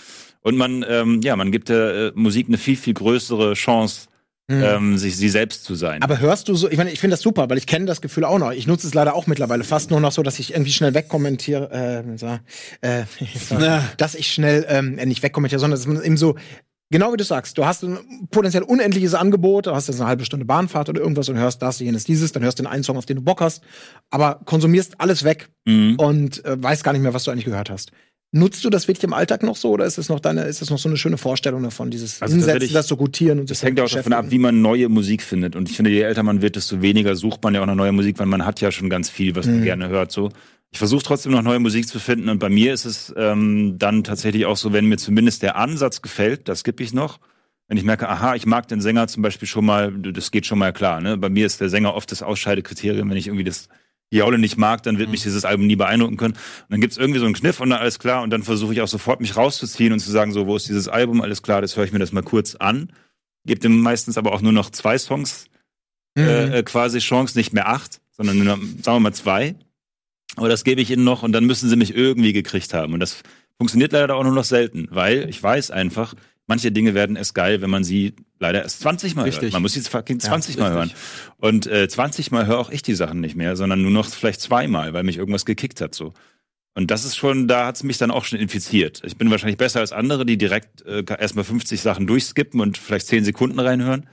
Und 0.42 0.56
man, 0.56 0.84
ähm, 0.88 1.20
ja, 1.24 1.34
man 1.34 1.50
gibt 1.50 1.68
der 1.68 1.94
äh, 1.94 2.12
Musik 2.14 2.46
eine 2.48 2.58
viel, 2.58 2.76
viel 2.76 2.94
größere 2.94 3.54
Chance, 3.54 4.08
ähm, 4.52 4.98
sich 4.98 5.16
sie 5.16 5.28
selbst 5.28 5.64
zu 5.64 5.74
sein. 5.74 6.02
Aber 6.02 6.18
hörst 6.20 6.48
du 6.48 6.54
so, 6.54 6.68
ich 6.70 6.76
meine, 6.76 6.90
ich 6.90 7.00
finde 7.00 7.14
das 7.14 7.20
super, 7.22 7.48
weil 7.48 7.58
ich 7.58 7.66
kenne 7.66 7.86
das 7.86 8.00
Gefühl 8.00 8.24
auch 8.24 8.38
noch. 8.38 8.52
Ich 8.52 8.66
nutze 8.66 8.86
es 8.86 8.94
leider 8.94 9.14
auch 9.14 9.26
mittlerweile 9.26 9.64
fast 9.64 9.90
nur 9.90 10.00
noch 10.00 10.12
so, 10.12 10.22
dass 10.22 10.38
ich 10.38 10.52
irgendwie 10.52 10.72
schnell 10.72 10.94
wegkommentiere, 10.94 11.70
äh, 12.06 12.18
so, 12.18 12.38
äh, 12.80 13.04
so, 13.48 13.54
Ja. 13.58 13.84
dass 13.96 14.14
ich 14.14 14.32
schnell 14.32 14.66
ähm, 14.68 14.94
nicht 14.96 15.22
wegkommentiere, 15.22 15.60
sondern 15.60 15.78
dass 15.78 15.86
man 15.86 16.02
eben 16.02 16.16
so, 16.16 16.36
genau 16.90 17.12
wie 17.12 17.16
du 17.16 17.24
sagst, 17.24 17.56
du 17.56 17.64
hast 17.64 17.82
ein 17.84 17.98
potenziell 18.30 18.62
unendliches 18.64 19.14
Angebot, 19.14 19.66
du 19.66 19.74
hast 19.74 19.88
jetzt 19.88 19.98
eine 20.00 20.08
halbe 20.08 20.24
Stunde 20.24 20.44
Bahnfahrt 20.44 20.88
oder 20.90 21.00
irgendwas 21.00 21.28
und 21.30 21.36
hörst 21.38 21.62
das, 21.62 21.78
jenes, 21.80 22.04
dieses, 22.04 22.32
dann 22.32 22.42
hörst 22.42 22.58
du 22.58 22.64
den 22.64 22.70
einen 22.70 22.84
Song, 22.84 22.96
auf 22.98 23.06
den 23.06 23.16
du 23.16 23.22
Bock 23.22 23.40
hast, 23.40 23.62
aber 24.10 24.40
konsumierst 24.44 25.00
alles 25.00 25.24
weg 25.24 25.48
Mhm. 25.64 25.94
und 25.96 26.44
äh, 26.44 26.60
weißt 26.62 26.82
gar 26.82 26.92
nicht 26.92 27.02
mehr, 27.02 27.14
was 27.14 27.22
du 27.24 27.30
eigentlich 27.30 27.44
gehört 27.44 27.70
hast. 27.70 27.92
Nutzt 28.34 28.64
du 28.64 28.70
das 28.70 28.88
wirklich 28.88 29.04
im 29.04 29.12
Alltag 29.12 29.42
noch 29.42 29.56
so 29.56 29.70
oder 29.72 29.84
ist 29.84 29.98
es 29.98 30.08
noch 30.08 30.18
deine, 30.18 30.44
ist 30.44 30.62
es 30.62 30.70
noch 30.70 30.78
so 30.78 30.88
eine 30.88 30.96
schöne 30.96 31.18
Vorstellung 31.18 31.62
davon, 31.62 31.90
dieses 31.90 32.22
Also 32.22 32.34
Hinsetzen, 32.34 32.72
das 32.72 32.86
so 32.88 32.96
gutieren 32.96 33.40
und 33.40 33.50
Das 33.50 33.62
hängt 33.62 33.78
auch 33.78 33.90
davon 33.90 34.14
ab, 34.14 34.26
wie 34.30 34.38
man 34.38 34.62
neue 34.62 34.88
Musik 34.88 35.22
findet. 35.22 35.54
Und 35.54 35.68
ich 35.68 35.76
finde, 35.76 35.90
je 35.90 36.00
älter 36.00 36.22
man 36.22 36.40
wird, 36.40 36.56
desto 36.56 36.80
weniger 36.80 37.14
sucht 37.14 37.42
man 37.42 37.54
ja 37.54 37.60
auch 37.60 37.66
nach 37.66 37.74
neuer 37.74 37.92
Musik, 37.92 38.18
weil 38.18 38.26
man 38.26 38.46
hat 38.46 38.62
ja 38.62 38.72
schon 38.72 38.88
ganz 38.88 39.10
viel, 39.10 39.36
was 39.36 39.44
man 39.46 39.60
Mhm. 39.60 39.64
gerne 39.64 39.88
hört. 39.88 40.12
So. 40.12 40.30
Ich 40.70 40.78
versuche 40.78 41.02
trotzdem 41.04 41.32
noch 41.32 41.42
neue 41.42 41.58
Musik 41.58 41.86
zu 41.86 41.98
finden. 41.98 42.30
Und 42.30 42.38
bei 42.38 42.48
mir 42.48 42.72
ist 42.72 42.86
es 42.86 43.12
ähm, 43.18 43.74
dann 43.78 44.02
tatsächlich 44.02 44.46
auch 44.46 44.56
so, 44.56 44.72
wenn 44.72 44.86
mir 44.86 44.96
zumindest 44.96 45.42
der 45.42 45.56
Ansatz 45.56 46.00
gefällt, 46.00 46.48
das 46.48 46.64
gebe 46.64 46.82
ich 46.82 46.94
noch. 46.94 47.20
Wenn 47.68 47.76
ich 47.76 47.84
merke, 47.84 48.08
aha, 48.08 48.34
ich 48.34 48.46
mag 48.46 48.66
den 48.68 48.80
Sänger 48.80 49.08
zum 49.08 49.22
Beispiel 49.22 49.46
schon 49.46 49.66
mal, 49.66 49.92
das 49.92 50.30
geht 50.30 50.46
schon 50.46 50.58
mal 50.58 50.72
klar. 50.72 51.02
Ne? 51.02 51.18
Bei 51.18 51.28
mir 51.28 51.44
ist 51.44 51.60
der 51.60 51.68
Sänger 51.68 51.94
oft 51.94 52.10
das 52.10 52.22
Ausscheidekriterium. 52.22 53.10
Wenn 53.10 53.18
ich 53.18 53.26
irgendwie 53.26 53.44
das 53.44 53.68
Jaule 54.16 54.38
nicht 54.38 54.56
mag, 54.56 54.82
dann 54.82 54.98
wird 54.98 55.10
mich 55.10 55.22
dieses 55.22 55.44
Album 55.44 55.66
nie 55.66 55.76
beeindrucken 55.76 56.16
können. 56.16 56.34
Und 56.34 56.70
dann 56.70 56.80
gibt's 56.80 56.96
irgendwie 56.96 57.20
so 57.20 57.26
einen 57.26 57.34
Kniff 57.34 57.60
und 57.60 57.70
dann 57.70 57.80
alles 57.80 57.98
klar. 57.98 58.22
Und 58.22 58.30
dann 58.30 58.42
versuche 58.42 58.72
ich 58.72 58.80
auch 58.80 58.88
sofort 58.88 59.20
mich 59.20 59.36
rauszuziehen 59.36 59.92
und 59.92 60.00
zu 60.00 60.10
sagen, 60.10 60.32
so, 60.32 60.46
wo 60.46 60.56
ist 60.56 60.68
dieses 60.68 60.88
Album? 60.88 61.20
Alles 61.20 61.42
klar, 61.42 61.60
das 61.60 61.76
höre 61.76 61.84
ich 61.84 61.92
mir 61.92 61.98
das 61.98 62.12
mal 62.12 62.22
kurz 62.22 62.54
an. 62.54 62.92
Gebe 63.44 63.60
dem 63.60 63.80
meistens 63.80 64.18
aber 64.18 64.32
auch 64.32 64.40
nur 64.40 64.52
noch 64.52 64.70
zwei 64.70 64.98
Songs 64.98 65.46
Mhm. 66.14 66.22
äh, 66.24 66.58
äh, 66.58 66.62
quasi 66.62 66.98
Chance, 66.98 67.38
nicht 67.38 67.52
mehr 67.52 67.68
acht, 67.68 68.00
sondern 68.10 68.36
nur 68.38 68.46
sagen 68.46 68.82
wir 68.84 69.00
mal 69.00 69.14
zwei. 69.14 69.54
Aber 70.36 70.48
das 70.48 70.64
gebe 70.64 70.80
ich 70.80 70.90
ihnen 70.90 71.04
noch 71.04 71.22
und 71.22 71.32
dann 71.32 71.44
müssen 71.44 71.68
sie 71.68 71.76
mich 71.76 71.94
irgendwie 71.94 72.32
gekriegt 72.32 72.74
haben. 72.74 72.94
Und 72.94 73.00
das 73.00 73.22
funktioniert 73.56 73.92
leider 73.92 74.14
auch 74.16 74.22
nur 74.22 74.32
noch 74.32 74.44
selten, 74.44 74.88
weil 74.90 75.28
ich 75.28 75.42
weiß 75.42 75.70
einfach, 75.70 76.14
manche 76.52 76.70
Dinge 76.70 76.92
werden 76.92 77.16
erst 77.16 77.34
geil, 77.34 77.62
wenn 77.62 77.70
man 77.70 77.82
sie 77.82 78.12
leider 78.38 78.62
erst 78.62 78.80
20 78.80 79.14
Mal 79.14 79.22
Richtig. 79.22 79.44
hört. 79.44 79.52
Man 79.54 79.62
muss 79.62 79.72
sie 79.72 79.80
fucking 79.80 80.18
Ja, 80.18 80.28
20 80.28 80.58
Mal 80.58 80.70
hören. 80.70 80.88
richtig. 80.90 81.00
Und 81.38 81.66
äh, 81.66 81.88
20 81.88 82.30
Mal 82.30 82.44
höre 82.46 82.58
auch 82.58 82.68
ich 82.68 82.82
die 82.82 82.92
Sachen 82.94 83.22
nicht 83.22 83.36
mehr, 83.36 83.56
sondern 83.56 83.80
nur 83.80 83.90
noch 83.90 84.06
vielleicht 84.06 84.42
zweimal, 84.42 84.92
weil 84.92 85.02
mich 85.02 85.16
irgendwas 85.16 85.46
gekickt 85.46 85.80
hat 85.80 85.94
so. 85.94 86.12
Und 86.74 86.90
das 86.90 87.06
ist 87.06 87.16
schon, 87.16 87.48
da 87.48 87.66
hat's 87.66 87.84
mich 87.84 87.96
dann 87.96 88.10
auch 88.10 88.26
schon 88.26 88.38
infiziert. 88.38 89.00
Ich 89.06 89.16
bin 89.16 89.30
wahrscheinlich 89.30 89.56
besser 89.56 89.80
als 89.80 89.92
andere, 89.92 90.26
die 90.26 90.36
direkt 90.36 90.82
äh, 90.82 91.02
erstmal 91.18 91.44
50 91.44 91.80
Sachen 91.80 92.06
durchskippen 92.06 92.60
und 92.60 92.76
vielleicht 92.76 93.06
10 93.06 93.24
Sekunden 93.24 93.58
reinhören. 93.58 94.06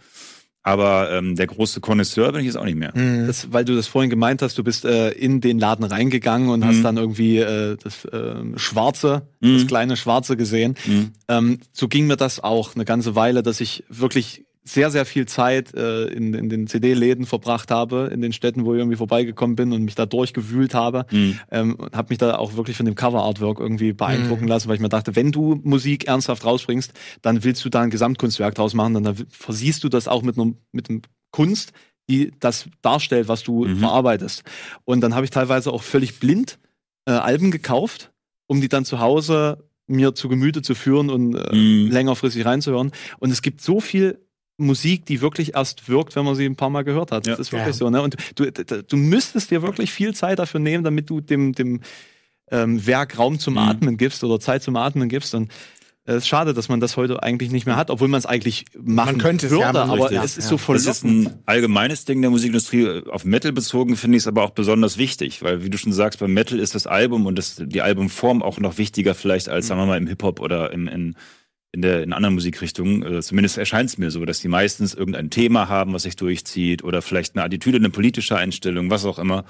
Aber 0.61 1.09
ähm, 1.11 1.35
der 1.35 1.47
große 1.47 1.79
Connoisseur 1.79 2.31
bin 2.33 2.41
ich 2.41 2.47
jetzt 2.47 2.57
auch 2.57 2.65
nicht 2.65 2.77
mehr. 2.77 2.91
Mhm. 2.95 3.27
Das, 3.27 3.51
weil 3.53 3.63
du 3.63 3.75
das 3.75 3.87
vorhin 3.87 4.09
gemeint 4.09 4.41
hast, 4.41 4.57
du 4.57 4.63
bist 4.63 4.83
äh, 4.83 5.11
in 5.11 5.39
den 5.39 5.57
Laden 5.57 5.85
reingegangen 5.85 6.49
und 6.49 6.59
Mhm. 6.59 6.65
hast 6.65 6.81
dann 6.83 6.97
irgendwie 6.97 7.37
äh, 7.37 7.77
das 7.81 8.03
äh, 8.05 8.35
Schwarze, 8.57 9.27
Mhm. 9.39 9.53
das 9.57 9.67
kleine 9.67 9.95
Schwarze 9.95 10.35
gesehen. 10.35 10.75
Mhm. 10.85 11.11
Ähm, 11.29 11.59
so 11.71 11.87
ging 11.87 12.07
mir 12.07 12.17
das 12.17 12.41
auch 12.41 12.75
eine 12.75 12.83
ganze 12.85 13.15
Weile, 13.15 13.41
dass 13.41 13.61
ich 13.61 13.85
wirklich 13.89 14.45
sehr, 14.63 14.91
sehr 14.91 15.05
viel 15.05 15.25
Zeit 15.25 15.73
äh, 15.73 16.05
in, 16.07 16.33
in 16.33 16.49
den 16.49 16.67
CD-Läden 16.67 17.25
verbracht 17.25 17.71
habe, 17.71 18.09
in 18.13 18.21
den 18.21 18.33
Städten, 18.33 18.65
wo 18.65 18.73
ich 18.73 18.79
irgendwie 18.79 18.97
vorbeigekommen 18.97 19.55
bin 19.55 19.71
und 19.71 19.83
mich 19.83 19.95
da 19.95 20.05
durchgewühlt 20.05 20.73
habe. 20.73 21.05
Mhm. 21.11 21.39
Ähm, 21.49 21.75
und 21.75 21.95
habe 21.95 22.09
mich 22.09 22.17
da 22.17 22.35
auch 22.35 22.55
wirklich 22.55 22.77
von 22.77 22.85
dem 22.85 22.95
Cover-Artwork 22.95 23.59
irgendwie 23.59 23.93
beeindrucken 23.93 24.43
Mhm. 24.43 24.49
lassen, 24.49 24.67
weil 24.67 24.75
ich 24.75 24.81
mir 24.81 24.89
dachte, 24.89 25.15
wenn 25.15 25.31
du 25.31 25.59
Musik 25.63 26.07
ernsthaft 26.07 26.45
rausbringst, 26.45 26.93
dann 27.21 27.43
willst 27.43 27.63
du 27.65 27.69
da 27.69 27.81
ein 27.81 27.89
Gesamtkunstwerk 27.89 28.53
draus 28.55 28.73
machen, 28.73 28.93
dann, 28.95 29.03
dann 29.03 29.15
versiehst 29.29 29.83
du 29.83 29.89
das 29.89 30.07
auch 30.07 30.21
mit 30.23 30.37
einem 30.37 30.57
mit 30.71 30.89
einem 30.89 31.01
Kunst, 31.31 31.71
die 32.09 32.31
das 32.39 32.67
darstellt, 32.81 33.27
was 33.27 33.43
du 33.43 33.65
Mhm. 33.65 33.77
verarbeitest. 33.77 34.43
Und 34.83 35.01
dann 35.01 35.15
habe 35.15 35.25
ich 35.25 35.31
teilweise 35.31 35.71
auch 35.71 35.83
völlig 35.83 36.19
blind 36.19 36.59
äh, 37.05 37.11
Alben 37.11 37.49
gekauft, 37.49 38.11
um 38.47 38.61
die 38.61 38.67
dann 38.69 38.83
zu 38.85 38.99
Hause 38.99 39.63
mir 39.87 40.13
zu 40.13 40.27
Gemüte 40.29 40.61
zu 40.61 40.75
führen 40.75 41.09
und 41.09 41.33
äh, 41.35 41.55
Mhm. 41.55 41.89
längerfristig 41.91 42.45
reinzuhören. 42.45 42.91
Und 43.19 43.31
es 43.31 43.41
gibt 43.41 43.61
so 43.61 43.79
viel 43.79 44.19
Musik, 44.59 45.05
die 45.05 45.21
wirklich 45.21 45.55
erst 45.55 45.87
wirkt, 45.89 46.15
wenn 46.15 46.25
man 46.25 46.35
sie 46.35 46.45
ein 46.45 46.55
paar 46.55 46.69
Mal 46.69 46.83
gehört 46.83 47.11
hat. 47.11 47.25
Das 47.27 47.37
Ja. 47.37 47.41
ist 47.41 47.51
wirklich 47.51 47.67
Ja. 47.67 47.73
so. 47.73 47.89
Ne? 47.89 48.01
Und 48.01 48.15
du, 48.35 48.51
du, 48.51 48.97
müsstest 48.97 49.51
dir 49.51 49.61
wirklich 49.61 49.91
viel 49.91 50.13
Zeit 50.13 50.39
dafür 50.39 50.59
nehmen, 50.59 50.83
damit 50.83 51.09
du 51.09 51.21
dem, 51.21 51.53
dem 51.53 51.81
ähm, 52.51 52.85
Werk 52.85 53.17
Raum 53.17 53.39
zum 53.39 53.53
Mhm. 53.53 53.59
Atmen 53.59 53.97
gibst 53.97 54.23
oder 54.23 54.39
Zeit 54.39 54.63
zum 54.63 54.75
Atmen 54.75 55.07
gibst. 55.09 55.35
Und 55.35 55.51
äh, 56.05 56.13
es 56.13 56.23
ist 56.23 56.27
schade, 56.27 56.53
dass 56.55 56.67
man 56.67 56.79
das 56.79 56.97
heute 56.97 57.21
eigentlich 57.21 57.51
nicht 57.51 57.65
mehr 57.67 57.75
hat, 57.75 57.91
obwohl 57.91 58.07
man 58.07 58.17
es 58.17 58.25
eigentlich 58.25 58.65
machen 58.75 58.95
Man 58.95 59.17
könnte 59.19 59.45
es, 59.45 59.51
würde, 59.51 59.61
ja, 59.65 59.73
man 59.73 59.89
aber 59.91 60.05
richtig. 60.09 60.17
es 60.23 60.37
ist 60.37 60.49
Ja. 60.51 60.57
so 60.57 60.73
Das 60.73 60.83
verlockend. 60.83 61.27
ist 61.27 61.33
ein 61.35 61.39
allgemeines 61.45 62.05
Ding 62.05 62.21
der 62.21 62.31
Musikindustrie. 62.31 63.03
Auf 63.09 63.23
Metal 63.23 63.51
bezogen 63.51 63.95
finde 63.95 64.17
ich 64.17 64.23
es 64.23 64.27
aber 64.27 64.43
auch 64.43 64.49
besonders 64.51 64.97
wichtig, 64.97 65.43
weil 65.43 65.63
wie 65.63 65.69
du 65.69 65.77
schon 65.77 65.93
sagst, 65.93 66.19
beim 66.19 66.33
Metal 66.33 66.57
ist 66.59 66.73
das 66.73 66.87
Album 66.87 67.27
und 67.27 67.37
das, 67.37 67.61
die 67.63 67.81
Albumform 67.83 68.41
auch 68.41 68.59
noch 68.59 68.77
wichtiger 68.79 69.13
vielleicht 69.13 69.47
als, 69.47 69.67
sagen 69.67 69.79
wir 69.81 69.85
mal, 69.85 69.97
im 69.97 70.07
Hip-Hop 70.07 70.39
oder 70.39 70.71
im, 70.71 70.87
in, 70.87 71.15
in, 71.71 71.81
der, 71.81 72.01
in 72.03 72.13
anderen 72.13 72.35
Musikrichtungen. 72.35 73.03
Äh, 73.03 73.21
zumindest 73.21 73.57
erscheint 73.57 73.89
es 73.89 73.97
mir 73.97 74.11
so, 74.11 74.25
dass 74.25 74.39
die 74.39 74.47
meistens 74.47 74.93
irgendein 74.93 75.29
Thema 75.29 75.69
haben, 75.69 75.93
was 75.93 76.03
sich 76.03 76.15
durchzieht 76.15 76.83
oder 76.83 77.01
vielleicht 77.01 77.35
eine 77.35 77.43
Attitüde, 77.45 77.77
eine 77.77 77.89
politische 77.89 78.35
Einstellung, 78.37 78.89
was 78.89 79.05
auch 79.05 79.19
immer. 79.19 79.45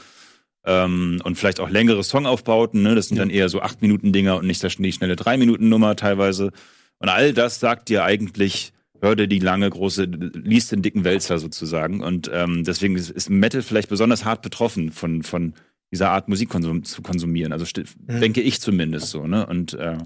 Ähm, 0.65 1.21
und 1.23 1.37
vielleicht 1.37 1.59
auch 1.61 1.69
längere 1.69 2.03
Songaufbauten, 2.03 2.81
ne? 2.83 2.93
Das 2.95 3.07
sind 3.07 3.17
dann 3.17 3.29
eher 3.29 3.47
so 3.47 3.61
acht 3.61 3.81
Minuten 3.81 4.11
Dinger 4.11 4.37
und 4.37 4.45
nicht 4.45 4.61
das- 4.63 4.75
die 4.75 4.91
schnelle 4.91 5.15
drei 5.15 5.37
Minuten 5.37 5.69
Nummer 5.69 5.95
teilweise. 5.95 6.51
Und 6.97 7.07
all 7.07 7.33
das 7.33 7.61
sagt 7.61 7.87
dir 7.87 8.03
eigentlich, 8.03 8.73
hör 9.01 9.15
dir 9.15 9.27
die 9.27 9.39
lange, 9.39 9.69
große, 9.69 10.03
liest 10.03 10.73
den 10.73 10.81
dicken 10.81 11.05
Wälzer 11.05 11.39
sozusagen. 11.39 12.01
Und 12.03 12.29
ähm, 12.33 12.65
deswegen 12.65 12.97
ist, 12.97 13.09
ist 13.09 13.29
Metal 13.29 13.61
vielleicht 13.61 13.87
besonders 13.87 14.25
hart 14.25 14.41
betroffen 14.41 14.91
von, 14.91 15.23
von 15.23 15.53
dieser 15.91 16.09
Art 16.11 16.27
Musik 16.27 16.49
konsum 16.49 16.83
zu 16.83 17.01
konsumieren. 17.01 17.53
Also 17.53 17.65
Mhm. 18.07 18.19
denke 18.19 18.41
ich 18.41 18.59
zumindest 18.59 19.07
so, 19.11 19.25
ne? 19.25 19.45
Und 19.45 19.73
äh, 19.75 19.97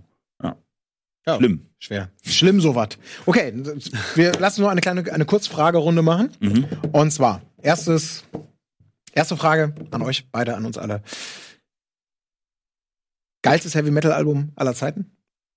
Ja, 1.26 1.38
schlimm. 1.38 1.66
Schwer. 1.80 2.10
Schlimm 2.24 2.62
sowas. 2.62 2.90
Okay, 3.26 3.54
wir 4.16 4.34
lassen 4.34 4.62
nur 4.62 4.72
eine 4.72 4.82
kleine 4.82 5.12
eine 5.12 5.26
Kurzfragerunde 5.26 6.02
machen. 6.02 6.32
Mhm. 6.40 6.68
Und 6.92 7.12
zwar, 7.12 7.42
erstes, 7.62 8.24
erste 9.14 9.38
Frage 9.38 9.74
an 9.92 10.02
euch 10.02 10.30
beide, 10.32 10.56
an 10.56 10.66
uns 10.66 10.78
alle. 10.78 11.02
Geilstes 13.42 13.76
Heavy 13.76 13.92
Metal 13.92 14.12
Album 14.12 14.52
aller 14.56 14.74
Zeiten? 14.74 15.12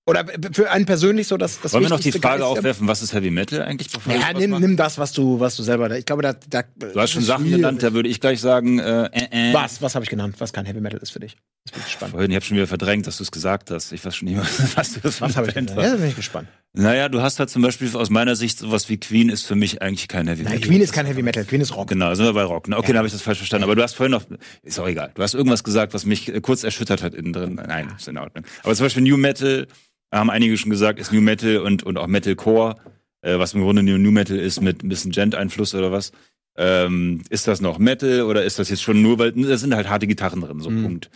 Oder 0.07 0.25
für 0.53 0.71
einen 0.71 0.85
persönlich 0.85 1.27
so 1.27 1.35
das, 1.35 1.59
das 1.59 1.73
Wollen 1.73 1.83
wir 1.83 1.89
noch 1.89 1.99
die 1.99 2.13
Frage 2.13 2.45
aufwerfen, 2.45 2.87
was 2.87 3.01
ist 3.01 3.13
Heavy 3.13 3.29
Metal 3.29 3.61
eigentlich? 3.61 3.89
Ja, 4.07 4.31
nimm, 4.31 4.57
nimm 4.57 4.77
das, 4.77 4.97
was 4.97 5.11
du, 5.11 5.41
was 5.41 5.57
du 5.57 5.63
selber. 5.63 5.95
Ich 5.97 6.05
glaube, 6.05 6.21
da, 6.21 6.33
da 6.49 6.63
Du 6.79 6.97
hast 6.97 7.11
schon 7.11 7.23
Sachen 7.23 7.49
genannt, 7.51 7.83
da 7.83 7.93
würde 7.93 8.07
ich 8.07 8.21
gleich 8.21 8.39
sagen, 8.39 8.79
äh, 8.79 9.07
äh, 9.07 9.49
äh. 9.51 9.53
Was? 9.53 9.81
Was 9.81 9.95
habe 9.95 10.05
ich 10.05 10.09
genannt? 10.09 10.35
Was 10.39 10.53
kein 10.53 10.65
Heavy 10.65 10.79
Metal 10.79 10.97
ist 11.01 11.09
für 11.09 11.19
dich? 11.19 11.35
Das 11.65 11.73
bin 11.73 11.81
ich 11.81 11.87
gespannt. 11.87 12.11
Vorhin, 12.11 12.31
ich 12.31 12.35
habe 12.35 12.45
schon 12.45 12.55
wieder 12.55 12.67
verdrängt, 12.67 13.05
dass 13.05 13.17
du 13.17 13.23
es 13.23 13.31
gesagt 13.31 13.69
hast. 13.69 13.91
Ich 13.91 14.05
weiß 14.05 14.15
schon 14.15 14.29
nicht 14.29 14.37
mehr, 14.37 14.47
was 14.75 14.93
du 14.93 15.01
das 15.01 15.19
Was 15.19 15.35
habe 15.35 15.49
ich 15.49 15.55
war. 15.75 15.83
Ja, 15.83 15.91
da 15.91 15.95
bin 15.97 16.07
ich 16.07 16.15
gespannt. 16.15 16.47
Naja, 16.71 17.09
du 17.09 17.21
hast 17.21 17.39
halt 17.39 17.49
zum 17.49 17.61
Beispiel 17.61 17.93
aus 17.93 18.09
meiner 18.09 18.37
Sicht 18.37 18.59
sowas 18.59 18.87
wie 18.87 18.97
Queen 18.97 19.27
ist 19.27 19.45
für 19.45 19.55
mich 19.55 19.81
eigentlich 19.81 20.07
kein 20.07 20.27
Heavy 20.27 20.43
Nein, 20.43 20.53
Metal. 20.53 20.69
Queen 20.69 20.81
ist 20.81 20.93
kein 20.93 21.05
Heavy 21.05 21.21
Metal, 21.21 21.43
Queen 21.43 21.59
ist 21.59 21.75
Rock. 21.75 21.89
Genau, 21.89 22.13
sind 22.15 22.25
wir 22.25 22.33
bei 22.33 22.43
Rock. 22.43 22.69
ne? 22.69 22.77
Okay, 22.77 22.87
Ja. 22.87 22.93
dann 22.93 22.97
habe 22.99 23.07
ich 23.07 23.13
das 23.13 23.21
falsch 23.23 23.39
verstanden. 23.39 23.65
Aber 23.65 23.75
du 23.75 23.83
hast 23.83 23.95
vorhin 23.95 24.11
noch, 24.11 24.23
ist 24.63 24.79
auch 24.79 24.87
egal. 24.87 25.11
Du 25.15 25.21
hast 25.21 25.33
irgendwas 25.33 25.65
gesagt, 25.65 25.93
was 25.93 26.05
mich 26.05 26.33
äh, 26.33 26.39
kurz 26.39 26.63
erschüttert 26.63 27.03
hat 27.03 27.13
innen 27.13 27.33
drin. 27.33 27.55
Nein, 27.67 27.91
ist 27.97 28.07
in 28.07 28.17
Ordnung. 28.17 28.45
Aber 28.63 28.73
zum 28.73 28.85
Beispiel 28.85 29.03
New 29.03 29.17
Metal, 29.17 29.67
haben 30.11 30.29
einige 30.29 30.57
schon 30.57 30.69
gesagt, 30.69 30.99
ist 30.99 31.11
New 31.11 31.21
Metal 31.21 31.57
und, 31.57 31.83
und 31.83 31.97
auch 31.97 32.07
Metalcore, 32.07 32.75
äh, 33.21 33.37
was 33.39 33.53
im 33.53 33.61
Grunde 33.61 33.83
New 33.83 34.11
Metal 34.11 34.37
ist 34.37 34.61
mit 34.61 34.83
ein 34.83 34.89
bisschen 34.89 35.11
Gent-Einfluss 35.11 35.75
oder 35.75 35.91
was. 35.91 36.11
Ähm, 36.55 37.21
ist 37.29 37.47
das 37.47 37.61
noch 37.61 37.77
Metal 37.77 38.23
oder 38.23 38.43
ist 38.43 38.57
das 38.57 38.69
jetzt 38.69 38.81
schon 38.81 39.01
nur, 39.01 39.19
weil 39.19 39.31
da 39.31 39.57
sind 39.57 39.75
halt 39.75 39.89
harte 39.89 40.07
Gitarren 40.07 40.41
drin, 40.41 40.59
so 40.59 40.69
Mhm. 40.69 40.83
Punkt. 40.83 41.09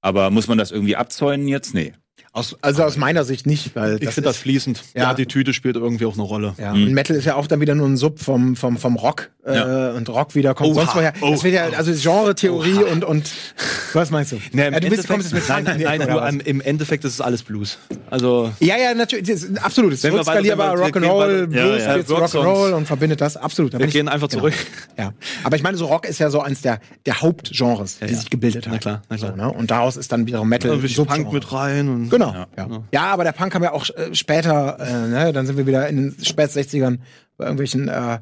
Aber 0.00 0.30
muss 0.30 0.48
man 0.48 0.58
das 0.58 0.70
irgendwie 0.70 0.96
abzäunen 0.96 1.46
jetzt? 1.48 1.74
Nee. 1.74 1.92
Aus, 2.38 2.56
also 2.62 2.84
aus 2.84 2.96
meiner 2.96 3.24
Sicht 3.24 3.46
nicht, 3.46 3.74
weil 3.76 3.94
Ich 4.02 4.10
finde 4.10 4.28
das 4.28 4.36
fließend. 4.38 4.82
Ja. 4.94 5.02
Ja, 5.04 5.14
die 5.14 5.26
Tüte 5.26 5.52
spielt 5.52 5.76
irgendwie 5.76 6.06
auch 6.06 6.14
eine 6.14 6.22
Rolle. 6.22 6.54
Ja, 6.58 6.72
Mhm. 6.74 6.84
und 6.84 6.92
Metal 6.94 7.16
ist 7.16 7.24
ja 7.24 7.34
auch 7.34 7.46
dann 7.46 7.60
wieder 7.60 7.74
nur 7.74 7.86
ein 7.88 7.96
Sub 7.96 8.18
vom, 8.20 8.56
vom, 8.56 8.76
vom 8.76 8.96
Rock. 8.96 9.30
Ja. 9.46 9.92
Äh, 9.92 9.96
und 9.96 10.08
Rock 10.10 10.34
wieder 10.34 10.54
kommt 10.54 10.70
Oha. 10.70 10.82
sonst 10.84 10.94
woher. 10.94 11.12
Das 11.20 11.42
wird 11.42 11.54
ja, 11.54 11.68
also 11.70 11.90
Genre-Theorie 11.92 12.84
und, 12.84 13.02
und 13.04 13.30
was 13.94 14.10
meinst 14.10 14.32
du? 14.32 14.36
Nee, 14.52 14.66
im 14.66 14.74
ja, 14.74 14.80
du 14.80 14.88
bist, 14.90 15.04
Endeffekt- 15.04 15.08
kommst 15.08 15.32
jetzt 15.32 15.34
mit 15.34 15.48
nein, 15.48 15.64
Funk 15.64 15.72
in 15.74 15.78
die 15.78 15.84
nein, 15.84 15.98
nur 16.00 16.06
oder 16.08 16.16
was? 16.16 16.28
am- 16.28 16.40
im 16.40 16.60
Endeffekt 16.60 17.04
ist 17.04 17.14
es 17.14 17.20
alles 17.22 17.42
Blues. 17.42 17.78
Also 18.10 18.52
Ja, 18.60 18.76
ja, 18.76 18.92
natürlich, 18.94 19.28
ist 19.28 19.58
absolut. 19.64 19.92
Es 19.92 19.98
ist 20.00 20.04
Wenn 20.04 20.12
wir 20.12 20.18
weiter- 20.20 20.32
skalierbar, 20.32 20.74
Rock'n'Roll, 20.76 21.38
gehen 21.46 21.50
Blues, 21.50 21.82
ja, 21.82 21.96
ja. 21.96 22.02
Rock'n'Roll 22.02 22.72
und 22.74 22.86
verbindet 22.86 23.20
das, 23.22 23.36
absolut. 23.38 23.72
Da 23.72 23.78
wir 23.78 23.80
bin 23.80 23.88
ich- 23.88 23.94
gehen 23.94 24.08
einfach 24.08 24.28
genau. 24.28 24.40
zurück. 24.42 24.54
Ja. 24.98 25.12
Aber 25.44 25.56
ich 25.56 25.62
meine, 25.62 25.76
so 25.78 25.86
Rock 25.86 26.06
ist 26.06 26.18
ja 26.18 26.28
so 26.30 26.40
eins 26.42 26.60
der, 26.60 26.80
der 27.06 27.20
Hauptgenres, 27.22 27.98
die 28.00 28.14
sich 28.14 28.28
gebildet 28.30 28.66
haben. 28.66 28.74
Na 28.74 28.78
klar, 28.78 29.02
na 29.08 29.16
klar. 29.16 29.34
Ne? 29.36 29.50
Und 29.50 29.70
daraus 29.70 29.96
ist 29.96 30.12
dann 30.12 30.26
wiederum 30.26 30.48
Metal 30.48 30.72
Ein 30.72 30.82
bisschen. 30.82 31.06
Punk 31.06 31.32
mit 31.32 31.50
rein. 31.52 31.88
Und 31.88 32.10
Genau. 32.10 32.27
Ja. 32.34 32.46
Ja. 32.56 32.84
Ja. 32.92 33.02
aber 33.12 33.24
der 33.24 33.32
Punk 33.32 33.52
kam 33.52 33.62
ja 33.62 33.72
auch 33.72 33.88
äh, 33.90 34.14
später, 34.14 34.78
äh, 34.80 35.08
ne? 35.08 35.32
dann 35.32 35.46
sind 35.46 35.56
wir 35.56 35.66
wieder 35.66 35.88
in 35.88 35.96
den 35.96 36.16
spät 36.24 36.50
60ern 36.50 36.98
bei 37.36 37.44
irgendwelchen 37.44 37.88
äh, 37.88 38.20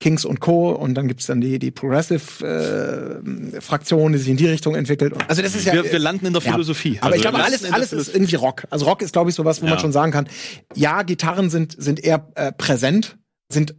Kings 0.00 0.24
und 0.24 0.38
Co. 0.40 0.70
Und 0.70 0.94
dann 0.94 1.08
gibt's 1.08 1.26
dann 1.26 1.40
die, 1.40 1.58
die 1.58 1.70
Progressive-Fraktion, 1.72 4.12
die 4.12 4.18
sich 4.18 4.28
in 4.28 4.36
die 4.36 4.46
Richtung 4.46 4.74
entwickelt. 4.74 5.14
Also 5.28 5.42
das 5.42 5.54
ist 5.54 5.64
ja. 5.66 5.72
Wir, 5.74 5.84
wir 5.90 5.98
landen 5.98 6.26
in 6.26 6.32
der 6.32 6.42
Ja. 6.42 6.52
Philosophie. 6.52 6.98
aber 7.00 7.06
Also 7.06 7.16
ich 7.16 7.22
glaube, 7.22 7.42
alles, 7.44 7.72
alles 7.72 7.92
ist 7.92 8.14
irgendwie 8.14 8.36
Rock. 8.36 8.66
Also 8.70 8.86
Rock 8.86 9.02
ist, 9.02 9.12
glaube 9.12 9.30
ich, 9.30 9.36
sowas, 9.36 9.60
wo 9.60 9.66
man 9.66 9.74
Ja. 9.74 9.80
schon 9.80 9.92
sagen 9.92 10.12
kann, 10.12 10.28
ja, 10.74 11.02
Gitarren 11.02 11.50
sind, 11.50 11.74
sind 11.80 12.02
eher 12.02 12.26
äh, 12.34 12.52
präsent, 12.52 13.18
sind 13.48 13.74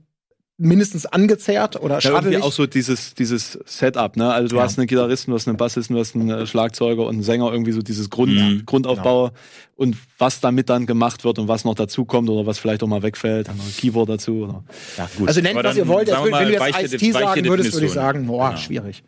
mindestens 0.59 1.05
angezerrt 1.05 1.81
oder 1.81 1.99
Ja, 1.99 2.11
irgendwie 2.11 2.37
auch 2.37 2.51
so 2.51 2.67
dieses, 2.67 3.13
dieses 3.15 3.53
Setup, 3.65 4.15
ne? 4.17 4.31
Also 4.31 4.49
du 4.49 4.55
Ja. 4.57 4.63
hast 4.63 4.77
einen 4.77 4.87
Gitarristen, 4.87 5.31
du 5.31 5.35
hast 5.35 5.47
einen 5.47 5.57
Bassisten, 5.57 5.95
du 5.95 5.99
hast 6.01 6.15
einen 6.15 6.29
äh, 6.29 6.45
Schlagzeuger 6.45 7.03
und 7.07 7.15
einen 7.15 7.23
Sänger, 7.23 7.51
irgendwie 7.51 7.71
so 7.71 7.81
dieses 7.81 8.09
Grund, 8.09 8.33
Mhm. 8.33 8.63
Grundaufbau 8.65 9.31
und 9.75 9.95
was 10.17 10.41
damit 10.41 10.69
dann 10.69 10.85
gemacht 10.85 11.23
wird 11.23 11.39
und 11.39 11.47
was 11.47 11.63
noch 11.65 11.75
dazukommt 11.75 12.29
oder 12.29 12.45
was 12.45 12.59
vielleicht 12.59 12.83
auch 12.83 12.87
mal 12.87 13.01
wegfällt, 13.01 13.47
dann 13.47 13.57
noch 13.57 13.65
ein 13.65 13.73
Keyboard 13.75 14.09
dazu. 14.09 14.33
Oder. 14.43 14.63
Ja, 14.97 15.09
gut. 15.17 15.27
also 15.29 15.41
nennt, 15.41 15.57
Aber 15.57 15.69
was 15.69 15.77
ihr 15.77 15.87
wollt. 15.87 16.07
Wenn 16.09 16.31
du 16.31 16.51
jetzt 16.51 16.59
weiche- 16.61 16.85
Ice-T 16.85 17.11
sagen 17.13 17.45
würdest, 17.45 17.73
würde 17.73 17.85
ich 17.85 17.91
sagen, 17.93 18.27
boah, 18.27 18.49
Genau. 18.49 18.59
schwierig. 18.61 19.03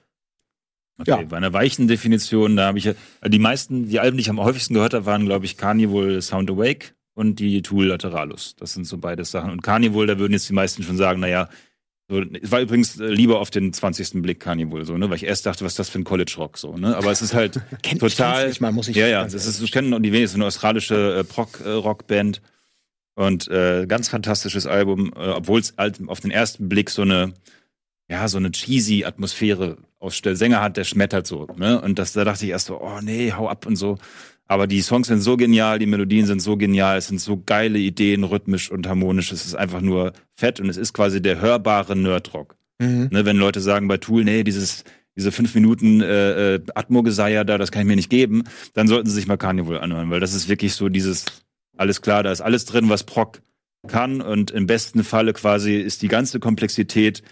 Okay, 1.00 1.10
Ja. 1.12 1.22
bei 1.24 1.38
einer 1.38 1.52
weichen 1.52 1.88
Definition, 1.88 2.56
da 2.56 2.68
habe 2.68 2.78
ich 2.78 2.84
ja, 2.86 2.94
die 3.28 3.40
meisten, 3.40 3.90
die 3.90 4.00
Alben, 4.00 4.18
die 4.18 4.22
ich 4.22 4.30
am 4.30 4.40
häufigsten 4.40 4.74
gehört 4.76 4.94
habe, 4.94 5.06
waren, 5.06 5.26
glaube 5.26 5.46
ich, 5.46 5.58
Carnival 5.58 6.22
Sound 6.22 6.50
Awake 6.50 6.90
und 7.22 7.36
die 7.36 7.62
Tool 7.62 7.86
Lateralus. 7.86 8.56
Das 8.58 8.74
sind 8.74 8.86
so 8.86 8.98
beide 8.98 9.24
Sachen. 9.24 9.52
Und 9.52 9.62
Carnival, 9.62 10.08
da 10.08 10.18
würden 10.18 10.34
jetzt 10.34 10.50
die 10.50 10.54
meisten 10.54 10.82
schon 10.82 10.98
sagen, 10.98 11.20
naja, 11.20 11.50
so, 12.10 12.20
es 12.20 12.52
war 12.52 12.60
übrigens 12.60 13.00
äh, 13.00 13.06
lieber 13.06 13.40
auf 13.40 13.52
den 13.52 13.72
20. 13.72 14.22
Blick 14.24 14.40
Carnival, 14.40 14.84
so, 14.84 14.98
ne, 14.98 15.08
weil 15.10 15.18
ich 15.18 15.24
erst 15.24 15.46
dachte, 15.46 15.64
was 15.64 15.74
ist 15.74 15.80
das 15.80 15.90
für 15.90 16.00
ein 16.00 16.04
College 16.04 16.34
Rock, 16.38 16.58
so, 16.58 16.76
ne, 16.76 16.98
aber 16.98 17.12
es 17.12 17.22
ist 17.22 17.34
halt 17.34 17.62
Kenn- 17.84 18.04
ich 18.06 18.16
total. 18.16 18.50
nicht 18.50 18.60
mal, 18.60 18.72
muss 18.72 18.88
ich 18.88 18.98
ja, 18.98 19.08
ja, 19.08 19.24
das 19.24 19.46
ist, 19.46 19.72
kennen 19.72 19.92
noch 19.92 20.00
die 20.00 20.12
wenigsten, 20.12 20.40
eine 20.40 20.48
australische 20.48 21.20
äh, 21.20 21.24
Prog, 21.24 21.62
äh. 21.62 22.34
Und 23.14 23.48
äh, 23.50 23.86
ganz 23.88 24.10
fantastisches 24.10 24.66
Album, 24.66 25.14
äh, 25.16 25.30
obwohl 25.30 25.60
es 25.60 25.76
halt 25.78 26.00
auf 26.08 26.22
den 26.22 26.32
ersten 26.32 26.68
Blick 26.70 26.90
so 26.90 27.04
eine, 27.04 27.34
ja, 28.10 28.28
so 28.28 28.38
eine 28.38 28.52
cheesy 28.52 29.06
Atmosphäre 29.06 29.78
ausstellt. 30.00 30.38
Sänger 30.38 30.62
hat, 30.62 30.76
der 30.76 30.86
schmettert 30.86 31.28
so, 31.28 31.46
ne? 31.56 31.80
Und 31.82 32.00
das, 32.00 32.14
da 32.14 32.24
dachte 32.26 32.46
ich 32.46 32.52
erst 32.52 32.68
so, 32.68 32.82
oh 32.82 33.00
nee, 33.02 33.32
hau 33.32 33.48
ab 33.48 33.66
und 33.66 33.76
so. 33.76 34.00
Aber 34.52 34.68
die 34.68 34.82
Songs 34.82 35.08
sind 35.08 35.22
so 35.22 35.38
genial, 35.38 35.80
die 35.80 35.86
Melodien 35.86 36.26
sind 36.26 36.42
so 36.42 36.58
genial, 36.58 36.98
es 36.98 37.08
sind 37.08 37.22
so 37.22 37.42
geile 37.46 37.80
Ideen, 37.80 38.26
rhythmisch 38.26 38.70
und 38.70 38.86
harmonisch. 38.86 39.32
Es 39.32 39.46
ist 39.46 39.56
einfach 39.56 39.80
nur 39.80 40.12
fett 40.36 40.60
und 40.60 40.68
es 40.68 40.76
ist 40.76 40.92
quasi 40.92 41.22
der 41.22 41.40
hörbare 41.40 41.96
Nerdrock. 41.96 42.58
Mhm. 42.78 43.08
Ne, 43.12 43.24
wenn 43.24 43.38
Leute 43.38 43.62
sagen 43.62 43.88
bei 43.88 43.96
Tool, 43.96 44.26
nee, 44.26 44.44
dieses, 44.44 44.84
diese 45.16 45.32
fünf 45.32 45.56
Minuten 45.56 46.02
äh, 46.02 46.56
äh, 46.56 46.62
Atmo-Geseier 46.76 47.46
da, 47.46 47.58
das 47.58 47.72
kann 47.72 47.84
ich 47.84 47.88
mir 47.88 47.96
nicht 47.96 48.10
geben, 48.10 48.44
dann 48.74 48.90
sollten 48.90 49.08
sie 49.08 49.16
sich 49.16 49.26
mal 49.26 49.38
Carnival 49.38 49.80
anhören, 49.80 50.10
weil 50.10 50.20
das 50.20 50.34
ist 50.34 50.50
wirklich 50.50 50.74
so 50.74 50.90
dieses, 50.90 51.24
alles 51.78 52.02
klar, 52.02 52.22
da 52.22 52.34
ist 52.34 52.42
alles 52.42 52.66
drin, 52.66 52.90
was 52.90 53.06
Proc 53.06 53.42
kann 53.88 54.20
und 54.20 54.52
im 54.52 54.68
besten 54.68 55.06
Falle 55.06 55.32
quasi 55.32 55.78
ist 55.78 56.02
die 56.02 56.10
ganze 56.10 56.42
Komplexität 56.42 57.24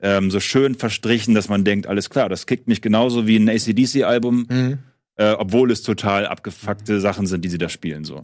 ähm, 0.00 0.30
so 0.30 0.40
schön 0.40 0.74
verstrichen, 0.74 1.34
dass 1.34 1.50
man 1.50 1.64
denkt, 1.64 1.86
alles 1.86 2.08
klar, 2.08 2.30
das 2.30 2.46
kickt 2.46 2.66
mich 2.66 2.80
genauso 2.80 3.26
wie 3.26 3.36
ein 3.36 3.50
ACDC-Album, 3.50 4.46
Mhm. 4.48 4.78
Äh, 5.16 5.32
obwohl 5.32 5.70
es 5.70 5.82
total 5.82 6.26
abgefuckte 6.26 7.00
Sachen 7.00 7.26
sind, 7.26 7.44
die 7.44 7.48
sie 7.48 7.58
da 7.58 7.68
spielen, 7.68 8.04
so. 8.04 8.22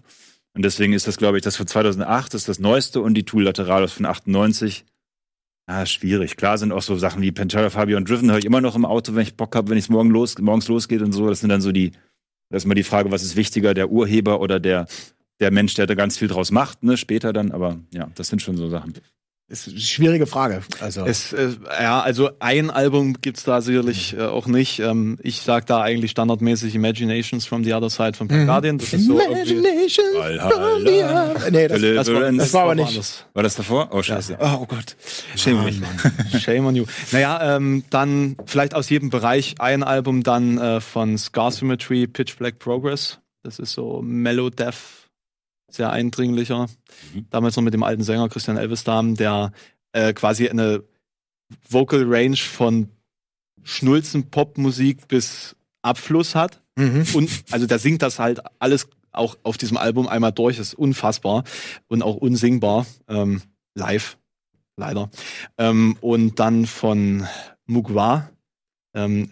Und 0.55 0.65
deswegen 0.65 0.93
ist 0.93 1.07
das, 1.07 1.17
glaube 1.17 1.39
ich, 1.39 1.45
das 1.45 1.57
von 1.57 1.67
2008 1.67 2.35
ist 2.35 2.49
das 2.49 2.59
neueste 2.59 3.01
und 3.01 3.15
die 3.15 3.25
Tool 3.25 3.45
Lateralis 3.45 3.93
von 3.93 4.05
98 4.05 4.85
Ah, 5.67 5.87
schwierig. 5.87 6.37
Klar 6.37 6.59
sind 6.59 6.73
auch 6.73 6.83
so 6.83 6.97
Sachen 6.97 7.23
wie 7.23 7.31
Pantera, 7.31 7.71
Fabio 7.71 7.97
und 7.97 8.09
Driven 8.09 8.31
höre 8.31 8.39
ich 8.39 8.45
immer 8.45 8.61
noch 8.61 8.75
im 8.75 8.85
Auto, 8.85 9.15
wenn 9.15 9.23
ich 9.23 9.37
Bock 9.37 9.55
habe, 9.55 9.71
wenn 9.71 9.79
es 9.79 9.89
morgen 9.89 10.11
los, 10.11 10.37
morgens 10.39 10.67
losgeht 10.69 11.03
und 11.03 11.13
so. 11.13 11.29
Das 11.29 11.41
sind 11.41 11.51
dann 11.51 11.61
so 11.61 11.71
die, 11.71 11.93
das 12.51 12.63
ist 12.63 12.65
immer 12.65 12.75
die 12.75 12.83
Frage, 12.83 13.11
was 13.13 13.23
ist 13.23 13.37
wichtiger, 13.37 13.73
der 13.73 13.91
Urheber 13.91 14.41
oder 14.41 14.59
der, 14.59 14.87
der 15.41 15.53
Mensch, 15.53 15.75
der 15.75 15.87
da 15.87 15.95
ganz 15.95 16.19
viel 16.19 16.29
draus 16.29 16.51
macht, 16.51 16.83
ne, 16.83 16.97
später 16.97 17.33
dann. 17.33 17.53
Aber 17.53 17.79
ja, 17.95 18.11
das 18.17 18.29
sind 18.29 18.43
schon 18.43 18.57
so 18.57 18.69
Sachen. 18.69 18.95
Ist 19.49 19.69
eine 19.69 19.81
schwierige 19.81 20.27
Frage. 20.27 20.63
Also. 20.81 21.05
Es, 21.05 21.35
äh, 21.35 21.51
ja, 21.79 22.01
also 22.01 22.31
ein 22.39 22.71
Album 22.71 23.21
gibt's 23.21 23.45
da 23.45 23.61
sicherlich 23.61 24.17
äh, 24.17 24.23
auch 24.23 24.47
nicht. 24.47 24.79
Ähm, 24.79 25.19
ich 25.23 25.43
sag 25.43 25.67
da 25.67 25.83
eigentlich 25.83 26.13
standardmäßig 26.13 26.75
Imaginations 26.75 27.45
from 27.45 27.63
the 27.63 27.75
Other 27.75 27.91
Side 27.91 28.15
von 28.15 28.29
Punk 28.29 28.47
Guardian. 28.47 28.79
Das 28.79 28.95
ist 28.95 29.05
so 29.07 29.21
irgendwie- 29.21 29.53
Imagination 29.53 30.07
Valhalla. 30.17 30.49
from 30.51 30.87
the 30.87 31.03
other- 31.03 31.51
Nee, 31.51 31.69
das, 31.69 31.81
das, 32.07 32.15
war, 32.15 32.33
das 32.33 32.53
war 32.55 32.63
aber 32.63 32.75
nicht. 32.77 32.87
woanders. 32.89 33.27
War 33.35 33.43
das 33.43 33.55
davor? 33.57 33.89
Oh, 33.93 34.03
scheiße. 34.03 34.39
Oh, 34.41 34.59
oh 34.63 34.67
Gott. 34.67 34.97
Schäme 35.37 35.63
mich. 35.65 35.81
Shame 36.43 36.65
on 36.67 36.75
you. 36.77 36.87
Naja, 37.11 37.57
ähm, 37.57 37.85
dann 37.91 38.37
vielleicht 38.47 38.75
aus 38.75 38.89
jedem 38.89 39.11
Bereich 39.11 39.57
ein 39.59 39.83
Album 39.83 40.23
dann 40.23 40.57
äh, 40.57 40.81
von 40.81 41.19
Scar 41.19 41.51
Symmetry, 41.51 42.07
Pitch 42.07 42.39
Black 42.39 42.59
Progress. 42.59 43.19
Das 43.43 43.59
ist 43.59 43.73
so 43.75 44.01
Mellow 44.03 44.49
Death, 44.49 45.02
sehr 45.75 45.91
eindringlicher. 45.91 46.69
Mhm. 47.15 47.27
Damals 47.31 47.57
noch 47.57 47.63
mit 47.63 47.75
dem 47.75 47.83
alten 47.83 48.03
Sänger 48.03 48.29
Christian 48.29 48.57
Elvesdam, 48.57 49.17
der 49.17 49.53
äh, 49.93 50.13
quasi 50.13 50.49
eine 50.49 50.85
Vocal 51.69 52.05
Range 52.07 52.37
von 52.37 52.89
Schnulzen 53.63 54.31
Popmusik 54.31 55.09
bis 55.09 55.57
Abfluss 55.83 56.35
hat. 56.35 56.61
Mhm. 56.77 57.07
Und 57.15 57.31
also 57.51 57.67
der 57.67 57.79
singt 57.79 58.03
das 58.03 58.19
halt 58.19 58.41
alles 58.59 58.89
auch 59.13 59.37
auf 59.43 59.59
diesem 59.59 59.77
Album 59.77 60.09
einmal 60.09 60.33
durch. 60.33 60.57
Das 60.57 60.69
ist 60.69 60.75
unfassbar 60.75 61.45
und 61.89 62.03
auch 62.03 62.17
unsingbar. 62.17 62.87
Ähm, 63.09 63.43
live, 63.75 64.17
leider. 64.77 65.11
Ähm, 65.59 65.97
und 66.01 66.39
dann 66.41 66.67
von 66.67 67.27
Mugwa, 67.67 68.31
ähm, 68.95 69.31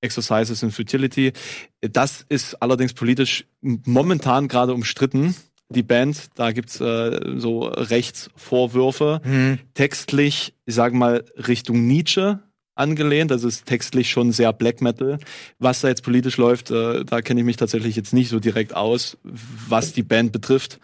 Exercises 0.00 0.62
in 0.62 0.70
Futility. 0.70 1.32
Das 1.80 2.24
ist 2.28 2.54
allerdings 2.62 2.94
politisch 2.94 3.44
momentan 3.60 4.48
gerade 4.48 4.74
umstritten. 4.74 5.34
Die 5.72 5.82
Band, 5.84 6.30
da 6.34 6.50
gibt's 6.52 6.80
äh, 6.80 7.20
so 7.38 7.60
Rechtsvorwürfe 7.62 9.20
Mhm. 9.24 9.58
textlich, 9.74 10.54
ich 10.66 10.74
sage 10.74 10.96
mal, 10.96 11.24
Richtung 11.36 11.86
Nietzsche 11.86 12.40
angelehnt. 12.74 13.30
Das 13.30 13.44
ist 13.44 13.66
textlich 13.66 14.10
schon 14.10 14.32
sehr 14.32 14.52
Black 14.52 14.80
Metal. 14.80 15.18
Was 15.58 15.80
da 15.82 15.88
jetzt 15.88 16.02
politisch 16.02 16.36
läuft, 16.38 16.70
äh, 16.70 17.04
da 17.04 17.22
kenne 17.22 17.40
ich 17.40 17.46
mich 17.46 17.56
tatsächlich 17.56 17.94
jetzt 17.94 18.12
nicht 18.12 18.30
so 18.30 18.40
direkt 18.40 18.74
aus, 18.74 19.16
was 19.22 19.92
die 19.92 20.02
Band 20.02 20.32
betrifft. 20.32 20.80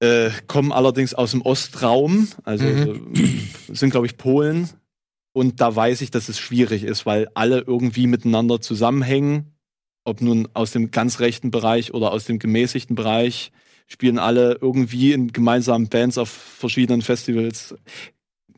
äh, 0.00 0.30
kommen 0.48 0.72
allerdings 0.72 1.14
aus 1.14 1.30
dem 1.30 1.42
Ostraum, 1.42 2.26
also 2.42 2.64
Mhm. 2.66 3.14
äh, 3.14 3.72
sind, 3.72 3.90
glaube 3.90 4.06
ich, 4.06 4.16
Polen. 4.16 4.68
Und 5.32 5.60
da 5.60 5.76
weiß 5.76 6.00
ich, 6.00 6.10
dass 6.10 6.28
es 6.28 6.40
schwierig 6.40 6.82
ist, 6.82 7.06
weil 7.06 7.28
alle 7.34 7.60
irgendwie 7.60 8.08
miteinander 8.08 8.60
zusammenhängen. 8.60 9.52
Ob 10.04 10.20
nun 10.20 10.48
aus 10.54 10.72
dem 10.72 10.90
ganz 10.90 11.20
rechten 11.20 11.50
Bereich 11.50 11.94
oder 11.94 12.12
aus 12.12 12.24
dem 12.24 12.38
gemäßigten 12.38 12.96
Bereich, 12.96 13.52
spielen 13.86 14.18
alle 14.18 14.58
irgendwie 14.60 15.12
in 15.12 15.32
gemeinsamen 15.32 15.88
Bands 15.88 16.18
auf 16.18 16.28
verschiedenen 16.28 17.02
Festivals. 17.02 17.74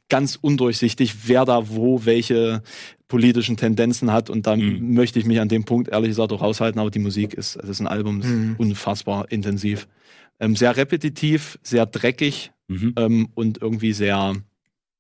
Ganz 0.09 0.39
undurchsichtig, 0.41 1.29
wer 1.29 1.45
da 1.45 1.69
wo 1.71 2.05
welche 2.05 2.63
politischen 3.09 3.57
Tendenzen 3.57 4.13
hat. 4.13 4.31
Und 4.31 4.47
da 4.47 4.57
Mhm. 4.57 4.95
möchte 4.95 5.19
ich 5.19 5.25
mich 5.25 5.41
an 5.41 5.49
dem 5.49 5.65
Punkt 5.65 5.89
ehrlich 5.89 6.11
gesagt 6.11 6.33
auch 6.33 6.41
raushalten. 6.43 6.81
Aber 6.81 6.91
die 6.91 6.99
Musik 6.99 7.35
ist, 7.35 7.57
es 7.57 7.69
ist 7.69 7.81
ein 7.81 7.87
Album, 7.87 8.21
das 8.21 8.31
Mhm. 8.31 8.53
ist 8.53 8.61
unfassbar 8.61 9.31
intensiv. 9.31 9.89
Ähm, 10.41 10.57
sehr 10.57 10.77
repetitiv, 10.77 11.59
sehr 11.63 11.87
dreckig 11.87 12.53
Mhm. 12.69 12.93
ähm, 12.97 13.29
und 13.35 13.61
irgendwie 13.61 13.93
sehr 13.93 14.35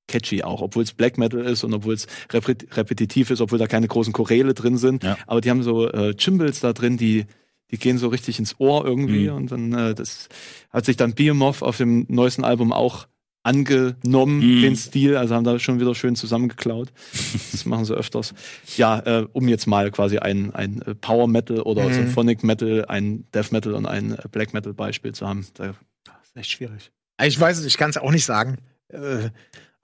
catchy 0.08 0.42
auch, 0.42 0.60
obwohl 0.62 0.82
es 0.82 0.92
Black 0.92 1.16
Metal 1.18 1.40
ist 1.40 1.64
und 1.64 1.72
obwohl 1.74 1.94
es 1.94 2.06
repet 2.32 2.76
repetitiv 2.76 3.30
ist, 3.30 3.40
obwohl 3.40 3.58
da 3.58 3.66
keine 3.66 3.88
großen 3.88 4.12
Choräle 4.12 4.54
drin 4.54 4.76
sind. 4.76 5.02
Ja. 5.04 5.16
Aber 5.26 5.40
die 5.40 5.50
haben 5.50 5.62
so 5.62 5.88
äh, 5.90 6.14
Chimbals 6.14 6.60
da 6.60 6.72
drin, 6.72 6.96
die 6.96 7.26
die 7.70 7.78
gehen 7.78 7.96
so 7.98 8.08
richtig 8.08 8.38
ins 8.38 8.56
Ohr 8.60 8.84
irgendwie 8.84 9.28
Mhm. 9.30 9.34
und 9.36 9.50
dann 9.52 9.72
äh, 9.72 9.94
das 9.94 10.28
hat 10.70 10.84
sich 10.84 10.96
dann 10.96 11.14
Behemoth 11.14 11.62
auf 11.62 11.78
dem 11.78 12.04
neuesten 12.08 12.44
Album 12.44 12.72
auch 12.72 13.06
angenommen, 13.42 14.38
Mhm. 14.38 14.62
den 14.62 14.76
Stil, 14.76 15.16
also 15.16 15.34
haben 15.34 15.44
da 15.44 15.58
schon 15.58 15.78
wieder 15.80 15.94
schön 15.94 16.16
zusammengeklaut. 16.16 16.88
Das 17.52 17.64
machen 17.66 17.84
sie 17.84 17.94
öfters. 17.94 18.34
Ja, 18.76 18.98
äh, 19.00 19.26
um 19.32 19.48
jetzt 19.48 19.66
mal 19.66 19.90
quasi 19.90 20.18
ein, 20.18 20.54
ein 20.54 20.82
äh, 20.82 20.94
Power 20.94 21.28
Metal 21.28 21.60
oder 21.60 21.88
Mhm. 21.88 21.92
Symphonic 21.94 22.42
Metal, 22.42 22.84
ein 22.86 23.24
Death 23.34 23.52
Metal 23.52 23.74
und 23.74 23.86
ein 23.86 24.16
Black 24.32 24.52
Metal 24.54 24.72
Beispiel 24.74 25.12
zu 25.12 25.26
haben. 25.28 25.46
Da, 25.54 25.74
das 26.04 26.14
ist 26.28 26.36
echt 26.36 26.50
schwierig. 26.50 26.90
Ich 27.22 27.38
weiß 27.38 27.58
es, 27.58 27.64
ich 27.64 27.76
kann 27.78 27.90
es 27.90 27.96
auch 27.96 28.10
nicht 28.10 28.24
sagen. 28.24 28.58
Äh, 28.88 29.30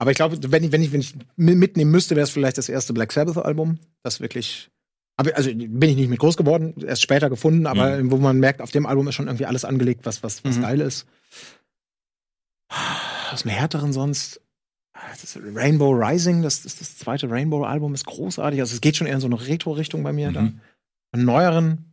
aber 0.01 0.09
ich 0.09 0.17
glaube, 0.17 0.37
wenn 0.51 0.63
ich, 0.63 0.71
wenn 0.71 0.81
ich, 0.81 0.91
wenn 0.91 1.01
ich 1.01 1.13
mi- 1.37 1.53
mitnehmen 1.55 1.91
müsste, 1.91 2.15
wäre 2.15 2.23
es 2.23 2.31
vielleicht 2.31 2.57
das 2.57 2.69
erste 2.69 2.91
Black 2.91 3.11
Sabbath-Album. 3.11 3.77
Das 4.01 4.19
wirklich. 4.19 4.71
Aber, 5.15 5.35
also 5.37 5.51
bin 5.53 5.83
ich 5.83 5.95
nicht 5.95 6.09
mit 6.09 6.17
groß 6.17 6.37
geworden, 6.37 6.73
erst 6.83 7.03
später 7.03 7.29
gefunden, 7.29 7.67
aber 7.67 7.99
wo 8.09 8.17
man 8.17 8.39
merkt, 8.39 8.61
auf 8.61 8.71
dem 8.71 8.87
Album 8.87 9.07
ist 9.07 9.13
schon 9.15 9.27
irgendwie 9.27 9.45
alles 9.45 9.63
angelegt, 9.63 10.01
was, 10.07 10.23
was, 10.23 10.43
was 10.43 10.57
Mhm. 10.57 10.61
geil 10.63 10.81
ist. 10.81 11.05
Aus 13.31 13.43
dem 13.43 13.51
härteren 13.51 13.93
sonst. 13.93 14.41
Das 14.93 15.37
Rainbow 15.55 15.91
Rising, 15.91 16.41
das, 16.41 16.63
das, 16.63 16.77
das 16.77 16.97
zweite 16.97 17.29
Rainbow-Album 17.29 17.93
ist 17.93 18.05
großartig. 18.05 18.59
Also 18.59 18.73
es 18.75 18.81
geht 18.81 18.95
schon 18.97 19.07
eher 19.07 19.15
in 19.15 19.21
so 19.21 19.27
eine 19.27 19.39
Retro-Richtung 19.47 20.03
bei 20.03 20.13
mir. 20.13 20.29
Mhm. 20.29 20.33
Da. 20.33 20.51
Von 21.13 21.25
neueren 21.25 21.90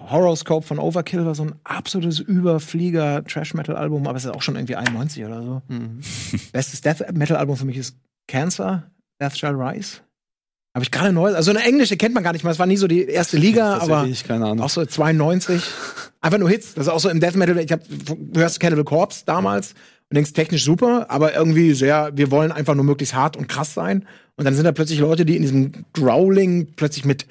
Horoscope 0.00 0.66
von 0.66 0.78
Overkill 0.78 1.24
war 1.24 1.34
so 1.34 1.44
ein 1.44 1.54
absolutes 1.64 2.20
Überflieger-Trash-Metal-Album, 2.20 4.06
aber 4.06 4.16
es 4.16 4.24
ist 4.24 4.30
auch 4.30 4.42
schon 4.42 4.56
irgendwie 4.56 4.76
91 4.76 5.24
oder 5.24 5.42
so. 5.42 5.62
Mhm. 5.68 6.00
Bestes 6.52 6.80
Death-Metal-Album 6.82 7.56
für 7.56 7.64
mich 7.64 7.78
ist 7.78 7.96
Cancer, 8.28 8.90
Death 9.20 9.38
Shall 9.38 9.54
Rise. 9.54 9.98
Habe 10.74 10.84
ich 10.84 10.90
gerade 10.90 11.12
neu, 11.12 11.34
also 11.34 11.50
eine 11.50 11.64
englische 11.64 11.96
kennt 11.96 12.14
man 12.14 12.22
gar 12.22 12.34
nicht 12.34 12.44
mal, 12.44 12.50
es 12.50 12.58
war 12.58 12.66
nie 12.66 12.76
so 12.76 12.86
die 12.86 13.04
erste 13.06 13.38
Liga, 13.38 13.78
aber 13.78 13.86
Tatsächlich, 13.86 14.24
keine 14.24 14.44
Ahnung. 14.44 14.60
auch 14.60 14.68
so 14.68 14.84
92. 14.84 15.62
Einfach 16.20 16.38
nur 16.38 16.50
Hits. 16.50 16.74
Das 16.74 16.86
ist 16.86 16.92
auch 16.92 17.00
so 17.00 17.08
im 17.08 17.18
Death 17.18 17.36
Metal, 17.36 17.56
ich 17.58 17.72
hab, 17.72 17.80
du 17.88 18.40
hörst 18.40 18.60
Cannibal 18.60 18.84
Corpse 18.84 19.22
damals 19.24 19.72
und 20.10 20.16
denkst 20.16 20.34
technisch 20.34 20.64
super, 20.64 21.06
aber 21.08 21.34
irgendwie 21.34 21.72
sehr, 21.72 22.10
wir 22.14 22.30
wollen 22.30 22.52
einfach 22.52 22.74
nur 22.74 22.84
möglichst 22.84 23.14
hart 23.14 23.38
und 23.38 23.48
krass 23.48 23.72
sein. 23.72 24.06
Und 24.36 24.44
dann 24.44 24.54
sind 24.54 24.64
da 24.64 24.72
plötzlich 24.72 24.98
Leute, 24.98 25.24
die 25.24 25.36
in 25.36 25.42
diesem 25.42 25.72
Growling 25.94 26.74
plötzlich 26.76 27.06
mit, 27.06 27.26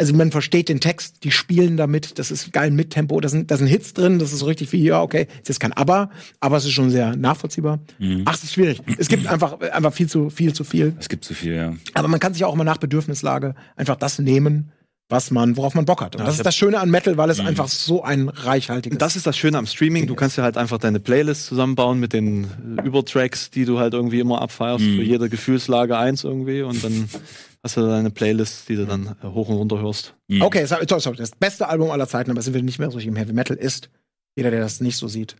also 0.00 0.14
man 0.14 0.30
versteht 0.30 0.68
den 0.68 0.78
Text, 0.80 1.24
die 1.24 1.30
spielen 1.32 1.76
damit, 1.76 2.18
das 2.20 2.30
ist 2.30 2.52
geil 2.52 2.70
mit 2.70 2.90
Tempo, 2.90 3.20
da 3.20 3.28
sind, 3.28 3.50
da 3.50 3.56
sind 3.56 3.66
Hits 3.66 3.94
drin, 3.94 4.18
das 4.20 4.32
ist 4.32 4.38
so 4.38 4.46
richtig 4.46 4.72
wie, 4.72 4.82
ja, 4.84 5.02
okay, 5.02 5.26
es 5.42 5.50
ist 5.50 5.58
kein 5.60 5.72
Aber, 5.72 6.10
aber 6.40 6.56
es 6.56 6.64
ist 6.64 6.72
schon 6.72 6.90
sehr 6.90 7.16
nachvollziehbar. 7.16 7.80
Mhm. 7.98 8.22
Ach, 8.24 8.34
es 8.34 8.44
ist 8.44 8.52
schwierig. 8.54 8.80
Es 8.96 9.08
gibt 9.08 9.26
einfach, 9.32 9.60
einfach 9.60 9.92
viel 9.92 10.08
zu, 10.08 10.30
viel 10.30 10.52
zu 10.52 10.62
viel. 10.64 10.94
Es 11.00 11.08
gibt 11.08 11.24
zu 11.24 11.34
viel, 11.34 11.54
ja. 11.54 11.74
Aber 11.94 12.06
man 12.08 12.20
kann 12.20 12.32
sich 12.32 12.44
auch 12.44 12.54
immer 12.54 12.64
nach 12.64 12.78
Bedürfnislage 12.78 13.54
einfach 13.76 13.96
das 13.96 14.18
nehmen, 14.20 14.70
was 15.10 15.30
man, 15.30 15.56
worauf 15.56 15.74
man 15.74 15.84
Bock 15.86 16.02
hat. 16.02 16.14
Und 16.16 16.20
Ja, 16.20 16.26
das 16.26 16.36
ist 16.36 16.44
das 16.44 16.54
Schöne 16.54 16.78
an 16.78 16.90
Metal, 16.90 17.16
weil 17.16 17.30
es 17.30 17.38
Mhm. 17.40 17.46
einfach 17.46 17.66
so 17.66 18.02
ein 18.04 18.28
reichhaltiges. 18.28 18.98
Das 18.98 19.16
ist 19.16 19.26
das 19.26 19.36
Schöne 19.38 19.56
am 19.58 19.66
Streaming. 19.66 20.06
Du 20.06 20.14
kannst 20.14 20.36
ja 20.36 20.44
halt 20.44 20.56
einfach 20.58 20.76
deine 20.78 21.00
Playlist 21.00 21.46
zusammenbauen 21.46 21.98
mit 21.98 22.12
den 22.12 22.44
äh, 22.78 22.82
Übertracks, 22.86 23.50
die 23.50 23.64
du 23.64 23.78
halt 23.78 23.94
irgendwie 23.94 24.20
immer 24.20 24.42
abfeierst, 24.42 24.84
Mhm. 24.84 24.96
für 24.96 25.02
jede 25.02 25.28
Gefühlslage 25.30 25.96
eins 25.96 26.24
irgendwie. 26.24 26.60
Und 26.62 26.84
dann 26.84 27.08
hast 27.62 27.76
du 27.76 27.86
deine 27.86 28.10
Playlist, 28.10 28.68
die 28.68 28.76
du 28.76 28.86
dann 28.86 29.16
äh, 29.22 29.26
hoch 29.26 29.48
und 29.48 29.56
runter 29.56 29.80
hörst. 29.80 30.14
Okay, 30.40 30.64
sorry, 30.66 30.86
sorry, 30.88 31.00
sorry, 31.00 31.16
das 31.16 31.32
beste 31.32 31.68
Album 31.68 31.90
aller 31.90 32.08
Zeiten, 32.08 32.30
aber 32.30 32.42
sind 32.42 32.54
wir 32.54 32.62
nicht 32.62 32.78
mehr 32.78 32.90
so 32.90 32.98
im 32.98 33.16
Heavy 33.16 33.32
Metal 33.32 33.56
ist. 33.56 33.90
Jeder, 34.36 34.50
der 34.50 34.60
das 34.60 34.80
nicht 34.80 34.96
so 34.96 35.08
sieht, 35.08 35.36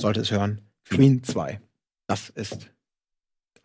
sollte 0.00 0.20
es 0.20 0.30
hören. 0.30 0.60
Queen 0.88 1.22
2. 1.22 1.60
Das 2.06 2.30
ist 2.30 2.70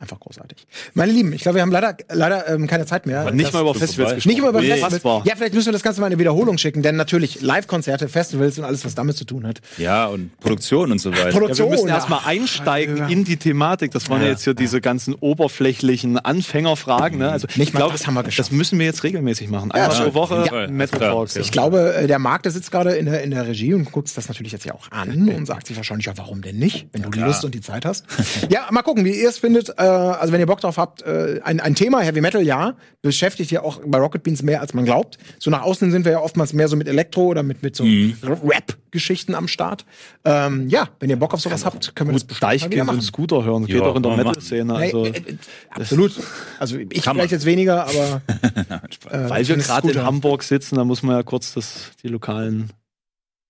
einfach 0.01 0.19
großartig. 0.19 0.65
Meine 0.93 1.11
Lieben, 1.11 1.31
ich 1.33 1.41
glaube, 1.43 1.55
wir 1.55 1.61
haben 1.61 1.71
leider, 1.71 1.95
leider 2.11 2.47
ähm, 2.49 2.67
keine 2.67 2.85
Zeit 2.85 3.05
mehr. 3.05 3.21
Aber 3.21 3.31
nicht 3.31 3.45
Das- 3.47 3.53
mal 3.53 3.61
über 3.61 3.73
Festivals 3.75 4.15
gesprochen. 4.15 4.29
Nicht 4.29 4.37
immer 4.39 4.49
über 4.49 4.61
Nee. 4.61 4.67
Festivals. 4.75 5.25
Ja, 5.25 5.35
vielleicht 5.35 5.53
müssen 5.53 5.67
wir 5.67 5.73
das 5.73 5.83
Ganze 5.83 6.01
mal 6.01 6.07
in 6.07 6.13
eine 6.13 6.19
Wiederholung 6.19 6.57
schicken, 6.57 6.81
denn 6.81 6.95
natürlich 6.95 7.41
Live-Konzerte, 7.41 8.09
Festivals 8.09 8.57
und 8.57 8.65
alles, 8.65 8.83
was 8.83 8.95
damit 8.95 9.15
zu 9.17 9.25
tun 9.25 9.45
hat. 9.47 9.61
Ja, 9.77 10.07
und 10.07 10.37
Produktion 10.39 10.91
und 10.91 10.99
so 10.99 11.11
weiter. 11.11 11.29
Produ- 11.29 11.49
Ja, 11.49 11.57
wir 11.57 11.69
müssen 11.69 11.87
ja. 11.87 11.95
erstmal 11.95 12.19
einsteigen 12.25 12.97
Ja. 12.97 13.07
in 13.07 13.23
die 13.23 13.37
Thematik. 13.37 13.91
Das 13.91 14.09
waren 14.09 14.19
ja, 14.21 14.25
Ja. 14.27 14.31
jetzt 14.33 14.43
hier 14.43 14.53
diese 14.53 14.81
ganzen 14.81 15.13
oberflächlichen 15.15 16.17
Anfängerfragen. 16.17 17.19
Ne? 17.19 17.29
Also 17.31 17.47
Nicht 17.55 17.59
ich 17.69 17.73
mal 17.73 17.79
glaube, 17.79 17.93
das 17.93 18.07
haben 18.07 18.13
wir 18.15 18.23
geschafft. 18.23 18.49
Das 18.49 18.51
müssen 18.55 18.79
wir 18.79 18.85
jetzt 18.85 19.03
regelmäßig 19.03 19.49
machen. 19.49 19.71
Einmal 19.71 19.95
Ja, 19.97 20.03
pro 20.05 20.13
Woche 20.13 20.45
ja. 20.51 20.67
Metal 20.67 21.01
Ja. 21.01 21.07
Talk. 21.09 21.35
Ich 21.35 21.51
glaube, 21.51 21.93
äh, 21.95 22.07
der 22.07 22.19
Marc, 22.19 22.43
der 22.43 22.51
sitzt 22.51 22.71
gerade 22.71 22.91
in 22.95 23.05
der, 23.05 23.21
in 23.23 23.31
der 23.31 23.47
Regie 23.47 23.73
und 23.73 23.91
guckt 23.91 24.07
sich 24.07 24.15
das 24.15 24.27
natürlich 24.27 24.51
jetzt 24.51 24.65
ja 24.65 24.73
auch 24.73 24.89
an 24.91 25.29
und 25.29 25.45
sagt 25.45 25.67
sich 25.67 25.77
wahrscheinlich, 25.77 26.05
ja, 26.07 26.13
warum 26.17 26.41
denn 26.41 26.57
nicht, 26.57 26.87
wenn 26.91 27.03
du 27.03 27.09
die. 27.09 27.19
Lust 27.21 27.45
und 27.45 27.53
die 27.53 27.61
Zeit 27.61 27.85
hast. 27.85 28.05
ja, 28.49 28.67
mal 28.71 28.81
gucken, 28.81 29.05
wie 29.05 29.11
ihr 29.11 29.29
es 29.29 29.37
findet. 29.37 29.69
Äh, 29.69 29.73
also, 29.91 30.31
wenn 30.33 30.39
ihr 30.39 30.45
Bock 30.45 30.61
drauf 30.61 30.77
habt, 30.77 31.01
äh, 31.01 31.39
ein, 31.43 31.59
ein 31.59 31.75
Thema, 31.75 32.01
Heavy 32.01 32.21
Metal, 32.21 32.41
ja, 32.41 32.75
beschäftigt 33.01 33.51
ja 33.51 33.61
auch 33.61 33.81
bei 33.85 33.97
Rocket 33.97 34.23
Beans 34.23 34.41
mehr, 34.43 34.61
als 34.61 34.73
man 34.73 34.85
glaubt. 34.85 35.17
So 35.39 35.51
nach 35.51 35.63
außen 35.63 35.91
sind 35.91 36.05
wir 36.05 36.13
ja 36.13 36.19
oftmals 36.19 36.53
mehr 36.53 36.67
so 36.67 36.75
mit 36.75 36.87
Elektro 36.87 37.25
oder 37.25 37.43
mit, 37.43 37.63
mit 37.63 37.75
so 37.75 37.83
Rap-Geschichten 37.83 39.35
am 39.35 39.47
Start. 39.47 39.85
Ähm, 40.25 40.69
ja, 40.69 40.89
wenn 40.99 41.09
ihr 41.09 41.17
Bock 41.17 41.33
auf 41.33 41.41
sowas 41.41 41.65
habt, 41.65 41.95
können 41.95 42.09
wir 42.09 42.13
das 42.13 42.23
bestimmt 42.23 42.61
mal 42.61 42.71
wieder 42.71 42.83
machen. 42.83 43.01
Scooter 43.01 43.43
hören. 43.43 43.65
Geht 43.65 43.77
Ja, 43.77 43.83
auch 43.83 43.95
in 43.95 44.03
der 44.03 44.17
Metal-Szene. 44.17 44.73
Also, 44.73 45.01
Nee, 45.03 45.09
äh, 45.09 45.31
äh, 45.31 45.37
absolut. 45.69 46.13
Also 46.59 46.77
ich 46.77 47.01
Kann 47.01 47.15
man. 47.15 47.15
vielleicht 47.15 47.31
jetzt 47.31 47.45
weniger, 47.45 47.83
aber 47.87 48.21
äh, 49.09 49.29
weil 49.29 49.47
wir 49.47 49.57
gerade 49.57 49.91
in. 49.91 50.03
Hamburg 50.03 50.43
sitzen, 50.43 50.75
da 50.75 50.83
muss 50.83 51.03
man 51.03 51.15
ja 51.15 51.23
kurz 51.23 51.53
das, 51.53 51.91
die 52.03 52.07
lokalen 52.07 52.69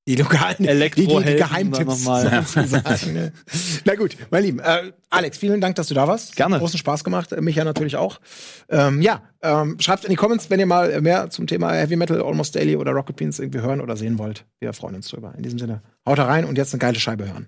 Die 0.08 0.16
lokalen 0.16 0.56
die, 0.58 0.64
die, 0.64 0.70
die 0.70 0.70
Elektrohelden 0.70 1.38
Geheimtipps 1.38 2.04
sozusagen. 2.04 3.14
ne? 3.14 3.32
Na 3.86 3.96
gut, 3.96 4.18
mein 4.32 4.44
Lieben. 4.44 4.60
Äh, 4.60 4.94
Alex, 5.12 5.38
vielen 5.38 5.62
Dank, 5.62 5.76
dass 5.76 5.88
du 5.88 5.94
da 5.94 6.08
warst. 6.08 6.36
Gerne. 6.36 6.58
Großen 6.58 6.80
Spaß 6.80 7.04
gemacht. 7.04 7.32
Äh, 7.32 7.42
Micha 7.42 7.64
natürlich 7.64 7.98
auch. 7.98 8.20
Ähm, 8.70 9.02
ja, 9.04 9.22
ähm, 9.44 9.78
schreibt 9.80 10.04
in 10.04 10.10
die 10.10 10.16
Comments, 10.16 10.50
wenn 10.50 10.60
ihr 10.60 10.66
mal 10.66 11.00
mehr 11.02 11.30
zum 11.30 11.46
Thema 11.46 11.74
Heavy 11.74 11.96
Metal, 11.96 12.20
Almost 12.20 12.56
Daily 12.56 12.76
oder 12.76 12.94
Rocket 12.94 13.16
Beans 13.16 13.38
irgendwie 13.38 13.62
hören 13.62 13.80
oder 13.80 13.96
sehen 13.96 14.18
wollt. 14.18 14.46
Wir 14.60 14.74
freuen 14.74 14.96
uns 14.96 15.08
drüber. 15.08 15.34
In 15.38 15.44
diesem 15.44 15.60
Sinne, 15.60 15.84
haut 16.08 16.18
da 16.18 16.26
rein 16.26 16.46
und 16.46 16.58
jetzt 16.58 16.74
eine 16.74 16.80
geile 16.80 17.00
Scheibe 17.00 17.28
hören. 17.28 17.48